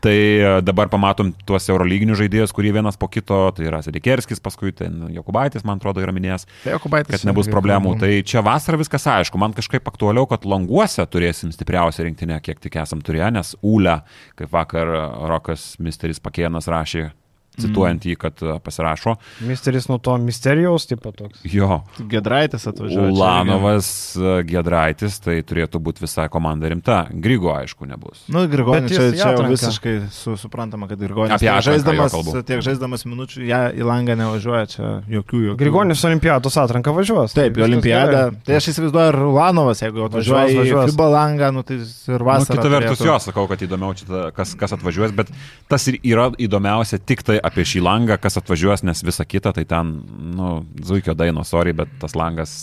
Tai 0.02 0.16
e, 0.18 0.54
dabar 0.66 0.90
pamatom 0.90 1.30
tuos 1.46 1.68
eurolyginius 1.70 2.18
žaidėjus, 2.24 2.54
kurie 2.58 2.72
vienas 2.74 2.98
po 2.98 3.06
kito, 3.12 3.38
tai 3.54 3.68
yra 3.70 3.84
Sedikerskis, 3.86 4.42
paskui 4.42 4.74
tai 4.74 4.90
Jokubaitis, 5.14 5.66
man 5.68 5.78
atrodo, 5.78 6.02
yra 6.02 6.14
minėjęs, 6.16 6.48
Tai 6.64 6.76
Jokubaitis 6.76 7.14
kad 7.14 7.28
nebus 7.30 7.50
problemų. 7.52 7.94
Tai 8.02 8.12
čia 8.26 8.42
vasarą 8.46 8.82
viskas 8.82 9.06
aišku, 9.14 9.38
man 9.42 9.54
kažkaip 9.58 9.86
aktualiau, 9.92 10.26
kad 10.30 10.48
languose 10.50 11.06
turėsim 11.06 11.54
stipriausią 11.54 12.10
rinktinę, 12.10 12.42
kiek 12.42 12.62
tik 12.64 12.82
esam 12.82 13.06
turėję, 13.06 13.30
nes 13.38 13.56
Ūlę, 13.62 14.00
kaip 14.42 14.54
vakar 14.54 14.90
Rokas 15.30 15.76
Misteris 15.84 16.22
Pakėnas 16.24 16.70
rašė, 16.72 17.12
cituojant 17.60 18.06
jį, 18.08 18.16
kad 18.18 18.42
e, 18.44 18.60
pasirašo. 18.64 19.16
Misteris 19.48 19.88
nuo 19.92 19.98
to 20.00 20.16
misterijaus, 20.24 20.86
taip 20.88 21.02
pat 21.04 21.18
toks. 21.20 21.42
Jo, 21.52 21.82
Gedraitis 22.12 22.68
atvažiuoja. 22.72 23.12
Ulanovas, 23.12 23.90
e, 24.16 24.44
Gedraitis, 24.48 25.20
tai 25.24 25.42
turėtų 25.44 25.82
būti 25.84 26.06
visai 26.06 26.30
komanda 26.32 26.70
rimta. 26.72 27.08
Grygo, 27.12 27.52
aišku, 27.58 27.86
nebus. 27.90 28.24
irgi. 28.28 28.34
Nu, 28.38 28.46
Grigonis 28.52 28.92
Bet 28.92 29.18
čia, 29.18 29.34
čia 29.36 29.48
visiškai 29.50 29.96
su, 30.12 30.38
suprantama, 30.40 30.88
kad 30.88 31.00
Grigonis 31.02 31.36
Apie 31.36 31.48
tiek 31.48 31.58
atranką 31.58 31.68
žaisdamas, 32.08 32.46
tiek 32.48 32.62
žaisdamas 32.66 33.06
minučių, 33.06 33.44
ją 33.50 33.62
į 33.76 33.84
langą 33.88 34.16
nevažiuoja, 34.20 34.66
čia 34.72 34.86
jokių 35.12 35.44
jokių. 35.52 35.58
Grigonis 35.60 36.06
Olimpiados 36.08 36.58
atranką 36.62 36.94
važiuos. 36.96 37.36
Taip, 37.36 37.58
olimpiadą. 37.58 38.12
gerai. 38.32 38.42
Tai 38.48 38.56
aš 38.62 38.70
įsivaizduoju, 38.74 39.12
ir 39.12 39.20
Ulanovas, 39.28 39.82
jeigu 39.84 40.06
atvažiuoja 40.08 40.46
Važiuos, 40.48 40.56
į 40.56 40.62
važiuos. 40.62 40.92
FIBA 40.96 41.10
langą, 41.18 41.52
nu, 41.54 41.64
tai 41.68 41.76
ir 41.82 42.20
Nu, 42.22 42.26
vasarą. 42.32 42.56
kita 42.58 42.70
vertus, 42.72 43.00
turėtų- 43.02 43.10
jo, 43.12 43.18
sakau, 43.28 43.48
kad 43.52 43.60
įdomiau 43.68 43.92
čia, 43.98 44.32
kas, 44.36 44.56
kas 44.56 44.72
atvažiuos, 44.78 45.14
bet 45.16 45.28
tas 45.70 45.88
ir 45.92 46.00
yra 46.04 46.30
įdomiausia 46.38 47.00
tik 47.04 47.24
tai 47.28 47.41
apie 47.46 47.66
šį 47.68 47.84
langą, 47.86 48.18
kas 48.22 48.40
atvažiuos, 48.42 48.86
nes 48.88 49.04
visa 49.06 49.26
kita, 49.28 49.54
tai 49.56 49.66
ten, 49.70 49.94
nu, 50.38 50.54
Zuikio 50.86 51.16
daino, 51.18 51.46
sorry, 51.48 51.74
bet 51.78 51.92
tas 52.02 52.16
langas 52.18 52.56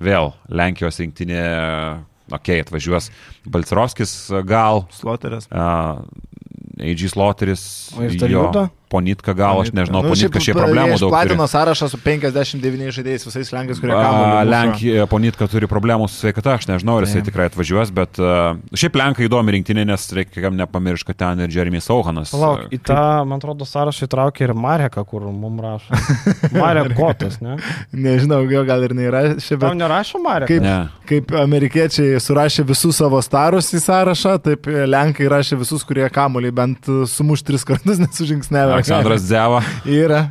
vėl 0.00 0.32
Lenkijos 0.50 1.00
rinktinė, 1.02 1.42
okei, 2.32 2.58
okay, 2.60 2.64
atvažiuos 2.64 3.10
Balcerovskis 3.46 4.14
gal, 4.48 4.84
Sloteris. 4.94 5.48
uh, 5.50 6.02
AG 6.80 7.06
Sloteris, 7.12 7.66
O 7.96 8.02
ir 8.06 8.16
Taliuda? 8.18 8.68
Ponitka 8.94 9.34
gal, 9.34 9.60
aš 9.64 9.72
nežinau, 9.74 10.04
Nu, 10.04 10.12
Ponitka 10.14 10.38
šiaip, 10.38 10.54
problemų 10.60 10.94
daug. 10.94 11.00
turi. 11.02 11.12
Platino 11.16 11.46
sąrašą 11.50 11.88
su 11.90 11.98
59 12.04 12.94
žaidėjais, 12.94 13.26
visais 13.26 13.50
lenkais, 13.54 13.80
kurie 13.82 13.94
A, 13.96 14.02
kamuolį. 14.04 14.50
Lenkija, 14.54 15.06
Ponitka 15.10 15.48
turi 15.50 15.66
problemų 15.70 16.06
su 16.08 16.20
sveikata, 16.22 16.54
aš 16.60 16.68
nežinau, 16.70 16.98
ar 17.00 17.06
jisai 17.08 17.22
tikrai 17.26 17.48
atvažiuos, 17.50 17.90
bet 17.96 18.20
uh, 18.22 18.54
šiaip 18.76 18.94
Lenkai 19.00 19.26
įdomi 19.28 19.56
rinktinė, 19.58 19.84
nes 19.88 20.06
reikia 20.14 20.44
kam 20.46 20.54
nepamiršti, 20.60 21.08
kad 21.10 21.18
ten 21.24 21.44
ir 21.46 21.50
Jeremy 21.54 21.80
Sauhanas. 21.82 22.30
Palauk, 22.34 22.68
į 22.70 22.78
tą, 22.86 23.00
man 23.26 23.42
atrodo, 23.42 23.66
sąrašą 23.66 24.06
įtraukė 24.06 24.46
ir 24.48 24.54
Mareką, 24.54 25.02
kur 25.10 25.26
mums 25.32 25.64
rašo. 25.64 25.98
Marek 26.62 26.94
Kotas, 26.98 27.40
ne? 27.42 27.56
Nežinau, 27.92 28.42
jo 28.50 28.62
gal 28.68 28.84
ir 28.86 28.94
nėra. 28.96 29.24
Ši, 29.40 29.56
Tau 29.58 29.70
bet 29.72 29.78
nerašo 29.80 30.20
Marek? 30.22 30.48
Kaip- 30.52 30.62
Ne. 30.64 30.76
kaip 31.08 31.32
amerikiečiai 31.36 32.20
surašė 32.22 32.64
visus 32.68 32.96
savo 33.00 33.18
starus 33.24 33.72
į 33.74 33.80
sąrašą, 33.84 34.36
taip 34.44 34.66
lenkai 34.88 35.26
rašė 35.28 35.58
visus, 35.60 35.82
kurie 35.84 36.06
kamuolį 36.12 36.52
bent 36.54 36.88
sumuš 37.10 37.42
tris 37.44 37.64
kartus 37.66 37.98
nesužingsnevė. 38.04 38.78
Aleksandras 38.84 39.22
Dzeva. 39.22 39.62
Yra. 39.84 40.30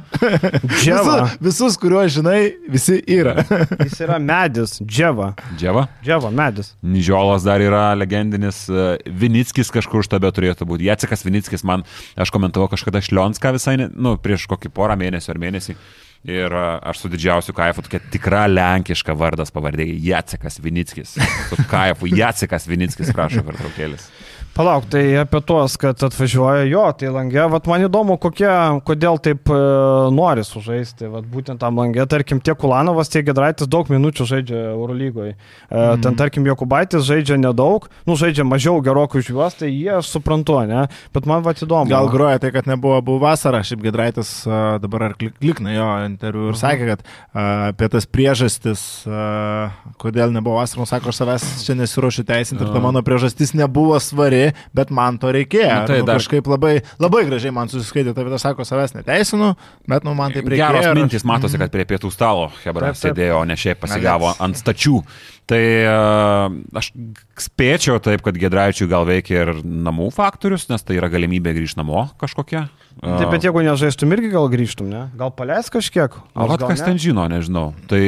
Dževa. 0.83 1.13
Visus, 1.25 1.37
visus, 1.41 1.77
kuriuos 1.81 2.11
žinai, 2.13 2.53
visi 2.69 2.99
yra. 3.09 3.35
Jis 3.81 3.97
yra 4.05 4.19
medis, 4.21 4.75
Dževa. 4.81 5.31
Dževa. 5.57 5.87
Dževa, 6.05 6.29
medis. 6.33 6.73
Nižiolas 6.85 7.45
dar 7.47 7.63
yra 7.63 7.85
legendinis, 7.97 8.65
e, 8.69 8.87
Vinickis 9.09 9.73
kažkur 9.73 10.05
štabe 10.05 10.29
turėtų 10.35 10.67
būti. 10.69 10.87
Jacekas 10.91 11.25
Vinickis 11.25 11.65
man, 11.65 11.85
aš 12.15 12.33
komentavau 12.33 12.69
kažkada 12.71 13.01
Šlionską 13.03 13.55
visai, 13.57 13.77
nu, 13.89 14.15
prieš 14.21 14.45
kokį 14.51 14.73
porą 14.73 14.97
mėnesių 15.01 15.33
ar 15.33 15.41
mėnesį. 15.41 15.77
Ir 16.29 16.53
e, 16.53 16.65
aš 16.91 17.03
su 17.03 17.11
didžiausiu 17.11 17.55
kaifu, 17.57 17.83
tokia 17.87 18.03
tikra 18.13 18.45
lenkiška 18.51 19.15
vardas 19.17 19.51
pavardė- 19.51 19.89
Jacekas 20.09 20.61
Vinickis. 20.63 21.17
Su 21.49 21.57
kaifu, 21.71 22.11
Jacekas 22.11 22.69
Vinickis, 22.69 23.11
prašau, 23.15 23.43
pertraukėlis. 23.49 24.11
Palauk, 24.53 24.85
tai 24.85 25.15
apie 25.17 25.39
tuos, 25.41 25.73
kad 25.81 25.97
atvažiuoja 26.05 26.67
jo, 26.69 26.83
tai 26.93 27.07
langė, 27.09 27.41
vat 27.49 27.65
man 27.65 27.87
įdomu, 27.87 28.19
kokie, 28.21 28.45
kodėl 28.85 29.15
taip 29.25 29.49
e, 29.49 29.55
nori 30.13 30.43
sužaisti, 30.45 31.07
vat 31.09 31.25
būtent 31.25 31.57
tam 31.57 31.79
langė, 31.81 32.03
tarkim, 32.05 32.37
tiek 32.37 32.61
Ulanovas, 32.61 33.09
tiek 33.09 33.25
Gedraitis 33.25 33.65
daug 33.65 33.89
minučių 33.89 34.27
žaidžia 34.29 34.59
Eurolygoje. 34.75 35.31
E, 35.33 35.73
Mhm. 35.73 36.03
ten, 36.05 36.17
tarkim, 36.19 36.45
Jokubaitis 36.45 37.01
žaidžia 37.07 37.39
nedaug, 37.41 37.87
nu, 38.05 38.13
žaidžia 38.13 38.45
mažiau 38.45 38.77
gerokai 38.85 39.23
už 39.23 39.31
juos, 39.33 39.57
tai 39.57 39.71
jie 39.73 39.89
aš 39.97 40.11
suprantu, 40.13 40.59
ne, 40.69 40.85
bet 41.17 41.25
man 41.25 41.41
vat 41.41 41.57
įdomu. 41.57 41.89
Gal 41.89 42.11
groja 42.13 42.37
tai, 42.45 42.51
kad 42.53 42.69
nebuvo 42.69 43.01
buvo 43.01 43.23
vasara, 43.25 43.63
šiaip 43.65 43.81
Gedraitas 43.81 44.45
a, 44.45 44.77
dabar 44.77 45.07
ar 45.09 45.17
klik- 45.17 45.33
klikna 45.41 45.73
jo 45.73 45.89
interviu 46.05 46.53
ir 46.53 46.61
sakė, 46.61 46.91
kad 46.93 47.01
a, 47.33 47.73
apie 47.73 47.89
tas 47.89 48.05
priežastis, 48.05 48.85
a, 49.09 49.71
kodėl 49.97 50.29
nebuvo 50.29 50.61
vasara, 50.61 50.85
sako, 50.85 51.09
aš 51.09 51.23
savęs 51.23 51.49
čia 51.65 51.73
nesiuošiu 51.81 52.21
teisinti 52.29 52.61
ir 52.61 52.69
ta 52.69 52.77
mano 52.79 53.01
priežastis 53.01 53.57
nebuvo 53.57 53.97
svari, 53.97 54.42
bet 54.75 54.91
man 54.93 55.17
to 55.21 55.31
reikėjo. 55.35 55.69
Na, 55.69 55.87
tai 55.89 55.99
nu, 56.01 56.07
dar- 56.09 56.19
Kažkaip 56.21 56.47
labai, 56.51 56.73
labai 57.03 57.23
gražiai 57.29 57.53
man 57.55 57.71
susiskaitė, 57.71 58.13
tai 58.17 58.25
aš 58.27 58.45
sako, 58.47 58.65
savęs 58.67 58.95
neteisinu, 58.97 59.53
bet 59.89 60.03
nu, 60.07 60.13
man 60.17 60.33
taip 60.35 60.45
reikėjo. 60.45 60.69
Geros 60.73 60.89
ir- 60.89 60.99
mintis, 60.99 61.25
matosi, 61.27 61.59
kad 61.61 61.71
prie 61.73 61.85
pietų 61.93 62.11
stalo 62.13 62.49
Hebra 62.63 62.91
Taip, 62.91 62.99
taip. 62.99 63.03
sėdėjo, 63.05 63.39
o 63.41 63.43
ne 63.49 63.55
šiaip 63.59 63.79
pasigavo 63.83 64.33
ant 64.43 64.59
stačių. 64.59 64.99
Tai 65.49 65.59
uh, 65.59 66.53
aš 66.79 66.91
spėčiau 67.43 67.99
taip, 68.03 68.21
kad 68.23 68.37
Gedraičiui 68.39 68.87
gal 68.87 69.03
veikia 69.09 69.41
ir 69.43 69.53
namų 69.63 70.07
faktorius, 70.15 70.69
nes 70.71 70.83
tai 70.87 70.95
yra 70.99 71.09
galimybė 71.11 71.51
grįžti 71.57 71.81
namo 71.81 72.05
kažkokia. 72.21 72.67
Taip, 73.03 73.27
bet 73.33 73.43
jeigu 73.43 73.63
nežaistum 73.65 74.13
irgi 74.15 74.29
gal 74.31 74.45
grįžtum, 74.51 74.87
ne? 74.87 75.01
Gal 75.19 75.31
paleis 75.35 75.67
kažkiek? 75.73 76.13
O 76.37 76.45
vat 76.47 76.61
gal 76.61 76.69
kas 76.71 76.83
ne? 76.83 76.91
ten 76.91 77.01
žino, 77.01 77.25
nežinau. 77.31 77.73
Tai 77.89 77.99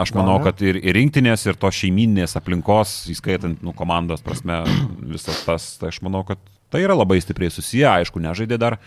aš 0.00 0.14
Gal 0.14 0.20
manau, 0.22 0.38
ne? 0.38 0.46
kad 0.46 0.62
ir, 0.64 0.78
ir 0.80 0.96
rinktinės, 0.96 1.44
ir 1.50 1.58
to 1.60 1.68
šeiminės 1.74 2.38
aplinkos, 2.40 2.94
įskaitant 3.12 3.60
nu, 3.66 3.74
komandos 3.76 4.24
prasme, 4.24 4.62
visas 5.14 5.42
tas, 5.44 5.66
tai 5.80 5.90
aš 5.92 6.00
manau, 6.06 6.22
kad 6.28 6.40
tai 6.72 6.84
yra 6.86 6.96
labai 6.96 7.18
stipriai 7.20 7.52
susiję, 7.52 7.88
aišku, 7.98 8.22
nežaidė 8.22 8.60
dar. 8.62 8.78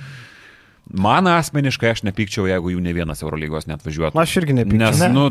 Man 0.93 1.29
asmeniškai 1.31 1.93
aš 1.93 2.01
nepykčiau, 2.07 2.47
jeigu 2.49 2.73
jų 2.73 2.81
ne 2.83 2.91
vienas 2.95 3.21
Eurolygos 3.23 3.69
net 3.69 3.85
važiuotų. 3.85 4.19
Aš 4.19 4.33
irgi 4.41 4.57
nepykčiau. 4.57 4.81
Nes 4.81 4.99
Ne. 4.99 5.11
nu, 5.13 5.29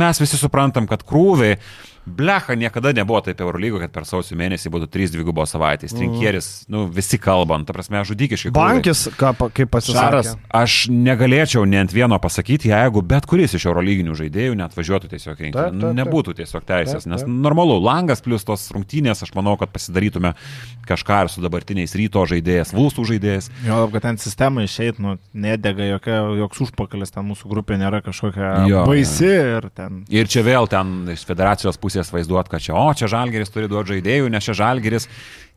mes 0.00 0.20
visi 0.22 0.38
suprantam, 0.40 0.86
kad 0.88 1.04
krūviai, 1.04 1.58
blecha 2.06 2.54
niekada 2.54 2.92
nebuvo 2.92 3.20
taip 3.24 3.40
Eurolygo, 3.40 3.80
kad 3.82 3.92
per 3.94 4.06
sausio 4.08 4.36
mėnesį 4.38 4.70
būtų 4.72 4.88
3 4.92 5.14
dvigubos 5.14 5.54
savaitės. 5.54 5.94
Trinkieris, 5.96 6.48
nu, 6.72 6.84
visi 6.92 7.18
kalbant, 7.20 7.66
ta 7.68 7.76
prasme, 7.76 8.02
žudikiškai. 8.06 8.52
Bankis, 8.54 9.06
ką, 9.18 9.32
kaip 9.54 9.72
pasisakė. 9.72 10.36
Aš 10.54 10.76
negalėčiau 10.92 11.64
ne 11.68 11.80
ant 11.84 11.94
vieno 11.94 12.18
pasakyti, 12.22 12.70
jeigu 12.72 13.02
bet 13.04 13.28
kuris 13.30 13.56
iš 13.56 13.68
eurolyginių 13.70 14.16
žaidėjų 14.18 14.58
net 14.60 14.76
važiuotų 14.76 15.12
tiesiog 15.14 15.40
rinkti. 15.46 15.58
Taip. 15.60 15.86
Nebūtų 16.00 16.36
tiesiog 16.40 16.66
teisės, 16.68 17.08
nes 17.10 17.24
normalu, 17.28 17.78
langas 17.82 18.22
plus 18.24 18.44
tos 18.46 18.66
rungtynės, 18.74 19.24
aš 19.24 19.34
manau, 19.36 19.56
kad 19.60 19.72
pasidarytume 19.74 20.34
kažką 20.88 21.24
ir 21.24 21.32
su 21.32 21.44
dabartiniais 21.44 21.94
ryto 21.98 22.24
žaidėjais, 22.28 22.74
vulsų 22.76 23.06
žaidėjais. 23.14 23.50
Jo, 23.66 23.84
kad 23.92 24.04
ten 24.08 24.20
sistema 24.20 24.64
išeit, 24.66 25.00
nu, 25.02 25.16
nedega 25.32 25.88
jokia, 25.94 26.20
joks 26.42 26.64
užpakalis, 26.66 27.14
ten 27.14 27.26
mūsų 27.30 27.50
grupė 27.50 27.78
nėra 27.80 28.02
kažkokia 28.04 28.52
Jo, 28.68 28.84
baisi 28.88 29.28
ir 29.30 29.68
ten. 29.74 30.02
Ir 30.12 30.28
čia 30.30 30.44
vėl 30.46 30.68
ten 30.70 30.94
iš 31.14 31.24
federacijos 31.28 31.78
pusės 31.80 31.93
vaizduot, 32.14 32.50
kad 32.50 32.62
čia, 32.64 32.74
o 32.74 32.88
čia 32.96 33.10
žalgeris 33.12 33.52
turi 33.54 33.70
duoti 33.70 33.94
žaidėjų, 33.94 34.30
nes 34.32 34.46
čia 34.46 34.56
žalgeris 34.64 35.08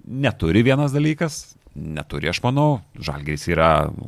neturi 0.08 0.64
vienas 0.68 0.94
dalykas. 0.96 1.58
Neturi, 1.78 2.26
aš 2.26 2.40
manau, 2.42 2.80
Žalgiris 2.98 3.44
yra 3.52 3.68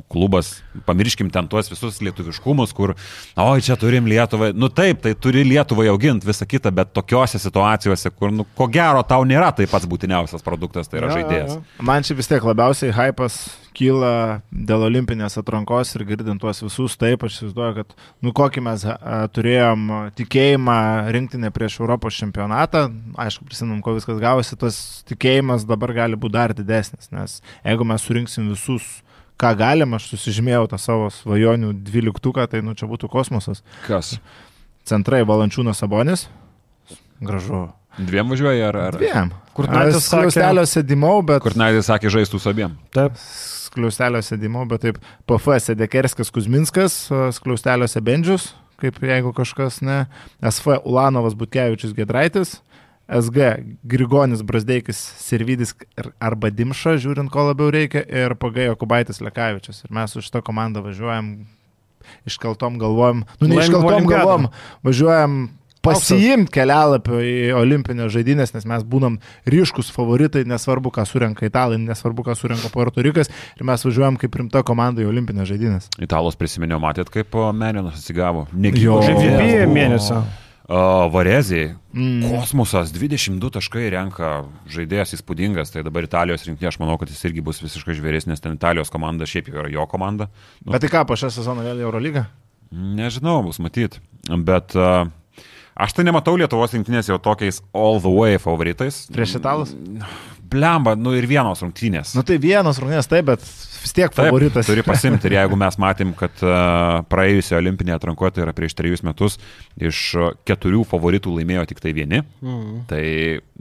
klubas, 0.09 0.55
pamirškim 0.87 1.27
ten 1.29 1.45
tuos 1.51 1.67
visus 1.69 1.99
lietuviškumus, 2.01 2.71
kur, 2.73 2.95
oi, 3.37 3.59
čia 3.61 3.77
turim 3.77 4.07
Lietuvą, 4.09 4.49
nu 4.57 4.71
taip, 4.73 5.03
tai 5.03 5.13
turi 5.13 5.43
Lietuvą 5.45 5.85
auginti 5.91 6.25
visą 6.25 6.47
kitą, 6.49 6.71
bet 6.73 6.95
tokiuose 6.97 7.37
situacijose, 7.37 8.09
kur, 8.17 8.33
nu, 8.33 8.47
ko 8.57 8.65
gero, 8.73 9.03
tau 9.05 9.21
nėra 9.21 9.51
tai 9.53 9.69
pats 9.69 9.85
būtiniausias 9.85 10.41
produktas, 10.41 10.89
tai 10.89 11.03
yra 11.03 11.11
jo, 11.11 11.19
žaidėjas. 11.19 11.59
jo. 11.59 11.85
Man 11.85 12.07
čia 12.07 12.17
vis 12.17 12.31
tiek 12.31 12.49
labiausiai 12.49 12.95
hypas 12.95 13.37
kyla 13.77 14.41
dėl 14.51 14.85
olimpinės 14.87 15.37
atrankos 15.41 15.93
ir 15.95 16.05
girdint 16.09 16.41
tuos 16.41 16.61
visus, 16.63 16.95
taip 16.99 17.23
aš 17.25 17.37
įsivaizduoju, 17.37 17.75
kad 17.81 17.93
nu 18.25 18.33
kokį 18.35 18.63
mes 18.65 18.85
turėjom 19.35 19.85
tikėjimą 20.19 20.79
rinktinę 21.15 21.51
prieš 21.55 21.79
Europos 21.83 22.17
čempionatą, 22.19 22.87
aišku, 23.19 23.47
prisiminam, 23.49 23.83
ko 23.85 23.95
viskas 23.97 24.19
gavosi, 24.21 24.57
tas 24.59 24.79
tikėjimas 25.09 25.67
dabar 25.69 25.93
gali 26.03 26.19
būti 26.19 26.37
dar 26.37 26.55
didesnis, 26.57 27.11
nes 27.15 27.39
jeigu 27.63 27.87
mes 27.87 28.05
surinksim 28.05 28.49
visus 28.51 28.87
ką 29.39 29.53
galim, 29.55 29.93
aš 29.95 30.09
susižymėjau 30.11 30.67
tą 30.73 30.79
savo 30.81 31.09
svajonių 31.15 31.71
dvyliktuką, 31.87 32.43
tai 32.51 32.59
nu 32.65 32.75
čia 32.75 32.89
būtų 32.91 33.07
kosmosas. 33.11 33.63
Kas? 33.85 34.17
Centrai 34.89 35.21
Valančiūnas 35.27 35.79
Sabonis. 35.79 36.25
Gražu. 37.23 37.69
Dviem 37.99 38.29
važiuoja 38.31 38.67
ar... 38.69 38.77
ar... 38.89 38.97
Dviem. 38.99 39.31
Kurtinaitis 39.55 40.05
sakė- 40.05 40.29
Kliausteliuose 40.29 40.83
dimau, 40.87 41.17
bet... 41.25 41.41
Kurtinaitis 41.43 41.87
sakė 41.89 42.11
žaistų 42.13 42.39
su 42.39 42.51
abiem. 42.51 42.75
Taip. 42.95 43.15
Skliausteliuose 43.69 44.37
dimau, 44.41 44.65
bet 44.69 44.81
taip. 44.81 44.97
PF 45.29 45.47
Sedekerskas 45.61 46.31
Kuzminskas, 46.33 46.95
skliausteliuose 47.37 48.01
Bendžius, 48.01 48.53
kaip 48.81 48.97
jeigu 49.03 49.33
kažkas 49.37 49.81
ne. 49.85 50.05
SV 50.41 50.79
Ulanovas 50.89 51.35
Butkevičius 51.37 51.93
Gedraitis. 51.97 52.57
SG 53.09 53.39
Grigonis 53.89 54.43
Brasdeikis 54.45 54.97
Sirvidis 55.17 55.71
ir- 55.97 56.11
arba 56.21 56.51
Dimša, 56.53 56.93
žiūrint, 57.01 57.31
ko 57.33 57.47
labiau 57.47 57.71
reikia, 57.73 58.03
ir 58.05 58.35
PG 58.37 58.67
Jokubaitis 58.69 59.17
Lekavičius. 59.25 59.83
Ir 59.85 59.93
mes 59.97 60.11
su 60.13 60.21
šitą 60.21 60.43
komandą 60.45 60.83
važiuojam 60.85 61.31
iškeltom 62.29 62.77
galvom, 62.79 63.23
nu 63.41 63.47
ne 63.47 63.55
Laimim 63.55 63.65
iškeltom 63.65 63.85
olimpiadą. 63.93 64.25
galvom, 64.25 64.47
važiuojam 64.85 65.49
pasiimti 65.85 66.53
kelialapio 66.53 67.21
į 67.23 67.35
olimpinės 67.59 68.11
žaidynės, 68.15 68.53
nes 68.55 68.67
mes 68.69 68.83
būnam 68.87 69.19
ryškus 69.49 69.91
favoritai, 69.95 70.43
nesvarbu, 70.49 70.91
ką 70.95 71.05
surenka 71.07 71.47
italai, 71.47 71.79
nesvarbu, 71.81 72.25
ką 72.27 72.35
surenka 72.37 72.71
Puerto 72.73 73.03
Rikas, 73.05 73.31
ir 73.57 73.67
mes 73.67 73.85
važiuojam 73.85 74.19
kaip 74.19 74.35
rimta 74.41 74.63
komanda 74.67 75.03
į 75.03 75.09
olimpinės 75.11 75.49
žaidynės. 75.53 75.89
Italos 76.03 76.39
prisiminiau, 76.39 76.81
matėt, 76.83 77.11
kaip 77.13 77.39
Meninas 77.55 78.01
atsigavo. 78.01 78.47
Jo. 78.79 79.01
Žaidėjo. 79.05 79.65
mėnesio. 79.71 80.23
Uh, 80.69 81.07
Varezijai. 81.09 81.71
Mm. 81.97 82.27
Kosmosas 82.29 82.91
22 82.93 83.49
taškai 83.55 83.87
renka 83.89 84.43
žaidėjas 84.69 85.15
įspūdingas, 85.17 85.71
tai 85.73 85.81
dabar 85.81 86.05
Italijos 86.05 86.45
rinktinė, 86.45 86.69
aš 86.69 86.77
manau, 86.77 86.99
kad 87.01 87.09
jis 87.09 87.23
irgi 87.25 87.41
bus 87.41 87.63
visiškai 87.63 87.95
žvėris, 87.97 88.27
nes 88.29 88.43
ten 88.43 88.53
Italijos 88.53 88.93
komanda 88.93 89.25
šiaip 89.25 89.49
jau 89.49 89.63
yra 89.63 89.71
jo 89.73 89.87
komanda. 89.89 90.29
Nu, 90.61 90.75
Bet 90.75 90.85
tai 90.85 90.91
ką, 90.93 91.07
po 91.09 91.17
šią 91.17 91.31
sezoną 91.33 91.65
vėl 91.65 91.81
į 91.81 91.87
Eurolygą? 91.87 92.27
Nežinau, 92.69 93.39
bus 93.47 93.57
matyt. 93.65 93.97
Bet 94.29 94.77
uh, 94.77 95.09
aš 95.79 95.95
tai 95.97 96.05
nematau 96.07 96.35
Lietuvos 96.39 96.75
rinktinės 96.75 97.09
jau 97.11 97.19
tokiais 97.23 97.61
all 97.73 98.01
the 98.03 98.11
way 98.11 98.37
favoritais. 98.41 99.05
Prieš 99.13 99.37
italus? 99.39 99.71
Blemba, 100.49 100.95
nu 100.97 101.11
ir 101.13 101.27
vienos 101.29 101.59
rungtynės. 101.61 102.15
Nu 102.17 102.23
tai 102.25 102.39
vienos 102.41 102.79
rungtynės, 102.81 103.05
taip, 103.05 103.27
bet 103.27 103.43
vis 103.43 103.91
tiek 103.93 104.09
Taip, 104.09 104.17
favoritas. 104.31 104.65
Turi 104.65 104.81
pasimti 104.83 105.29
ir 105.29 105.35
jeigu 105.37 105.57
mes 105.61 105.77
matėm, 105.83 106.09
kad 106.17 106.41
uh, 106.41 107.03
praėjusioje 107.11 107.59
olimpinėje 107.61 107.99
atrankoje, 107.99 108.33
tai 108.33 108.43
yra 108.47 108.55
prieš 108.57 108.73
trejus 108.79 109.03
metus, 109.05 109.37
iš 109.77 109.99
keturių 110.49 110.81
favoritų 110.89 111.35
laimėjo 111.37 111.67
tik 111.69 111.83
tai 111.85 111.93
vieni, 111.93 112.23
Mm. 112.41 112.81
tai 112.89 113.03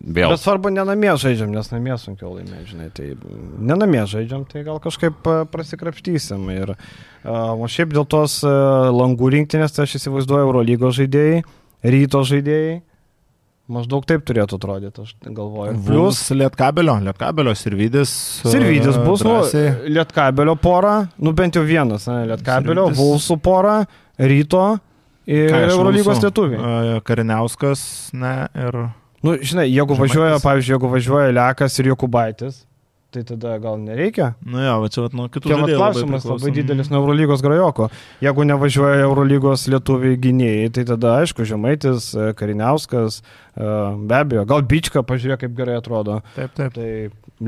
vėl. 0.00 0.32
Bet 0.32 0.40
svarbu, 0.40 0.72
nenamie 0.72 1.12
žaidžiam, 1.20 1.52
nes 1.52 1.68
namie 1.74 1.92
sunkiau 2.00 2.32
laimėti, 2.38 2.70
žinai. 2.72 2.88
Tai 2.96 3.10
nenamie 3.68 4.02
žaidžiam, 4.08 4.48
tai 4.48 4.64
gal 4.66 4.80
kažkaip 4.82 5.28
a, 5.28 5.36
prasikrapštysim. 5.52 6.48
Ir, 6.56 6.72
a, 6.72 7.38
o 7.52 7.68
šiaip 7.68 7.92
dėl 7.92 8.08
tos 8.08 8.40
langų 8.48 9.34
rinktinės, 9.36 9.76
tai 9.76 9.84
aš 9.84 9.98
įsivaizduoju 10.00 10.48
Eurolygos 10.48 10.96
žaidėjai, 11.02 11.42
ryto 11.84 12.22
žaidėjai. 12.26 12.78
Maždaug 13.68 14.06
taip 14.08 14.22
turėtų 14.24 14.56
atrodyti, 14.56 15.02
aš 15.04 15.10
galvoju. 15.28 15.74
Plus 15.84 16.22
Lietkabelio, 16.32 16.94
Lietkabelio 17.04 17.52
Sirvidis. 17.52 18.10
Sirvidis 18.40 18.96
bus, 18.96 19.20
nu, 19.20 19.34
drąsiai. 19.34 19.90
Lietkabelio 19.92 20.54
pora, 20.56 20.94
nu 21.20 21.34
bent 21.36 21.58
jau 21.58 21.66
vienas, 21.68 22.06
ne, 22.08 22.22
Lietkabelio. 22.30 22.86
Vulsų 22.96 23.36
pora, 23.44 23.82
ryto 24.16 24.62
ir 25.28 25.52
Eurolygos 25.52 26.22
lietuviai. 26.24 26.62
A, 26.96 27.02
Kariniauskas, 27.04 27.82
ne, 28.16 28.32
ir... 28.56 28.80
Nu, 29.20 29.36
žinai, 29.36 29.66
jeigu 29.68 29.98
Žemaitis. 29.98 30.00
važiuoja, 30.00 30.40
pavyzdžiui, 30.46 30.74
jeigu 30.78 30.92
važiuoja 30.94 31.36
Lekas 31.36 31.76
ir 31.82 31.90
Jokubaitis, 31.90 32.62
tai 33.10 33.22
tada 33.24 33.54
gal 33.62 33.78
nereikia. 33.80 34.34
Nu 34.44 34.60
jo, 34.60 34.74
va 34.82 34.88
čia 34.92 35.04
vat, 35.06 35.14
nuo 35.16 35.28
kitų 35.32 35.48
žaidėjų 35.54 35.78
klausimas 35.80 36.26
labai, 36.28 36.38
priklauso. 36.42 36.54
didelis 36.58 36.90
nuo 36.92 37.00
Eurolygos 37.02 37.44
grajoko. 37.44 37.88
Jeigu 38.24 38.44
nevažiuoja 38.50 39.04
Eurolygos 39.06 39.64
lietuviai 39.72 40.18
gynėjai, 40.20 40.68
tai 40.76 40.84
tada 40.90 41.14
aišku, 41.22 41.46
Žemaitis, 41.48 42.10
e, 42.12 42.32
Kariniauskas, 42.36 43.22
e, 43.56 43.70
be 44.10 44.18
abejo, 44.18 44.44
gal 44.50 44.66
Bička, 44.68 45.00
pažiūrėk, 45.08 45.46
kaip 45.46 45.56
gerai 45.56 45.78
atrodo. 45.80 46.20
Taip, 46.36 46.52
taip. 46.58 46.76
Tai 46.76 46.90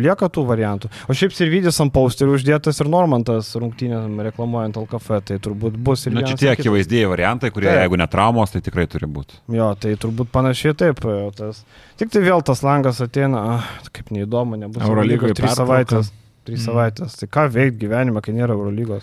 lieka 0.01 0.29
tų 0.33 0.47
variantų. 0.49 0.89
O 1.11 1.17
šiaip 1.19 1.35
Sirvidis 1.35 1.81
ant 1.83 1.93
pausterių 1.93 2.37
uždėtas 2.39 2.81
ir 2.81 2.89
Normantas 2.93 3.53
rungtynėm 3.59 4.21
reklamuojant 4.31 4.79
LKF, 4.81 5.21
tai 5.29 5.39
turbūt 5.43 5.77
bus 5.77 6.07
ir 6.07 6.15
Na, 6.17 6.25
čia 6.25 6.39
tie 6.39 6.51
akivaizdėjai 6.55 7.11
variantai, 7.11 7.51
kurie, 7.53 7.69
Taip. 7.69 7.83
jeigu 7.85 7.99
netraumos, 8.01 8.55
tai 8.55 8.63
tikrai 8.65 8.87
turi 8.91 9.11
būti. 9.11 9.41
Jo, 9.53 9.73
tai 9.77 9.97
turbūt 10.01 10.31
panašiai 10.33 10.77
taip. 10.79 11.05
e, 11.05 11.19
Tas. 11.41 11.65
Tik 12.01 12.09
tai 12.15 12.23
vėl 12.25 12.41
tas 12.47 12.63
langas 12.65 12.99
ateina, 13.05 13.41
ah, 13.59 13.67
kaip 13.93 14.09
neįdomu, 14.15 14.57
nebus 14.57 14.81
Eurolygoj 14.83 15.31
Eurolygos 15.35 15.37
trys 15.51 15.61
savaitės. 15.63 16.11
Trys 16.47 16.61
Mm. 16.61 16.67
savaitės. 16.71 17.17
Tai 17.21 17.27
ką 17.29 17.47
veikti 17.53 17.79
gyvenime, 17.87 18.23
kai 18.23 18.33
nėra 18.33 18.55
Eurolygos? 18.57 19.03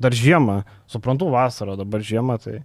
Dar 0.00 0.10
žiemą, 0.12 0.62
suprantu 0.88 1.30
vasarą, 1.30 1.76
dabar 1.76 2.00
žiemą, 2.00 2.38
tai 2.42 2.62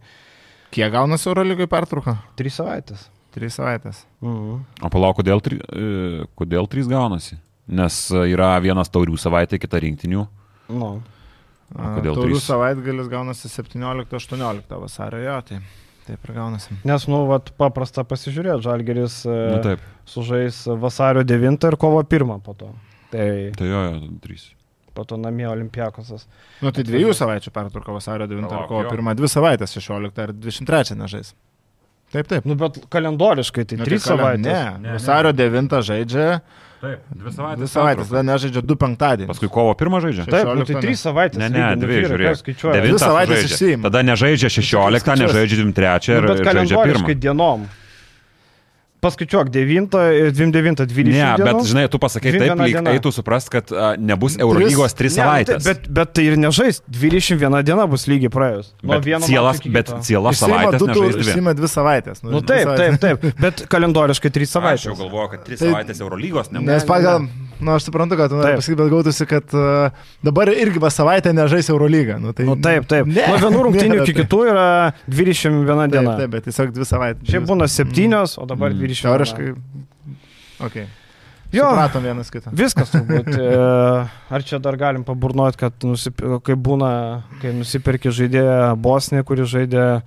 Kiek 0.72 0.91
gaunasi 0.91 1.30
Eurolygai 1.30 1.68
pertrauka? 1.68 2.18
trys 2.36 2.56
savaitės. 2.60 3.07
Trys 3.36 3.56
savaitės. 3.60 4.03
Mhm. 4.22 4.65
O 4.82 4.90
palauk, 4.90 5.18
kodėl, 5.18 5.41
tri, 5.41 5.57
e, 5.60 6.26
kodėl 6.38 6.68
trys 6.69 6.88
gaunasi? 6.88 7.38
Nes 7.68 8.11
e, 8.11 8.15
yra 8.36 8.60
vienas 8.61 8.88
taurių 8.90 9.18
savaitė, 9.19 9.60
kita 9.60 9.80
rinktinių. 9.82 10.27
Nu. 10.69 11.02
A, 11.76 11.95
kodėl 11.99 12.14
Taurių 12.15 12.36
trys? 12.38 12.45
savaitgalis 12.45 13.07
gaunasi 13.10 13.49
17-18 13.49 14.80
vasario, 14.80 15.18
jo, 15.23 15.41
tai 15.41 15.60
taip 16.06 16.19
ir 16.30 16.34
gaunasi. 16.36 16.76
Nes, 16.86 17.07
nu, 17.10 17.26
vat, 17.27 17.49
paprasta 17.57 18.03
pasižiūrėti, 18.06 18.61
Žalgeris 18.61 19.26
e, 19.26 19.61
taip, 19.65 19.80
sužais 20.06 20.60
vasario 20.80 21.23
9 21.26 21.64
ir 21.68 21.76
kovo 21.82 22.03
1 22.03 22.40
po 22.45 22.53
to. 22.53 22.69
Tai 23.11 23.52
tai 23.57 23.68
jo, 23.69 23.82
jo, 23.91 23.99
trys. 24.23 24.52
po 24.95 25.03
to 25.03 25.18
namie 25.19 25.45
Olimpiakosas. 25.48 26.26
Nu, 26.64 26.72
tai 26.72 26.84
dviejų 26.88 27.11
savaičių 27.14 27.52
pertrauka 27.52 27.91
vasario 27.91 28.27
9 28.27 28.40
ir 28.40 28.48
Palauk, 28.48 28.68
kovo 28.69 28.84
jo. 28.84 28.90
1, 28.95 29.15
dvi 29.19 29.27
savaitės 29.27 29.73
16 29.76 30.23
ir 30.23 30.34
23 30.34 30.95
nežais. 30.95 31.34
Taip, 32.14 32.27
taip. 32.30 32.45
Nu, 32.48 32.56
bet 32.56 32.77
kalendoriškai 32.94 33.65
tai 33.68 33.77
Nu, 33.82 33.84
trys 33.84 34.03
tai 34.06 34.14
kale- 34.15 34.22
savaitės. 34.22 34.45
Ne, 34.45 34.88
Ne, 34.88 34.94
vasario 34.95 35.32
9 35.34 35.82
žaidžia, 35.84 36.40
Taip, 36.80 36.99
dvi 37.11 37.32
savaitės. 37.34 37.57
dvi 37.60 37.68
savaitės, 37.68 38.07
tada 38.14 38.23
nežaidžia 38.23 38.61
du 38.64 38.76
penktadienį. 38.76 39.27
Paskui 39.34 39.49
kovo 39.52 39.73
pirmą 39.76 39.99
žaidžia. 40.06 40.26
Taip, 40.30 40.45
nu, 40.48 40.64
16 40.64 40.73
tai 40.73 40.82
trys 40.86 40.99
savaitės. 41.03 41.38
Ne, 41.44 41.49
ne, 41.49 41.57
lygiai, 41.60 41.76
nu, 41.76 41.82
dvi, 41.82 41.95
vyrai, 41.95 42.10
žiūrėk. 42.11 42.30
ką 42.32 42.40
skaičiuoja? 42.44 42.73
Devintą 42.77 42.95
Dvi 42.95 43.03
savaitės 43.03 43.41
sužaidžia. 43.41 43.56
išsiima. 43.57 43.84
Tada 43.90 43.99
nežaidžia 44.06 44.49
16, 44.53 45.02
skaičiuos. 45.03 45.19
nežaidžia 45.19 45.57
23 45.60 46.14
ir 46.15 46.22
Nu, 46.22 46.27
bet 46.30 46.38
žaidžia 46.38 46.52
kalendoriškai 46.52 47.15
1. 47.15 47.19
dienom. 47.26 47.68
Paskaičiuok 49.06 49.52
9 49.53 49.98
ir 50.18 50.32
29, 50.34 50.86
20. 50.90 51.14
Ne, 51.14 51.26
bet 51.38 51.45
dienų. 51.52 51.64
žinai, 51.69 51.86
tu 51.94 51.99
pasakai 52.02 52.32
taip, 52.34 52.56
lyg 52.57 52.80
eitų 52.95 53.11
suprast, 53.14 53.52
kad 53.53 53.69
a, 53.72 53.91
nebus 54.02 54.38
Eurolygos 54.41 54.95
3 54.98 55.06
Ne, 55.06 55.10
nu, 55.10 55.15
tai- 55.15 55.45
savaitės. 55.45 55.64
Bet, 55.69 55.88
bet 55.99 56.14
tai 56.18 56.26
ir 56.32 56.38
nežais. 56.41 56.82
21 56.90 57.61
diena 57.68 57.86
bus 57.88 58.07
lygiai 58.10 58.32
praėjus. 58.34 58.73
Nuo 58.82 58.95
Bet 58.98 59.06
vieno 59.06 59.26
cielas, 59.30 59.61
bet 59.61 59.86
kito. 59.91 60.02
ciela 60.02 60.34
savaitės 60.34 60.82
nežais 60.82 61.15
dvi. 61.15 61.26
Išsima 61.30 61.53
dvi 61.56 61.69
savaitės. 61.69 62.23
Nu 62.26 62.41
dvi 62.41 62.48
taip, 62.49 62.65
savaitės. 62.68 62.99
taip, 63.06 63.22
taip. 63.22 63.40
Bet 63.45 63.65
kalendoriškai 63.69 64.32
3 64.32 64.41
Aš 64.41 64.49
jau 64.49 64.61
savaitės. 64.61 64.98
galvoju, 65.03 65.30
kad 65.36 65.45
3 65.45 65.57
Tai- 65.61 65.68
savaitės 65.69 66.02
Eurolygos 66.02 66.52
nebus. 66.52 66.65
Nes 66.68 66.84
pagal, 66.90 67.27
na, 67.60 67.65
nu, 67.72 67.76
aš 67.77 67.86
suprantu, 67.88 68.18
kad 68.19 68.30
tu 68.32 68.38
nori 68.40 68.52
Taip. 68.52 68.60
pasakyti, 68.61 68.77
bet 68.82 68.91
gautųsi, 68.91 69.26
kad 69.30 69.56
uh, 69.56 70.03
dabar 70.26 70.52
irgi 70.53 70.82
va 70.84 70.90
savaitę 70.94 71.32
nežais 71.36 71.69
Eurolygą. 71.73 72.19
Nu, 72.22 72.34
tai, 72.36 72.45
Nu 72.49 72.56
taip, 72.60 72.86
taip. 72.91 73.07
Ne, 73.07 73.23
Nuo 73.32 73.38
vienų 73.45 73.64
rungtynių 73.69 74.02
iki 74.03 74.14
taip. 74.14 74.19
kitų 74.26 74.41
yra 74.52 74.65
21 75.07 75.65
Taip, 75.65 75.91
diena. 75.95 76.18
taip, 76.19 76.34
bet 76.36 76.45
tiesiog 76.49 76.73
dvi 76.76 76.88
savaitės. 76.90 77.30
Šiaip 77.32 77.48
būna 77.49 77.68
7, 77.72 78.22
o 78.41 78.45
dabar 78.49 78.72
Mm. 78.76 78.80
20. 78.84 79.02
Teoriškai. 79.07 79.49
Okay. 80.65 80.86
Jo. 81.56 81.69
Supratom 81.72 82.03
vienas 82.03 82.32
kitą. 82.34 82.52
Viskas 82.57 82.90
turbūt. 82.94 83.30
E, 83.38 83.49
Ar 84.36 84.44
čia 84.44 84.57
dar 84.60 84.76
galim 84.82 85.03
paburnoti, 85.07 85.60
kad 85.61 85.86
nusip... 85.88 86.19
kaip 86.44 86.60
būna, 86.65 86.90
kai 87.41 87.53
nusipirki 87.56 88.11
žaidėją 88.11 88.73
Bosniją, 88.82 89.23
kuri 89.27 89.45
žaidė 89.48 89.84
e, 89.86 90.02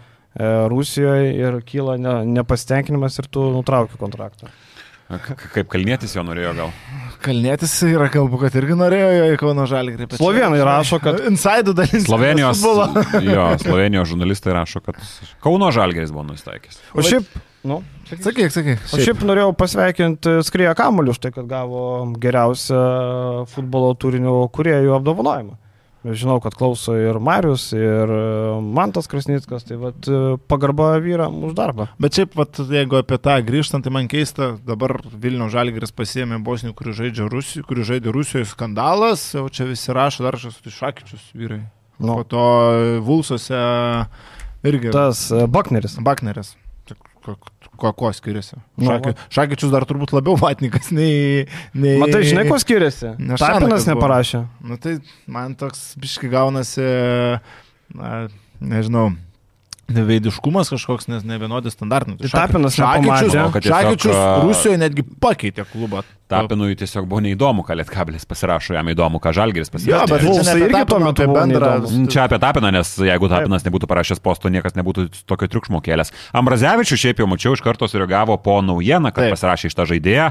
Rusijoje 0.68 1.30
ir 1.38 1.60
kyla 1.68 1.96
ne, 2.00 2.16
nepasitenkinimas 2.40 3.16
ir 3.22 3.30
tu 3.32 3.46
nutrauki 3.54 3.96
kontraktą. 4.00 4.50
Kaip 5.08 5.68
kalnėtis 5.72 6.12
jo 6.12 6.22
norėjo 6.26 6.50
gal. 6.58 6.72
Kalnėtis 7.24 7.72
yra 7.88 8.10
kalbų, 8.12 8.38
kad 8.42 8.56
irgi 8.60 8.74
norėjo 8.76 9.06
jo 9.16 9.28
į 9.32 9.38
Kauno 9.40 9.64
Žalį 9.66 9.94
kreipti. 9.96 10.18
Slovenai 10.20 10.58
rašo, 10.68 10.98
kad- 11.02 11.22
Insidų 11.30 11.72
dalis. 11.78 12.04
Slovenijos, 12.04 12.60
jo, 13.34 13.46
Slovenijos 13.62 14.10
žurnalistai 14.12 14.52
rašo, 14.58 14.82
kad 14.84 15.00
Kauno 15.44 15.70
Žalgeris 15.74 16.12
buvo 16.12 16.26
nustaikęs. 16.28 16.76
O 16.92 17.02
šiaip, 17.02 17.24
nu, 17.64 17.80
Sakyk, 18.12 18.52
sakyk. 18.52 18.84
o 18.92 19.00
šiaip 19.00 19.24
norėjau 19.28 19.54
pasveikinti 19.58 20.36
Skrieją 20.46 20.76
Kamulių 20.78 21.16
už 21.16 21.22
tai, 21.24 21.32
kad 21.34 21.48
gavo 21.50 21.82
geriausią 22.20 22.82
futbolo 23.50 23.94
turinio 24.00 24.42
kuriejų 24.52 24.92
apdovanojimą. 25.00 25.56
Žinau, 26.06 26.36
kad 26.38 26.54
klauso 26.54 26.94
ir 26.94 27.16
Marius, 27.18 27.72
ir 27.74 28.10
e, 28.14 28.18
Mantas 28.62 29.08
Krasnickas, 29.10 29.64
tai 29.66 29.80
vat, 29.80 30.06
e, 30.06 30.36
pagarba 30.50 30.92
vyram 31.02 31.40
už 31.48 31.56
darbą. 31.58 31.88
Bet 31.98 32.14
šiaip, 32.14 32.36
vat, 32.38 32.60
jeigu 32.70 33.00
apie 33.00 33.18
tą 33.18 33.34
grįžtant, 33.42 33.82
tai 33.82 33.90
man 33.94 34.06
keista, 34.10 34.52
dabar 34.66 34.94
Vilnių 35.02 35.50
Žalgiris 35.50 35.90
pasiėmė 35.98 36.38
Bosnių, 36.46 36.70
kuri 36.78 36.94
žaidžia 36.94 37.26
Rusijoje, 37.32 37.66
kuri 37.66 37.88
žaidė 37.90 38.14
Rusijoje 38.14 38.46
skandalas, 38.52 39.26
jau 39.34 39.48
čia 39.50 39.66
visi 39.66 39.90
rašo, 39.96 40.22
dar 40.22 40.38
kažkas 40.38 40.62
tai 40.62 40.76
šakyčius 40.76 41.26
vyrai. 41.34 41.64
Nu. 41.98 42.20
Po 42.20 42.28
to 42.30 42.46
Vulsuose 43.02 43.58
irgi. 44.62 44.94
Tas 44.94 45.26
e, 45.34 45.46
Bakneris. 45.50 45.98
Bakneris. 45.98 46.54
Ko, 47.78 47.92
ko 47.94 48.10
skiriasi? 48.14 48.56
Nu, 48.80 48.88
Šaki, 48.88 49.12
šakyčius 49.34 49.72
dar 49.74 49.86
turbūt 49.88 50.14
labiau 50.16 50.38
vatnikas 50.40 50.90
nei... 50.94 51.44
nei... 51.74 51.96
Matai, 52.02 52.24
žinai, 52.26 52.46
kuo 52.48 52.58
skiriasi? 52.62 53.14
Buvo. 53.84 53.94
neparašė. 53.94 54.42
Nu 54.66 54.78
tai 54.82 54.98
man 55.30 55.54
toks 55.58 55.92
biški 56.00 56.30
gaunasi, 56.32 56.86
na, 57.94 58.12
nežinau, 58.58 59.12
neveidiškumas 59.88 60.68
kažkoks, 60.74 61.08
nes 61.08 61.24
ne 61.24 61.38
vienodi 61.40 61.70
standartai. 61.72 62.14
Nu, 62.14 62.20
Tai 62.20 62.28
Tapinas. 62.28 62.76
O, 62.78 63.50
kad 63.54 63.62
tiesiog, 63.64 64.44
Rusijoje 64.44 64.78
netgi 64.80 65.04
pakeitė 65.20 65.64
klubą. 65.70 66.02
Tapinui 66.28 66.74
tiesiog 66.76 67.06
buvo 67.08 67.22
neįdomu, 67.24 67.62
ką 67.64 67.72
Lietkabilis 67.78 68.26
pasirašo, 68.28 68.74
jam 68.76 68.90
įdomu, 68.92 69.16
ką 69.24 69.32
Žalgeris 69.32 69.70
Jo, 69.70 69.74
pasirašo. 69.78 70.10
bet 70.12 70.24
Vulsai 70.26 70.44
čia 70.44 70.44
ne 70.44 70.52
apie 70.52 70.66
irgi 70.66 70.74
tuo 70.76 70.84
Tapiną, 70.84 71.06
metu 71.08 71.24
buvo 71.24 71.38
bendrą. 71.40 71.70
neįdomus. 71.80 72.12
Čia 72.12 72.20
apie 72.28 72.38
Tapiną, 72.42 72.72
nes 72.76 72.90
jeigu 73.08 73.30
Tapinas 73.32 73.64
nebūtų 73.64 73.88
parašęs 73.88 74.20
posto, 74.20 74.52
niekas 74.52 74.76
nebūtų 74.76 75.06
tokio 75.24 75.48
triukšmo 75.48 75.80
kėlęs. 75.80 76.12
Ambrazevičius 76.36 77.00
šiaip 77.00 77.24
jau 77.24 77.30
mačiau, 77.32 77.56
iš 77.56 77.64
karto 77.64 77.88
sureagavo 77.88 78.36
po 78.44 78.60
naujieną, 78.60 79.08
kad 79.08 79.24
Taip. 79.24 79.32
Taip. 79.32 79.38
pasirašė 79.40 79.72
šitą 79.72 79.88
žaidėją. 79.88 80.28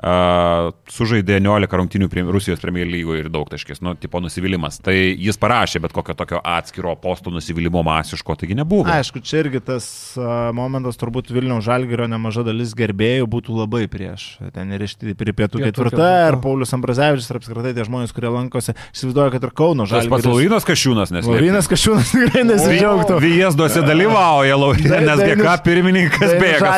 Uh, 0.00 0.70
sužaidė 0.88 1.36
11 1.42 1.74
rungtinių 1.76 2.06
prie- 2.08 2.22
Rusijos 2.24 2.60
Premier 2.62 2.88
lygoje 2.88 3.20
ir 3.20 3.28
daug 3.28 3.44
taškės, 3.52 3.82
nu, 3.84 3.92
tipo 4.00 4.16
nusivylimas. 4.24 4.78
Tai 4.80 4.94
jis 4.96 5.36
parašė, 5.36 5.82
bet 5.84 5.92
kokio 5.92 6.14
tokio 6.16 6.38
atskiro 6.40 6.94
posto 6.96 7.28
nusivylimo 7.28 7.82
masiško, 7.84 8.36
taigi 8.40 8.56
nebuvo. 8.56 8.86
Aišku, 8.88 9.20
čia 9.20 9.42
irgi 9.44 9.60
tas 9.60 9.84
a, 10.16 10.54
momentas, 10.56 10.96
turbūt 10.96 11.28
Vilniaus 11.34 11.66
Žalgirio 11.66 12.06
nemaža 12.08 12.46
dalis 12.46 12.72
gerbėjų 12.78 13.28
būtų 13.28 13.58
labai 13.58 13.82
prieš. 13.92 14.38
Ten 14.54 14.72
ir 14.72 14.86
iš 14.86 14.96
prie 15.20 15.34
pietų 15.36 15.60
ketvirta, 15.66 16.08
ir 16.30 16.38
Paulius 16.40 16.72
Ambrazevičius, 16.72 17.28
ir 17.28 17.40
apskritai 17.42 17.74
tie 17.76 17.84
žmonės, 17.84 18.16
kurie 18.16 18.32
lankosi. 18.32 18.72
Aš 18.72 19.02
įsivaizduoju, 19.02 19.34
kad 19.36 19.44
ir 19.50 19.52
Kauno 19.60 19.84
Tas 19.84 20.08
pats 20.08 20.24
Žalgiris. 20.24 20.32
Laurinas 20.32 20.68
Kašiūnas, 20.70 21.12
nes 21.12 21.28
Laurinas 21.28 21.68
Kašiūnas 21.68 22.14
tikrai 22.16 22.46
nesidžiaugtų. 22.48 23.20
Vyjesduose 23.20 23.84
dalyvauja 23.84 24.56
Laurinas, 24.56 25.20
GK 25.28 25.58
pirmininkas 25.68 26.34
bėga. 26.40 26.72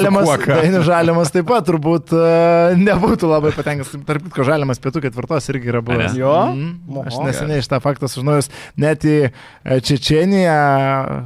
Žalimas, 0.91 1.31
taip 1.31 1.47
pat 1.47 1.71
turbūt 1.71 2.11
uh, 2.19 2.75
nebūtų 3.13 3.29
labai 3.29 3.51
patenkintas. 3.55 3.93
Tarp 4.09 4.25
kitko, 4.27 4.45
Žalimas 4.47 4.81
pietų 4.83 5.03
ketvirtos 5.05 5.49
irgi 5.53 5.71
yra 5.73 5.81
buvęs. 5.85 6.15
Jo? 6.17 6.33
Mm, 6.55 7.01
aš 7.05 7.19
neseniai 7.27 7.63
šitą 7.65 7.81
faktą 7.85 8.09
sužinojus. 8.11 8.49
Net 8.81 9.05
į 9.05 9.17
e, 9.29 9.79
Čečeniją 9.85 10.57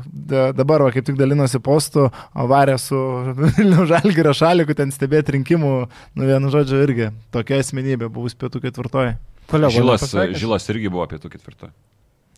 da- 0.06 0.50
dabar, 0.56 0.82
va, 0.86 0.92
kaip 0.94 1.06
tik 1.06 1.18
dalinosi 1.18 1.60
postų, 1.62 2.08
varė 2.34 2.76
su 2.82 2.98
Vilnių 3.56 3.86
Žalgirio 3.90 4.34
šaliku 4.36 4.76
ten 4.76 4.92
stebėti 4.94 5.36
rinkimų. 5.38 5.74
Nu, 6.16 6.28
vienu 6.28 6.50
žodžiu, 6.52 6.82
irgi 6.86 7.10
tokia 7.34 7.60
asmenybė 7.62 8.10
buvus 8.12 8.36
pietų 8.38 8.64
ketvirtoji. 8.66 9.16
Kolego, 9.50 9.74
Žilas, 9.74 10.02
nepasveikins? 10.02 10.40
Žilas 10.42 10.72
irgi 10.74 10.90
buvo 10.90 11.04
apie 11.06 11.20
tų 11.22 11.30
ketvirtą. 11.36 11.70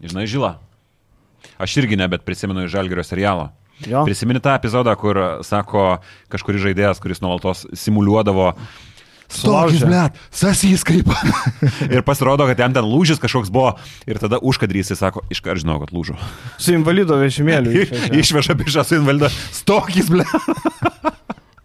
Žinai, 0.04 0.26
Žilą. 0.28 0.56
Aš 1.62 1.78
irgi 1.80 1.96
ne, 1.96 2.06
bet 2.10 2.26
prisimenu 2.26 2.66
iš 2.66 2.74
Žalgirio 2.74 3.04
serialo. 3.06 3.48
Jo. 3.86 4.02
Prisimeni 4.02 4.40
tą 4.42 4.56
epizodą, 4.58 4.90
kur 4.98 5.18
sako 5.46 6.00
kažkuris 6.32 6.64
žaidėjas, 6.64 6.98
kuris 7.02 7.20
nuolatos 7.22 7.62
simuliuodavo. 7.78 8.50
Sulaužė. 9.28 9.84
blėt, 9.84 10.16
sasys 10.32 10.84
kaip. 10.88 11.10
ir 11.94 12.00
pasirodo, 12.06 12.46
kad 12.48 12.60
jam 12.62 12.72
ten 12.76 12.86
lūžis 12.88 13.20
kažkoks 13.20 13.52
buvo. 13.52 13.74
Ir 14.08 14.20
tada 14.22 14.40
užkadrys 14.40 14.92
jis 14.92 15.02
sako, 15.02 15.22
iškart 15.32 15.60
žinau, 15.60 15.76
kad 15.82 15.92
lūžo. 15.92 16.16
Su 16.56 16.72
invalido 16.76 17.18
vežimėliu. 17.20 17.84
Išveža 18.22 18.56
bišą 18.58 18.86
su 18.88 18.98
invalidu. 19.00 19.30
Stokis, 19.52 20.10
blėt. 20.12 20.32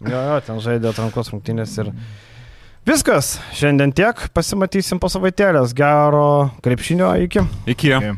Jo, 0.04 0.18
jo, 0.20 0.40
ten 0.44 0.58
žaidė 0.60 0.90
atrankos 0.90 1.30
rungtynės 1.32 1.78
ir 1.80 1.88
viskas. 2.84 3.38
Šiandien 3.56 3.94
tiek, 3.96 4.18
pasimatysim 4.36 5.00
po 5.00 5.08
savaitėlės. 5.08 5.72
Gero 5.72 6.50
krepšinio 6.60 7.08
iki. 7.24 7.40
Iki. 7.64 7.94
Okay. 7.96 8.12